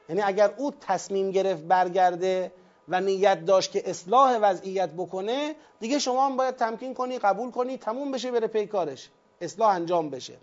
یعنی 0.10 0.22
اگر 0.22 0.54
او 0.58 0.72
تصمیم 0.72 1.32
گرفت 1.32 1.64
برگرده 1.64 2.52
و 2.88 3.02
نیت 3.02 3.46
داشت 3.46 3.72
که 3.72 3.90
اصلاح 3.90 4.38
وضعیت 4.42 4.90
بکنه 4.90 5.56
دیگه 5.80 6.00
شما 6.00 6.26
هم 6.26 6.38
باید 6.38 6.56
تمکین 6.56 6.94
کنی 6.94 7.20
قبول 7.20 7.52
کنی 7.52 7.78
تموم 7.78 8.12
بشه 8.12 8.32
بره 8.32 8.48
پی 8.48 8.66
کارش. 8.66 9.10
اصلاح 9.42 9.76
انجام 9.76 10.10
بشه. 10.10 10.38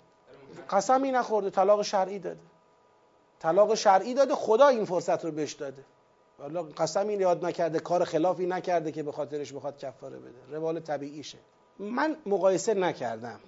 قسمی 0.71 1.13
نخورده 1.13 1.51
طلاق 1.51 1.83
شرعی 1.83 2.19
داده. 2.19 2.41
طلاق 3.45 3.75
شرعی 3.75 4.15
داده 4.15 4.35
خدا 4.35 4.69
این 4.69 4.85
فرصت 4.85 5.25
رو 5.25 5.31
بهش 5.31 5.53
داده. 5.53 5.85
والا 6.39 6.63
قسمی 6.63 7.15
یاد 7.15 7.45
نکرده 7.45 7.81
کار 7.81 8.05
خلافی 8.05 8.47
نکرده 8.47 8.93
که 8.93 9.03
به 9.03 9.13
خاطرش 9.13 9.53
بخواد 9.53 9.79
کفاره 9.79 10.19
بده. 10.19 10.57
روال 10.57 10.81
طبیعیشه 10.81 11.39
من 11.79 12.17
مقایسه 12.27 12.75
نکردم. 12.75 13.41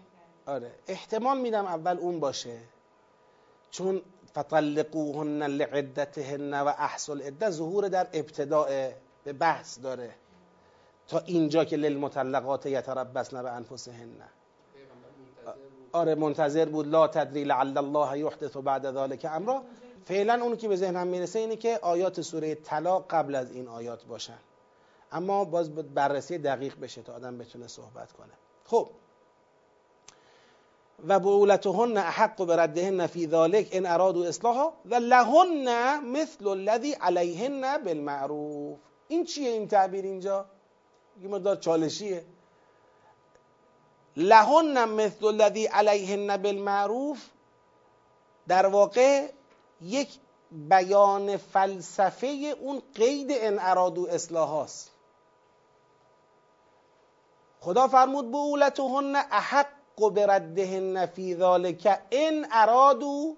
آره 0.46 0.72
احتمال 0.86 1.38
میدم 1.38 1.66
اول 1.66 1.98
اون 1.98 2.20
باشه. 2.20 2.58
چون 3.70 4.02
فطلقوهن 4.34 5.42
لعدتهن 5.42 6.54
و 6.54 6.66
احصل 6.66 7.22
عده 7.22 7.50
ظهور 7.50 7.88
در 7.88 8.06
ابتداء 8.12 8.90
به 9.24 9.32
بحث 9.32 9.80
داره. 9.80 10.10
تا 11.08 11.18
اینجا 11.18 11.64
که 11.64 11.76
للمطلقات 11.76 12.66
یتربصن 12.66 13.42
به 13.42 13.50
انفسهن. 13.52 14.08
آره 15.92 16.14
منتظر 16.14 16.64
بود. 16.64 16.86
لا 16.86 17.08
تدری 17.08 17.44
لعل 17.44 17.78
الله 17.78 18.18
یحدث 18.18 18.56
بعد 18.56 18.96
ذلك 18.96 19.24
امرا. 19.24 19.62
فعلا 20.06 20.44
اون 20.44 20.56
که 20.56 20.68
به 20.68 20.76
ذهنم 20.76 21.06
می‌رسه 21.06 21.38
اینه 21.38 21.56
که 21.56 21.78
آیات 21.82 22.20
سوره 22.20 22.54
طلاق 22.54 23.06
قبل 23.10 23.34
از 23.34 23.50
این 23.50 23.68
آیات 23.68 24.04
باشن. 24.04 24.38
اما 25.12 25.44
باز 25.44 25.74
بررسی 25.74 26.38
دقیق 26.38 26.80
بشه 26.80 27.02
تا 27.02 27.14
آدم 27.14 27.38
بتونه 27.38 27.66
صحبت 27.66 28.12
کنه. 28.12 28.32
خب. 28.64 28.88
و 31.08 31.20
بولتهن 31.20 31.96
احق 31.96 32.44
بردهن 32.44 33.06
فی 33.06 33.26
ذالک 33.26 33.68
ان 33.72 33.86
ارادوا 33.86 34.26
اصلاحا 34.26 34.72
و 34.84 34.94
لهن 34.94 36.00
مثل 36.04 36.48
الذی 36.48 36.92
علیهن 36.92 37.84
بالمعروف. 37.84 38.78
این 39.08 39.24
چیه 39.24 39.50
این 39.50 39.68
تعبیر 39.68 40.04
اینجا؟ 40.04 40.46
یه 41.22 41.28
مقدار 41.28 41.56
چالشیه. 41.56 42.24
لهن 44.16 44.84
مثل 44.84 45.26
الذی 45.26 45.66
علیهن 45.66 46.36
بالمعروف 46.36 47.30
در 48.48 48.66
واقع 48.66 49.28
یک 49.80 50.08
بیان 50.50 51.36
فلسفه 51.36 52.54
اون 52.60 52.82
قید 52.94 53.28
ان 53.30 53.58
ارادو 53.60 54.06
اصلاح 54.10 54.48
هاست. 54.48 54.90
خدا 57.60 57.88
فرمود 57.88 58.30
بولتهن 58.30 59.16
احق 59.16 59.66
بردهن 59.98 61.06
فی 61.06 61.34
ذالک 61.34 61.98
ان 62.10 62.46
ارادو 62.52 63.36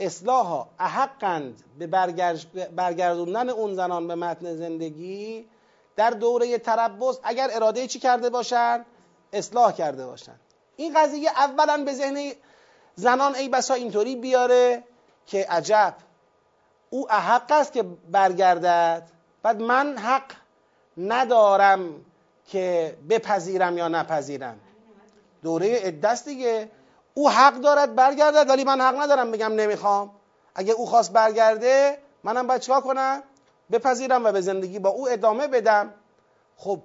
اصلاحا. 0.00 0.66
احقند 0.78 1.62
به 1.78 1.86
برگردوندن 2.76 3.48
اون 3.48 3.74
زنان 3.74 4.08
به 4.08 4.14
متن 4.14 4.56
زندگی 4.56 5.48
در 5.96 6.10
دوره 6.10 6.58
تربص 6.58 7.18
اگر 7.22 7.48
اراده 7.52 7.86
چی 7.86 7.98
کرده 7.98 8.30
باشن؟ 8.30 8.86
اصلاح 9.32 9.72
کرده 9.72 10.06
باشن. 10.06 10.40
این 10.76 10.94
قضیه 10.94 11.30
اولا 11.30 11.84
به 11.84 11.92
ذهن 11.92 12.32
زنان 12.94 13.34
ای 13.34 13.48
بسا 13.48 13.74
اینطوری 13.74 14.16
بیاره 14.16 14.84
که 15.30 15.46
عجب. 15.48 15.94
او 16.90 17.12
احق 17.12 17.52
است 17.52 17.72
که 17.72 17.82
برگردد. 18.10 19.02
بعد 19.42 19.62
من 19.62 19.98
حق 19.98 20.32
ندارم 20.96 22.04
که 22.46 22.96
بپذیرم 23.10 23.78
یا 23.78 23.88
نپذیرم. 23.88 24.60
دوره 25.42 25.76
عدت 25.76 26.24
دیگه. 26.24 26.68
او 27.14 27.30
حق 27.30 27.54
دارد 27.54 27.94
برگردد 27.94 28.48
ولی 28.48 28.64
من 28.64 28.80
حق 28.80 29.00
ندارم 29.00 29.30
بگم 29.30 29.52
نمی‌خوام. 29.52 30.10
اگه 30.54 30.72
او 30.72 30.86
خواست 30.86 31.12
برگرده 31.12 31.98
منم 32.24 32.46
باید 32.46 32.60
چیکار 32.60 32.80
کنم؟ 32.80 33.22
بپذیرم 33.72 34.24
و 34.24 34.32
به 34.32 34.40
زندگی 34.40 34.78
با 34.78 34.90
او 34.90 35.08
ادامه 35.08 35.48
بدم. 35.48 35.94
خب 36.56 36.80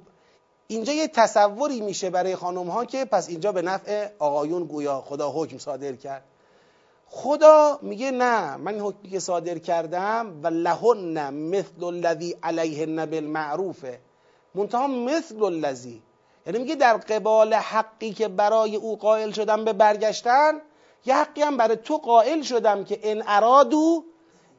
اینجا 0.67 0.93
یه 0.93 1.07
تصوری 1.07 1.81
میشه 1.81 2.09
برای 2.09 2.35
خانم 2.35 2.69
ها 2.69 2.85
که 2.85 3.05
پس 3.05 3.29
اینجا 3.29 3.51
به 3.51 3.61
نفع 3.61 4.09
آقایون 4.19 4.63
گویا 4.63 5.01
خدا 5.01 5.31
حکم 5.31 5.57
صادر 5.57 5.93
کرد. 5.93 6.23
خدا 7.07 7.79
میگه 7.81 8.11
نه 8.11 8.57
من 8.57 8.79
حکمی 8.79 9.09
که 9.09 9.19
صادر 9.19 9.57
کردم 9.57 10.39
و 10.43 10.47
لهن 10.47 11.33
مثل 11.33 11.83
الذی 11.83 12.37
علیهن 12.43 13.05
بالمعروفه 13.05 13.99
منتها 14.55 14.87
مثل 14.87 15.43
الذی. 15.43 16.01
یعنی 16.45 16.59
میگه 16.59 16.75
در 16.75 16.97
قبال 16.97 17.53
حقی 17.53 18.11
که 18.11 18.27
برای 18.27 18.75
او 18.75 18.97
قائل 18.97 19.31
شدم 19.31 19.65
به 19.65 19.73
برگشتن 19.73 20.61
یه 21.05 21.15
حقی 21.15 21.41
هم 21.41 21.57
برای 21.57 21.75
تو 21.75 21.97
قائل 21.97 22.41
شدم 22.41 22.83
که 22.83 22.99
ان 23.03 23.23
ارادو 23.27 24.03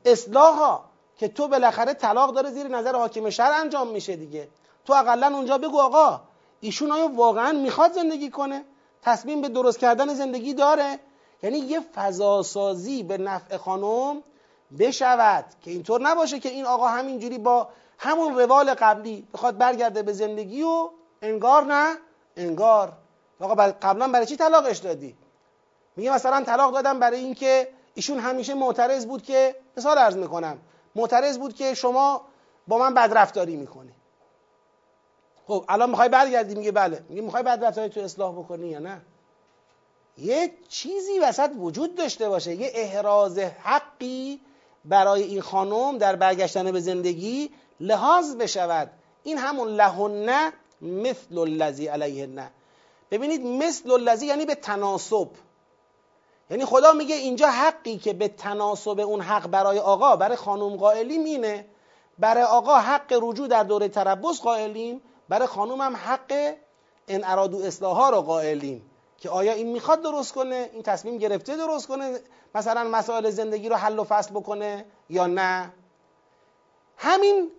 اصلاحا 0.05 0.81
که 1.16 1.28
تو 1.28 1.48
بالاخره 1.48 1.94
طلاق 1.94 2.35
داره 2.35 2.51
زیر 2.51 2.68
نظر 2.68 2.97
حاکم 2.97 3.31
شهر 3.31 3.52
انجام 3.60 3.89
میشه 3.89 4.16
دیگه. 4.16 4.48
تو 4.85 4.93
اقلا 4.93 5.27
اونجا 5.27 5.59
بگو 5.59 5.81
آقا 5.81 6.20
ایشون 6.60 6.93
آیا 6.93 7.09
واقعا 7.09 7.52
می‌خواد 7.52 7.93
زندگی 7.93 8.31
کنه؟ 8.31 8.64
تصمیم 9.02 9.40
به 9.40 9.48
درست 9.48 9.78
کردن 9.78 10.14
زندگی 10.14 10.55
داره؟ 10.55 10.98
یعنی 11.43 11.59
یه 11.59 11.81
فضاسازی 11.81 13.03
به 13.03 13.19
نفع 13.19 13.57
خانم 13.57 14.23
بشود 14.79 15.45
که 15.61 15.71
اینطور 15.71 16.01
نباشه 16.01 16.39
که 16.39 16.49
این 16.49 16.67
آقا 16.67 16.89
همینجوری 16.89 17.39
با 17.39 17.69
همون 17.99 18.39
روال 18.39 18.75
قبلی 18.75 19.29
بخواد 19.35 19.59
برگرده 19.59 20.03
به 20.03 20.13
زندگی 20.13 20.63
و 20.63 20.91
انگار 21.23 21.65
نه 21.65 21.97
انگار. 22.37 22.93
آقا 23.41 23.55
قبلا 23.55 24.09
برای 24.09 24.27
چی 24.27 24.37
طلاقش 24.37 24.79
دادی؟ 24.79 25.17
میگه 25.97 26.15
مثلا 26.15 26.45
طلاق 26.45 26.73
دادم 26.75 26.99
برای 26.99 27.19
اینکه 27.19 27.69
ایشون 27.95 28.19
همیشه 28.19 28.55
معترض 28.55 29.07
بود 29.07 29.23
که 29.23 29.57
مثال 29.77 29.99
عرض 29.99 30.17
می‌کنم 30.17 30.59
معترض 30.95 31.39
بود 31.39 31.55
که 31.55 31.75
شما 31.75 32.23
با 32.69 32.79
من 32.79 32.95
بدرفتاری 32.95 33.57
می‌کنی. 33.57 33.93
خب 35.47 35.65
الان 35.69 35.91
می‌خوای 35.91 36.09
برگردی؟ 36.09 36.55
میگه 36.55 36.73
بله. 36.73 37.05
میگه 37.09 37.23
می‌خوای 37.23 37.43
بدرفتاری 37.43 37.89
تو 37.89 38.01
اصلاح 38.01 38.33
بکنی 38.33 38.69
یا 38.69 38.79
نه؟ 38.79 39.01
یه 40.18 40.51
چیزی 40.68 41.18
وسط 41.18 41.51
وجود 41.59 41.94
داشته 41.94 42.28
باشه 42.28 42.55
یه 42.55 42.70
احراز 42.74 43.38
حقی 43.38 44.40
برای 44.84 45.22
این 45.22 45.40
خانم 45.40 45.98
در 45.98 46.16
برگشتن 46.16 46.72
به 46.72 46.80
زندگی 46.80 47.51
لحاظ 47.80 48.34
بشود. 48.36 48.90
این 49.22 49.38
همون 49.38 49.68
لهنه 49.68 50.52
مثل 50.82 51.38
الذی 51.38 51.86
علیهن. 51.86 52.51
ببینید 53.10 53.47
مثل 53.47 53.90
الذی 53.90 54.26
یعنی 54.26 54.47
به 54.47 54.55
تناسب. 54.55 55.28
یعنی 56.51 56.64
خدا 56.64 56.93
میگه 56.93 57.14
اینجا 57.14 57.48
حقی 57.51 57.98
که 57.98 58.12
به 58.12 58.28
تناسب 58.28 59.01
اون 59.01 59.20
حق 59.20 59.47
برای 59.47 59.78
آقا 59.78 60.16
برای 60.16 60.36
خانم 60.36 60.76
قائلیم 60.76 61.24
اینه. 61.24 61.66
برای 62.18 62.43
آقا 62.43 62.78
حق 62.78 63.18
رجوع 63.22 63.48
در 63.48 63.62
دوره 63.62 63.88
تربص 63.88 64.40
قائلیم 64.40 65.02
برای 65.28 65.47
خانم 65.47 65.80
هم 65.80 65.97
حق 65.97 66.55
ان 67.09 67.24
ارادو 67.24 67.59
اصلاحا 67.59 68.10
رو 68.10 68.22
قائلیم. 68.22 68.90
که 69.18 69.30
آیا 69.30 69.52
این 69.52 69.72
می‌خواد 69.72 70.02
درست 70.02 70.32
کنه؟ 70.32 70.70
این 70.72 70.82
تصمیم 70.82 71.18
گرفته 71.18 71.56
درست 71.56 71.88
کنه؟ 71.88 72.20
مثلا 72.55 72.84
مسائل 72.84 73.30
زندگی 73.30 73.68
رو 73.68 73.76
حل 73.76 73.98
و 73.98 74.05
فصل 74.05 74.30
بکنه 74.30 74.84
یا 75.10 75.26
نه؟ 75.26 75.72
همین 76.97 77.51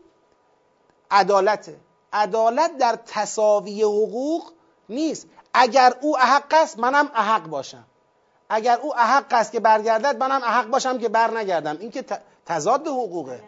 عدالته. 1.11 1.79
عدالت 2.13 2.77
در 2.77 2.99
تصاوی 3.05 3.81
حقوق 3.81 4.51
نیست. 4.89 5.27
اگر 5.53 5.93
او 6.01 6.17
احق 6.17 6.53
است 6.53 6.79
منم 6.79 7.11
احق 7.15 7.43
باشم. 7.43 7.85
اگر 8.49 8.79
او 8.79 8.95
احق 8.95 9.33
است 9.33 9.51
که 9.51 9.59
برگردد 9.59 10.17
منم 10.17 10.43
احق 10.43 10.67
باشم 10.67 10.97
که 10.97 11.09
بر 11.09 11.37
نگردم 11.37 11.77
این 11.79 11.91
که 11.91 12.05
تضاد 12.45 12.87
حقوقه. 12.87 13.43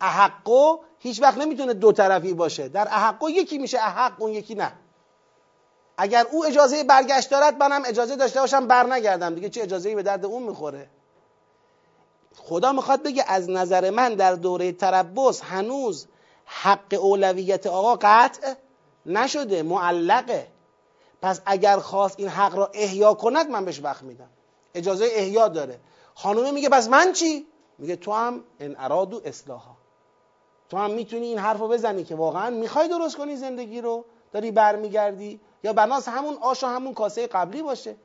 احقو 0.00 0.78
هیچ 0.98 1.22
وقت 1.22 1.38
نمی‌تونه 1.38 1.74
دو 1.74 1.92
طرفی 1.92 2.34
باشه. 2.34 2.68
در 2.68 2.88
احقو 2.90 3.30
یکی 3.30 3.58
میشه 3.58 3.78
احق 3.78 4.22
اون 4.22 4.30
یکی 4.30 4.54
نه. 4.54 4.72
اگر 6.02 6.26
او 6.30 6.46
اجازه 6.46 6.84
برگشت 6.84 7.30
دارد 7.30 7.56
منم 7.56 7.82
اجازه 7.86 8.16
داشته 8.16 8.40
باشم 8.40 8.66
بر 8.66 8.86
نگردم 8.86 9.34
دیگه 9.34 9.48
چه 9.48 9.62
اجازه 9.62 9.94
به 9.94 10.02
درد 10.02 10.24
اون 10.24 10.42
می‌خوره؟ 10.42 10.86
خدا 12.36 12.72
می‌خواد 12.72 13.02
بگه 13.02 13.24
از 13.28 13.50
نظر 13.50 13.90
من 13.90 14.14
در 14.14 14.34
دوره 14.34 14.72
تربس 14.72 15.40
هنوز 15.42 16.06
حق 16.44 16.98
اولویت 17.00 17.66
آقا 17.66 17.98
قطع 18.02 18.54
نشده 19.06 19.62
معلقه. 19.62 20.46
پس 21.22 21.40
اگر 21.46 21.76
خواست 21.78 22.18
این 22.18 22.28
حق 22.28 22.54
را 22.54 22.70
احیا 22.74 23.14
کند 23.14 23.50
من 23.50 23.64
بهش 23.64 23.80
وقت 23.82 24.02
میدم. 24.02 24.30
اجازه 24.74 25.08
احیا 25.12 25.48
داره. 25.48 25.80
خانومه 26.14 26.50
میگه 26.50 26.68
پس 26.68 26.88
من 26.88 27.12
چی؟ 27.12 27.46
میگه 27.78 27.96
تو 27.96 28.12
هم 28.12 28.44
ان 28.60 28.76
ارادو 28.78 29.20
اصلاحا. 29.24 29.74
تو 30.68 30.76
هم 30.76 30.90
می‌تونی 30.90 31.26
این 31.26 31.38
حرف 31.38 31.58
رو 31.58 31.68
بزنی 31.68 32.04
که 32.04 32.14
واقعا 32.14 32.50
می‌خوای 32.50 32.88
درست 32.88 33.16
کنی 33.16 33.36
زندگی 33.36 33.80
رو. 33.80 34.04
داری 34.32 34.50
برمیگردی. 34.50 35.40
یا 35.64 35.72
بناس 35.72 36.08
همون 36.08 36.36
آش 36.40 36.64
و 36.64 36.66
همون 36.66 36.94
کاسه 36.94 37.26
قبلی 37.26 37.62
باشه. 37.62 37.96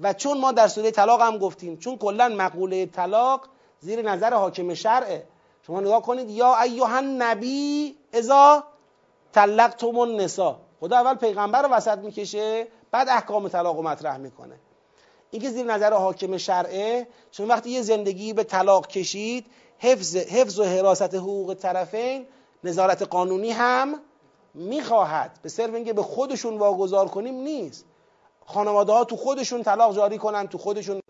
و 0.00 0.12
چون 0.12 0.40
ما 0.40 0.52
در 0.52 0.68
سوره 0.68 0.90
طلاق 0.90 1.22
هم 1.22 1.38
گفتیم 1.38 1.76
چون 1.76 1.98
کلا 1.98 2.28
مقوله 2.28 2.86
طلاق 2.86 3.48
زیر 3.80 4.02
نظر 4.02 4.34
حاکم 4.34 4.74
شرعه. 4.74 5.26
شما 5.66 5.80
نگاه 5.80 6.02
کنید 6.02 6.30
یا 6.30 6.62
ایها 6.62 7.00
نبی 7.00 7.96
ازا 8.12 8.64
طلقتم 9.32 9.98
النساء. 9.98 10.56
خدا 10.80 10.96
اول 10.96 11.14
پیغمبر 11.14 11.62
رو 11.62 11.68
وسط 11.68 11.98
می‌کشه 11.98 12.66
بعد 12.90 13.08
احکام 13.08 13.48
طلاق 13.48 13.76
رو 13.76 13.82
مطرح 13.82 14.16
می‌کنه. 14.16 14.58
این 15.30 15.42
که 15.42 15.50
زیر 15.50 15.66
نظر 15.66 15.92
حاکم 15.92 16.36
شرعه 16.36 17.08
چون 17.30 17.48
وقتی 17.48 17.70
یه 17.70 17.82
زندگی 17.82 18.32
به 18.32 18.44
طلاق 18.44 18.86
کشید 18.86 19.46
حفظ, 19.78 20.16
حفظ 20.16 20.58
و 20.58 20.64
حراست 20.64 21.14
حقوق 21.14 21.54
طرفین 21.54 22.26
نظارت 22.64 23.02
قانونی 23.02 23.50
هم 23.50 24.00
می‌خواهد. 24.56 25.38
به 25.42 25.48
صرف 25.48 25.74
اینکه 25.74 25.92
به 25.92 26.02
خودشون 26.02 26.58
واگذار 26.58 27.08
کنیم 27.08 27.34
نیست. 27.34 27.84
خانواده 28.46 28.92
ها 28.92 29.04
تو 29.04 29.16
خودشون 29.16 29.62
طلاق 29.62 29.96
جاری 29.96 30.18
کنن 30.18 30.48
تو 30.48 30.58
خودشون 30.58 31.00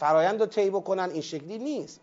فرایند 0.00 0.40
رو 0.40 0.46
طی 0.46 0.70
بکنن 0.70 1.10
این 1.10 1.22
شکلی 1.22 1.58
نیست. 1.58 2.00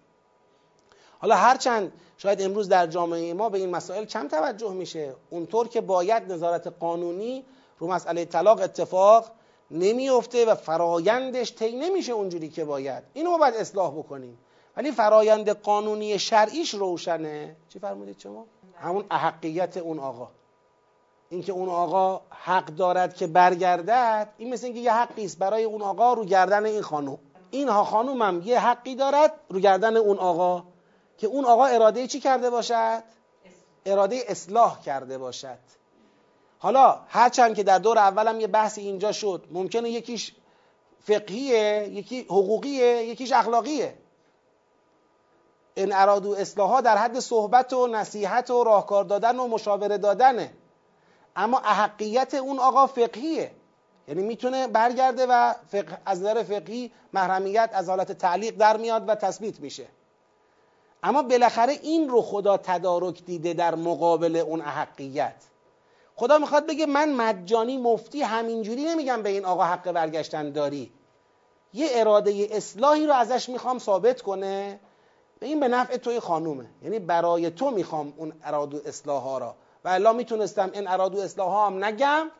حالا 1.19 1.35
هرچند 1.35 1.91
شاید 2.17 2.41
امروز 2.41 2.69
در 2.69 2.87
جامعه 2.87 3.33
ما 3.33 3.49
به 3.49 3.57
این 3.57 3.69
مسائل 3.69 4.05
کم 4.05 4.27
توجه 4.27 4.71
میشه. 4.71 5.13
اونطور 5.29 5.67
که 5.67 5.81
باید 5.81 6.31
نظارت 6.31 6.67
قانونی 6.67 7.45
رو 7.79 7.87
مسئله 7.87 8.25
طلاق 8.25 8.61
اتفاق 8.61 9.31
نمیفته 9.71 10.45
و 10.45 10.55
فرایندش 10.55 11.55
طی 11.55 11.71
نمیشه 11.71 12.11
اونجوری 12.11 12.49
که 12.49 12.65
باید. 12.65 13.03
اینو 13.13 13.31
ما 13.31 13.37
باید 13.37 13.55
اصلاح 13.55 13.91
بکنیم. 13.91 14.37
ولی 14.77 14.91
فرایند 14.91 15.49
قانونی 15.49 16.19
شرعیش 16.19 16.73
روشنه. 16.73 17.55
چی 17.69 17.79
فرمودید 17.79 18.19
شما؟ 18.19 18.45
همون 18.75 19.05
احقیت 19.11 19.77
اون 19.77 19.99
آقا. 19.99 20.27
اینکه 21.29 21.51
اون 21.51 21.69
آقا 21.69 22.21
حق 22.29 22.65
دارد 22.65 23.15
که 23.15 23.27
برگردد 23.27 24.29
این 24.37 24.53
مثل 24.53 24.65
اینکه 24.65 24.79
یه 24.79 24.93
حقی 24.93 25.25
است 25.25 25.39
برای 25.39 25.63
اون 25.63 25.81
آقا 25.81 26.13
رو 26.13 26.25
گردن 26.25 26.65
این 26.65 26.81
خانم. 26.81 27.17
اینها 27.51 27.83
خانوم 27.83 28.21
هم 28.21 28.41
یه 28.45 28.59
حقی 28.59 28.95
دارد 28.95 29.33
رو 29.49 29.59
گردن 29.59 29.97
اون 29.97 30.17
آقا. 30.17 30.63
که 31.17 31.27
اون 31.27 31.45
آقا 31.45 31.65
اراده 31.65 32.07
چی 32.07 32.19
کرده 32.19 32.49
باشد؟ 32.49 33.03
اراده 33.85 34.23
اصلاح 34.27 34.81
کرده 34.81 35.17
باشد. 35.17 35.57
حالا 36.59 36.99
هرچند 37.07 37.55
که 37.55 37.63
در 37.63 37.79
دور 37.79 37.97
اولم 37.97 38.39
یه 38.39 38.47
بحثی 38.47 38.81
اینجا 38.81 39.11
شد 39.11 39.47
ممکنه 39.51 39.89
یکیش 39.89 40.35
فقهیه 41.03 41.89
یکی 41.91 42.21
حقوقیه 42.21 43.03
یکیش 43.03 43.31
اخلاقیه. 43.31 43.97
این 45.75 45.93
ارادو 45.93 46.31
اصلاحا 46.31 46.81
در 46.81 46.97
حد 46.97 47.19
صحبت 47.19 47.73
و 47.73 47.87
نصیحت 47.87 48.49
و 48.49 48.63
راهکار 48.63 49.03
دادن 49.03 49.39
و 49.39 49.47
مشاوره 49.47 49.97
دادنه. 49.97 50.53
اما 51.39 51.59
احقیت 51.59 52.33
اون 52.33 52.59
آقا 52.59 52.87
فقهیه. 52.87 53.51
یعنی 54.07 54.23
می‌تونه 54.23 54.67
برگرده 54.67 55.25
و 55.29 55.53
فقه 55.67 55.97
از 56.05 56.19
نظر 56.19 56.43
فقهی 56.43 56.91
محرمیت 57.13 57.69
از 57.73 57.89
حالت 57.89 58.11
تعلیق 58.11 58.57
در 58.57 58.77
میاد 58.77 59.09
و 59.09 59.15
تثبیت 59.15 59.59
میشه. 59.59 59.85
اما 61.03 61.23
بالاخره 61.23 61.73
این 61.73 62.09
رو 62.09 62.21
خدا 62.21 62.57
تدارک 62.57 63.25
دیده 63.25 63.53
در 63.53 63.75
مقابل 63.75 64.35
اون 64.35 64.61
احقیت. 64.61 65.43
خدا 66.15 66.37
می‌خواد 66.37 66.67
بگه 66.67 66.85
من 66.85 67.13
مجانی 67.13 67.77
مفتی 67.77 68.21
همینجوری 68.21 68.83
نمیگم 68.85 69.21
به 69.21 69.29
این 69.29 69.45
آقا 69.45 69.63
حق 69.63 69.91
برگشتن 69.91 70.51
داری. 70.51 70.91
یه 71.73 71.87
اراده 71.91 72.47
اصلاحی 72.51 73.07
رو 73.07 73.13
ازش 73.13 73.49
می‌خوام 73.49 73.79
ثابت 73.79 74.21
کنه. 74.21 74.79
به 75.39 75.45
این 75.47 75.59
به 75.59 75.67
نفع 75.67 75.97
توی 75.97 76.19
خانومه. 76.19 76.65
یعنی 76.83 76.99
برای 76.99 77.49
تو 77.49 77.71
می‌خوام 77.71 78.13
اون 78.17 78.33
ارادو 78.43 78.81
اصلاح 78.85 79.23
ها 79.23 79.37
را. 79.37 79.55
و 79.83 79.87
الا 79.89 80.13
می‌تونستم 80.13 80.69
این 80.73 80.87
ارادو 80.87 81.19
اصلاح 81.19 81.67
هم 81.67 81.83
نگم 81.83 82.31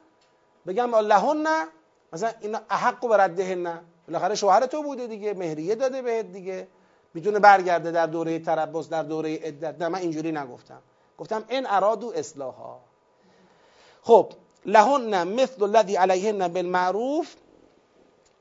بگم 0.68 0.96
لهن 0.96 1.38
نه. 1.38 1.68
مثلا 2.14 2.32
این 2.42 2.58
احق 2.70 3.04
و 3.04 3.18
نه. 3.18 3.82
بالاخره 4.08 4.36
شوهر 4.36 4.66
تو 4.66 4.84
بوده 4.84 5.08
دیگه 5.08 5.34
مهریه 5.34 5.76
داده 5.76 6.02
بهت 6.02 6.26
دیگه. 6.26 6.68
می‌تونه 7.14 7.40
برگرده 7.40 7.92
در 7.92 8.06
دوره 8.06 8.40
تربص 8.40 8.90
در 8.90 9.04
دوره 9.04 9.36
عدت. 9.36 9.76
نه 9.82 9.88
من 9.88 10.00
اینجوری 10.00 10.32
نگفتم. 10.32 10.82
گفتم 11.18 11.44
این 11.50 11.68
ارادو 11.70 12.14
اصلاحا 12.16 12.78
خب 14.04 14.32
لهن 14.66 15.28
مثل 15.28 15.64
الذي 15.64 15.96
علیهن 15.96 16.48
بالمعروف 16.48 17.36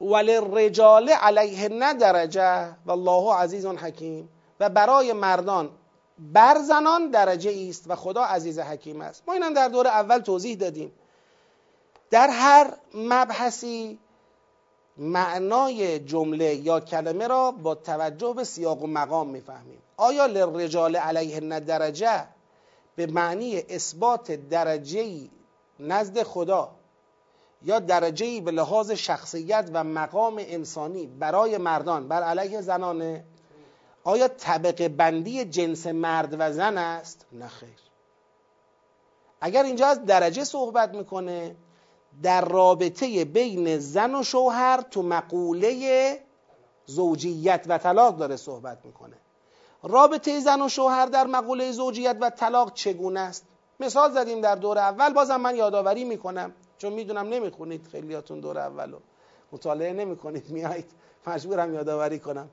وللرجال 0.01 1.09
علیهن 1.09 1.99
درجه. 1.99 2.77
والله 2.87 3.35
عزیز 3.35 3.67
حکیم. 3.67 4.29
و 4.61 4.69
برای 4.69 5.13
مردان 5.13 5.71
بر 6.19 6.59
زنان 6.59 7.11
درجه 7.11 7.69
است 7.69 7.85
و 7.87 7.95
خدا 7.97 8.23
عزیز 8.23 8.59
حکیم 8.59 9.01
است. 9.01 9.23
ما 9.27 9.35
اینم 9.35 9.55
در 9.55 9.69
دور 9.69 9.87
اول 9.87 10.19
توضیح 10.19 10.57
دادیم. 10.57 10.93
در 12.11 12.29
هر 12.29 12.73
مبحثی 12.95 13.99
معنای 14.97 15.99
جمله 15.99 16.55
یا 16.55 16.81
کلمه 16.81 17.27
را 17.27 17.51
با 17.51 17.75
توجه 17.75 18.33
به 18.33 18.45
سیاق 18.45 18.83
و 18.83 18.87
مقام 18.87 19.29
می‌فهمیم. 19.29 19.79
آیا 19.97 20.27
للرجال 20.27 20.97
علیهن 20.97 21.59
درجه 21.59 22.25
به 22.97 23.07
معنی 23.07 23.63
اثبات 23.69 24.33
درجه 24.33 25.29
نزد 25.81 26.23
خدا 26.23 26.71
یا 27.63 27.79
درجه 27.79 28.41
به 28.41 28.51
لحاظ 28.51 28.91
شخصیت 28.91 29.71
و 29.73 29.85
مقام 29.85 30.35
انسانی 30.39 31.07
برای 31.07 31.59
مردان 31.59 32.09
بر 32.09 32.23
علیه 32.23 32.61
زنانه 32.61 33.25
آیا 34.09 34.29
طبقه 34.29 34.89
بندی 34.89 35.45
جنس 35.45 35.87
مرد 35.87 36.37
و 36.39 36.53
زن 36.53 36.79
است؟ 36.79 37.27
نه 37.33 37.49
خیر. 37.49 37.79
اگر 39.41 39.63
اینجا 39.63 39.87
از 39.87 40.05
درجه 40.05 40.45
صحبت 40.45 40.95
می‌کنه 40.95 41.57
در 42.23 42.45
رابطه 42.45 43.25
بین 43.25 43.79
زن 43.79 44.15
و 44.15 44.23
شوهر 44.23 44.81
تو 44.91 45.03
مقوله 45.03 46.21
زوجیت 46.87 47.65
و 47.69 47.79
طلاق 47.79 48.17
داره 48.17 48.37
صحبت 48.37 48.79
می‌کنه. 48.85 49.17
رابطه 49.83 50.41
زن 50.41 50.63
و 50.63 50.69
شوهر 50.69 51.07
در 51.07 51.27
مقوله 51.27 51.73
زوجیت 51.73 52.17
و 52.21 52.31
طلاق 52.31 52.73
چگونه 52.75 53.21
است؟ 53.21 53.47
مثال 53.81 54.13
زدیم 54.13 54.41
در 54.41 54.55
دور 54.55 54.79
اول 54.79 55.13
بازم 55.13 55.37
من 55.37 55.57
یادآوری 55.57 56.05
می‌کنم. 56.05 56.53
چون 56.79 56.93
می‌دونم 56.93 57.29
نمی‌خونید 57.29 57.89
خیلیاتون 57.93 58.41
دور 58.41 58.59
اولو. 58.59 58.99
مطالعه 59.53 59.93
نمی‌کنید 59.93 60.51
میایید 60.51 60.91
مجبورم 61.27 61.75
یادآوری 61.75 62.19
کنم. 62.19 62.49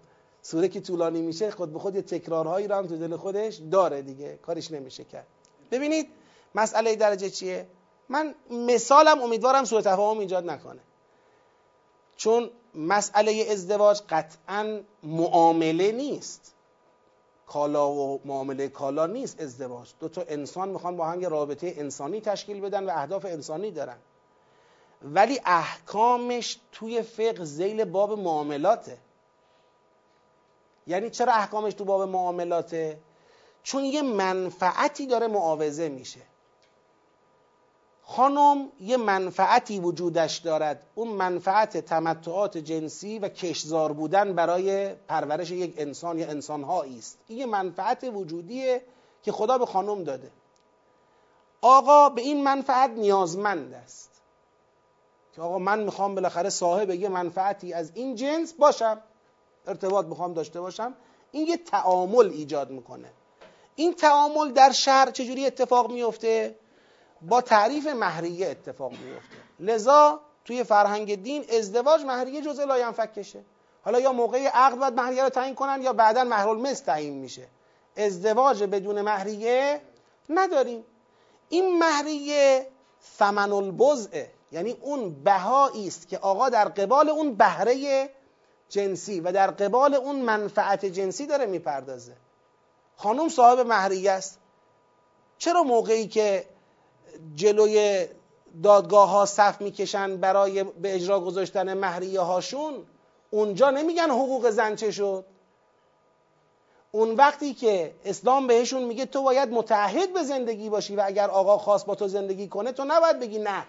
سوره 0.45 0.67
که 0.67 0.81
طولانی 0.81 1.22
میشه 1.22 1.51
خود 1.51 1.73
به 1.73 1.80
خود 1.80 1.95
یه 1.95 2.01
تکرارهایی 2.01 2.67
رو 2.67 2.76
هم 2.76 2.88
تو 2.88 2.97
دل 2.97 3.15
خودش 3.15 3.55
داره 3.55 4.01
دیگه. 4.01 4.39
کارش 4.41 4.72
نمیشه 4.72 5.03
کرد. 5.03 5.27
ببینید 5.72 6.07
مسئله 6.55 6.95
درجه 6.95 7.30
چیه؟ 7.30 7.67
من 8.09 8.35
مثالم 8.51 9.22
امیدوارم 9.22 9.63
سوء 9.63 9.81
تفاهم 9.81 10.19
ایجاد 10.19 10.49
نکنه. 10.49 10.80
چون 12.15 12.49
مسئله 12.76 13.45
ازدواج 13.51 14.01
قطعا 14.09 14.81
معامله 15.03 15.91
نیست. 15.91 16.53
کالا 17.47 17.91
و 17.91 18.22
معامله 18.26 18.67
کالا 18.67 19.05
نیست 19.05 19.41
ازدواج. 19.41 19.89
دو 19.99 20.09
تا 20.09 20.22
انسان 20.27 20.69
می‌خوان 20.69 20.97
با 20.97 21.05
هم 21.05 21.22
یه 21.22 21.27
رابطه 21.27 21.73
انسانی 21.77 22.22
تشکیل 22.22 22.61
بدن 22.61 22.85
و 22.85 22.89
اهداف 22.89 23.26
انسانی 23.26 23.72
دارن. 23.72 23.97
ولی 25.01 25.39
احکامش 25.45 26.59
توی 26.72 27.01
فقه 27.01 27.45
زیل 27.45 27.84
باب 27.84 28.19
معاملاته. 28.19 28.97
یعنی 30.87 31.09
چرا 31.09 31.33
احکامش 31.33 31.73
تو 31.73 31.85
باب 31.85 32.01
معاملاته؟ 32.01 32.99
چون 33.63 33.83
یه 33.83 34.01
منفعتی 34.01 35.07
داره 35.07 35.27
معاوضه 35.27 35.89
میشه. 35.89 36.21
خانم 38.03 38.71
یه 38.79 38.97
منفعتی 38.97 39.79
وجودش 39.79 40.37
دارد. 40.37 40.83
اون 40.95 41.07
منفعت 41.07 41.77
تمتعات 41.77 42.57
جنسی 42.57 43.19
و 43.19 43.29
کشزار 43.29 43.93
بودن 43.93 44.33
برای 44.33 44.93
پرورش 44.93 45.51
یک 45.51 45.73
انسان 45.77 46.19
یا 46.19 46.27
انسانهایی 46.27 46.97
است. 46.97 47.19
این 47.27 47.37
یه 47.37 47.45
منفعت 47.45 48.03
وجودیه 48.03 48.81
که 49.23 49.31
خدا 49.31 49.57
به 49.57 49.65
خانم 49.65 50.03
داده. 50.03 50.31
آقا 51.61 52.09
به 52.09 52.21
این 52.21 52.43
منفعت 52.43 52.89
نیازمند 52.89 53.73
است. 53.73 54.21
که 55.33 55.41
آقا 55.41 55.59
من 55.59 55.83
می‌خوام 55.83 56.15
بالاخره 56.15 56.49
صاحب 56.49 56.89
یه 56.89 57.09
منفعتی 57.09 57.73
از 57.73 57.91
این 57.93 58.15
جنس 58.15 58.53
باشم. 58.53 59.01
ارتباط 59.67 60.05
می‌خوام 60.05 60.33
داشته 60.33 60.61
باشم 60.61 60.93
این 61.31 61.47
یه 61.47 61.57
تعامل 61.57 62.29
ایجاد 62.29 62.69
می‌کنه. 62.69 63.11
این 63.75 63.93
تعامل 63.93 64.51
در 64.51 64.71
شهر 64.71 65.11
چجوری 65.11 65.45
اتفاق 65.45 65.91
میفته 65.91 66.55
با 67.21 67.41
تعریف 67.41 67.87
مهریه 67.87 68.47
اتفاق 68.47 68.91
میفته 68.91 69.35
لذا 69.59 70.19
توی 70.45 70.63
فرهنگ 70.63 71.23
دین 71.23 71.45
ازدواج 71.57 72.01
مهریه 72.01 72.41
جزء 72.41 72.65
لاینفکشه 72.65 73.43
حالا 73.85 73.99
یا 73.99 74.13
موقع 74.13 74.47
عقد 74.47 74.77
باید 74.77 74.93
مهریه 74.93 75.23
رو 75.23 75.29
تعیین 75.29 75.55
کنن 75.55 75.81
یا 75.81 75.93
بعدا 75.93 76.23
مهر 76.23 76.47
المثل 76.47 76.85
تعیین 76.85 77.13
میشه. 77.13 77.47
ازدواج 77.97 78.63
بدون 78.63 79.01
مهریه 79.01 79.81
نداریم. 80.29 80.83
این 81.49 81.79
مهریه 81.79 82.67
ثمن 83.17 83.51
البزعه 83.51 84.31
یعنی 84.51 84.71
اون 84.81 85.23
بهایی 85.23 85.87
است 85.87 86.07
که 86.07 86.17
آقا 86.17 86.49
در 86.49 86.65
قبال 86.65 87.09
اون 87.09 87.35
بهره 87.35 88.09
جنسی 88.69 89.19
و 89.19 89.31
در 89.31 89.51
قبال 89.51 89.95
اون 89.95 90.15
منفعت 90.15 90.85
جنسی 90.85 91.25
داره 91.25 91.45
می‌پردازه. 91.45 92.15
خانم 92.95 93.29
صاحب 93.29 93.59
مهریه 93.59 94.11
است. 94.11 94.39
چرا 95.37 95.63
موقعی 95.63 96.07
که 96.07 96.45
جلوی 97.35 98.07
دادگاه 98.63 99.09
ها 99.09 99.25
صف 99.25 99.61
می‌کشن 99.61 100.17
برای 100.17 100.63
به 100.63 100.95
اجرا 100.95 101.19
گذاشتن 101.19 101.73
مهریه 101.73 102.19
هاشون 102.19 102.85
اونجا 103.31 103.69
نمیگن 103.69 104.09
حقوق 104.09 104.49
زن 104.49 104.75
چه 104.75 104.91
شد. 104.91 105.25
اون 106.91 107.15
وقتی 107.15 107.53
که 107.53 107.95
اسلام 108.05 108.47
بهشون 108.47 108.83
میگه 108.83 109.05
تو 109.05 109.23
باید 109.23 109.49
متعهد 109.49 110.13
به 110.13 110.23
زندگی 110.23 110.69
باشی 110.69 110.95
و 110.95 111.03
اگر 111.05 111.29
آقا 111.29 111.57
خواست 111.57 111.85
با 111.85 111.95
تو 111.95 112.07
زندگی 112.07 112.47
کنه 112.47 112.71
تو 112.71 112.85
نباید 112.87 113.19
بگی 113.19 113.39
نه. 113.39 113.65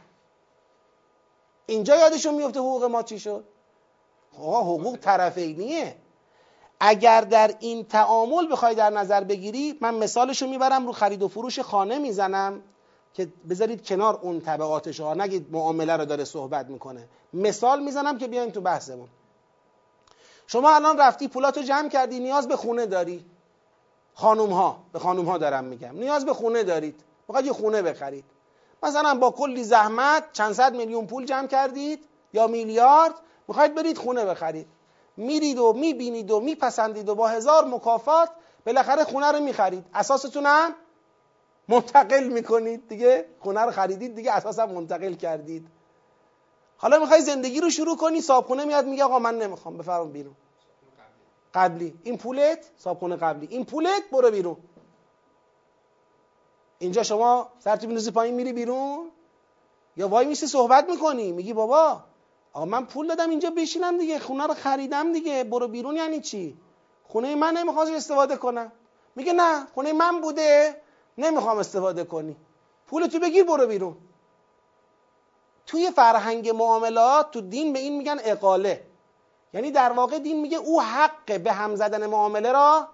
اینجا 1.67 1.97
یادشون 1.97 2.35
میفته 2.35 2.61
حقوق 2.61 2.85
ما 2.85 3.03
چی 3.03 3.19
شد؟ 3.19 3.45
آقا 4.41 4.61
حقوق 4.61 4.97
طرفینیه 4.97 5.97
اگر 6.81 7.21
در 7.21 7.55
این 7.61 7.85
تعامل 7.85 8.53
بخوای 8.53 8.75
در 8.75 8.91
نظر 8.91 9.25
بگیری 9.25 9.79
من 9.81 9.95
مثالشو 9.95 10.47
می‌برم 10.47 10.87
رو 10.87 10.93
خرید 10.93 11.23
و 11.23 11.29
فروش 11.29 11.61
خانه 11.61 11.99
می‌زنم 11.99 12.63
که 13.15 13.29
بذارید 13.51 13.87
کنار 13.87 14.19
اون 14.23 14.41
طبقاتش 14.41 15.01
ها 15.01 15.15
نگید 15.15 15.47
معامله 15.51 15.97
رو 15.97 16.05
داره 16.05 16.25
صحبت 16.25 16.67
می‌کنه. 16.67 17.09
مثال 17.33 17.83
می‌زنم 17.83 18.19
که 18.19 18.29
بیاین 18.29 18.53
تو 18.53 18.61
بحثمون. 18.61 19.09
شما 20.47 20.75
الان 20.75 20.99
رفتی 20.99 21.29
پولاتو 21.29 21.63
جمع 21.63 21.89
کردی 21.89 22.21
نیاز 22.21 22.49
به 22.49 22.57
خونه 22.57 22.87
داری. 22.87 23.25
خانوم 24.15 24.51
ها 24.51 24.79
به 24.93 24.99
خانوم 24.99 25.25
ها 25.25 25.39
دارم 25.39 25.65
میگم. 25.65 25.99
نیاز 25.99 26.25
به 26.25 26.35
خونه 26.35 26.63
دارید. 26.63 27.05
می‌خواید 27.29 27.47
یه 27.47 27.53
خونه 27.53 27.83
بخرید. 27.83 28.25
مثلا 28.83 29.15
با 29.15 29.31
کلی 29.31 29.65
زحمت 29.65 30.25
چند 30.33 30.53
صد 30.53 30.75
میلیون 30.75 31.07
پول 31.07 31.25
جمع 31.27 31.47
کردید 31.47 32.05
یا 32.33 32.47
میلیارد 32.47 33.15
می‌خواید 33.49 33.75
برید 33.75 33.99
خونه 33.99 34.25
بخرید. 34.25 34.67
میرید 35.17 35.59
و 35.59 35.73
می‌بینید 35.73 36.31
و 36.31 36.41
میپسندید 36.41 37.09
و 37.09 37.15
با 37.15 37.29
هزار 37.29 37.65
مکافات 37.65 38.31
بالاخره 38.67 39.05
خونه 39.05 39.33
رو 39.33 39.41
می‌خرید. 39.41 39.85
اساستون 39.95 40.47
هم 40.47 40.75
منتقل 41.69 42.25
می‌کنید 42.25 42.89
دیگه. 42.89 43.29
خونه 43.41 43.61
رو 43.61 43.71
خریدید 43.71 44.15
دیگه 44.15 44.33
اساس 44.33 44.59
هم 44.59 44.71
منتقل 44.71 45.15
کردید. 45.15 45.67
حالا 46.79 46.99
می‌خوای 46.99 47.21
زندگی 47.21 47.61
رو 47.61 47.71
شروع 47.71 47.97
کنی 47.97 48.21
صابخونه 48.21 48.65
میاد 48.65 48.87
میگه 48.87 49.05
آقا 49.05 49.19
من 49.19 49.39
نمی‌خوام 49.39 49.77
بفرم 49.79 50.13
بیرون. 50.13 50.35
قبلی. 51.55 51.95
این 52.03 52.19
پولت؟ 52.19 52.71
صابخونه 52.77 53.17
قبلی. 53.17 53.47
این 53.51 53.65
پولت؟ 53.65 54.03
برو 54.13 54.31
بیرون. 54.31 54.57
اینجا 56.79 57.03
شما 57.03 57.49
سرتو 57.59 57.87
بینوزی 57.87 58.11
پایین 58.11 58.35
میری 58.35 58.53
بیرون. 58.53 59.11
یا 59.97 60.09
وای 60.09 60.27
میسی 60.27 60.47
صحبت 60.47 60.91
می‌کنی؟ 60.91 61.33
میگی 61.33 61.53
بابا 61.53 62.01
آقا 62.57 62.65
من 62.65 62.85
پول 62.85 63.07
دادم 63.07 63.31
اینجا 63.31 63.51
بشینم 63.51 63.99
دیگه 63.99 64.19
خونه 64.19 64.47
رو 64.47 64.55
خریدم 64.55 65.13
دیگه. 65.13 65.45
برو 65.45 65.69
بیرون 65.69 65.97
یعنی 65.97 66.21
چی؟ 66.21 66.57
خونه 67.05 67.35
من 67.35 67.57
نمی‌خواد 67.57 67.89
استفاده 67.89 68.37
کنم. 68.37 68.73
میگه 69.17 69.33
نه 69.33 69.67
خونه 69.75 69.93
من 69.93 70.21
بوده 70.21 70.81
نمی‌خوام 71.19 71.59
استفاده 71.59 72.05
کنی. 72.05 72.37
پولتو 72.87 73.19
بگیر 73.19 73.45
برو 73.45 73.67
بیرون. 73.67 73.97
توی 75.67 75.91
فرهنگ 75.91 76.49
معاملات 76.49 77.31
تو 77.31 77.41
دین 77.41 77.73
به 77.73 77.79
این 77.79 77.97
میگن 77.99 78.19
اقاله. 78.25 78.87
یعنی 79.55 79.71
در 79.71 79.93
واقع 79.93 80.19
دین 80.19 80.41
میگه 80.41 80.59
او 80.59 80.83
حق 80.83 81.41
به 81.41 81.53
هم 81.53 81.77
زدن 81.77 82.07
معامله 82.07 82.53
را 82.53 82.89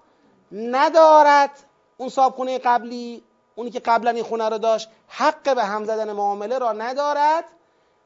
ندارد. 0.52 1.50
اون 1.96 2.08
صابخونه 2.08 2.58
قبلی 2.58 3.22
اونی 3.54 3.70
که 3.70 3.80
قبلا 3.80 4.10
این 4.10 4.24
خونه 4.24 4.48
رو 4.48 4.58
داشت 4.58 4.88
حق 5.08 5.54
به 5.54 5.64
هم 5.64 5.84
زدن 5.84 6.12
معامله 6.12 6.58
را 6.58 6.72
ندارد. 6.72 7.44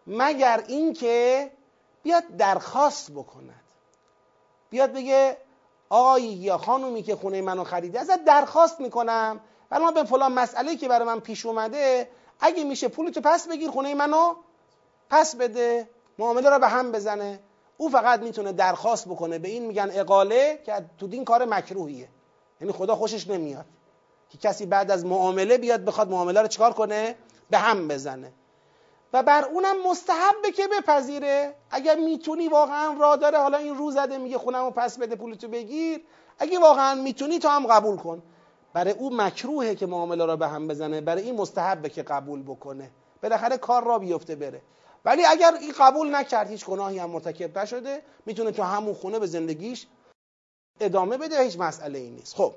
مگر 0.07 0.65
اینکه 0.69 1.51
بیاد 2.03 2.37
درخواست 2.39 3.11
بکند. 3.11 3.62
بیاد 4.70 4.93
بگه 4.93 5.37
آقای 5.89 6.23
یا 6.23 6.59
خانومی 6.59 7.03
که 7.03 7.16
خونه 7.16 7.43
منو 7.43 7.65
خریدی 7.65 7.99
ازت 7.99 8.24
درخواست 8.24 8.81
می‌کنم. 8.81 9.41
ولی 9.70 9.85
ما 9.85 9.91
به 9.91 10.05
فلان 10.05 10.33
مسئله 10.33 10.77
که 10.77 10.89
برای 10.89 11.07
من 11.07 11.20
پیش 11.20 11.47
اومده 11.47 12.11
اگه 12.41 12.65
میشه 12.65 12.89
پولتو 12.89 13.20
پس 13.24 13.49
بگیر 13.49 13.70
خونه 13.70 13.95
منو 13.95 14.35
پس 15.11 15.37
بده. 15.37 15.89
معامله 16.19 16.51
را 16.51 16.59
به 16.59 16.69
هم 16.69 16.93
بزنه. 16.93 17.41
او 17.77 17.89
فقط 17.89 18.20
می‌تونه 18.20 18.53
درخواست 18.53 19.09
بکنه. 19.09 19.39
به 19.39 19.49
این 19.49 19.66
میگن 19.66 19.91
اقاله 19.93 20.62
که 20.66 20.85
تو 20.99 21.07
دین 21.07 21.24
کار 21.24 21.45
مکروهیه. 21.45 22.09
یعنی 22.61 22.73
خدا 22.73 22.97
خوشش 22.97 23.28
نمیاد. 23.28 23.66
که 24.31 24.39
کسی 24.39 24.66
بعد 24.66 24.91
از 24.91 25.05
معامله 25.05 25.59
بیاد 25.59 25.85
بخواد 25.85 26.11
معامله 26.11 26.43
رو 26.43 26.49
چکار 26.49 26.73
کنه؟ 26.73 27.15
به 27.51 27.59
هم 27.59 27.89
بزنه. 27.89 28.33
و 29.16 29.22
بر 29.22 29.44
اونم 29.44 29.88
مستحبه 29.90 30.51
که 30.56 30.68
بپذیره. 30.68 31.55
اگر 31.70 31.97
می‌تونی 31.97 32.48
واقعا 32.48 32.93
را 33.01 33.16
داره 33.16 33.38
حالا 33.38 33.59
این 33.59 33.76
رو 33.76 33.90
زده 33.90 34.18
میگه 34.18 34.38
خونمو 34.38 34.70
پس 34.70 34.98
بده 34.98 35.16
پولتو 35.16 35.48
بگیر. 35.48 36.01
اگه 36.38 36.59
واقعا 36.59 36.94
می‌تونی 36.94 37.38
تو 37.38 37.48
هم 37.48 37.66
قبول 37.66 37.97
کن. 37.97 38.22
برای 38.72 38.93
او 38.93 39.16
مکروهه 39.16 39.74
که 39.74 39.86
معامله 39.86 40.26
را 40.26 40.36
به 40.36 40.48
هم 40.48 40.68
بزنه. 40.68 41.01
برای 41.01 41.22
این 41.22 41.36
مستحبه 41.36 41.88
که 41.88 42.02
قبول 42.02 42.43
بکنه. 42.43 42.90
بالاخره 43.22 43.56
کار 43.56 43.84
را 43.84 43.98
بیفته 43.98 44.34
بره. 44.34 44.62
ولی 45.05 45.24
اگر 45.24 45.55
این 45.60 45.72
قبول 45.78 46.14
نکرد 46.16 46.51
هیچ 46.51 46.66
گناهی 46.66 46.98
هم 46.98 47.10
مرتکب 47.10 47.59
نشده. 47.59 48.02
می‌تونه 48.26 48.52
تو 48.52 48.62
همون 48.62 48.94
خونه 48.94 49.18
به 49.18 49.26
زندگیش 49.26 49.86
ادامه 50.80 51.16
بده 51.16 51.43
هیچ 51.43 51.59
مسئله 51.59 51.98
ای 51.98 52.10
نیست. 52.10 52.36
خب. 52.36 52.52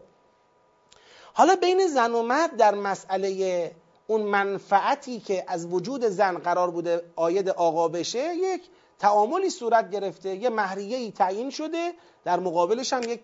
حالا 1.33 1.55
بین 1.55 1.87
زن 1.87 2.11
و 2.11 2.21
مرد 2.23 2.57
در 2.57 2.75
مسئله 2.75 3.71
اون 4.09 4.21
منفعتی 4.21 5.19
که 5.19 5.43
از 5.47 5.65
وجود 5.65 6.05
زن 6.05 6.37
قرار 6.37 6.71
بوده 6.71 7.01
آید 7.15 7.49
آقا 7.49 7.87
بشه 7.87 8.35
یک 8.35 8.61
تعاملی 8.99 9.49
صورت 9.49 9.91
گرفته 9.91 10.35
یه 10.35 10.49
مهریه 10.49 10.97
ای 10.97 11.11
تعیین 11.11 11.49
شده 11.49 11.93
در 12.23 12.39
مقابلش 12.39 12.93
هم 12.93 13.03
یک 13.03 13.21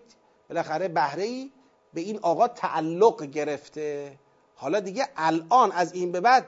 بالاخره 0.48 0.88
بهره 0.88 1.22
ای 1.22 1.52
به 1.94 2.00
این 2.00 2.18
آقا 2.22 2.48
تعلق 2.48 3.22
گرفته. 3.24 4.18
حالا 4.54 4.80
دیگه 4.80 5.08
الان 5.16 5.72
از 5.72 5.92
این 5.92 6.12
به 6.12 6.20
بعد 6.20 6.46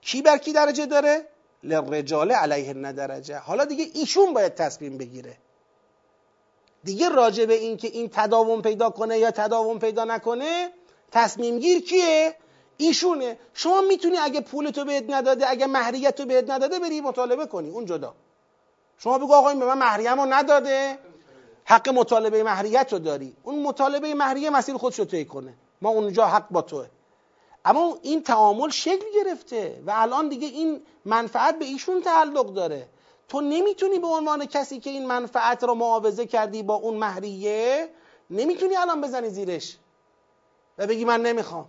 کی 0.00 0.22
بر 0.22 0.38
کی 0.38 0.52
درجه 0.52 0.86
داره؟ 0.86 1.28
لرجال 1.62 2.32
علیه 2.32 2.74
ندرجه 2.74 3.38
حالا 3.38 3.64
دیگه 3.64 3.86
ایشون 3.94 4.34
باید 4.34 4.54
تصمیم 4.54 4.98
بگیره. 4.98 5.36
دیگه 6.84 7.08
راجع 7.08 7.44
به 7.44 7.54
این 7.54 7.76
که 7.76 7.88
این 7.88 8.08
تداوم 8.12 8.62
پیدا 8.62 8.90
کنه 8.90 9.18
یا 9.18 9.30
تداوم 9.30 9.78
پیدا 9.78 10.04
نکنه 10.04 10.70
تصمیم 11.12 11.58
گیر 11.58 11.82
کیه؟ 11.82 12.34
ایشونه. 12.76 13.38
شما 13.54 13.80
می‌تونی 13.80 14.18
اگه 14.18 14.40
پولتو 14.40 14.84
بهت 14.84 15.04
نداده 15.08 15.50
اگه 15.50 15.66
مهریتو 15.66 16.26
بهت 16.26 16.50
نداده 16.50 16.78
بری 16.78 17.00
مطالبه 17.00 17.46
کنی. 17.46 17.70
اون 17.70 17.84
جدا. 17.84 18.14
شما 18.98 19.18
بگو 19.18 19.34
آقا 19.34 19.48
این 19.48 19.58
به 19.58 19.66
من 19.66 19.78
مهریه‌مو 19.78 20.26
نداده. 20.26 20.98
حق 21.64 21.88
مطالبه 21.88 22.42
مهریت 22.42 22.92
رو 22.92 22.98
داری. 22.98 23.36
اون 23.42 23.62
مطالبه 23.62 24.14
مهریه 24.14 24.50
مسیر 24.50 24.76
خودشو 24.76 25.04
طی 25.04 25.24
کنه. 25.24 25.54
ما 25.82 25.90
اونجا 25.90 26.26
حق 26.26 26.48
با 26.50 26.62
توه. 26.62 26.86
اما 27.64 27.98
این 28.02 28.22
تعامل 28.22 28.68
شکل 28.68 29.04
گرفته 29.14 29.82
و 29.86 29.92
الان 29.94 30.28
دیگه 30.28 30.46
این 30.46 30.82
منفعت 31.04 31.58
به 31.58 31.64
ایشون 31.64 32.02
تعلق 32.02 32.54
داره. 32.54 32.88
تو 33.28 33.40
نمی‌تونی 33.40 33.98
به 33.98 34.06
عنوان 34.06 34.46
کسی 34.46 34.80
که 34.80 34.90
این 34.90 35.06
منفعت 35.06 35.64
رو 35.64 35.74
معاوضه 35.74 36.26
کردی 36.26 36.62
با 36.62 36.74
اون 36.74 36.96
مهریه 36.96 37.88
نمی‌تونی 38.30 38.76
الان 38.76 39.00
بزنی 39.00 39.28
زیرش. 39.28 39.76
و 40.78 40.86
بگی 40.86 41.04
من 41.04 41.22
نمی‌خوام. 41.22 41.68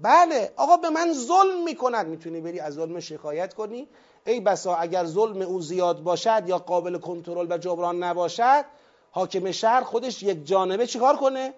بله 0.00 0.52
آقا 0.56 0.76
به 0.76 0.90
من 0.90 1.12
ظلم 1.12 1.64
می‌کند. 1.64 2.06
می‌تونی 2.06 2.40
بری 2.40 2.60
از 2.60 2.74
ظلم 2.74 3.00
شکایت 3.00 3.54
کنی؟ 3.54 3.88
ای 4.26 4.40
بسا 4.40 4.74
اگر 4.74 5.04
ظلم 5.04 5.42
او 5.42 5.60
زیاد 5.60 6.02
باشد 6.02 6.42
یا 6.46 6.58
قابل 6.58 6.98
کنترل 6.98 7.46
و 7.52 7.58
جبران 7.58 8.02
نباشد 8.02 8.64
حاکم 9.10 9.50
شهر 9.50 9.80
خودش 9.80 10.22
یک 10.22 10.46
جانبه 10.46 10.86
چیکار 10.86 11.16
کنه؟ 11.16 11.54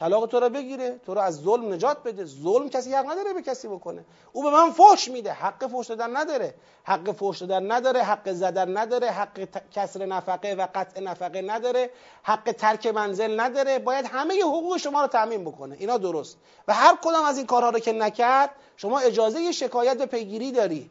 طلاق 0.00 0.26
تو 0.26 0.40
رو 0.40 0.48
بگیره 0.48 1.00
تو 1.06 1.14
رو 1.14 1.20
از 1.20 1.36
ظلم 1.36 1.72
نجات 1.72 2.02
بده. 2.02 2.24
ظلم 2.24 2.68
کسی 2.68 2.94
حق 2.94 3.10
نداره 3.10 3.32
به 3.32 3.42
کسی 3.42 3.68
بکنه. 3.68 4.04
او 4.32 4.42
به 4.42 4.50
من 4.50 4.70
فحش 4.70 5.08
میده. 5.08 5.32
حق 5.32 5.66
فحش 5.66 5.86
دادن 5.86 6.16
نداره. 6.16 6.54
حق 6.84 7.12
فحش 7.12 7.38
دادن 7.38 7.72
نداره. 7.72 8.02
حق 8.02 8.32
زدن 8.32 8.76
نداره. 8.76 9.10
حق 9.10 9.48
کسر 9.74 10.06
نفقه 10.06 10.54
و 10.54 10.66
قطع 10.74 11.00
نفقه 11.00 11.42
نداره. 11.42 11.90
حق 12.22 12.52
ترک 12.52 12.86
منزل 12.86 13.40
نداره. 13.40 13.78
باید 13.78 14.06
همه 14.06 14.42
حقوق 14.42 14.76
شما 14.76 15.02
رو 15.02 15.06
تعمین 15.06 15.44
بکنه. 15.44 15.76
اینا 15.78 15.98
درست. 15.98 16.38
و 16.68 16.74
هر 16.74 16.96
کدام 17.02 17.24
از 17.24 17.36
این 17.36 17.46
کارها 17.46 17.70
رو 17.70 17.78
که 17.78 17.92
نکرد 17.92 18.50
شما 18.76 18.98
اجازه 18.98 19.52
شکایت 19.52 20.00
و 20.00 20.06
پیگیری 20.06 20.52
داری. 20.52 20.90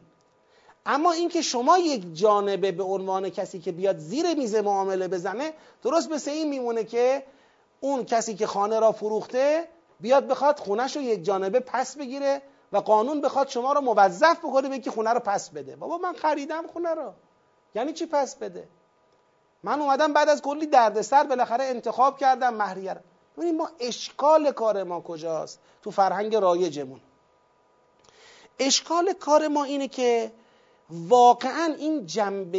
اما 0.86 1.12
اینکه 1.12 1.42
شما 1.42 1.78
یک 1.78 2.14
جانبه 2.14 2.72
به 2.72 2.82
عنوان 2.82 3.30
کسی 3.30 3.58
که 3.58 3.72
بیاد 3.72 3.98
زیر 3.98 4.34
میز 4.34 4.54
معامله 4.54 5.08
بزنه 5.08 5.52
درست 5.82 6.10
مثل 6.10 6.30
این 6.30 6.48
میمونه 6.48 6.84
که 6.84 7.22
اون 7.86 8.04
کسی 8.04 8.34
که 8.34 8.46
خانه 8.46 8.80
را 8.80 8.92
فروخته 8.92 9.68
بیاد 10.00 10.26
بخواد 10.26 10.58
خونش 10.58 10.96
رو 10.96 11.02
یک 11.02 11.24
جانبه 11.24 11.60
پس 11.60 11.96
بگیره 11.96 12.42
و 12.72 12.76
قانون 12.76 13.20
بخواد 13.20 13.48
شما 13.48 13.72
رو 13.72 13.80
موظف 13.80 14.38
بکنه 14.38 14.68
به 14.68 14.78
که 14.78 14.90
خونه 14.90 15.10
رو 15.10 15.20
پس 15.20 15.50
بده. 15.50 15.76
بابا 15.76 15.98
من 15.98 16.12
خریدم 16.12 16.66
خونه 16.66 16.94
رو. 16.94 17.12
یعنی 17.74 17.92
چی 17.92 18.06
پس 18.06 18.36
بده؟ 18.36 18.68
من 19.62 19.80
اومدم 19.80 20.12
بعد 20.12 20.28
از 20.28 20.42
کلی 20.42 20.66
دردسر 20.66 21.24
بالاخره 21.24 21.64
انتخاب 21.64 22.18
کردم 22.18 22.54
مهریه 22.54 22.96
ببینید 23.36 23.54
ما 23.54 23.70
اشکال 23.80 24.52
کار 24.52 24.82
ما 24.82 25.00
کجاست؟ 25.00 25.58
تو 25.82 25.90
فرهنگ 25.90 26.36
رایجمون. 26.36 27.00
اشکال 28.58 29.12
کار 29.12 29.48
ما 29.48 29.64
اینه 29.64 29.88
که 29.88 30.32
واقعا 30.90 31.74
این 31.78 32.06
جنبه 32.06 32.58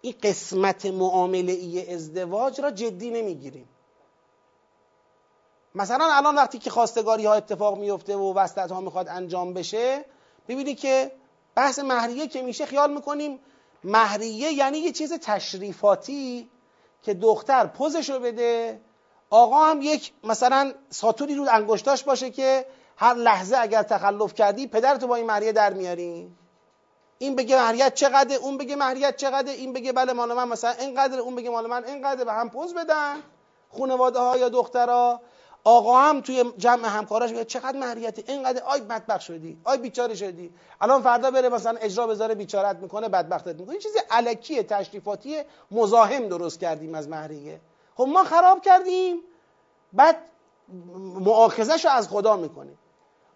این 0.00 0.14
قسمت 0.22 0.86
معامله 0.86 1.52
ای 1.52 1.94
ازدواج 1.94 2.60
را 2.60 2.70
جدی 2.70 3.10
نمی‌گیریم. 3.10 3.68
مثلا 5.78 6.08
الان 6.12 6.34
وقتی 6.34 6.58
که 6.58 6.70
خواستگاری 6.70 7.26
ها 7.26 7.34
اتفاق 7.34 7.78
میفته 7.78 8.16
و 8.16 8.34
وسطت 8.34 8.72
ها 8.72 8.80
می‌خواد 8.80 9.08
انجام 9.08 9.54
بشه 9.54 10.04
ببینید 10.48 10.78
که 10.78 11.12
بحث 11.54 11.78
مهریه 11.78 12.26
که 12.26 12.42
میشه 12.42 12.66
خیال 12.66 12.94
می‌کنیم 12.94 13.38
مهریه 13.84 14.52
یعنی 14.52 14.78
یه 14.78 14.92
چیز 14.92 15.12
تشریفاتی 15.12 16.50
که 17.02 17.14
دختر 17.14 17.66
پوزشو 17.66 18.18
بده 18.20 18.80
آقا 19.30 19.64
هم 19.64 19.82
یک 19.82 20.12
مثلا 20.24 20.72
ساتوری 20.90 21.34
رو 21.34 21.46
انگشتاش 21.50 22.02
باشه 22.02 22.30
که 22.30 22.66
هر 22.96 23.14
لحظه 23.14 23.56
اگر 23.58 23.82
تخلف 23.82 24.34
کردی 24.34 24.66
پدرتو 24.66 25.06
با 25.06 25.14
این 25.14 25.26
مهریه 25.26 25.52
در 25.52 25.72
میاری. 25.72 26.30
این 27.18 27.36
بگه 27.36 27.62
مهریت 27.62 27.94
چقدر 27.94 28.36
اون 28.36 28.58
بگه 28.58 28.76
مهریت 28.76 29.16
چقدر 29.16 29.52
این 29.52 29.72
بگه 29.72 29.92
بله 29.92 30.12
مال 30.12 30.32
من 30.32 30.48
مثلا 30.48 30.70
اینقدر 30.70 31.18
اون 31.18 31.34
بگه 31.34 31.50
مال 31.50 31.66
من 31.66 31.84
اینقدر 31.84 32.24
به 32.24 32.32
هم 32.32 32.50
پوز 32.50 32.74
بدن. 32.74 33.22
خانواده 33.78 34.18
ها 34.18 34.36
یا 34.36 34.48
دخترها 34.48 35.20
آقا 35.68 35.98
هم 35.98 36.20
توی 36.20 36.52
جمع 36.58 36.88
همکاراش 36.88 37.30
میگه 37.30 37.44
چقدر 37.44 37.78
مهریتی؟ 37.78 38.24
اینقدر 38.28 38.62
آی 38.62 38.80
بدبخت 38.80 39.20
شدی 39.20 39.60
آی 39.64 39.78
بیچاره 39.78 40.14
شدی. 40.14 40.50
الان 40.80 41.02
فردا 41.02 41.30
بره 41.30 41.48
مثلا 41.48 41.78
اجرا 41.80 42.06
بذاره 42.06 42.34
بیچارت 42.34 42.76
می‌کنه 42.76 43.08
بدبختت 43.08 43.54
می‌کنه. 43.54 43.70
این 43.70 43.80
چیزی 43.80 43.98
علکیه 44.10 44.62
تشریفاتی 44.62 45.36
مزاحم 45.70 46.28
درست 46.28 46.60
کردیم 46.60 46.94
از 46.94 47.08
مهریه. 47.08 47.60
خب 47.96 48.06
ما 48.08 48.24
خراب 48.24 48.62
کردیم. 48.62 49.20
بعد 49.92 50.16
معاخذش 51.24 51.84
رو 51.84 51.90
از 51.90 52.08
خدا 52.08 52.36
می‌کنیم 52.36 52.78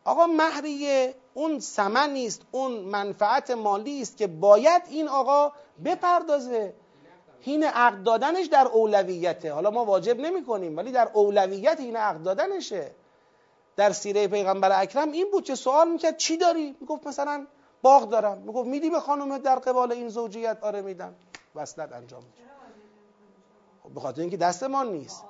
آقا 0.05 0.27
مهریه 0.27 1.15
اون 1.35 1.61
سمنی 1.61 2.27
است 2.27 2.43
اون 2.51 2.73
منفعت 2.73 3.51
مالی 3.51 4.03
است 4.03 4.17
که 4.17 4.27
باید 4.27 4.83
این 4.91 5.09
آقا 5.09 5.53
بپردازه. 5.85 6.75
هین 7.45 7.65
عقد 7.65 8.03
دادنش 8.03 8.47
در 8.47 8.67
اولویته. 8.67 9.53
حالا 9.53 9.71
ما 9.71 9.85
واجب 9.85 10.21
نمی 10.21 10.45
کنیم 10.45 10.77
ولی 10.77 10.93
در 10.93 11.09
اولویت 11.13 11.81
هین 11.81 11.97
عقد 11.97 12.23
دادنشه. 12.23 12.91
در 13.77 13.93
سیره 13.93 14.29
پیغمبر 14.29 14.83
اکرم 14.83 15.13
این 15.13 15.31
بود 15.31 15.45
که 15.45 15.55
سوال 15.55 15.91
می‌کرد 15.91 16.17
چی 16.17 16.37
داری؟ 16.37 16.77
می‌گفت 16.81 17.07
مثلا 17.07 17.47
باغ 17.83 18.09
دارم. 18.09 18.39
می‌گفت 18.39 18.69
میدی 18.69 18.91
به 18.91 19.01
خانم 19.01 19.39
در 19.39 19.59
قبال 19.59 19.93
این 19.93 20.09
زوجیت؟ 20.09 20.59
آره 20.63 20.83
میدم. 20.83 21.15
وصلت 21.55 21.93
انجام 21.93 22.23
میده 22.23 22.51
خب 23.83 23.91
به 23.91 24.01
خاطر 24.01 24.21
اینکه 24.21 24.37
دستمان 24.37 24.93
نیست. 24.93 25.25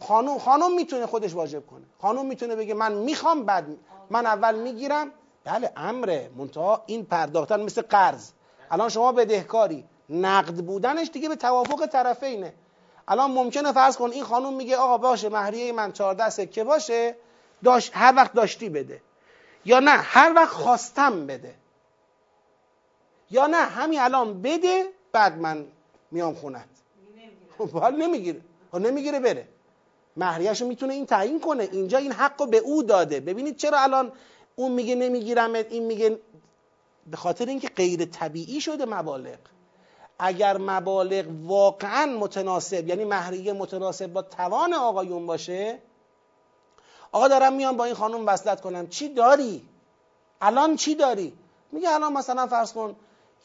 خانم 0.00 0.38
خانم 0.38 0.74
می‌تونه 0.74 1.06
خودش 1.06 1.34
واجب 1.34 1.66
کنه. 1.66 1.84
خانم 2.02 2.26
می‌تونه 2.26 2.56
بگه 2.56 2.74
من 2.74 2.92
می‌خوام 2.92 3.44
بعد 3.44 3.66
من 4.10 4.26
اول 4.26 4.54
می‌گیرم. 4.54 5.10
بله 5.44 5.72
امره. 5.76 6.30
منتها 6.36 6.82
این 6.86 7.04
پرداختن 7.04 7.62
مثل 7.62 7.82
قرض. 7.82 8.30
الان 8.70 8.88
شما 8.88 9.12
بدهکاری. 9.12 9.84
نقد 10.08 10.54
بودنش 10.54 11.10
دیگه 11.12 11.28
به 11.28 11.36
توافق 11.36 11.86
طرفینه 11.86 12.54
الان 13.08 13.30
ممکنه 13.30 13.72
فرض 13.72 13.96
کن 13.96 14.10
این 14.10 14.24
خانم 14.24 14.52
میگه 14.54 14.76
آقا 14.76 14.98
باشه 14.98 15.28
مهریه 15.28 15.72
من 15.72 15.92
14 15.92 16.30
سکه 16.30 16.64
باشه 16.64 17.16
داشت 17.64 17.92
هر 17.94 18.14
وقت 18.16 18.32
داشتی 18.32 18.68
بده. 18.68 19.00
یا 19.64 19.80
نه 19.80 19.90
هر 19.90 20.32
وقت 20.36 20.48
خواستم 20.48 21.26
بده. 21.26 21.54
یا 23.30 23.46
نه 23.46 23.56
همین 23.56 24.00
الان 24.00 24.42
بده 24.42 24.84
بعد 25.12 25.38
من 25.38 25.66
میام 26.10 26.34
خونت. 26.34 26.68
خب 27.58 27.70
حال 27.70 27.96
نمی‌گیره. 27.96 28.40
نمی‌گیره 28.74 29.20
بره. 29.20 29.48
مهریهش 30.16 30.62
می‌تونه 30.62 30.94
این 30.94 31.06
تعیین 31.06 31.40
کنه. 31.40 31.68
اینجا 31.72 31.98
این 31.98 32.12
حق 32.12 32.40
رو 32.40 32.46
به 32.46 32.58
او 32.58 32.82
داده. 32.82 33.20
ببینید 33.20 33.56
چرا 33.56 33.78
الان 33.78 34.12
اون 34.56 34.72
میگه 34.72 34.94
نمیگیرمت 34.94 35.72
این 35.72 35.86
میگه 35.86 36.18
به 37.10 37.16
خاطر 37.16 37.46
اینکه 37.46 37.68
غیر 37.68 38.04
طبیعی 38.04 38.60
شده 38.60 38.84
مبالغ. 38.84 39.38
اگر 40.18 40.58
مبالغ 40.58 41.24
واقعا 41.46 42.06
متناسب 42.06 42.88
یعنی 42.88 43.04
مهریه 43.04 43.52
متناسب 43.52 44.06
با 44.06 44.22
توان 44.22 44.74
آقایون 44.74 45.26
باشه 45.26 45.78
آقا 47.12 47.28
دارم 47.28 47.52
میام 47.52 47.76
با 47.76 47.84
این 47.84 47.94
خانم 47.94 48.26
وصلت 48.26 48.60
کنم. 48.60 48.86
چی 48.86 49.08
داری؟ 49.08 49.68
الان 50.40 50.76
چی 50.76 50.94
داری؟ 50.94 51.32
میگه 51.72 51.90
الان 51.90 52.12
مثلا 52.12 52.46
فرض 52.46 52.72
کن 52.72 52.96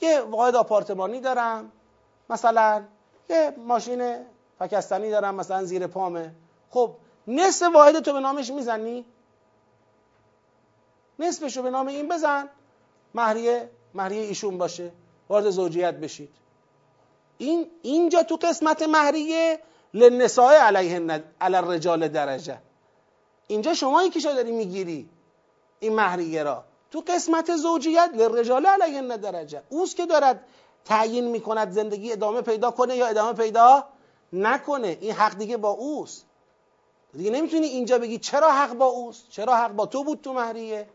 یه 0.01 0.21
واحد 0.21 0.55
آپارتمانی 0.55 1.19
دارم 1.19 1.71
مثلا 2.29 2.83
یه 3.29 3.53
ماشین 3.57 4.15
فکستنی 4.59 5.09
دارم 5.09 5.35
مثلا 5.35 5.63
زیر 5.63 5.87
پامه. 5.87 6.31
خب 6.69 6.91
نصف 7.27 7.67
واحد 7.73 7.99
تو 7.99 8.13
به 8.13 8.19
نامش 8.19 8.51
می‌زنی؟ 8.51 9.05
نصفش 11.19 11.57
رو 11.57 11.63
به 11.63 11.69
نام 11.69 11.87
این 11.87 12.09
بزن 12.09 12.49
مهریه 13.13 13.69
مهریه 13.93 14.21
ایشون 14.21 14.57
باشه 14.57 14.91
وارد 15.29 15.49
زوجیت 15.49 15.93
بشید. 15.93 16.29
این 17.39 17.67
اینجا 17.81 18.23
تو 18.23 18.35
قسمت 18.35 18.81
مهریه 18.81 19.59
لنسای 19.93 20.55
علیه 20.55 21.23
علی 21.41 21.55
الرجال 21.55 22.07
درجه. 22.07 22.57
اینجا 23.47 23.73
شما 23.73 24.03
یکیشو 24.03 24.33
داری 24.33 24.51
می‌گیری 24.51 25.09
این 25.79 25.95
مهریه 25.95 26.43
را. 26.43 26.63
تو 26.91 27.03
قسمت 27.07 27.55
زوجیت 27.55 28.09
لرجال 28.15 28.65
علیه 28.65 29.17
درجه. 29.17 29.61
اوست 29.69 29.95
که 29.95 30.05
دارد 30.05 30.45
تعیین 30.85 31.27
می‌کند 31.27 31.71
زندگی 31.71 32.11
ادامه 32.11 32.41
پیدا 32.41 32.71
کنه 32.71 32.95
یا 32.95 33.07
ادامه 33.07 33.33
پیدا 33.33 33.83
نکنه. 34.33 34.97
این 35.01 35.11
حق 35.11 35.37
دیگه 35.37 35.57
با 35.57 35.69
اوست. 35.69 36.25
دیگه 37.13 37.31
نمی‌تونی 37.31 37.67
اینجا 37.67 37.99
بگی 37.99 38.17
چرا 38.17 38.51
حق 38.51 38.73
با 38.73 38.85
اوست؟ 38.85 39.29
چرا 39.29 39.55
حق 39.55 39.71
با 39.71 39.85
تو 39.85 40.03
بود 40.03 40.21
تو 40.21 40.33
مهریه؟ 40.33 40.87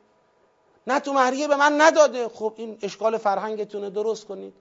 نه 0.87 1.01
تو 1.01 1.13
مهریه 1.13 1.49
به 1.49 1.57
من 1.57 1.81
نداده. 1.81 2.29
خب 2.29 2.53
این 2.57 2.79
اشکال 2.83 3.19
فرهنگتونه 3.19 3.91
درست 3.91 4.27
کنید. 4.27 4.55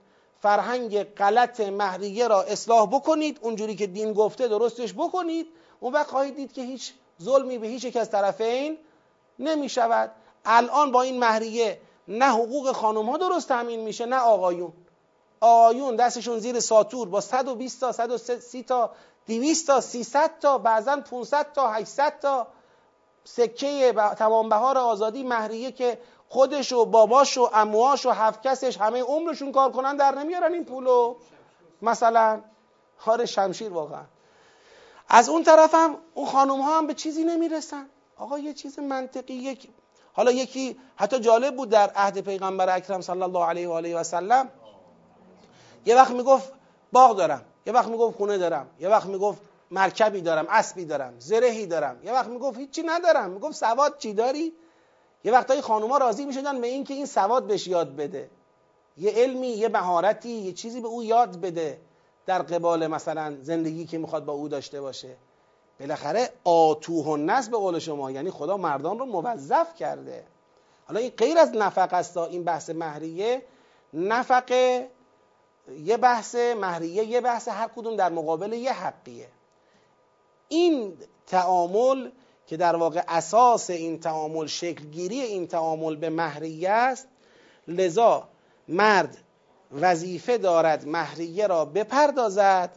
فرهنگ 0.44 1.04
غلط 1.04 1.60
مهریه 1.60 2.28
را 2.28 2.42
اصلاح 2.42 2.88
بکنید 2.88 3.40
اونجوری 3.42 3.76
که 3.76 3.88
دین 3.88 4.14
گفته 4.14 4.48
درستش 4.48 4.94
بکنید. 4.94 5.48
اون 5.80 5.94
وقت 5.94 6.08
خواهید 6.08 6.36
دید 6.36 6.54
که 6.54 6.62
هیچ 6.62 6.94
ظلمی 7.22 7.58
به 7.58 7.68
هیچ 7.68 7.84
یک 7.84 7.98
از 7.98 8.12
طرفین 8.12 8.78
نمی 9.40 9.70
شود 9.70 10.12
الان 10.46 10.92
با 10.92 11.02
این 11.02 11.20
مهریه 11.20 11.80
نه 12.08 12.26
حقوق 12.26 12.72
خانم 12.72 13.10
ها 13.10 13.18
درست 13.18 13.48
تامین 13.48 13.80
میشه 13.80 14.06
نه 14.06 14.16
آقایون. 14.16 14.74
آقایون 15.42 15.96
دستشون 15.96 16.40
زیر 16.40 16.60
ساتور 16.60 17.08
با 17.08 17.22
120 17.22 17.80
تا 17.80 17.92
130 17.92 18.64
تا 18.64 18.92
200 19.28 19.68
تا 19.68 19.82
300 19.82 20.40
تا 20.40 20.58
بعضا 20.58 20.98
500 20.98 21.54
تا 21.54 21.72
800 21.72 22.20
تا 22.20 22.48
سکه 23.24 23.94
تمام 24.18 24.50
بهار 24.50 24.78
آزادی 24.78 25.24
مهریه 25.24 25.72
که 25.72 25.98
خودش 26.34 26.72
و 26.72 26.86
باباش 26.86 27.38
و 27.38 27.50
امواش 27.54 28.06
و 28.06 28.10
هفت 28.10 28.48
کسش 28.48 28.78
همه 28.78 29.02
عمرشون 29.02 29.52
کار 29.52 29.72
کنن 29.72 29.96
در 29.96 30.16
نمیارن 30.16 30.54
این 30.54 30.66
پولو. 30.66 31.16
مثلا 31.82 32.42
خار 32.98 33.26
شمشیر 33.26 33.74
واقعا. 33.74 34.04
از 35.10 35.30
اون 35.30 35.44
طرف 35.44 35.76
هم 35.76 35.98
اون 36.14 36.26
خانم 36.26 36.62
ها 36.62 36.78
هم 36.78 36.88
به 36.88 36.94
چیزی 36.94 37.24
نمی‌رسن. 37.24 37.86
آقا 38.18 38.40
یه 38.40 38.54
چیز 38.54 38.80
منطقی 38.80 39.34
یک 39.34 39.70
حالا 40.14 40.32
یکی 40.32 40.78
حتی 40.96 41.20
جالب 41.20 41.56
بود 41.56 41.70
در 41.70 41.92
عهد 41.96 42.22
پیغمبر 42.22 42.76
اکرم 42.76 43.02
صلی 43.02 43.22
الله 43.22 43.46
علیه 43.46 43.68
و 43.68 43.72
آله 43.72 43.96
و 43.96 44.04
سلم. 44.04 44.50
یه 45.86 45.96
وقت 45.96 46.12
می‌گفت 46.12 46.54
باغ 46.92 47.18
دارم 47.18 47.46
یه 47.66 47.74
وقت 47.74 47.88
می‌گفت 47.88 48.18
خونه 48.18 48.38
دارم 48.38 48.70
یه 48.80 48.90
وقت 48.90 49.06
می‌گفت 49.06 49.42
مرکبی 49.72 50.22
دارم 50.22 50.46
اسبی 50.50 50.86
دارم 50.86 51.14
زرهی 51.20 51.66
دارم. 51.66 52.00
یه 52.04 52.12
وقت 52.14 52.28
می‌گفت 52.28 52.58
هیچی 52.58 52.84
ندارم 52.84 53.30
می‌گفت 53.30 53.56
سواد 53.56 53.98
چی 53.98 54.14
داری؟ 54.14 54.54
یه 55.24 55.32
وقتایی 55.32 55.62
خانوما 55.62 55.98
راضی 55.98 56.26
می‌شدن 56.26 56.62
به 56.62 56.68
اینکه 56.68 56.94
این 56.94 57.06
سواد 57.06 57.48
بهش 57.48 57.68
یاد 57.68 57.96
بده. 57.96 58.30
یه 58.98 59.12
علمی 59.12 59.48
یه 59.48 59.70
مهارتی 59.70 60.30
یه 60.30 60.54
چیزی 60.54 60.82
به 60.82 60.88
او 60.88 61.04
یاد 61.04 61.42
بده 61.42 61.80
در 62.26 62.42
قبال 62.42 62.88
مثلا 62.88 63.38
زندگی 63.42 63.86
که 63.86 63.98
می‌خواد 63.98 64.26
با 64.26 64.34
او 64.34 64.48
داشته 64.48 64.82
باشه. 64.82 65.16
بالاخره 65.80 66.30
آتوه 66.44 67.10
النس 67.10 67.50
به 67.50 67.58
قول 67.58 67.80
شما 67.80 68.12
یعنی 68.12 68.32
خدا 68.32 68.58
مردان 68.58 69.00
رو 69.00 69.06
موظف 69.06 69.76
کرده. 69.76 70.24
حالا 70.88 71.00
این 71.00 71.10
غیر 71.18 71.38
از 71.38 71.52
نفق 71.56 71.94
است 71.94 72.18
این 72.18 72.44
بحث 72.44 72.70
مهریه 72.70 73.42
نفقه 73.94 74.90
یه 75.84 75.98
بحث 75.98 76.36
مهریه 76.36 77.04
یه 77.04 77.22
بحث 77.22 77.48
هر 77.48 77.68
کدوم 77.68 77.96
در 77.96 78.10
مقابل 78.10 78.54
یه 78.54 78.74
حقیه. 78.74 79.28
این 80.48 80.98
تعامل 81.28 82.10
که 82.48 82.58
در 82.58 82.76
واقع 82.76 83.04
اساس 83.08 83.70
این 83.70 84.00
تعامل 84.00 84.48
شکلگیری 84.48 85.22
این 85.22 85.48
تعامل 85.48 85.96
به 85.96 86.10
مهریه 86.10 86.70
است 86.70 87.08
لذا 87.68 88.28
مرد 88.68 89.18
وظیفه 89.72 90.38
دارد 90.38 90.88
مهریه 90.88 91.48
را 91.48 91.66
بپردازد 91.66 92.70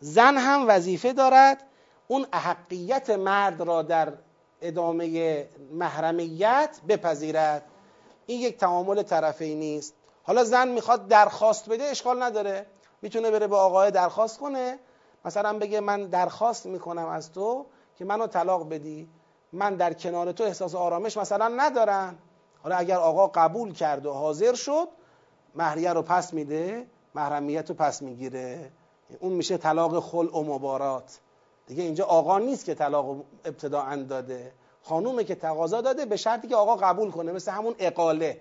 زن 0.00 0.36
هم 0.36 0.64
وظیفه 0.68 1.12
دارد 1.12 1.62
اون 2.08 2.26
احقیت 2.32 3.10
مرد 3.10 3.60
را 3.60 3.82
در 3.82 4.12
ادامه 4.62 5.46
محرمیت 5.72 6.78
بپذیرد. 6.88 7.62
این 8.26 8.40
یک 8.40 8.56
تعامل 8.56 9.02
طرفی 9.02 9.54
نیست. 9.54 9.94
حالا 10.22 10.44
زن 10.44 10.68
می‌خواد 10.68 11.08
درخواست 11.08 11.68
بده 11.68 11.84
اشکال 11.84 12.22
نداره. 12.22 12.66
می‌تونه 13.02 13.30
بره 13.30 13.46
به 13.46 13.56
آقای 13.56 13.90
درخواست 13.90 14.38
کنه. 14.38 14.78
مثلا 15.24 15.58
بگه 15.58 15.80
من 15.80 16.06
درخواست 16.06 16.66
می‌کنم 16.66 17.08
از 17.08 17.32
تو 17.32 17.66
که 17.96 18.04
منو 18.04 18.26
طلاق 18.26 18.68
بدی 18.68 19.08
من 19.52 19.74
در 19.74 19.92
کنار 19.92 20.32
تو 20.32 20.44
احساس 20.44 20.74
آرامش 20.74 21.16
مثلا 21.16 21.48
ندارم. 21.56 22.18
حالا 22.62 22.76
اگر 22.76 22.96
آقا 22.96 23.26
قبول 23.26 23.72
کرد 23.72 24.06
و 24.06 24.12
حاضر 24.12 24.54
شد 24.54 24.88
مهریه 25.54 25.92
رو 25.92 26.02
پس 26.02 26.32
میده 26.32 26.86
محرمیت 27.14 27.68
رو 27.68 27.74
پس 27.74 28.02
می‌گیره. 28.02 28.70
اون 29.20 29.32
میشه 29.32 29.56
طلاق 29.56 30.00
خل 30.00 30.26
و 30.26 30.42
مبارات. 30.42 31.18
دیگه 31.66 31.82
اینجا 31.82 32.04
آقا 32.04 32.38
نیست 32.38 32.64
که 32.64 32.74
طلاق 32.74 33.24
ابتدا 33.44 33.96
داده 33.96 34.52
خانومه 34.82 35.24
که 35.24 35.34
تقاضا 35.34 35.80
داده 35.80 36.06
به 36.06 36.16
شرطی 36.16 36.48
که 36.48 36.56
آقا 36.56 36.76
قبول 36.76 37.10
کنه. 37.10 37.32
مثل 37.32 37.52
همون 37.52 37.74
اقاله. 37.78 38.40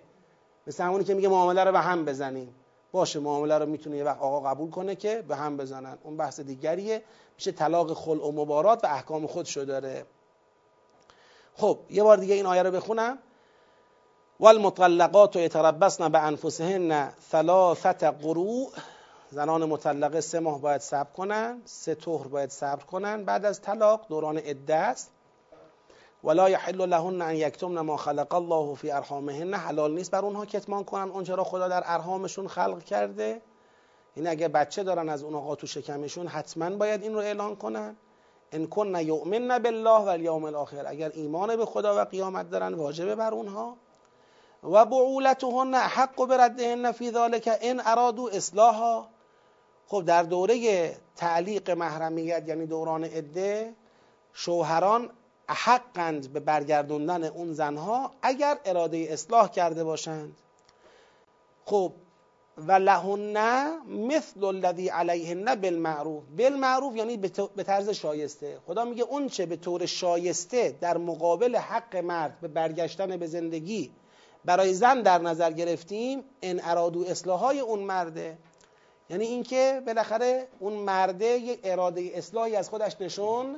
مثل 0.67 0.83
همونی 0.83 1.03
که 1.03 1.13
میگه 1.13 1.27
معامله 1.29 1.63
رو 1.63 1.71
به 1.71 1.79
هم 1.79 2.05
بزنیم. 2.05 2.55
باشه 2.95 3.19
معامله 3.19 3.57
رو 3.57 3.65
می‌تونه 3.65 3.97
یه 3.97 4.03
وقت 4.03 4.19
آقا 4.19 4.49
قبول 4.49 4.69
کنه 4.69 4.95
که 4.95 5.21
به 5.27 5.35
هم 5.35 5.57
بزنن. 5.57 5.97
اون 6.03 6.17
بحث 6.17 6.39
دیگریه. 6.39 7.03
میشه 7.35 7.51
طلاق 7.51 7.93
خل 7.93 8.19
و 8.19 8.31
مبارات 8.31 8.83
و 8.83 8.87
احکام 8.87 9.27
خودشو 9.27 9.63
داره. 9.63 10.05
خب 11.55 11.79
یه 11.89 12.03
بار 12.03 12.17
دیگه 12.17 12.33
این 12.33 12.45
آیه 12.45 12.63
رو 12.63 12.71
بخونم. 12.71 13.17
والمطلقات 14.39 15.35
یتربصن 15.35 16.09
به 16.09 16.19
انفسهن 16.19 17.13
ثلاثه 17.31 18.11
قروء. 18.11 18.69
زنان 19.31 19.65
مطلقه 19.65 20.21
سه 20.21 20.39
ماه 20.39 20.61
باید 20.61 20.81
صبر 20.81 21.11
کنن 21.11 21.61
سه 21.65 21.95
طهر 21.95 22.27
باید 22.27 22.49
صبر 22.49 22.83
کنن. 22.83 23.23
بعد 23.23 23.45
از 23.45 23.61
طلاق 23.61 24.05
دوران 24.09 24.37
عده 24.37 24.75
است. 24.75 25.11
ولا 26.25 26.49
یحل 26.49 26.85
لهن 26.85 27.21
ان 27.21 27.35
یکتمن 27.35 27.81
ما 27.81 27.97
خلق 27.97 28.33
الله 28.33 28.75
فی 28.75 28.91
ارحامهن 28.91 29.53
حلال 29.53 29.93
نیست 29.93 30.11
بر 30.11 30.25
اونها 30.25 30.45
کتمان 30.45 30.83
کنن. 30.83 31.09
اونچه 31.09 31.35
را 31.35 31.43
خدا 31.43 31.67
در 31.67 31.83
ارحامشون 31.85 32.47
خلق 32.47 32.83
کرده. 32.83 33.41
این 34.15 34.27
اگه 34.27 34.47
بچه 34.47 34.83
دارن 34.83 35.09
از 35.09 35.23
اون 35.23 35.35
آقا 35.35 35.55
تو 35.55 35.67
شکمشون 35.67 36.27
حتما 36.27 36.69
باید 36.69 37.03
این 37.03 37.13
رو 37.13 37.19
اعلان 37.19 37.55
کنن. 37.55 37.95
ان 38.51 38.67
کن 38.67 38.95
یؤمن 38.95 39.59
بالله 39.59 39.99
و 39.99 40.07
الیوم 40.07 40.43
الاخر. 40.43 40.87
اگر 40.87 41.11
ایمان 41.13 41.55
به 41.55 41.65
خدا 41.65 42.01
و 42.01 42.05
قیامت 42.05 42.49
دارن 42.49 42.73
واجبه 42.73 43.15
بر 43.15 43.33
اونها. 43.33 43.77
و 44.63 44.85
بعولتهن 44.85 45.75
حق 45.75 46.25
بردهن 46.25 46.91
فی 46.91 47.11
ذلك 47.11 47.57
ان 47.61 47.81
ارادو 47.85 48.29
اصلاحا. 48.33 49.05
خب 49.87 50.03
در 50.05 50.23
دوره 50.23 50.95
تعلیق 51.15 51.71
محرمیت 51.71 52.43
یعنی 52.47 52.65
دوران 52.65 53.03
عده 53.03 53.73
شوهران 54.33 55.09
حقند 55.49 56.33
به 56.33 56.39
برگردوندن 56.39 57.23
اون 57.23 57.53
زنها 57.53 58.11
اگر 58.21 58.57
اراده 58.65 59.07
اصلاح 59.09 59.51
کرده 59.51 59.83
باشند. 59.83 60.37
خب 61.65 61.91
و 62.57 62.71
لهن 62.71 63.37
مثل 63.87 64.43
الذی 64.43 64.89
علیهن 64.89 65.55
بالمعروف. 65.55 66.23
بالمعروف 66.37 66.95
یعنی 66.95 67.17
به 67.55 67.63
طرز 67.63 67.89
شایسته. 67.89 68.59
خدا 68.67 68.85
میگه 68.85 69.03
اون 69.03 69.27
چه 69.27 69.45
به 69.45 69.55
طور 69.55 69.85
شایسته 69.85 70.75
در 70.81 70.97
مقابل 70.97 71.55
حق 71.55 71.95
مرد 71.95 72.39
به 72.41 72.47
برگشتن 72.47 73.17
به 73.17 73.27
زندگی 73.27 73.91
برای 74.45 74.73
زن 74.73 75.01
در 75.01 75.17
نظر 75.21 75.51
گرفتیم 75.51 76.23
ان 76.41 76.61
ارادو 76.63 77.05
اصلاحای 77.07 77.59
اون 77.59 77.79
مرده. 77.79 78.37
یعنی 79.09 79.25
اینکه 79.25 79.81
بالاخره 79.85 80.47
اون 80.59 80.73
مرده 80.73 81.25
یک 81.25 81.59
اراده 81.63 82.11
اصلاحی 82.13 82.55
از 82.55 82.69
خودش 82.69 82.95
نشون 82.99 83.55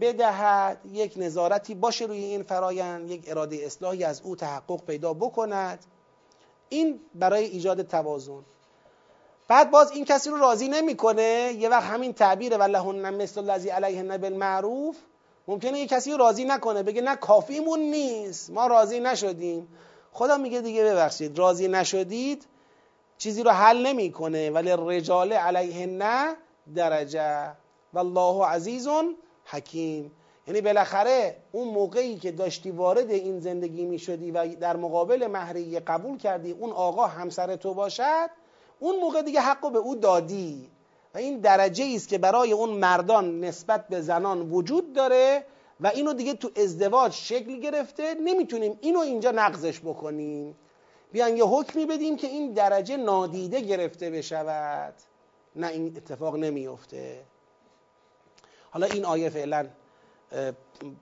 بدهد 0.00 0.80
یک 0.92 1.12
نظارتی 1.16 1.74
باشه 1.74 2.04
روی 2.04 2.24
این 2.24 2.42
فرایند 2.42 3.10
یک 3.10 3.24
اراده 3.26 3.56
اصلاحی 3.56 4.04
از 4.04 4.20
او 4.22 4.36
تحقق 4.36 4.84
پیدا 4.86 5.14
بکند. 5.14 5.84
این 6.68 7.00
برای 7.14 7.44
ایجاد 7.44 7.82
توازن. 7.82 8.44
بعد 9.48 9.70
باز 9.70 9.90
این 9.90 10.04
کسی 10.04 10.30
رو 10.30 10.36
راضی 10.36 10.68
نمی‌کنه. 10.68 11.54
یه 11.58 11.68
وقت 11.68 11.84
همین 11.84 12.12
تعبیر 12.12 12.58
ولهن 12.58 13.14
مثل 13.14 13.50
الذی 13.50 13.68
علیهن 13.68 14.16
بالمعروف. 14.16 14.96
ممکنه 15.48 15.78
یه 15.78 15.86
کسی 15.86 16.10
رو 16.10 16.16
راضی 16.16 16.44
نکنه 16.44 16.82
بگه 16.82 17.02
نه 17.02 17.16
کافیمون 17.16 17.80
نیست 17.80 18.50
ما 18.50 18.66
راضی 18.66 19.00
نشدیم. 19.00 19.68
خدا 20.12 20.36
میگه 20.36 20.60
دیگه 20.60 20.84
ببخشید 20.84 21.38
راضی 21.38 21.68
نشدید 21.68 22.46
چیزی 23.18 23.42
رو 23.42 23.50
حل 23.50 23.86
نمی‌کنه. 23.86 24.50
ولی 24.50 24.74
رجال 24.78 25.32
علیهن 25.32 26.36
درجه. 26.74 27.52
والله 27.94 28.46
عزیز 28.46 28.86
حکیم. 29.50 30.12
یعنی 30.46 30.60
بالاخره 30.60 31.36
اون 31.52 31.68
موقعی 31.68 32.16
که 32.16 32.32
داشتی 32.32 32.70
وارد 32.70 33.10
این 33.10 33.40
زندگی 33.40 33.84
می 33.84 33.98
شدی 33.98 34.30
و 34.30 34.54
در 34.54 34.76
مقابل 34.76 35.26
مهریه 35.26 35.80
قبول 35.80 36.18
کردی 36.18 36.52
اون 36.52 36.70
آقا 36.70 37.06
همسر 37.06 37.56
تو 37.56 37.74
باشد 37.74 38.30
اون 38.80 39.00
موقع 39.00 39.22
دیگه 39.22 39.40
حق 39.40 39.72
به 39.72 39.78
او 39.78 39.94
دادی. 39.94 40.70
و 41.14 41.18
این 41.18 41.38
درجه 41.38 41.92
است 41.94 42.08
که 42.08 42.18
برای 42.18 42.52
اون 42.52 42.70
مردان 42.70 43.40
نسبت 43.40 43.88
به 43.88 44.00
زنان 44.00 44.50
وجود 44.50 44.92
داره 44.92 45.44
و 45.80 45.86
اینو 45.86 46.12
دیگه 46.12 46.34
تو 46.34 46.50
ازدواج 46.56 47.12
شکل 47.12 47.60
گرفته. 47.60 48.14
نمی‌تونیم 48.14 48.78
اینو 48.80 48.98
اینجا 48.98 49.30
نقضش 49.30 49.80
بکنیم. 49.80 50.56
بیان 51.12 51.36
یه 51.36 51.44
حکمی 51.44 51.86
بدیم 51.86 52.16
که 52.16 52.26
این 52.26 52.52
درجه 52.52 52.96
نادیده 52.96 53.60
گرفته 53.60 54.10
بشود. 54.10 54.94
نه 55.56 55.66
این 55.66 55.96
اتفاق 55.96 56.36
نمیفته 56.36 57.22
حالا 58.70 58.86
این 58.86 59.04
آیه 59.04 59.30
فعلا 59.30 59.66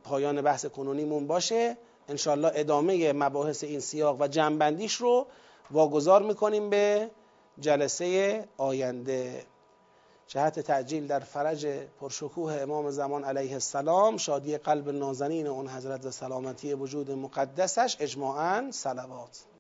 پایان 0.05 0.43
بحث 0.43 0.67
کنونیمون 0.67 1.27
باشه. 1.27 1.77
انشالله 2.09 2.53
ادامه 2.55 3.13
مباحث 3.13 3.65
این 3.65 3.81
سیاق 3.81 4.21
و 4.21 4.29
جنبندیش 4.29 4.95
رو 4.95 5.27
واگذار 5.71 6.23
می‌کنیم 6.23 6.71
به 6.71 7.11
جلسه 7.61 8.45
آینده. 8.57 9.45
جهت 10.29 10.61
تعجیل 10.61 11.07
در 11.07 11.21
فرج 11.21 11.67
پرشکوه 12.01 12.53
امام 12.53 12.91
زمان 12.91 13.25
علیه 13.25 13.53
السلام 13.53 14.17
شادی 14.17 14.59
قلب 14.59 14.91
نازنین 14.91 15.47
اون 15.47 15.69
حضرت 15.69 16.07
و 16.07 16.11
سلامتی 16.11 16.75
وجود 16.75 17.11
مقدسش 17.11 17.97
اجماعا 18.01 18.71
سلوات 18.71 19.45